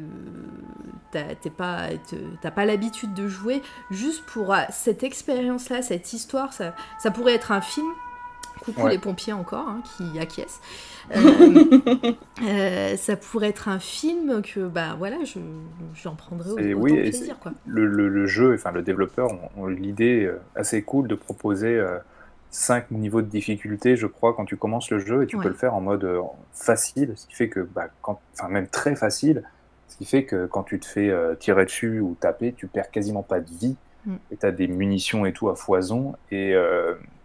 t'es 1.12 1.50
pas 1.50 1.90
t'as 2.42 2.52
pas 2.52 2.66
l'habitude 2.66 3.14
de 3.14 3.28
jouer, 3.28 3.62
juste 3.92 4.24
pour 4.26 4.54
euh, 4.54 4.62
cette 4.72 5.04
expérience-là, 5.04 5.82
cette 5.82 6.14
histoire, 6.14 6.54
ça, 6.54 6.74
ça 6.98 7.12
pourrait 7.12 7.34
être 7.36 7.52
un 7.52 7.62
film. 7.62 7.88
Coucou 8.68 8.88
les 8.88 8.98
pompiers 8.98 9.32
encore, 9.32 9.68
hein, 9.68 9.82
qui 9.96 10.20
acquiescent. 10.20 10.62
Euh, 11.16 12.12
euh, 12.44 12.98
ça 12.98 13.16
pourrait 13.16 13.48
être 13.48 13.70
un 13.70 13.80
film 13.80 14.42
que 14.42 14.68
bah 14.68 14.96
voilà, 14.98 15.16
j'en 15.94 16.16
prendrais 16.16 16.50
autant 16.50 16.82
oui, 16.82 16.94
plaisir. 16.96 17.40
Quoi. 17.40 17.54
Le, 17.66 17.86
le, 17.86 18.26
jeu, 18.26 18.54
enfin 18.54 18.72
le 18.72 18.82
développeur 18.82 19.30
ont, 19.56 19.68
l'idée 19.68 20.26
euh, 20.26 20.42
assez 20.56 20.82
cool 20.82 21.08
de 21.08 21.16
proposer 21.16 21.82
cinq 22.52 22.92
niveaux 22.92 23.22
de 23.22 23.28
difficulté, 23.28 23.96
je 23.96 24.06
crois, 24.06 24.34
quand 24.34 24.44
tu 24.44 24.58
commences 24.58 24.92
le 24.92 25.00
jeu, 25.00 25.24
et 25.24 25.28
tu 25.28 25.38
peux 25.38 25.48
le 25.48 25.54
faire 25.54 25.76
en 25.76 25.82
mode 25.82 26.06
facile, 26.52 27.14
ce 27.16 27.26
qui 27.26 27.36
fait 27.36 27.48
que, 27.48 27.62
bah, 27.62 27.88
quand, 28.02 28.20
enfin 28.34 28.50
même 28.50 28.68
très 28.68 28.96
facile, 28.98 29.44
ce 29.88 29.96
qui 29.96 30.06
fait 30.06 30.26
que 30.26 30.46
quand 30.46 30.64
tu 30.64 30.78
te 30.78 30.86
fais 30.86 31.10
tirer 31.40 31.64
dessus 31.64 32.02
ou 32.02 32.18
taper, 32.20 32.52
tu 32.52 32.68
perds 32.68 32.92
quasiment 32.92 33.24
pas 33.24 33.40
de 33.40 33.50
vie, 33.50 33.78
mm. 34.06 34.16
et 34.32 34.36
tu 34.36 34.46
as 34.46 34.52
des 34.52 34.68
munitions 34.68 35.26
et 35.26 35.32
tout 35.32 35.48
à 35.48 35.56
foison, 35.56 36.16
et, 36.32 36.54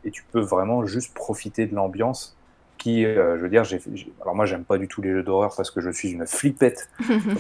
et 0.04 0.10
tu 0.10 0.24
peux 0.32 0.40
vraiment 0.40 0.84
juste 0.86 1.14
profiter 1.14 1.66
de 1.66 1.74
l'ambiance 1.74 2.36
qui, 2.82 3.04
euh, 3.04 3.36
je 3.36 3.42
veux 3.42 3.48
dire, 3.48 3.62
j'ai, 3.62 3.80
alors 4.20 4.34
moi 4.34 4.44
j'aime 4.44 4.64
pas 4.64 4.76
du 4.76 4.88
tout 4.88 5.02
les 5.02 5.12
jeux 5.12 5.22
d'horreur 5.22 5.54
parce 5.56 5.70
que 5.70 5.80
je 5.80 5.90
suis 5.90 6.10
une 6.10 6.26
flippette, 6.26 6.90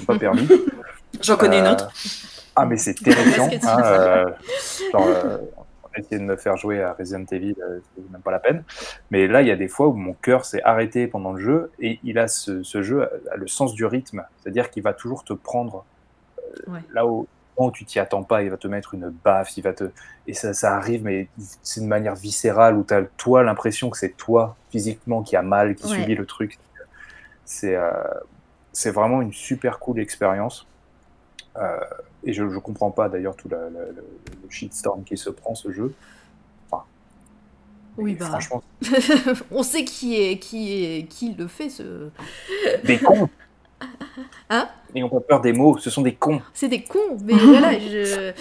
pas 0.06 0.16
permis. 0.18 0.48
J'en 1.20 1.36
connais 1.36 1.58
une 1.58 1.66
autre. 1.66 1.86
Euh, 1.86 2.52
ah 2.54 2.66
mais 2.66 2.76
c'est 2.76 2.94
terrifiant. 2.94 3.48
Hein, 3.64 3.82
euh, 3.84 4.24
on 4.94 5.02
a 5.02 5.98
essayé 5.98 6.18
de 6.18 6.24
me 6.24 6.36
faire 6.36 6.56
jouer 6.56 6.80
à 6.80 6.92
Resident 6.92 7.24
Evil, 7.32 7.56
c'est 7.56 8.10
même 8.10 8.22
pas 8.22 8.30
la 8.30 8.38
peine. 8.38 8.62
Mais 9.10 9.26
là, 9.26 9.42
il 9.42 9.48
y 9.48 9.50
a 9.50 9.56
des 9.56 9.66
fois 9.66 9.88
où 9.88 9.94
mon 9.94 10.12
cœur 10.12 10.44
s'est 10.44 10.62
arrêté 10.62 11.08
pendant 11.08 11.32
le 11.32 11.40
jeu 11.40 11.72
et 11.80 11.98
il 12.04 12.18
a 12.18 12.28
ce, 12.28 12.62
jeu 12.62 13.02
a 13.02 13.36
le 13.36 13.48
sens 13.48 13.74
du 13.74 13.84
rythme, 13.84 14.24
c'est-à-dire 14.38 14.70
qu'il 14.70 14.84
va 14.84 14.92
toujours 14.92 15.24
te 15.24 15.32
prendre 15.32 15.84
là 16.92 17.04
où 17.04 17.26
tu 17.72 17.84
t'y 17.84 17.98
attends 17.98 18.22
pas, 18.22 18.42
il 18.42 18.50
va 18.50 18.56
te 18.56 18.66
mettre 18.66 18.94
une 18.94 19.10
baffe, 19.10 19.56
il 19.56 19.62
va 19.62 19.72
te 19.72 19.90
et 20.26 20.34
ça, 20.34 20.54
ça 20.54 20.76
arrive, 20.76 21.02
mais 21.04 21.28
c'est 21.62 21.80
de 21.80 21.86
manière 21.86 22.14
viscérale 22.14 22.76
où 22.76 22.84
tu 22.84 22.94
as 22.94 23.02
toi 23.16 23.42
l'impression 23.42 23.90
que 23.90 23.98
c'est 23.98 24.16
toi 24.16 24.56
physiquement 24.70 25.22
qui 25.22 25.36
a 25.36 25.42
mal, 25.42 25.74
qui 25.74 25.86
subit 25.88 26.14
le 26.14 26.26
truc. 26.26 26.58
C'est 27.44 27.76
euh, 27.76 27.90
c'est 28.72 28.90
vraiment 28.90 29.20
une 29.20 29.32
super 29.32 29.78
cool 29.78 30.00
expérience. 30.00 30.66
Euh, 31.56 31.78
et 32.24 32.32
je, 32.32 32.48
je 32.48 32.58
comprends 32.58 32.90
pas 32.90 33.08
d'ailleurs 33.08 33.36
tout 33.36 33.48
le 33.48 33.58
shitstorm 34.48 35.04
qui 35.04 35.16
se 35.16 35.28
prend 35.28 35.54
ce 35.54 35.70
jeu. 35.70 35.94
Enfin, 36.70 36.84
oui, 37.98 38.14
bah. 38.14 38.26
Franchement. 38.26 38.62
On 39.50 39.62
sait 39.62 39.84
qui 39.84 40.20
est 40.20 40.38
qui 40.38 40.84
est 40.84 41.06
qui 41.06 41.34
le 41.34 41.46
fait 41.46 41.68
ce. 41.68 42.08
Des 42.84 42.98
cons. 42.98 43.28
Hein? 44.50 44.68
Et 44.94 45.02
on 45.02 45.08
pas 45.08 45.20
peur 45.20 45.40
des 45.40 45.52
mots, 45.52 45.78
ce 45.78 45.90
sont 45.90 46.02
des 46.02 46.14
cons. 46.14 46.42
C'est 46.52 46.68
des 46.68 46.82
cons, 46.82 47.16
mais 47.24 47.34
voilà, 47.34 47.72
je. 47.78 48.32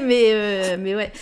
mais, 0.02 0.32
euh, 0.32 0.76
mais 0.78 0.94
ouais. 0.94 1.12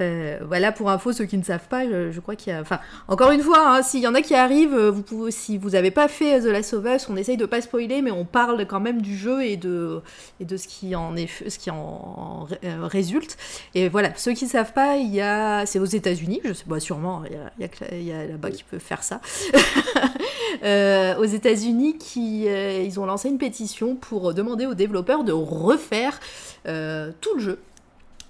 Euh, 0.00 0.38
voilà 0.46 0.72
pour 0.72 0.90
info 0.90 1.12
ceux 1.12 1.24
qui 1.24 1.38
ne 1.38 1.42
savent 1.42 1.68
pas, 1.68 1.84
je, 1.84 2.20
crois 2.20 2.36
qu'il 2.36 2.52
y 2.52 2.56
a. 2.56 2.60
Enfin, 2.60 2.80
encore 3.08 3.30
une 3.30 3.40
fois, 3.40 3.76
hein, 3.76 3.82
s'il 3.82 4.00
y 4.00 4.06
en 4.06 4.14
a 4.14 4.22
qui 4.22 4.34
arrivent, 4.34 4.74
euh, 4.74 4.90
vous 4.90 5.02
pouvez, 5.02 5.30
si 5.30 5.58
vous 5.58 5.70
n'avez 5.70 5.90
pas 5.90 6.08
fait 6.08 6.40
The 6.40 6.46
Last 6.46 6.74
of 6.74 6.84
Us, 6.86 7.08
on 7.08 7.16
essaye 7.16 7.36
de 7.36 7.46
pas 7.46 7.60
spoiler, 7.60 8.02
mais 8.02 8.10
on 8.10 8.24
parle 8.24 8.66
quand 8.66 8.80
même 8.80 9.00
du 9.00 9.16
jeu 9.16 9.44
et 9.44 9.56
de 9.56 10.02
et 10.40 10.44
de 10.44 10.56
ce 10.56 10.68
qui 10.68 10.94
en 10.94 11.16
est, 11.16 11.28
ce 11.48 11.58
qui 11.58 11.70
en 11.70 12.46
résulte. 12.82 13.36
Et 13.74 13.88
voilà, 13.88 14.14
ceux 14.16 14.32
qui 14.32 14.44
ne 14.44 14.50
savent 14.50 14.72
pas, 14.72 14.96
il 14.96 15.14
y 15.14 15.20
a, 15.20 15.66
c'est 15.66 15.78
aux 15.78 15.84
États-Unis, 15.84 16.40
je 16.44 16.52
sais 16.52 16.64
pas, 16.68 16.80
sûrement, 16.80 17.22
il 17.58 18.06
y 18.06 18.12
a, 18.12 18.26
là-bas 18.26 18.50
qui 18.50 18.64
peut 18.64 18.78
faire 18.78 19.02
ça. 19.02 19.20
Euh, 20.64 21.16
aux 21.16 21.24
États-Unis 21.24 21.98
qui 21.98 22.48
euh, 22.48 22.82
ils 22.82 22.98
ont 22.98 23.04
lancé 23.04 23.28
une 23.28 23.36
pétition 23.36 23.94
pour 23.94 24.32
demander 24.32 24.64
aux 24.64 24.74
développeurs 24.74 25.22
de 25.22 25.32
refaire 25.32 26.18
euh, 26.66 27.12
tout 27.20 27.34
le 27.34 27.40
jeu 27.40 27.58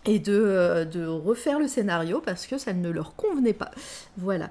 et 0.06 0.18
de, 0.18 0.86
de, 0.90 1.06
refaire 1.06 1.58
le 1.58 1.68
scénario 1.68 2.20
parce 2.20 2.46
que 2.46 2.58
ça 2.58 2.72
ne 2.72 2.90
leur 2.90 3.16
convenait 3.16 3.52
pas. 3.52 3.70
Voilà. 4.16 4.50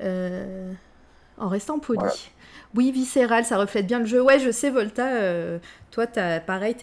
en 0.00 1.48
restant 1.48 1.78
poli. 1.78 2.30
Oui, 2.74 2.92
viscéral, 2.92 3.44
ça 3.44 3.56
reflète 3.56 3.86
bien 3.86 4.00
le 4.00 4.06
jeu. 4.06 4.20
Ouais, 4.20 4.38
je 4.38 4.50
sais, 4.50 4.70
Volta, 4.70 5.08
toi, 5.90 6.06
as, 6.16 6.40
pareil, 6.40 6.76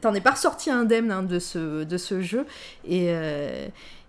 t'en 0.00 0.14
es 0.14 0.20
pas 0.20 0.32
ressorti 0.32 0.70
indemne 0.70 1.10
hein, 1.10 1.22
de, 1.22 1.38
ce, 1.38 1.84
de 1.84 1.96
ce 1.96 2.20
jeu. 2.20 2.46
Et, 2.86 3.12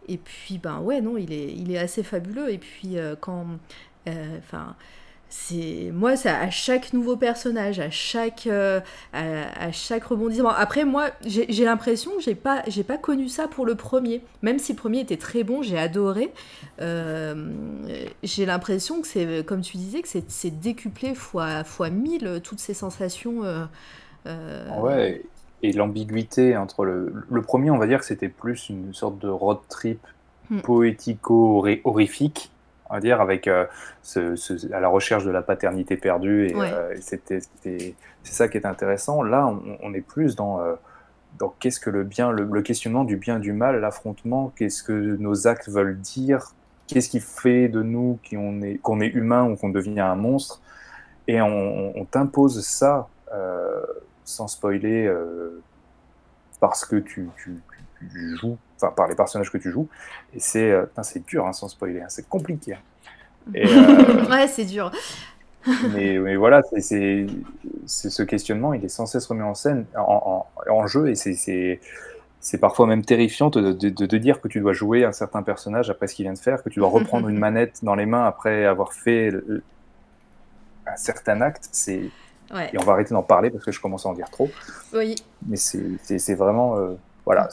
et 0.07 0.17
puis, 0.17 0.57
ben 0.57 0.79
ouais, 0.79 1.01
non, 1.01 1.17
il 1.17 1.33
est, 1.33 1.53
il 1.53 1.71
est 1.71 1.79
assez 1.79 2.03
fabuleux. 2.03 2.51
Et 2.51 2.57
puis, 2.57 2.97
quand. 3.19 3.45
Enfin 4.39 4.75
c'est 5.29 5.91
moi 5.93 6.15
ça 6.15 6.39
à 6.39 6.49
chaque 6.49 6.93
nouveau 6.93 7.17
personnage 7.17 7.79
à 7.79 7.89
chaque 7.89 8.47
euh, 8.47 8.79
à, 9.11 9.71
chaque 9.71 10.05
rebondissement. 10.05 10.49
Après 10.49 10.85
moi 10.85 11.09
j'ai 11.25 11.65
l'impression 11.65 12.11
que 12.11 12.21
j'ai 12.21 12.35
pas 12.35 12.63
j'ai 12.67 12.83
pas 12.83 12.97
connu 12.97 13.27
ça 13.27 13.47
pour 13.47 13.65
le 13.65 13.75
premier. 13.75 14.21
Même 14.41 14.57
si 14.57 14.71
le 14.71 14.77
premier 14.77 15.01
était 15.01 15.17
très 15.17 15.43
bon 15.43 15.61
j'ai 15.61 15.77
adoré. 15.77 16.31
Euh, 16.81 17.51
j'ai 18.23 18.45
l'impression 18.45 19.01
que 19.01 19.07
c'est 19.07 19.45
comme 19.45 19.61
tu 19.61 19.77
disais 19.77 20.01
que 20.01 20.07
c'est 20.07 20.59
décuplé 20.59 21.13
fois 21.13 21.63
fois 21.63 21.89
mille 21.89 22.39
toutes 22.43 22.59
ces 22.59 22.73
sensations 22.73 23.41
euh, 23.43 24.79
ouais 24.79 25.23
et 25.63 25.73
l'ambiguïté 25.73 26.55
entre 26.55 26.85
le 26.85 27.13
le 27.29 27.41
premier 27.41 27.71
on 27.71 27.77
va 27.77 27.87
dire 27.87 27.99
que 27.99 28.05
c'était 28.05 28.29
plus 28.29 28.69
une 28.69 28.93
sorte 28.93 29.17
de 29.19 29.27
road 29.27 29.57
trip 29.69 29.99
hmm. 30.49 30.59
poético 30.61 31.67
horrifique 31.83 32.51
on 32.89 32.95
va 32.95 32.99
dire, 32.99 33.21
avec 33.21 33.47
euh, 33.47 33.65
ce, 34.01 34.73
à 34.73 34.79
la 34.79 34.87
recherche 34.87 35.25
de 35.25 35.31
la 35.31 35.41
paternité 35.41 35.97
perdue. 35.97 36.47
Et, 36.47 36.55
euh, 36.55 36.95
c'était, 37.01 37.39
c'est 37.61 37.95
ça 38.23 38.47
qui 38.47 38.57
est 38.57 38.65
intéressant. 38.65 39.23
Là, 39.23 39.53
on, 39.81 39.93
est 39.93 40.01
plus 40.01 40.35
dans, 40.35 40.59
euh, 40.61 40.75
dans 41.37 41.53
qu'est-ce 41.59 41.79
que 41.79 41.89
le 41.89 42.03
bien, 42.03 42.31
le, 42.31 42.61
questionnement 42.61 43.03
du 43.03 43.17
bien 43.17 43.39
du 43.39 43.53
mal, 43.53 43.79
l'affrontement, 43.79 44.53
qu'est-ce 44.55 44.83
que 44.83 45.17
nos 45.17 45.47
actes 45.47 45.69
veulent 45.69 45.99
dire, 45.99 46.53
qu'est-ce 46.87 47.09
qui 47.09 47.19
fait 47.19 47.67
de 47.67 47.81
nous 47.81 48.19
qu'on 48.29 48.61
est, 48.61 48.77
qu'on 48.77 49.01
est 49.01 49.09
humain 49.09 49.49
ou 49.49 49.55
qu'on 49.55 49.69
devient 49.69 49.99
un 49.99 50.15
monstre. 50.15 50.61
Et 51.27 51.41
on, 51.41 52.05
t'impose 52.09 52.65
ça 52.65 53.09
sans 54.23 54.47
spoiler 54.47 55.13
parce 56.61 56.85
que 56.85 56.95
tu, 56.95 57.27
tu, 57.37 57.57
tu 57.99 58.37
joues 58.37 58.57
enfin 58.77 58.93
par 58.95 59.07
les 59.07 59.15
personnages 59.15 59.51
que 59.51 59.57
tu 59.57 59.71
joues. 59.71 59.87
Et 60.33 60.39
c'est 60.39 60.71
euh, 60.71 60.85
c'est 61.03 61.25
dur 61.25 61.45
hein, 61.45 61.53
sans 61.53 61.67
spoiler, 61.67 62.01
hein, 62.01 62.09
c'est 62.09 62.27
compliqué. 62.27 62.73
Hein. 62.73 62.79
Euh, 63.55 64.25
ouais, 64.29 64.47
c'est 64.47 64.65
dur. 64.65 64.91
mais, 65.93 66.17
mais, 66.17 66.37
voilà, 66.37 66.61
c'est 66.79 67.27
ce 67.85 68.23
questionnement, 68.23 68.73
il 68.73 68.85
est 68.85 68.89
sans 68.89 69.05
cesse 69.05 69.25
remis 69.25 69.41
en 69.41 69.53
scène, 69.53 69.85
en, 69.97 70.45
en, 70.69 70.87
jeu, 70.87 71.09
et 71.09 71.15
c'est 71.15 72.57
parfois 72.57 72.87
même 72.87 73.03
terrifiant 73.03 73.49
de, 73.49 73.73
de, 73.73 74.17
dire 74.17 74.39
que 74.39 74.47
tu 74.47 74.61
dois 74.61 74.71
jouer 74.71 75.03
un 75.03 75.11
certain 75.11 75.43
personnage 75.43 75.89
après 75.89 76.07
ce 76.07 76.15
qu'il 76.15 76.23
vient 76.23 76.31
de 76.31 76.39
faire, 76.39 76.63
que 76.63 76.69
tu 76.69 76.79
dois 76.79 76.87
reprendre 76.87 77.27
une 77.29 77.37
manette 77.37 77.83
dans 77.83 77.95
les 77.95 78.05
mains 78.05 78.25
après 78.25 78.63
avoir 78.63 78.93
fait 78.93 79.33
un 80.85 80.95
certain 80.95 81.41
acte. 81.41 81.67
C'est 81.73 82.11
et 82.51 82.77
on 82.79 82.83
va 82.83 82.93
arrêter 82.93 83.13
d'en 83.13 83.23
parler 83.23 83.49
parce 83.49 83.63
que 83.63 83.71
je 83.71 83.81
commence 83.81 84.05
à 84.05 84.09
en 84.09 84.13
dire 84.13 84.29
trop. 84.29 84.49
Oui. 84.93 85.15
Mais 85.47 85.57
c'est 85.57 86.35
vraiment 86.35 86.77
euh, 86.77 86.93
voilà. 87.25 87.49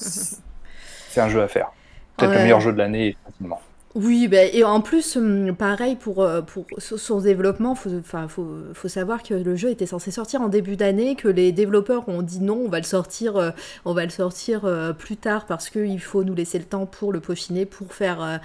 C'est 1.15 1.21
un 1.21 1.29
jeu 1.29 1.41
à 1.41 1.49
faire. 1.49 1.73
Peut-être 2.17 2.33
le 2.33 2.39
meilleur 2.39 2.61
jeu 2.61 2.73
de 2.73 2.79
l'année, 2.79 3.17
facilement. 3.25 3.61
Oui, 3.95 4.27
bah, 4.27 4.43
et 4.43 4.65
en 4.65 4.81
plus, 4.81 5.17
hum, 5.17 5.55
pareil 5.55 5.95
pour, 5.95 6.21
euh, 6.21 6.43
pour 6.43 6.67
son 6.81 7.21
développement, 7.21 7.75
il 7.87 8.29
faut, 8.29 8.49
faut, 8.73 8.89
savoir 8.89 9.23
que 9.23 9.35
le 9.35 9.55
jeu 9.55 9.71
était 9.71 9.87
censé 9.87 10.11
sortir 10.11 10.41
en 10.41 10.49
début 10.49 10.75
d'année, 10.75 11.15
que 11.15 11.29
les 11.29 11.53
développeurs 11.53 12.09
ont 12.09 12.23
dit 12.23 12.41
non, 12.41 12.61
on 12.67 12.69
va 12.69 12.79
le 12.79 12.85
sortir, 12.85 13.37
euh, 13.37 13.51
on 13.85 13.95
va 13.95 14.03
le 14.03 14.11
sortir 14.11 14.65
euh, 14.65 14.93
plus 14.93 15.17
tard 15.17 15.47
parce 15.47 15.71
qu'il 15.71 16.01
faut 16.01 16.25
nous 16.25 16.35
laisser 16.35 16.59
le 16.59 16.65
temps 16.65 16.87
pour 16.87 17.13
le 17.13 17.21
peaufiner, 17.21 17.67
pour 17.67 17.93
faire, 17.93 18.41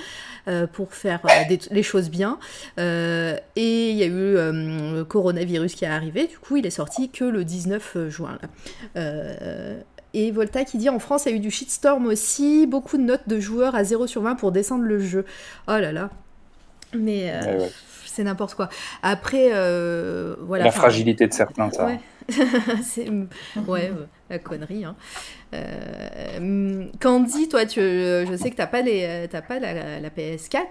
pour 0.74 0.94
faire 0.94 1.22
les 1.72 1.84
choses 1.84 2.12
bien. 2.12 2.38
et 2.78 3.40
il 3.56 3.96
y 3.96 4.04
a 4.04 4.08
eu 4.08 4.36
le 4.36 5.04
coronavirus 5.04 5.74
qui 5.74 5.86
est 5.86 5.88
arrivé, 5.88 6.28
du 6.28 6.38
coup 6.38 6.58
il 6.58 6.66
est 6.68 6.70
sorti 6.70 7.10
que 7.10 7.26
le 7.26 7.44
19 7.44 8.10
juin. 8.10 8.38
Là. 8.42 9.02
Et 10.14 10.32
Volta 10.32 10.66
qui 10.66 10.78
dit 10.78 10.90
en 10.90 11.00
France, 11.00 11.24
il 11.26 11.32
y 11.32 11.34
a 11.34 11.36
eu 11.38 11.40
du 11.40 11.52
shitstorm 11.52 12.08
aussi, 12.08 12.66
beaucoup 12.66 12.98
de 12.98 13.04
notes 13.04 13.28
de 13.28 13.40
joueurs 13.40 13.76
à 13.76 13.84
0 13.84 14.08
sur 14.08 14.22
20 14.24 14.36
pour 14.36 14.52
descendre 14.52 14.84
le 14.84 15.00
jeu. 15.00 15.26
Oh 15.68 15.78
là 15.78 15.92
là. 15.92 16.10
Mais 16.98 17.32
euh, 17.32 17.68
c'est 18.06 18.24
n'importe 18.24 18.56
quoi. 18.56 18.70
Après, 19.04 19.50
euh, 19.54 20.36
voilà. 20.42 20.66
La 20.66 20.72
fragilité 20.72 21.28
de 21.28 21.34
certains, 21.34 21.72
ça. 21.72 21.86
Ouais, 21.86 22.00
c'est 22.84 23.10
ouais, 23.68 23.92
la 24.30 24.40
connerie. 24.40 24.84
Hein. 24.84 24.96
Euh, 25.54 26.86
Candy, 27.00 27.48
toi, 27.48 27.66
tu, 27.66 27.80
je 27.80 28.36
sais 28.38 28.50
que 28.50 28.56
tu 28.56 28.62
n'as 28.62 28.68
pas, 28.68 28.82
les, 28.82 29.28
pas 29.48 29.60
la, 29.60 30.00
la 30.00 30.10
PS4. 30.10 30.64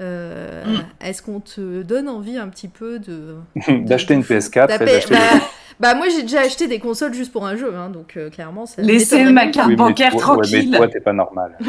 Euh, 0.00 0.64
mm. 0.64 0.84
Est-ce 1.02 1.22
qu'on 1.22 1.40
te 1.40 1.82
donne 1.82 2.08
envie 2.08 2.38
un 2.38 2.48
petit 2.48 2.68
peu 2.68 2.98
de. 2.98 3.36
D'acheter 3.84 4.14
une 4.14 4.22
PS4 4.22 4.66
bah 4.66 4.78
moi 5.80 6.08
j'ai 6.08 6.22
déjà 6.22 6.40
acheté 6.40 6.66
des 6.66 6.78
consoles 6.78 7.14
juste 7.14 7.32
pour 7.32 7.46
un 7.46 7.56
jeu, 7.56 7.74
hein, 7.76 7.90
donc 7.90 8.16
euh, 8.16 8.30
clairement 8.30 8.66
ça. 8.66 8.82
Laissez 8.82 9.24
ma 9.24 9.46
carte 9.46 9.74
bancaire 9.74 10.16
tranquille. 10.16 10.70
mais 10.70 10.76
toi 10.76 10.88
t'es 10.88 11.00
pas 11.00 11.12
normal. 11.12 11.56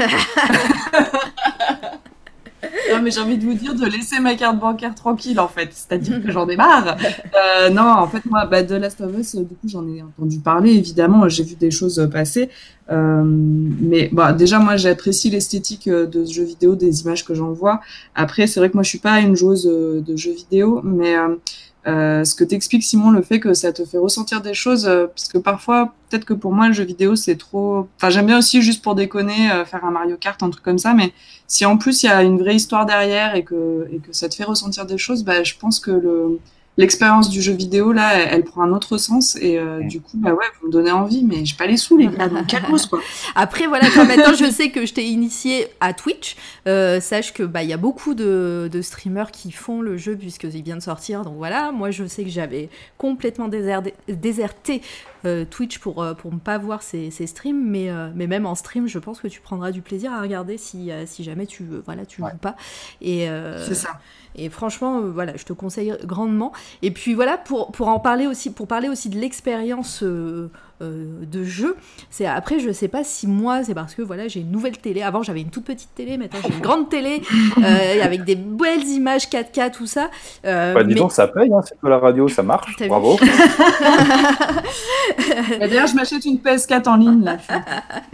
non 2.91 3.01
mais 3.01 3.11
j'ai 3.11 3.21
envie 3.21 3.37
de 3.37 3.45
vous 3.45 3.53
dire 3.53 3.75
de 3.75 3.85
laisser 3.85 4.19
ma 4.19 4.33
carte 4.35 4.59
bancaire 4.59 4.95
tranquille 4.95 5.39
en 5.39 5.47
fait, 5.47 5.69
c'est-à-dire 5.71 6.23
que 6.23 6.31
j'en 6.31 6.49
ai 6.49 6.55
marre. 6.55 6.97
Euh, 6.97 7.69
non 7.69 7.83
en 7.83 8.07
fait 8.07 8.25
moi 8.25 8.45
bah, 8.45 8.63
de 8.63 8.75
Last 8.75 8.99
of 9.01 9.15
Us 9.17 9.35
du 9.35 9.45
coup 9.45 9.67
j'en 9.67 9.87
ai 9.87 10.01
entendu 10.01 10.39
parler 10.39 10.71
évidemment, 10.71 11.29
j'ai 11.29 11.43
vu 11.43 11.55
des 11.55 11.71
choses 11.71 12.09
passer, 12.11 12.49
euh, 12.91 13.21
mais 13.23 14.09
bah 14.11 14.33
déjà 14.33 14.57
moi 14.57 14.75
j'apprécie 14.75 15.29
l'esthétique 15.29 15.87
de 15.87 16.25
ce 16.25 16.33
jeu 16.33 16.43
vidéo, 16.43 16.75
des 16.75 17.01
images 17.01 17.23
que 17.23 17.35
j'en 17.35 17.51
vois. 17.51 17.79
Après 18.15 18.47
c'est 18.47 18.59
vrai 18.59 18.69
que 18.69 18.75
moi 18.75 18.83
je 18.83 18.89
suis 18.89 18.99
pas 18.99 19.19
une 19.19 19.35
joueuse 19.35 19.65
de 19.65 20.15
jeux 20.15 20.33
vidéo, 20.33 20.81
mais 20.83 21.15
euh, 21.15 21.35
ce 21.85 22.35
que 22.35 22.43
t'expliques 22.43 22.83
Simon, 22.83 23.11
le 23.11 23.21
fait 23.21 23.39
que 23.39 23.53
ça 23.53 23.71
te 23.71 23.85
fait 23.85 23.97
ressentir 23.97 24.41
des 24.41 24.53
choses, 24.53 24.87
euh, 24.87 25.07
parce 25.07 25.27
que 25.27 25.37
parfois, 25.37 25.93
peut-être 26.09 26.25
que 26.25 26.33
pour 26.33 26.51
moi, 26.51 26.67
le 26.67 26.73
jeu 26.73 26.83
vidéo, 26.83 27.15
c'est 27.15 27.37
trop. 27.37 27.87
Enfin, 27.97 28.09
j'aime 28.09 28.25
bien 28.25 28.37
aussi 28.37 28.61
juste 28.61 28.83
pour 28.83 28.95
déconner, 28.95 29.51
euh, 29.51 29.65
faire 29.65 29.85
un 29.85 29.91
Mario 29.91 30.17
Kart, 30.17 30.41
un 30.43 30.49
truc 30.49 30.63
comme 30.63 30.77
ça, 30.77 30.93
mais 30.93 31.13
si 31.47 31.65
en 31.65 31.77
plus 31.77 32.03
il 32.03 32.07
y 32.07 32.09
a 32.09 32.23
une 32.23 32.37
vraie 32.37 32.55
histoire 32.55 32.85
derrière 32.85 33.35
et 33.35 33.43
que, 33.43 33.87
et 33.91 33.99
que 33.99 34.13
ça 34.13 34.29
te 34.29 34.35
fait 34.35 34.43
ressentir 34.43 34.85
des 34.85 34.97
choses, 34.97 35.23
bah, 35.23 35.43
je 35.43 35.55
pense 35.59 35.79
que 35.79 35.91
le, 35.91 36.39
l'expérience 36.79 37.29
du 37.29 37.41
jeu 37.41 37.51
vidéo 37.51 37.91
là, 37.91 38.17
elle, 38.17 38.45
prend 38.45 38.61
un 38.61 38.71
autre 38.71 38.97
sens 38.97 39.35
et 39.35 39.59
euh, 39.59 39.81
du 39.81 39.99
coup 39.99 40.15
bah 40.15 40.31
ouais, 40.31 40.45
vous 40.59 40.67
me 40.67 40.71
donnez 40.71 40.91
envie, 40.91 41.25
mais 41.25 41.43
j'ai 41.43 41.57
pas 41.57 41.67
les 41.67 41.75
sous 41.75 41.97
les 41.97 42.07
gars, 42.07 42.29
donc 42.29 42.45
quoi. 42.89 42.99
Après 43.35 43.67
voilà, 43.67 43.89
quand 43.93 44.05
maintenant 44.05 44.33
je 44.33 44.49
sais 44.49 44.69
que 44.71 44.85
je 44.85 44.93
t'ai 44.93 45.05
initié 45.05 45.67
à 45.81 45.93
Twitch, 45.93 46.37
euh, 46.67 47.01
sache 47.01 47.33
que 47.33 47.43
bah 47.43 47.63
il 47.63 47.69
y 47.69 47.73
a 47.73 47.77
beaucoup 47.77 48.13
de, 48.13 48.69
de, 48.71 48.81
streamers 48.81 49.31
qui 49.31 49.51
font 49.51 49.81
le 49.81 49.97
jeu 49.97 50.15
puisqu'il 50.15 50.63
vient 50.63 50.77
de 50.77 50.81
sortir, 50.81 51.23
donc 51.23 51.35
voilà, 51.35 51.73
moi 51.73 51.91
je 51.91 52.05
sais 52.05 52.23
que 52.23 52.29
j'avais 52.29 52.69
complètement 52.97 53.49
déserté, 53.49 53.93
déserté 54.07 54.81
euh, 55.25 55.43
Twitch 55.43 55.79
pour 55.79 56.05
pour 56.17 56.33
ne 56.33 56.39
pas 56.39 56.57
voir 56.57 56.81
ces, 56.81 57.11
ces 57.11 57.27
streams, 57.27 57.61
mais 57.61 57.89
mais 58.15 58.27
même 58.27 58.45
en 58.45 58.55
stream, 58.55 58.87
je 58.87 58.99
pense 58.99 59.19
que 59.19 59.27
tu 59.27 59.41
prendras 59.41 59.71
du 59.71 59.81
plaisir 59.81 60.13
à 60.13 60.21
regarder 60.21 60.57
si 60.57 60.91
si 61.07 61.25
jamais 61.25 61.45
tu 61.45 61.65
voilà 61.85 62.05
tu 62.05 62.21
joues 62.21 62.37
pas 62.41 62.55
et 63.01 63.27
c'est 63.67 63.75
ça. 63.75 63.99
Et 64.39 64.49
franchement, 64.49 64.99
euh, 64.99 65.11
voilà, 65.11 65.35
je 65.35 65.43
te 65.43 65.53
conseille 65.53 65.93
grandement. 66.03 66.51
Et 66.81 66.91
puis 66.91 67.13
voilà, 67.13 67.37
pour, 67.37 67.71
pour 67.71 67.87
en 67.87 67.99
parler 67.99 68.27
aussi, 68.27 68.51
pour 68.51 68.67
parler 68.67 68.89
aussi 68.89 69.09
de 69.09 69.17
l'expérience 69.17 70.03
euh, 70.03 70.49
euh, 70.81 71.25
de 71.29 71.43
jeu. 71.43 71.75
C'est 72.09 72.25
après, 72.25 72.59
je 72.59 72.71
sais 72.71 72.87
pas 72.87 73.03
si 73.03 73.27
moi, 73.27 73.65
c'est 73.65 73.73
parce 73.73 73.95
que 73.95 74.01
voilà, 74.01 74.29
j'ai 74.29 74.39
une 74.39 74.51
nouvelle 74.51 74.77
télé. 74.77 75.01
Avant, 75.01 75.23
j'avais 75.23 75.41
une 75.41 75.49
toute 75.49 75.65
petite 75.65 75.93
télé, 75.93 76.17
maintenant 76.17 76.39
j'ai 76.41 76.53
une 76.53 76.61
grande 76.61 76.87
télé 76.87 77.21
euh, 77.57 78.01
avec 78.01 78.23
des 78.23 78.35
belles 78.35 78.87
images 78.87 79.27
4K, 79.27 79.71
tout 79.71 79.87
ça. 79.87 80.09
Euh, 80.45 80.73
bah, 80.73 80.85
disons 80.85 81.09
ça 81.09 81.27
paye, 81.27 81.51
hein, 81.53 81.59
c'est 81.67 81.77
que 81.77 81.85
la 81.85 81.99
radio, 81.99 82.29
ça 82.29 82.43
marche. 82.43 82.77
Bravo. 82.87 83.19
D'ailleurs, 85.59 85.87
je 85.87 85.95
m'achète 85.95 86.23
une 86.23 86.37
PS4 86.37 86.87
en 86.87 86.95
ligne 86.95 87.25
là. 87.25 87.35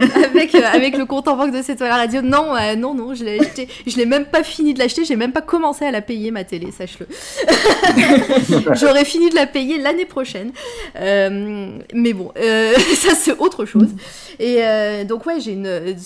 avec, 0.00 0.52
avec 0.56 0.98
le 0.98 1.06
compte 1.06 1.28
en 1.28 1.36
banque 1.36 1.52
de 1.52 1.62
cette 1.62 1.78
la 1.78 1.94
radio. 1.94 2.20
Non, 2.20 2.54
non, 2.76 2.94
non, 2.94 3.14
je 3.14 3.22
l'ai 3.22 3.38
acheté. 3.38 3.68
Je 3.86 3.96
l'ai 3.96 4.06
même 4.06 4.24
pas 4.24 4.42
fini 4.42 4.74
de 4.74 4.80
l'acheter. 4.80 5.04
J'ai 5.04 5.14
même 5.14 5.30
pas 5.30 5.40
commencé 5.40 5.84
à 5.84 5.92
la 5.92 6.02
payer 6.02 6.15
ma 6.30 6.44
télé, 6.44 6.70
sache-le. 6.72 7.06
J'aurais 8.74 9.04
fini 9.04 9.30
de 9.30 9.34
la 9.34 9.46
payer 9.46 9.78
l'année 9.78 10.06
prochaine. 10.06 10.52
mais 10.94 12.12
bon. 12.12 12.32
Euh, 12.38 12.74
ça 12.94 13.14
c'est 13.14 13.36
autre 13.38 13.64
chose. 13.64 13.90
Et 14.38 14.64
euh, 14.64 15.04
donc 15.04 15.26
ouais, 15.26 15.40
j'ai 15.40 15.52
une, 15.52 15.96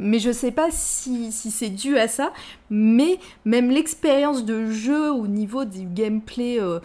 mais 0.00 0.18
je 0.18 0.32
sais 0.32 0.50
pas 0.50 0.68
si, 0.70 1.32
si 1.32 1.50
c'est 1.50 1.68
dû 1.68 1.98
à 1.98 2.08
ça, 2.08 2.32
mais 2.70 3.18
même 3.44 3.70
l'expérience 3.70 4.44
de 4.44 4.70
jeu 4.70 5.12
au 5.12 5.26
niveau 5.26 5.64
du 5.64 5.84
gameplay 5.84 6.58
euh, 6.60 6.80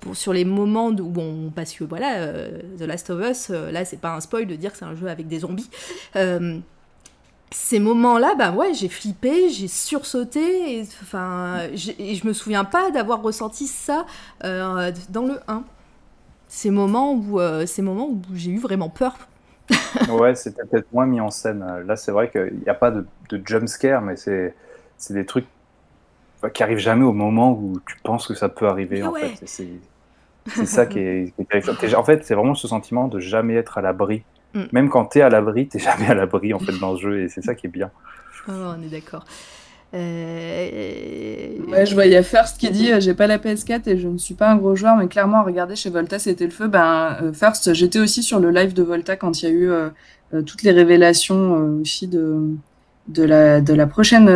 pour, 0.00 0.16
sur 0.16 0.32
les 0.32 0.44
moments 0.44 0.88
où 0.88 1.12
on, 1.16 1.50
parce 1.54 1.72
que 1.72 1.84
voilà, 1.84 2.28
The 2.78 2.82
Last 2.82 3.10
of 3.10 3.28
Us, 3.28 3.48
là 3.50 3.84
c'est 3.84 4.00
pas 4.00 4.14
un 4.14 4.20
spoil 4.20 4.46
de 4.46 4.56
dire 4.56 4.72
que 4.72 4.78
c'est 4.78 4.84
un 4.84 4.94
jeu 4.94 5.08
avec 5.08 5.28
des 5.28 5.40
zombies 5.40 5.70
ces 7.52 7.80
moments-là, 7.80 8.34
bah 8.36 8.52
ouais, 8.52 8.74
j'ai 8.74 8.88
flippé, 8.88 9.50
j'ai 9.50 9.68
sursauté, 9.68 10.78
et, 10.78 10.88
enfin, 11.02 11.68
et 11.98 12.14
je 12.14 12.26
me 12.26 12.32
souviens 12.32 12.64
pas 12.64 12.90
d'avoir 12.90 13.22
ressenti 13.22 13.66
ça 13.66 14.06
dans 14.42 15.26
le 15.26 15.40
1 15.48 15.64
ces 16.50 16.70
moments 16.70 17.14
où, 17.14 17.40
euh, 17.40 17.64
ces 17.64 17.80
moments 17.80 18.08
où 18.08 18.20
j'ai 18.34 18.50
eu 18.50 18.58
vraiment 18.58 18.88
peur. 18.88 19.16
ouais, 20.10 20.34
c'était 20.34 20.64
peut-être 20.64 20.92
moins 20.92 21.06
mis 21.06 21.20
en 21.20 21.30
scène. 21.30 21.64
Là, 21.86 21.94
c'est 21.94 22.10
vrai 22.10 22.28
qu'il 22.28 22.58
n'y 22.62 22.68
a 22.68 22.74
pas 22.74 22.90
de, 22.90 23.06
de 23.30 23.40
jump 23.46 23.68
scare, 23.68 24.02
mais 24.02 24.16
c'est 24.16 24.54
des 25.10 25.24
trucs 25.24 25.46
qui 26.52 26.62
arrivent 26.62 26.78
jamais 26.78 27.04
au 27.04 27.12
moment 27.12 27.52
où 27.52 27.78
tu 27.86 27.96
penses 28.02 28.26
que 28.26 28.34
ça 28.34 28.48
peut 28.48 28.66
arriver. 28.66 29.02
En 29.04 29.14
fait. 29.14 29.40
C'est 30.46 30.66
ça 30.66 30.86
qui 30.86 30.98
est, 30.98 31.34
qui 31.36 31.94
En 31.96 32.04
fait, 32.04 32.24
c'est 32.24 32.34
vraiment 32.34 32.56
ce 32.56 32.66
sentiment 32.66 33.06
de 33.06 33.20
jamais 33.20 33.54
être 33.54 33.78
à 33.78 33.80
l'abri. 33.80 34.24
Mm. 34.54 34.62
Même 34.72 34.88
quand 34.88 35.06
tu 35.06 35.18
es 35.18 35.22
à 35.22 35.28
l'abri, 35.28 35.68
tu 35.68 35.78
jamais 35.78 36.08
à 36.08 36.14
l'abri 36.14 36.52
en 36.54 36.58
fait, 36.58 36.78
dans 36.78 36.96
ce 36.96 37.02
jeu, 37.02 37.22
et 37.22 37.28
c'est 37.28 37.42
ça 37.42 37.54
qui 37.54 37.66
est 37.66 37.70
bien. 37.70 37.90
Oh, 38.48 38.52
on 38.52 38.82
est 38.82 38.90
d'accord. 38.90 39.24
Euh, 39.92 41.48
ouais, 41.68 41.84
je 41.84 41.94
voyais 41.94 42.22
First 42.22 42.58
qui 42.58 42.70
dit 42.70 42.92
j'ai 43.00 43.12
pas 43.12 43.26
la 43.26 43.38
PS4 43.38 43.88
et 43.88 43.98
je 43.98 44.06
ne 44.06 44.18
suis 44.18 44.34
pas 44.34 44.48
un 44.48 44.56
gros 44.56 44.76
joueur, 44.76 44.96
mais 44.96 45.08
clairement, 45.08 45.42
regarder 45.42 45.74
chez 45.74 45.90
Volta, 45.90 46.18
c'était 46.18 46.44
le 46.44 46.52
feu. 46.52 46.68
Ben, 46.68 47.32
First, 47.34 47.74
j'étais 47.74 47.98
aussi 47.98 48.22
sur 48.22 48.38
le 48.38 48.50
live 48.50 48.72
de 48.72 48.82
Volta 48.82 49.16
quand 49.16 49.42
il 49.42 49.48
y 49.48 49.48
a 49.48 49.54
eu 49.54 49.70
toutes 50.44 50.62
les 50.62 50.70
révélations 50.70 51.80
aussi 51.80 52.06
de, 52.06 52.54
de, 53.08 53.24
la, 53.24 53.60
de 53.60 53.74
la 53.74 53.86
prochaine 53.88 54.26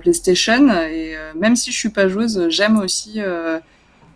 PlayStation. 0.00 0.70
Et 0.90 1.14
même 1.38 1.54
si 1.54 1.70
je 1.70 1.78
suis 1.78 1.90
pas 1.90 2.08
joueuse, 2.08 2.46
j'aime 2.48 2.78
aussi 2.78 3.20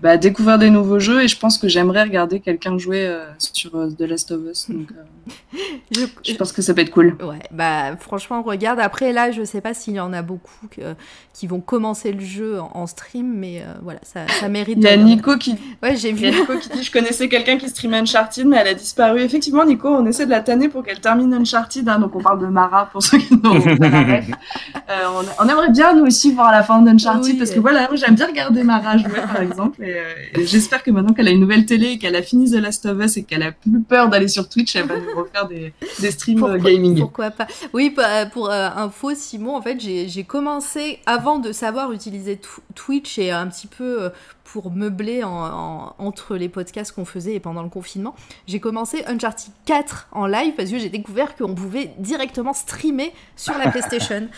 bah, 0.01 0.17
découvrir 0.17 0.59
des 0.59 0.71
nouveaux 0.71 1.01
jeux 1.01 1.23
et 1.23 1.29
je 1.29 1.37
pense 1.37 1.59
que 1.59 1.69
j'aimerais 1.69 2.05
regarder 2.05 2.39
quelqu'un 2.41 2.79
jouer 2.79 3.07
euh, 3.07 3.25
sur 3.39 3.75
euh, 3.75 3.91
The 3.91 4.03
Last 4.03 4.31
of 4.31 4.41
Us. 4.49 4.71
Donc, 4.71 4.93
euh, 5.97 6.07
je, 6.27 6.35
pense 6.35 6.53
que 6.53 6.63
ça 6.63 6.75
peut 6.75 6.81
être 6.81 6.91
cool. 6.91 7.17
Ouais, 7.23 7.39
bah 7.51 7.97
franchement, 7.99 8.43
regarde. 8.43 8.81
Après, 8.81 9.13
là, 9.13 9.31
je 9.31 9.45
sais 9.45 9.61
pas 9.61 9.75
s'il 9.75 9.95
y 9.95 10.01
en 10.01 10.13
a 10.13 10.23
beaucoup 10.23 10.67
que, 10.71 10.95
qui 11.33 11.47
vont 11.47 11.61
commencer 11.61 12.13
le 12.13 12.21
jeu 12.21 12.61
en, 12.61 12.87
stream, 12.87 13.35
mais 13.37 13.63
voilà, 13.83 14.01
ça, 14.03 14.27
ça 14.41 14.49
mérite. 14.49 14.79
Il 14.79 14.85
y 14.85 14.89
a 14.89 14.97
Nico 14.97 15.37
qui. 15.37 15.57
Ouais, 15.83 15.97
j'ai 15.97 16.13
vu. 16.13 16.31
Nico 16.31 16.57
qui 16.59 16.69
dit 16.71 16.83
Je 16.83 16.91
connaissais 16.91 17.29
quelqu'un 17.29 17.57
qui 17.57 17.69
streamait 17.69 17.99
Uncharted, 17.99 18.47
mais 18.47 18.57
elle 18.57 18.69
a 18.69 18.75
disparu. 18.75 19.21
Effectivement, 19.21 19.65
Nico, 19.65 19.89
on 19.89 20.05
essaie 20.07 20.27
de 20.27 20.31
la 20.31 20.41
tanner 20.41 20.69
pour 20.69 20.83
qu'elle 20.83 21.01
termine 21.01 21.33
Uncharted. 21.35 21.89
Hein, 21.89 22.01
donc, 22.01 22.17
on 22.17 22.21
parle 22.21 22.41
de 22.41 22.47
Mara 22.47 22.87
pour 22.91 23.03
ceux 23.03 23.19
qui 23.19 23.35
n'ont 23.35 23.41
pas 23.41 23.49
on, 23.59 25.45
on, 25.45 25.49
aimerait 25.49 25.71
bien, 25.71 25.95
nous 25.95 26.07
aussi, 26.07 26.33
voir 26.33 26.51
la 26.51 26.63
fin 26.63 26.83
d'Uncharted 26.83 27.39
parce 27.39 27.51
que 27.51 27.61
voilà, 27.61 27.87
moi, 27.89 27.97
j'aime 27.97 28.15
bien 28.15 28.27
regarder 28.27 28.63
Mara 28.63 28.97
jouer, 28.97 29.21
par 29.21 29.41
exemple. 29.41 29.83
Euh, 29.83 30.15
et, 30.37 30.47
j'espère 30.47 30.83
que 30.83 30.91
maintenant 30.91 31.15
qu'elle 31.15 31.29
a 31.29 31.31
une 31.31 31.41
nouvelle 31.41 31.67
télé 31.67 31.93
et 31.93 31.99
qu'elle 31.99 32.17
a 32.17 32.23
fini 32.23 32.51
The 32.51 32.55
Last 32.55 32.87
of 32.87 32.99
Us 33.03 33.17
et 33.17 33.23
qu'elle 33.23 33.43
a 33.43 33.53
plus 33.53 33.81
peur 33.81 34.09
d'aller 34.09 34.29
sur 34.29 34.49
Twitch, 34.49 34.77
elle 34.77 34.87
va 34.87 34.97
nous 34.97 35.18
refaire 35.19 35.47
des, 35.47 35.73
des 36.01 36.11
streams 36.11 36.45
euh, 36.45 36.59
gaming. 36.59 36.99
Pourquoi 37.01 37.31
pas 37.31 37.47
Oui, 37.73 37.95
pour 38.33 38.51
euh, 38.51 38.69
info, 38.77 39.15
Simon, 39.15 39.57
en 39.57 39.63
fait, 39.63 39.79
j'ai 39.81 40.25
commencé 40.25 41.01
avant 41.07 41.39
de 41.39 41.53
savoir 41.53 41.93
utiliser 41.93 42.41
Twitch 42.75 43.19
et 43.19 43.31
un 43.31 43.47
petit 43.49 43.67
peu 43.67 44.11
pour 44.53 44.71
meubler 44.71 45.23
entre 45.25 46.37
les 46.37 46.49
podcasts 46.49 46.93
qu'on 46.93 47.05
faisait 47.05 47.35
et 47.35 47.41
pendant 47.41 47.63
le 47.63 47.69
confinement, 47.69 48.15
j'ai 48.47 48.61
commencé 48.61 49.05
Uncharted 49.07 49.53
4 49.67 50.09
en 50.13 50.27
live 50.27 50.55
parce 50.57 50.71
que 50.71 50.79
j'ai 50.79 50.89
découvert 50.89 51.37
qu'on 51.37 51.55
pouvait 51.55 51.91
directement 51.99 52.55
streamer 52.55 53.13
sur 53.37 53.59
la 53.59 53.69
PlayStation. 53.71 54.29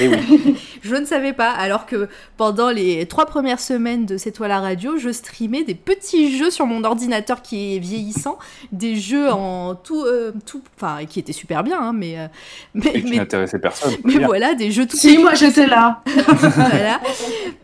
Et 0.00 0.08
oui. 0.08 0.56
je 0.82 0.96
ne 0.96 1.04
savais 1.04 1.32
pas, 1.32 1.52
alors 1.52 1.86
que 1.86 2.08
pendant 2.36 2.70
les 2.70 3.06
trois 3.06 3.26
premières 3.26 3.60
semaines 3.60 4.06
de 4.06 4.16
C'est 4.16 4.32
toi 4.32 4.48
la 4.48 4.58
radio, 4.58 4.96
je 4.96 5.10
streamais 5.10 5.62
des 5.62 5.76
petits 5.76 6.36
jeux 6.36 6.50
sur 6.50 6.66
mon 6.66 6.82
ordinateur 6.82 7.40
qui 7.40 7.76
est 7.76 7.78
vieillissant, 7.78 8.38
des 8.72 8.96
jeux 8.96 9.30
en 9.30 9.76
tout, 9.76 10.02
euh, 10.02 10.32
tout 10.46 10.62
enfin 10.76 11.04
qui 11.04 11.20
étaient 11.20 11.32
super 11.32 11.62
bien, 11.62 11.80
hein, 11.80 11.92
mais, 11.92 12.18
euh, 12.18 12.26
mais, 12.74 12.90
et 12.92 13.02
qui 13.04 13.16
n'intéressaient 13.16 13.60
personne. 13.60 13.94
Mais 14.02 14.18
voilà, 14.18 14.56
des 14.56 14.72
jeux 14.72 14.86
tout. 14.86 14.96
Si 14.96 15.16
moi 15.18 15.34
j'étais 15.34 15.68
là. 15.68 16.02
voilà. 16.26 17.00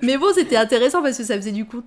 Mais 0.02 0.16
bon, 0.16 0.28
c'était 0.32 0.56
intéressant 0.56 1.02
parce 1.02 1.18
que 1.18 1.24
ça 1.24 1.34
faisait 1.34 1.50
du 1.50 1.64
coup 1.64 1.80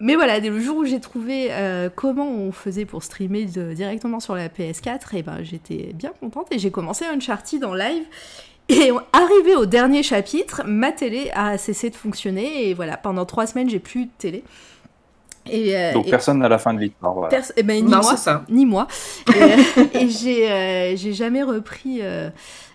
mais 0.00 0.14
voilà, 0.14 0.40
dès 0.40 0.50
le 0.50 0.60
jour 0.60 0.78
où 0.78 0.84
j'ai 0.84 1.00
trouvé 1.00 1.48
euh, 1.50 1.88
comment 1.94 2.28
on 2.28 2.52
faisait 2.52 2.84
pour 2.84 3.02
streamer 3.02 3.44
directement 3.44 4.20
sur 4.20 4.34
la 4.34 4.48
PS4, 4.48 4.92
et 4.92 4.98
eh 5.14 5.22
ben, 5.22 5.38
j'étais 5.42 5.92
bien 5.94 6.12
contente 6.20 6.48
et 6.50 6.58
j'ai 6.58 6.70
commencé 6.70 7.04
Uncharted 7.04 7.64
en 7.64 7.74
live. 7.74 8.04
Et 8.70 8.90
arrivé 9.14 9.56
au 9.56 9.64
dernier 9.64 10.02
chapitre, 10.02 10.62
ma 10.66 10.92
télé 10.92 11.30
a 11.34 11.56
cessé 11.56 11.88
de 11.88 11.96
fonctionner 11.96 12.68
et 12.68 12.74
voilà, 12.74 12.98
pendant 12.98 13.24
trois 13.24 13.46
semaines, 13.46 13.70
j'ai 13.70 13.78
plus 13.78 14.04
de 14.04 14.10
télé. 14.18 14.44
Et, 15.50 15.76
euh, 15.76 15.92
Donc 15.92 16.08
personne 16.08 16.38
n'a 16.38 16.48
la 16.48 16.58
fin 16.58 16.74
de 16.74 16.80
l'histoire. 16.80 17.14
Voilà. 17.14 17.40
Eh 17.56 17.62
ben, 17.62 17.84
ni, 17.84 17.90
moi, 17.90 18.14
ni 18.48 18.66
moi. 18.66 18.86
et, 19.94 20.50
euh, 20.50 20.96
j'ai 20.96 21.12
jamais 21.12 21.42
repris. 21.42 21.98
Euh, 22.02 22.30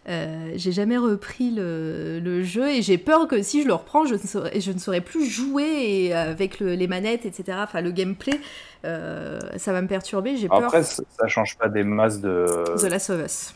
j'ai 0.07 0.71
jamais 0.71 0.97
repris 0.97 1.51
le, 1.51 2.43
jeu 2.43 2.69
et 2.69 2.81
j'ai 2.81 2.97
peur 2.97 3.27
que 3.27 3.41
si 3.41 3.63
je 3.63 3.67
le 3.67 3.73
reprends, 3.73 4.05
je 4.05 4.15
ne 4.15 4.19
saurais, 4.19 4.59
je 4.59 4.71
ne 4.71 4.77
saurais 4.77 5.01
plus 5.01 5.25
jouer 5.25 6.13
euh, 6.13 6.31
avec 6.31 6.59
les 6.59 6.88
manettes, 6.88 7.25
etc. 7.25 7.57
Enfin, 7.61 7.81
le 7.81 7.91
gameplay, 7.91 8.39
euh, 8.85 9.39
ça 9.57 9.71
va 9.71 9.81
me 9.81 9.88
perturber. 9.88 10.35
J'ai 10.38 10.49
peur. 10.49 10.63
Après, 10.63 10.84
ça, 10.84 11.03
change 11.27 11.57
pas 11.57 11.69
des 11.69 11.84
masses 11.84 12.19
de. 12.19 12.45
The 12.77 12.89
Last 12.89 13.09
of 13.09 13.25
Us. 13.25 13.55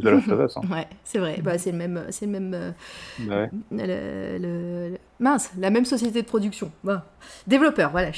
The 0.00 0.04
Last 0.04 0.28
of 0.28 0.40
Us. 0.40 0.56
Hein. 0.56 0.60
ouais, 0.72 0.86
c'est 1.04 1.18
vrai. 1.18 1.40
Bah, 1.42 1.58
c'est 1.58 1.72
le 1.72 1.78
même, 1.78 2.04
c'est 2.10 2.26
le 2.26 2.32
même. 2.32 2.74
Bah 3.20 3.46
mince, 5.18 5.50
la 5.56 5.70
même 5.70 5.84
société 5.84 6.22
de 6.22 6.26
production. 6.26 6.70
Bah. 6.84 7.06
Développeur, 7.46 7.90
voilà. 7.90 8.10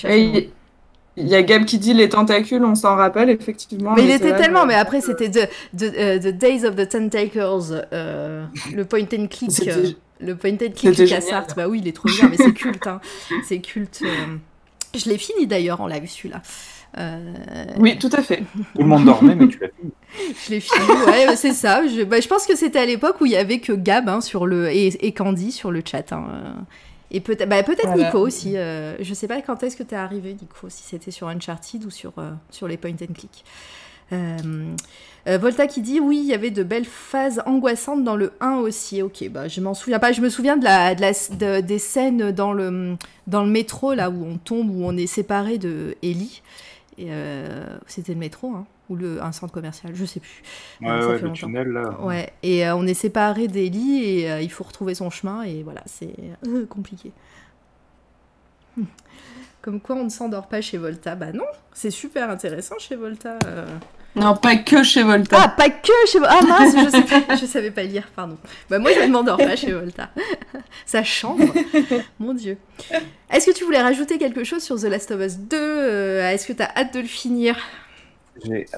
Il 1.21 1.29
y 1.29 1.35
a 1.35 1.43
Gab 1.43 1.65
qui 1.65 1.79
dit 1.79 1.95
les 1.95 2.09
tentacules, 2.09 2.65
on 2.65 2.75
s'en 2.75 2.95
rappelle 2.97 3.31
effectivement. 3.31 3.95
Mais, 3.95 4.05
il 4.05 4.11
était 4.11 4.37
tellement, 4.37 4.67
mais 4.67 4.75
après 4.75 5.01
c'était 5.01 5.31
the, 5.31 5.49
the, 5.77 6.21
the, 6.21 6.29
Days 6.29 6.65
of 6.65 6.77
the 6.77 6.89
Tentacles, 6.89 7.87
euh, 7.93 8.45
le 8.75 8.85
point 8.85 9.07
and 9.13 9.27
click, 9.29 9.69
euh, 9.69 9.91
le 10.21 10.37
point 10.37 10.53
and 10.53 10.73
click 10.77 11.09
Cassart. 11.09 11.49
Bah 11.57 11.69
oui, 11.69 11.81
il 11.83 11.89
est 11.89 11.93
trop 11.93 12.09
bien, 12.09 12.29
mais 12.29 12.37
c'est 12.37 12.53
culte, 12.53 12.87
hein. 12.87 13.01
c'est 13.45 13.59
culte. 13.59 14.01
Euh. 14.05 14.37
Je 14.97 15.09
l'ai 15.09 15.19
fini 15.19 15.47
d'ailleurs 15.47 15.81
en 15.81 15.87
live 15.87 16.09
celui-là. 16.09 16.43
Oui, 17.79 17.99
tout 17.99 18.11
à 18.13 18.23
fait. 18.23 18.43
Tout 18.75 18.83
le 18.83 18.87
monde 18.87 19.05
dormait, 19.05 19.35
mais 19.35 19.49
tu 19.49 19.59
l'as 19.61 19.69
fini. 19.69 19.93
je 20.47 20.51
l'ai 20.51 20.61
fini, 20.61 20.87
ouais, 21.07 21.37
c'est 21.37 21.53
ça. 21.53 21.87
Je, 21.87 22.03
bah, 22.03 22.21
je 22.21 22.29
pense 22.29 22.47
que 22.47 22.57
c'était 22.57 22.79
à 22.79 22.87
l'époque 22.87 23.21
où 23.21 23.27
il 23.27 23.33
y 23.33 23.37
avait 23.37 23.59
que 23.59 23.73
Gab 23.73 24.09
hein, 24.09 24.21
sur 24.21 24.47
le, 24.47 24.71
et, 24.71 24.87
et, 25.07 25.13
Candy 25.13 25.53
sur 25.53 25.71
le 25.71 25.83
chat. 25.85 26.13
Hein. 26.13 26.67
Et 27.11 27.21
peut-être 27.21 27.49
bah, 27.49 27.63
peut 27.63 27.77
Nico 27.97 28.19
aussi. 28.19 28.57
Euh, 28.57 28.97
je 29.01 29.15
sais 29.15 29.29
pas 29.29 29.41
quand 29.41 29.63
est-ce 29.63 29.77
que 29.77 29.83
tu 29.83 29.95
es 29.95 29.99
arrivé, 29.99 30.35
Nico, 30.35 30.69
si 30.69 30.83
c'était 30.83 31.11
sur 31.11 31.29
Uncharted 31.29 31.85
ou 31.85 31.91
sur, 31.91 32.13
euh, 32.19 32.33
sur 32.51 32.69
les 32.69 32.77
point 32.77 32.91
and 32.91 33.15
click. 33.15 33.45
Euh, 34.13 34.75
Volta 35.27 35.67
qui 35.67 35.83
dit 35.83 36.01
oui, 36.01 36.19
il 36.19 36.27
y 36.27 36.33
avait 36.33 36.51
de 36.51 36.63
belles 36.63 36.87
phases 36.87 37.43
angoissantes 37.45 38.03
dans 38.05 38.17
le 38.17 38.33
1 38.41 38.57
aussi. 38.57 39.03
Ok, 39.03 39.29
bah 39.31 39.49
je 39.49 39.61
m'en 39.61 39.75
souviens 39.75 39.99
pas. 39.99 40.13
Je 40.13 40.23
me 40.23 40.31
souviens 40.31 40.57
de 40.57 40.65
la, 40.65 40.95
de 40.95 41.03
la 41.03 41.63
des 41.63 41.79
scènes 41.79 42.33
dans 42.33 42.55
le, 42.55 42.97
dans 43.27 43.45
le 43.45 43.51
métro 43.51 43.93
là 43.93 44.09
où 44.09 44.25
on 44.25 44.39
tombe, 44.39 44.71
où 44.71 44.85
on 44.85 44.97
est 44.97 45.07
séparé 45.07 45.59
de 45.59 45.97
Ellie. 46.03 46.43
C'était 47.87 48.15
le 48.15 48.19
métro, 48.19 48.49
hein 48.53 48.67
ou 48.89 48.97
le, 48.97 49.23
un 49.23 49.33
centre 49.33 49.53
commercial, 49.53 49.95
je 49.95 50.05
sais 50.05 50.21
plus. 50.21 50.43
Ouais, 50.81 51.05
ouais 51.05 51.19
le 51.19 51.33
tunnel 51.33 51.69
là. 51.69 52.01
Ouais, 52.01 52.33
et 52.43 52.67
euh, 52.67 52.77
on 52.77 52.87
est 52.87 52.95
séparés 52.95 53.49
d'Eli 53.49 54.05
et 54.05 54.31
euh, 54.31 54.41
il 54.41 54.51
faut 54.51 54.65
retrouver 54.65 54.95
son 54.95 55.11
chemin 55.11 55.43
et 55.43 55.63
voilà, 55.63 55.83
c'est 55.87 56.15
euh, 56.47 56.67
compliqué. 56.69 57.13
Comme 59.63 59.81
quoi 59.81 59.97
on 59.97 60.05
ne 60.05 60.09
s'endort 60.09 60.47
pas 60.49 60.61
chez 60.61 60.79
Volta. 60.79 61.15
Bah 61.15 61.33
non, 61.33 61.45
c'est 61.73 61.91
super 61.91 62.31
intéressant 62.31 62.79
chez 62.79 62.97
Volta. 62.97 63.37
Non, 64.17 64.35
pas 64.35 64.57
que 64.57 64.83
chez 64.83 65.03
Volta. 65.03 65.37
Ah, 65.39 65.49
pas 65.49 65.69
que 65.69 65.93
chez 66.07 66.19
Volta. 66.19 66.39
Ah 66.41 66.47
mince, 66.47 66.75
je, 66.75 66.91
sais 66.91 67.37
je 67.37 67.45
savais 67.45 67.71
pas 67.71 67.83
lire, 67.83 68.09
pardon. 68.17 68.39
Bah 68.71 68.79
moi 68.79 68.93
je 68.95 69.01
ne 69.01 69.09
m'endors 69.09 69.37
pas 69.37 69.57
chez 69.57 69.73
Volta. 69.73 70.11
Ça 70.87 71.05
chambre. 71.05 71.45
Mon 72.19 72.33
Dieu. 72.33 72.57
Est-ce 73.31 73.47
que 73.47 73.55
tu 73.55 73.65
voulais 73.65 73.83
rajouter 73.83 74.17
quelque 74.17 74.45
chose 74.45 74.63
sur 74.63 74.81
The 74.81 74.85
Last 74.85 75.11
of 75.11 75.21
Us 75.21 75.37
2 75.37 76.19
Est-ce 76.21 76.47
que 76.47 76.53
tu 76.55 76.63
as 76.63 76.71
hâte 76.75 76.95
de 76.95 77.01
le 77.01 77.07
finir? 77.07 77.57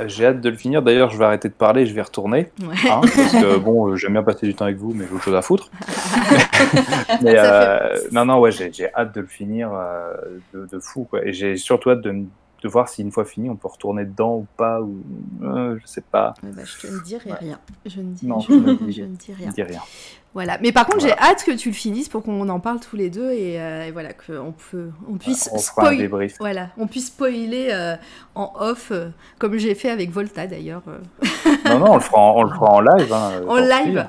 J'ai 0.06 0.26
hâte 0.26 0.40
de 0.40 0.48
le 0.48 0.56
finir. 0.56 0.82
D'ailleurs, 0.82 1.10
je 1.10 1.18
vais 1.18 1.24
arrêter 1.24 1.48
de 1.48 1.54
parler, 1.54 1.86
je 1.86 1.94
vais 1.94 2.02
retourner. 2.02 2.50
Hein, 2.62 3.00
parce 3.02 3.32
que 3.32 3.56
bon, 3.58 3.88
euh, 3.88 3.96
j'aime 3.96 4.12
bien 4.12 4.22
passer 4.22 4.46
du 4.46 4.54
temps 4.54 4.64
avec 4.64 4.76
vous, 4.76 4.92
mais 4.94 5.04
j'ai 5.08 5.14
autre 5.14 5.24
chose 5.24 5.34
à 5.34 5.42
foutre. 5.42 5.70
mais 7.22 7.34
euh, 7.36 7.96
non, 8.12 8.24
non, 8.24 8.40
ouais, 8.40 8.52
j'ai 8.52 8.92
hâte 8.94 9.14
de 9.14 9.20
le 9.20 9.26
finir 9.26 9.70
euh, 9.72 10.14
de, 10.54 10.78
fou. 10.78 11.06
Quoi. 11.08 11.24
Et 11.26 11.32
j'ai 11.32 11.56
surtout 11.56 11.90
hâte 11.90 12.02
de, 12.02 12.24
de 12.62 12.68
voir 12.68 12.88
si 12.88 13.02
une 13.02 13.10
fois 13.10 13.24
fini, 13.24 13.48
on 13.50 13.56
peut 13.56 13.68
retourner 13.68 14.04
dedans 14.04 14.36
ou 14.36 14.46
pas. 14.56 14.80
Ou 14.80 15.02
je 15.40 15.86
sais 15.86 16.02
pas. 16.02 16.34
Bah, 16.42 16.62
je 16.64 16.86
ne 16.86 17.00
dirai 17.00 17.32
rien. 17.32 17.58
Je 17.86 18.00
ne 18.00 18.12
dis, 18.12 18.26
non, 18.26 18.40
je, 18.40 18.52
je, 18.52 19.02
ne 19.02 19.16
dis 19.16 19.32
rien. 19.32 19.50
dis 19.50 19.62
rien. 19.62 19.80
Voilà. 20.32 20.58
Mais 20.60 20.70
par 20.70 20.86
contre, 20.86 21.00
j'ai 21.00 21.16
hâte 21.18 21.42
que 21.44 21.50
tu 21.50 21.70
le 21.70 21.74
finisses 21.74 22.08
pour 22.08 22.22
qu'on 22.22 22.48
en 22.48 22.60
parle 22.60 22.78
tous 22.78 22.94
les 22.94 23.10
deux 23.10 23.32
et, 23.32 23.60
euh, 23.60 23.90
voilà 23.92 24.12
qu'on 24.12 24.52
peut, 24.70 24.90
on 25.08 25.16
puisse 25.16 25.50
spoiler. 25.56 26.08
Voilà, 26.38 26.68
on 26.78 26.86
puisse 26.86 27.08
spoiler 27.08 27.68
euh, 27.70 27.96
en 28.36 28.52
off, 28.58 28.92
euh, 28.92 29.08
comme 29.38 29.56
j'ai 29.58 29.74
fait 29.74 29.90
avec 29.90 30.10
Volta 30.10 30.46
d'ailleurs. 30.46 30.82
non, 31.66 31.80
non, 31.80 31.92
on 31.92 31.94
le 31.96 32.00
fera 32.00 32.18
en, 32.18 32.36
on 32.36 32.42
le 32.44 32.50
fera 32.50 32.72
en 32.72 32.80
live. 32.80 33.12
Hein, 33.12 33.42
en 33.48 33.56
live, 33.56 34.08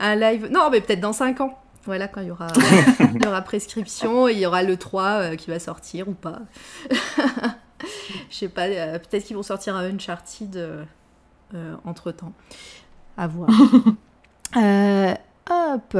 un 0.00 0.16
live. 0.16 0.48
Non, 0.50 0.70
mais 0.70 0.80
peut-être 0.80 1.00
dans 1.00 1.12
5 1.12 1.40
ans. 1.40 1.56
Voilà, 1.86 2.08
quand 2.08 2.20
il 2.20 2.28
y 2.28 2.30
aura, 2.30 2.48
il 3.14 3.24
y 3.24 3.26
aura 3.26 3.40
prescription 3.42 4.28
et 4.28 4.32
il 4.32 4.38
y 4.38 4.46
aura 4.46 4.62
le 4.62 4.76
3 4.76 5.36
qui 5.36 5.50
va 5.50 5.60
sortir 5.60 6.08
ou 6.08 6.14
pas. 6.14 6.40
Je 8.30 8.36
sais 8.36 8.48
pas, 8.48 8.68
peut-être 8.98 9.24
qu'ils 9.24 9.36
vont 9.36 9.42
sortir 9.42 9.76
un 9.76 9.84
Uncharted 9.84 10.86
entre 11.84 12.12
temps. 12.12 12.32
À 13.16 13.26
voir. 13.26 13.50
Euh, 14.56 15.14
Hop. 15.50 15.96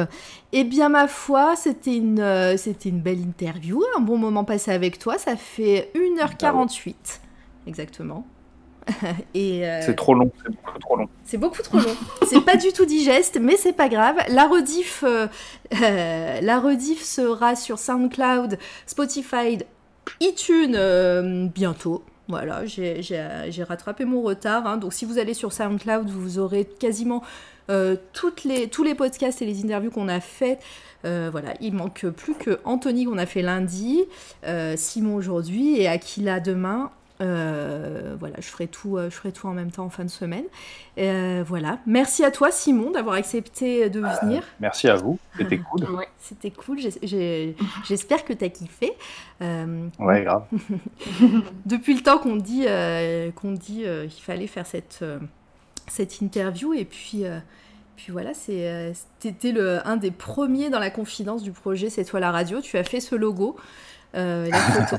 Eh 0.52 0.65
bien, 0.65 0.89
ma 0.89 1.09
foi, 1.09 1.57
c'était 1.57 1.97
une, 1.97 2.20
euh, 2.20 2.57
c'était 2.57 2.89
une 2.89 3.01
belle 3.01 3.20
interview, 3.20 3.82
un 3.97 4.01
bon 4.01 4.16
moment 4.16 4.44
passé 4.44 4.70
avec 4.70 4.98
toi. 4.98 5.19
Ça 5.19 5.35
fait 5.36 5.90
1h48, 5.94 6.94
exactement. 7.66 8.24
Et 9.35 9.69
euh, 9.69 9.81
C'est 9.82 9.97
trop 9.97 10.15
long, 10.15 10.31
c'est 10.43 10.55
beaucoup 10.55 10.78
trop 10.78 10.97
long. 10.97 11.09
C'est 11.24 11.39
beaucoup 11.39 11.62
trop 11.62 11.78
long. 11.78 11.97
c'est 12.28 12.40
pas 12.43 12.57
du 12.57 12.73
tout 12.73 12.85
digeste, 12.85 13.39
mais 13.40 13.57
c'est 13.57 13.73
pas 13.73 13.89
grave. 13.89 14.16
La 14.28 14.47
rediff, 14.47 15.05
euh, 15.05 15.27
la 15.73 16.61
rediff 16.61 17.02
sera 17.02 17.57
sur 17.57 17.78
SoundCloud, 17.81 18.57
Spotify, 18.86 19.59
iTunes 20.21 21.49
bientôt 21.55 22.05
Voilà, 22.29 22.67
j'ai 22.67 23.65
rattrapé 23.67 24.05
mon 24.05 24.23
retard. 24.23 24.67
Hein. 24.67 24.77
Donc 24.77 24.93
si 24.93 25.05
vous 25.05 25.19
allez 25.19 25.35
sur 25.35 25.53
SoundCloud, 25.53 26.09
vous 26.09 26.39
aurez 26.39 26.65
quasiment 26.65 27.23
euh, 27.71 27.97
tous 28.13 28.83
les 28.83 28.95
podcasts 28.95 29.43
et 29.43 29.47
les 29.47 29.65
interviews 29.65 29.91
qu'on 29.91 30.09
a 30.09 30.21
fait. 30.21 30.59
Euh, 31.05 31.29
voilà, 31.31 31.55
il 31.61 31.75
manque 31.75 32.07
plus 32.07 32.35
que 32.35 32.59
Anthony 32.65 33.05
qu'on 33.05 33.19
a 33.19 33.27
fait 33.27 33.43
lundi, 33.43 34.05
euh, 34.45 34.75
Simon 34.77 35.15
aujourd'hui 35.15 35.81
et 35.81 35.89
Aquila 35.89 36.41
demain. 36.41 36.91
Euh, 37.21 38.17
voilà, 38.19 38.37
je 38.39 38.47
ferai, 38.47 38.67
tout, 38.67 38.97
euh, 38.97 39.11
je 39.11 39.15
ferai 39.15 39.33
tout 39.33 39.47
en 39.47 39.53
même 39.53 39.71
temps 39.71 39.85
en 39.85 39.91
fin 39.91 40.05
de 40.05 40.11
semaine. 40.11 40.45
Euh, 40.99 41.45
voilà. 41.47 41.79
Merci 41.87 42.25
à 42.25 42.31
toi, 42.31 42.51
Simon, 42.51 42.91
d'avoir 42.91 43.17
accepté 43.17 43.91
de 43.91 44.01
venir. 44.01 44.43
merci 44.59 44.89
à 44.89 44.95
vous. 44.95 45.19
C'était 45.37 45.59
cool. 45.71 45.87
C'était 46.19 46.51
cool. 46.51 46.79
J'espère 47.85 48.25
que 48.25 48.33
tu 48.33 48.45
as 48.45 48.49
kiffé. 48.49 48.93
ouais, 49.41 50.23
grave. 50.23 50.45
Depuis 51.67 51.95
le 51.95 52.03
temps 52.03 52.19
qu'on 52.19 52.37
dit 52.37 52.67
qu'on 53.37 53.53
dit 53.53 53.85
qu'il 54.09 54.23
fallait 54.23 54.47
faire 54.47 54.67
cette, 54.67 55.05
cette 55.89 56.21
interview. 56.21 56.75
Et 56.75 56.85
puis. 56.85 57.25
Puis 57.97 58.13
voilà, 58.13 58.33
c'était 58.33 59.53
le 59.53 59.87
un 59.87 59.99
des 59.99 60.11
premiers 60.11 60.71
dans 60.71 60.79
la 60.79 60.89
confidence 60.89 61.43
du 61.43 61.53
projet 61.53 61.91
C'est 61.91 62.05
toi 62.05 62.19
la 62.19 62.31
radio. 62.31 62.63
Tu 62.63 62.79
as 62.79 62.85
fait 62.85 62.99
ce 63.01 63.15
logo. 63.15 63.59
Euh, 64.15 64.51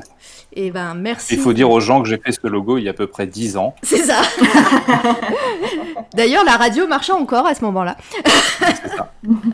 Et 0.54 0.72
ben 0.72 0.94
merci. 0.96 1.36
Il 1.36 1.40
faut 1.40 1.54
dire 1.54 1.70
aux 1.70 1.80
gens 1.80 2.02
que 2.02 2.10
j'ai 2.10 2.18
fait 2.18 2.32
ce 2.32 2.46
logo 2.48 2.78
il 2.78 2.84
y 2.84 2.88
a 2.88 2.92
à 2.92 2.94
peu 2.94 3.08
près 3.08 3.26
10 3.26 3.58
ans. 3.58 3.76
C'est 3.84 4.04
ça. 4.04 4.22
D'ailleurs, 6.14 6.44
la 6.44 6.58
radio 6.58 6.88
marchait 6.88 7.14
encore 7.14 7.46
à 7.46 7.56
ce 7.56 7.64
moment-là. 7.64 7.96
ça. 8.96 9.14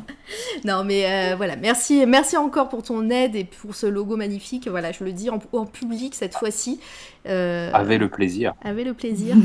non, 0.65 0.83
mais 0.83 1.05
euh, 1.05 1.35
voilà, 1.35 1.55
merci, 1.55 2.05
merci 2.07 2.35
encore 2.35 2.69
pour 2.69 2.81
ton 2.81 3.09
aide 3.11 3.35
et 3.35 3.43
pour 3.43 3.75
ce 3.75 3.85
logo 3.85 4.15
magnifique. 4.15 4.67
Voilà, 4.67 4.91
je 4.91 5.03
le 5.03 5.11
dis 5.11 5.29
en, 5.29 5.39
public 5.65 6.15
cette 6.15 6.35
fois-ci. 6.35 6.79
Euh, 7.27 7.71
Avec 7.73 7.99
le 7.99 8.09
plaisir. 8.09 8.53
Avec 8.63 8.85
le 8.85 8.93
plaisir. 8.93 9.35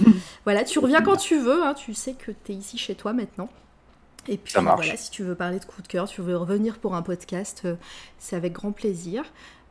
voilà, 0.45 0.65
tu 0.65 0.79
reviens 0.79 1.03
quand 1.03 1.17
tu 1.17 1.39
veux. 1.39 1.63
Hein, 1.65 1.75
tu 1.75 1.93
sais 1.93 2.15
que 2.15 2.33
tu 2.45 2.53
es 2.53 2.55
ici 2.55 2.79
chez 2.79 2.95
toi 2.95 3.13
maintenant. 3.13 3.49
Et 4.29 4.37
puis 4.37 4.55
voilà, 4.57 4.97
si 4.97 5.11
tu 5.11 5.25
veux 5.25 5.35
parler 5.35 5.59
de 5.59 5.65
coup 5.65 5.83
de 5.83 5.89
cœur, 5.89 6.09
tu 6.09 6.23
veux 6.23 6.37
revenir 6.37 6.79
pour 6.79 6.95
un 6.95 7.03
podcast, 7.03 7.63
euh, 7.65 7.75
c'est 8.19 8.37
avec 8.37 8.53
grand 8.53 8.71
plaisir. 8.71 9.25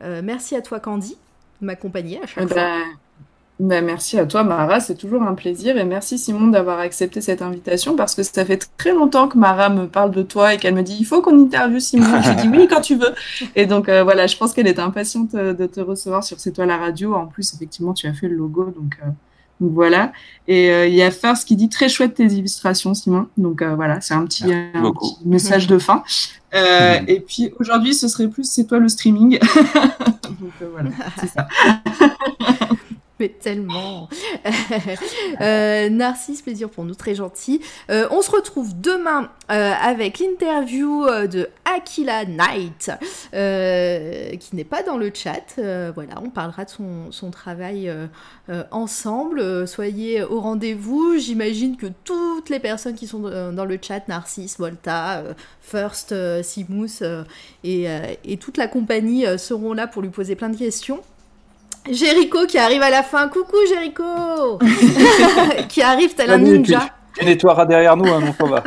Euh, 0.04 0.22
merci 0.24 0.56
à 0.56 0.62
toi, 0.62 0.80
Candy, 0.80 1.18
de 1.62 1.66
m'accompagner 1.66 2.22
à 2.22 2.28
chaque 2.28 2.48
bah, 2.48 2.54
fois. 2.54 2.84
Bah, 3.60 3.82
merci 3.82 4.18
à 4.18 4.26
toi, 4.26 4.44
Mara, 4.44 4.80
c'est 4.80 4.96
toujours 4.96 5.22
un 5.22 5.36
plaisir. 5.36 5.78
Et 5.78 5.84
merci, 5.84 6.18
Simon, 6.18 6.48
d'avoir 6.48 6.80
accepté 6.80 7.22
cette 7.22 7.42
invitation 7.42 7.96
parce 7.96 8.16
que 8.16 8.24
ça 8.24 8.44
fait 8.44 8.68
très 8.78 8.94
longtemps 8.94 9.28
que 9.28 9.38
Mara 9.38 9.70
me 9.70 9.88
parle 9.88 10.12
de 10.12 10.24
toi 10.24 10.54
et 10.54 10.58
qu'elle 10.58 10.74
me 10.74 10.82
dit 10.82 10.98
il 11.00 11.06
faut 11.06 11.22
qu'on 11.22 11.46
interviewe 11.46 11.80
Simon. 11.80 12.22
Je 12.22 12.32
dis 12.42 12.48
oui 12.48 12.68
quand 12.68 12.82
tu 12.82 12.96
veux. 12.96 13.14
Et 13.56 13.66
donc, 13.66 13.90
euh, 13.90 14.04
voilà, 14.04 14.28
je 14.28 14.36
pense 14.38 14.54
qu'elle 14.54 14.68
est 14.68 14.80
impatiente 14.80 15.36
de 15.36 15.66
te 15.68 15.80
recevoir 15.80 16.24
sur 16.24 16.40
C'est 16.40 16.52
toi 16.52 16.66
la 16.66 16.78
radio. 16.78 17.14
En 17.14 17.28
plus, 17.28 17.54
effectivement, 17.54 17.94
tu 17.94 18.08
as 18.08 18.14
fait 18.14 18.28
le 18.28 18.36
logo. 18.36 18.66
Donc, 18.66 18.98
donc 19.62 19.74
voilà. 19.74 20.12
Et 20.48 20.72
euh, 20.72 20.88
il 20.88 20.96
y 20.96 21.04
a 21.04 21.12
First 21.12 21.48
qui 21.48 21.56
dit 21.56 21.70
très 21.70 21.88
chouette 21.88 22.16
tes 22.16 22.26
illustrations, 22.26 22.96
Simon. 22.96 23.28
Donc 23.38 23.62
euh, 23.62 23.76
voilà, 23.76 24.02
c'est 24.02 24.16
un, 24.16 24.26
petit, 24.26 24.44
message 25.24 25.68
de 25.68 25.78
fin. 25.78 26.04
Euh, 26.54 27.00
et 27.08 27.20
puis 27.20 27.54
aujourd'hui, 27.60 27.94
ce 27.94 28.08
serait 28.08 28.28
plus 28.28 28.44
c'est 28.44 28.66
toi 28.66 28.80
le 28.80 28.90
streaming. 28.90 29.40
Donc 30.24 30.72
voilà, 30.72 30.90
c'est 31.20 31.28
ça. 31.28 31.48
tellement. 33.30 34.10
euh, 35.42 35.90
Narcisse, 35.90 36.42
plaisir 36.42 36.70
pour 36.70 36.84
nous, 36.84 36.96
très 36.96 37.16
gentil. 37.16 37.62
Euh, 37.90 38.08
on 38.12 38.22
se 38.22 38.32
retrouve 38.32 38.80
demain 38.80 39.30
euh, 39.52 39.74
avec 39.82 40.20
l'interview 40.20 41.06
de 41.28 41.50
Aquila 41.66 42.26
Knight, 42.26 42.92
qui 43.32 44.56
n'est 44.56 44.64
pas 44.64 44.84
dans 44.84 44.98
le 44.98 45.12
chat. 45.14 45.56
voilà, 45.94 46.16
on 46.24 46.30
parlera 46.30 46.66
de 46.66 46.70
son, 46.70 47.32
travail 47.32 47.92
ensemble. 48.72 49.68
soyez 49.68 50.24
au 50.24 50.40
rendez-vous. 50.40 51.18
J'imagine 51.18 51.78
que 51.78 51.88
toutes 52.04 52.50
les 52.50 52.60
personnes 52.60 52.96
qui 52.96 53.08
sont 53.08 53.20
dans 53.20 53.66
le 53.66 53.80
chat, 53.82 54.08
Narcisse, 54.08 54.58
Volta, 54.58 55.24
First, 55.62 56.14
Simous 56.44 57.02
et, 57.64 57.88
et, 58.26 58.38
toute 58.38 58.58
la 58.58 58.68
compagnie 58.68 59.26
seront 59.38 59.74
là 59.74 59.88
pour 59.88 60.02
lui 60.02 60.10
poser 60.10 60.36
plein 60.36 60.50
de 60.50 60.58
questions. 60.58 61.02
Jericho 61.90 62.46
qui 62.48 62.58
arrive 62.58 62.82
à 62.82 62.90
la 62.90 63.04
fin. 63.04 63.28
Coucou 63.28 63.58
Jericho 63.68 64.60
Qui 65.70 65.82
arrive 65.82 66.14
tel 66.14 66.32
un 66.32 66.38
ninja. 66.38 66.90
Tu 67.18 67.26
nettoieras 67.26 67.66
derrière 67.66 67.98
nous, 67.98 68.12
hein, 68.12 68.22
mon 68.40 68.48
va. 68.48 68.64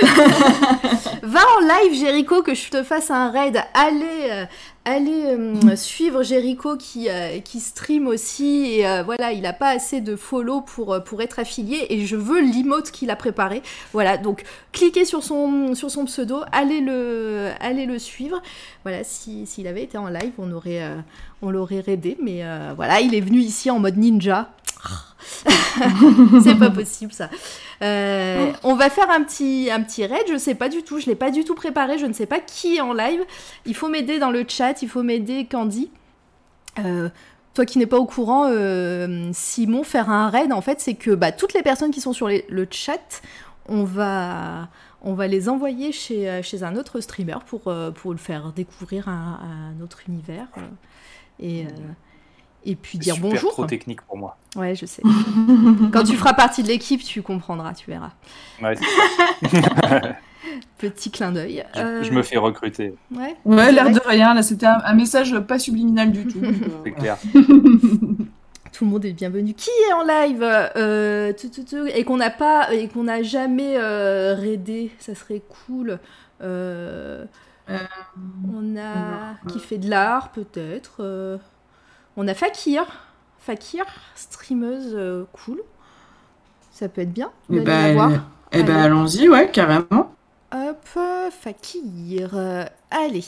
Va 1.22 1.40
en 1.56 1.60
live, 1.60 1.98
Jericho, 1.98 2.42
que 2.42 2.54
je 2.54 2.70
te 2.70 2.82
fasse 2.82 3.10
un 3.10 3.30
raid. 3.30 3.60
Allez, 3.74 4.28
euh, 4.30 4.44
allez 4.88 5.24
euh, 5.26 5.76
suivre 5.76 6.22
Jericho 6.22 6.76
qui, 6.76 7.08
euh, 7.08 7.40
qui 7.40 7.60
stream 7.60 8.06
aussi. 8.06 8.80
Et 8.80 9.02
voilà, 9.04 9.32
il 9.32 9.42
n'a 9.42 9.52
pas 9.52 9.68
assez 9.68 10.00
de 10.00 10.16
follow 10.16 10.60
pour, 10.60 10.94
être 11.20 11.38
affilié. 11.38 11.86
Et 11.90 12.06
je 12.06 12.16
veux 12.16 12.40
l'emote 12.40 12.90
qu'il 12.90 13.10
a 13.10 13.16
préparé. 13.16 13.62
Voilà, 13.92 14.16
donc 14.16 14.44
cliquez 14.72 15.04
sur 15.04 15.22
son, 15.22 15.74
pseudo. 16.06 16.40
Allez 16.52 16.80
le, 16.80 17.98
suivre. 17.98 18.40
Voilà, 18.84 19.04
s'il 19.04 19.66
avait 19.66 19.82
été 19.82 19.98
en 19.98 20.08
live, 20.08 20.32
on 20.38 20.52
aurait, 20.52 20.82
on 21.42 21.50
l'aurait 21.50 21.80
raidé. 21.80 22.16
Mais 22.22 22.42
voilà, 22.76 23.00
il 23.00 23.14
est 23.14 23.20
venu 23.20 23.38
ici 23.38 23.70
en 23.70 23.78
mode 23.78 23.96
ninja. 23.96 24.50
c'est 26.42 26.58
pas 26.58 26.70
possible 26.70 27.12
ça. 27.12 27.28
Euh, 27.82 28.52
on 28.64 28.74
va 28.74 28.90
faire 28.90 29.10
un 29.10 29.22
petit, 29.22 29.70
raid, 29.70 30.24
je 30.30 30.36
sais 30.36 30.54
pas 30.54 30.68
du 30.68 30.82
tout, 30.82 30.98
je 30.98 31.06
l'ai 31.06 31.14
pas 31.14 31.30
du 31.30 31.44
tout 31.44 31.54
préparé, 31.54 31.98
je 31.98 32.06
ne 32.06 32.12
sais 32.12 32.26
pas 32.26 32.40
qui 32.40 32.76
est 32.76 32.80
en 32.80 32.92
live. 32.92 33.20
Il 33.66 33.74
faut 33.74 33.88
m'aider 33.88 34.18
dans 34.18 34.30
le 34.30 34.44
chat, 34.48 34.77
il 34.82 34.88
faut 34.88 35.02
m'aider 35.02 35.46
Candy. 35.46 35.90
Euh, 36.78 37.08
toi 37.54 37.64
qui 37.64 37.78
n'es 37.78 37.86
pas 37.86 37.98
au 37.98 38.06
courant, 38.06 38.46
euh, 38.46 39.30
Simon, 39.32 39.82
faire 39.82 40.10
un 40.10 40.30
raid, 40.30 40.52
en 40.52 40.60
fait, 40.60 40.80
c'est 40.80 40.94
que 40.94 41.10
bah, 41.10 41.32
toutes 41.32 41.54
les 41.54 41.62
personnes 41.62 41.90
qui 41.90 42.00
sont 42.00 42.12
sur 42.12 42.28
le 42.28 42.66
chat, 42.70 43.22
on 43.68 43.84
va, 43.84 44.68
on 45.02 45.14
va 45.14 45.26
les 45.26 45.48
envoyer 45.48 45.92
chez, 45.92 46.40
chez 46.42 46.62
un 46.62 46.76
autre 46.76 47.00
streamer 47.00 47.38
pour, 47.46 47.72
pour 47.94 48.12
le 48.12 48.18
faire 48.18 48.52
découvrir 48.52 49.08
un, 49.08 49.40
un 49.78 49.82
autre 49.82 50.02
univers. 50.08 50.46
Et, 51.40 51.66
et 52.64 52.74
puis 52.76 52.98
dire 52.98 53.14
super 53.14 53.30
bonjour. 53.30 53.52
trop 53.52 53.66
technique 53.66 54.02
pour 54.02 54.16
moi. 54.16 54.36
Ouais, 54.56 54.74
je 54.74 54.86
sais. 54.86 55.02
Quand 55.92 56.02
tu 56.04 56.16
feras 56.16 56.34
partie 56.34 56.62
de 56.62 56.68
l'équipe, 56.68 57.02
tu 57.02 57.22
comprendras, 57.22 57.72
tu 57.74 57.90
verras. 57.90 58.12
Ouais, 58.62 58.74
Petit 60.78 61.10
clin 61.10 61.32
d'œil. 61.32 61.64
Je, 61.74 62.10
me 62.12 62.22
fais 62.22 62.38
recruter. 62.38 62.94
Ouais, 63.14 63.36
ouais 63.44 63.72
l'air 63.72 63.90
de 63.90 64.00
rien. 64.06 64.34
Là, 64.34 64.42
c'était 64.42 64.66
un, 64.66 64.94
message 64.94 65.38
pas 65.40 65.58
subliminal 65.58 66.12
du 66.12 66.26
tout. 66.26 66.40
C'est 66.84 66.92
clair. 66.92 67.16
tout 67.34 68.84
le 68.84 68.90
monde 68.90 69.04
est 69.04 69.12
bienvenu. 69.12 69.54
Qui 69.54 69.70
est 69.88 69.92
en 69.92 70.02
live 70.02 70.42
euh, 70.42 71.32
et 71.94 72.04
qu'on 72.04 72.16
n'a 72.16 72.30
pas 72.30 72.72
et 72.72 72.88
qu'on 72.88 73.04
n'a 73.04 73.22
jamais 73.22 73.76
euh, 73.76 74.34
raidé, 74.34 74.92
ça 74.98 75.14
serait 75.14 75.42
cool. 75.66 75.98
Euh, 76.42 77.24
on 77.68 78.76
a 78.76 79.34
qui 79.48 79.58
fait 79.58 79.78
de 79.78 79.90
l'art 79.90 80.30
peut-être. 80.30 81.38
On 82.16 82.26
a 82.28 82.34
Fakir. 82.34 82.84
Fakir, 83.48 83.86
streameuse 84.14 84.92
euh, 84.94 85.24
cool. 85.32 85.62
Ça 86.70 86.88
peut 86.88 87.00
être 87.00 87.12
bien. 87.12 87.30
Et 87.50 87.56
eh 87.56 87.60
ben, 87.60 88.22
eh 88.52 88.62
ben 88.62 88.76
allons-y, 88.76 89.28
ouais, 89.28 89.50
carrément. 89.50 90.14
Hop, 90.52 90.88
Fakir. 91.30 92.30
Euh, 92.34 92.64
allez. 92.90 93.24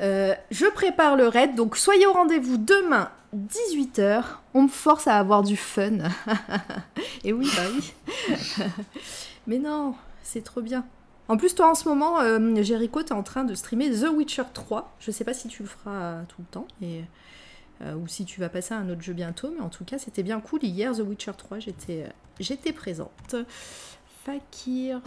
Euh, 0.00 0.34
je 0.50 0.66
prépare 0.66 1.16
le 1.16 1.28
raid, 1.28 1.54
donc 1.54 1.76
soyez 1.76 2.06
au 2.06 2.12
rendez-vous 2.12 2.58
demain, 2.58 3.10
18h. 3.34 4.24
On 4.54 4.62
me 4.62 4.68
force 4.68 5.06
à 5.06 5.18
avoir 5.18 5.42
du 5.42 5.56
fun. 5.56 5.98
Et 7.24 7.32
oui, 7.32 7.50
bah 7.56 7.62
oui. 7.72 7.92
Mais 9.46 9.58
non, 9.58 9.94
c'est 10.22 10.42
trop 10.42 10.60
bien. 10.60 10.84
En 11.28 11.36
plus, 11.36 11.54
toi, 11.54 11.70
en 11.70 11.74
ce 11.74 11.88
moment, 11.88 12.18
Jericho, 12.62 13.02
t'es 13.02 13.12
en 13.12 13.22
train 13.22 13.44
de 13.44 13.54
streamer 13.54 13.90
The 13.90 14.08
Witcher 14.12 14.42
3. 14.52 14.96
Je 14.98 15.10
sais 15.12 15.24
pas 15.24 15.32
si 15.32 15.48
tu 15.48 15.62
le 15.62 15.68
feras 15.68 16.22
tout 16.28 16.40
le 16.40 16.46
temps, 16.46 16.66
euh, 17.82 17.94
ou 17.94 18.06
si 18.06 18.24
tu 18.24 18.40
vas 18.40 18.48
passer 18.48 18.74
à 18.74 18.78
un 18.78 18.90
autre 18.90 19.00
jeu 19.00 19.14
bientôt, 19.14 19.50
mais 19.56 19.62
en 19.62 19.70
tout 19.70 19.84
cas 19.84 19.98
c'était 19.98 20.22
bien 20.22 20.40
cool. 20.40 20.62
Hier, 20.62 20.92
The 20.92 21.00
Witcher 21.00 21.32
3, 21.36 21.60
j'étais, 21.60 22.04
euh, 22.04 22.10
j'étais 22.38 22.72
présente. 22.72 23.34
Fakir. 24.24 25.00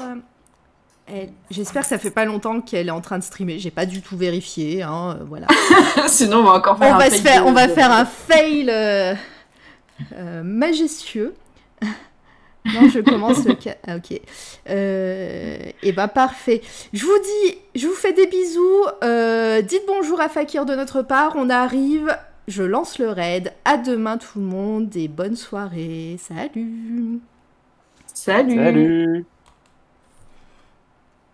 J'espère 1.52 1.84
que 1.84 1.88
ça 1.88 1.98
fait 1.98 2.12
pas 2.12 2.26
longtemps 2.26 2.62
qu'elle 2.62 2.88
est 2.88 2.92
en 2.92 3.02
train 3.02 3.20
de 3.20 3.24
streamer. 3.24 3.60
J'ai 3.60 3.72
pas 3.72 3.86
du 3.86 4.02
tout 4.02 4.18
vérifié, 4.18 4.84
hein, 4.84 5.18
euh, 5.20 5.24
voilà. 5.28 5.48
Sinon, 6.08 6.40
on 6.40 6.44
va 6.44 6.52
encore 6.52 6.78
faire 6.78 6.92
on 6.92 6.96
un 6.96 6.98
va 6.98 7.10
faire, 7.10 7.46
On 7.46 7.52
va 7.52 7.68
faire 7.68 7.92
un 7.92 8.06
fail 8.06 8.72
majestueux. 10.44 11.36
non, 11.82 12.90
je 12.90 13.00
commence 13.02 13.44
le 13.46 13.54
cas. 13.56 13.76
Ah, 13.86 13.98
ok. 13.98 14.12
et 14.12 14.22
eh 14.66 15.92
ben 15.92 16.08
parfait. 16.08 16.62
Je 16.94 17.06
vous 17.06 17.20
dis, 17.20 17.58
je 17.76 17.88
vous 17.88 17.94
fais 17.94 18.14
des 18.14 18.28
bisous. 18.28 18.86
dites 19.68 19.84
bonjour 19.88 20.22
à 20.22 20.30
Fakir 20.30 20.66
de 20.66 20.74
notre 20.76 21.02
part. 21.02 21.34
On 21.36 21.50
arrive 21.50 22.16
je 22.48 22.64
lance 22.64 23.00
le 23.00 23.10
raid. 23.10 23.54
À 23.66 23.78
demain 23.78 24.18
tout 24.18 24.40
le 24.40 24.46
monde 24.46 24.96
et 24.96 25.08
bonne 25.08 25.36
soirée. 25.36 26.18
Salut. 26.20 27.20
Salut. 28.14 28.56
Salut. 28.56 29.26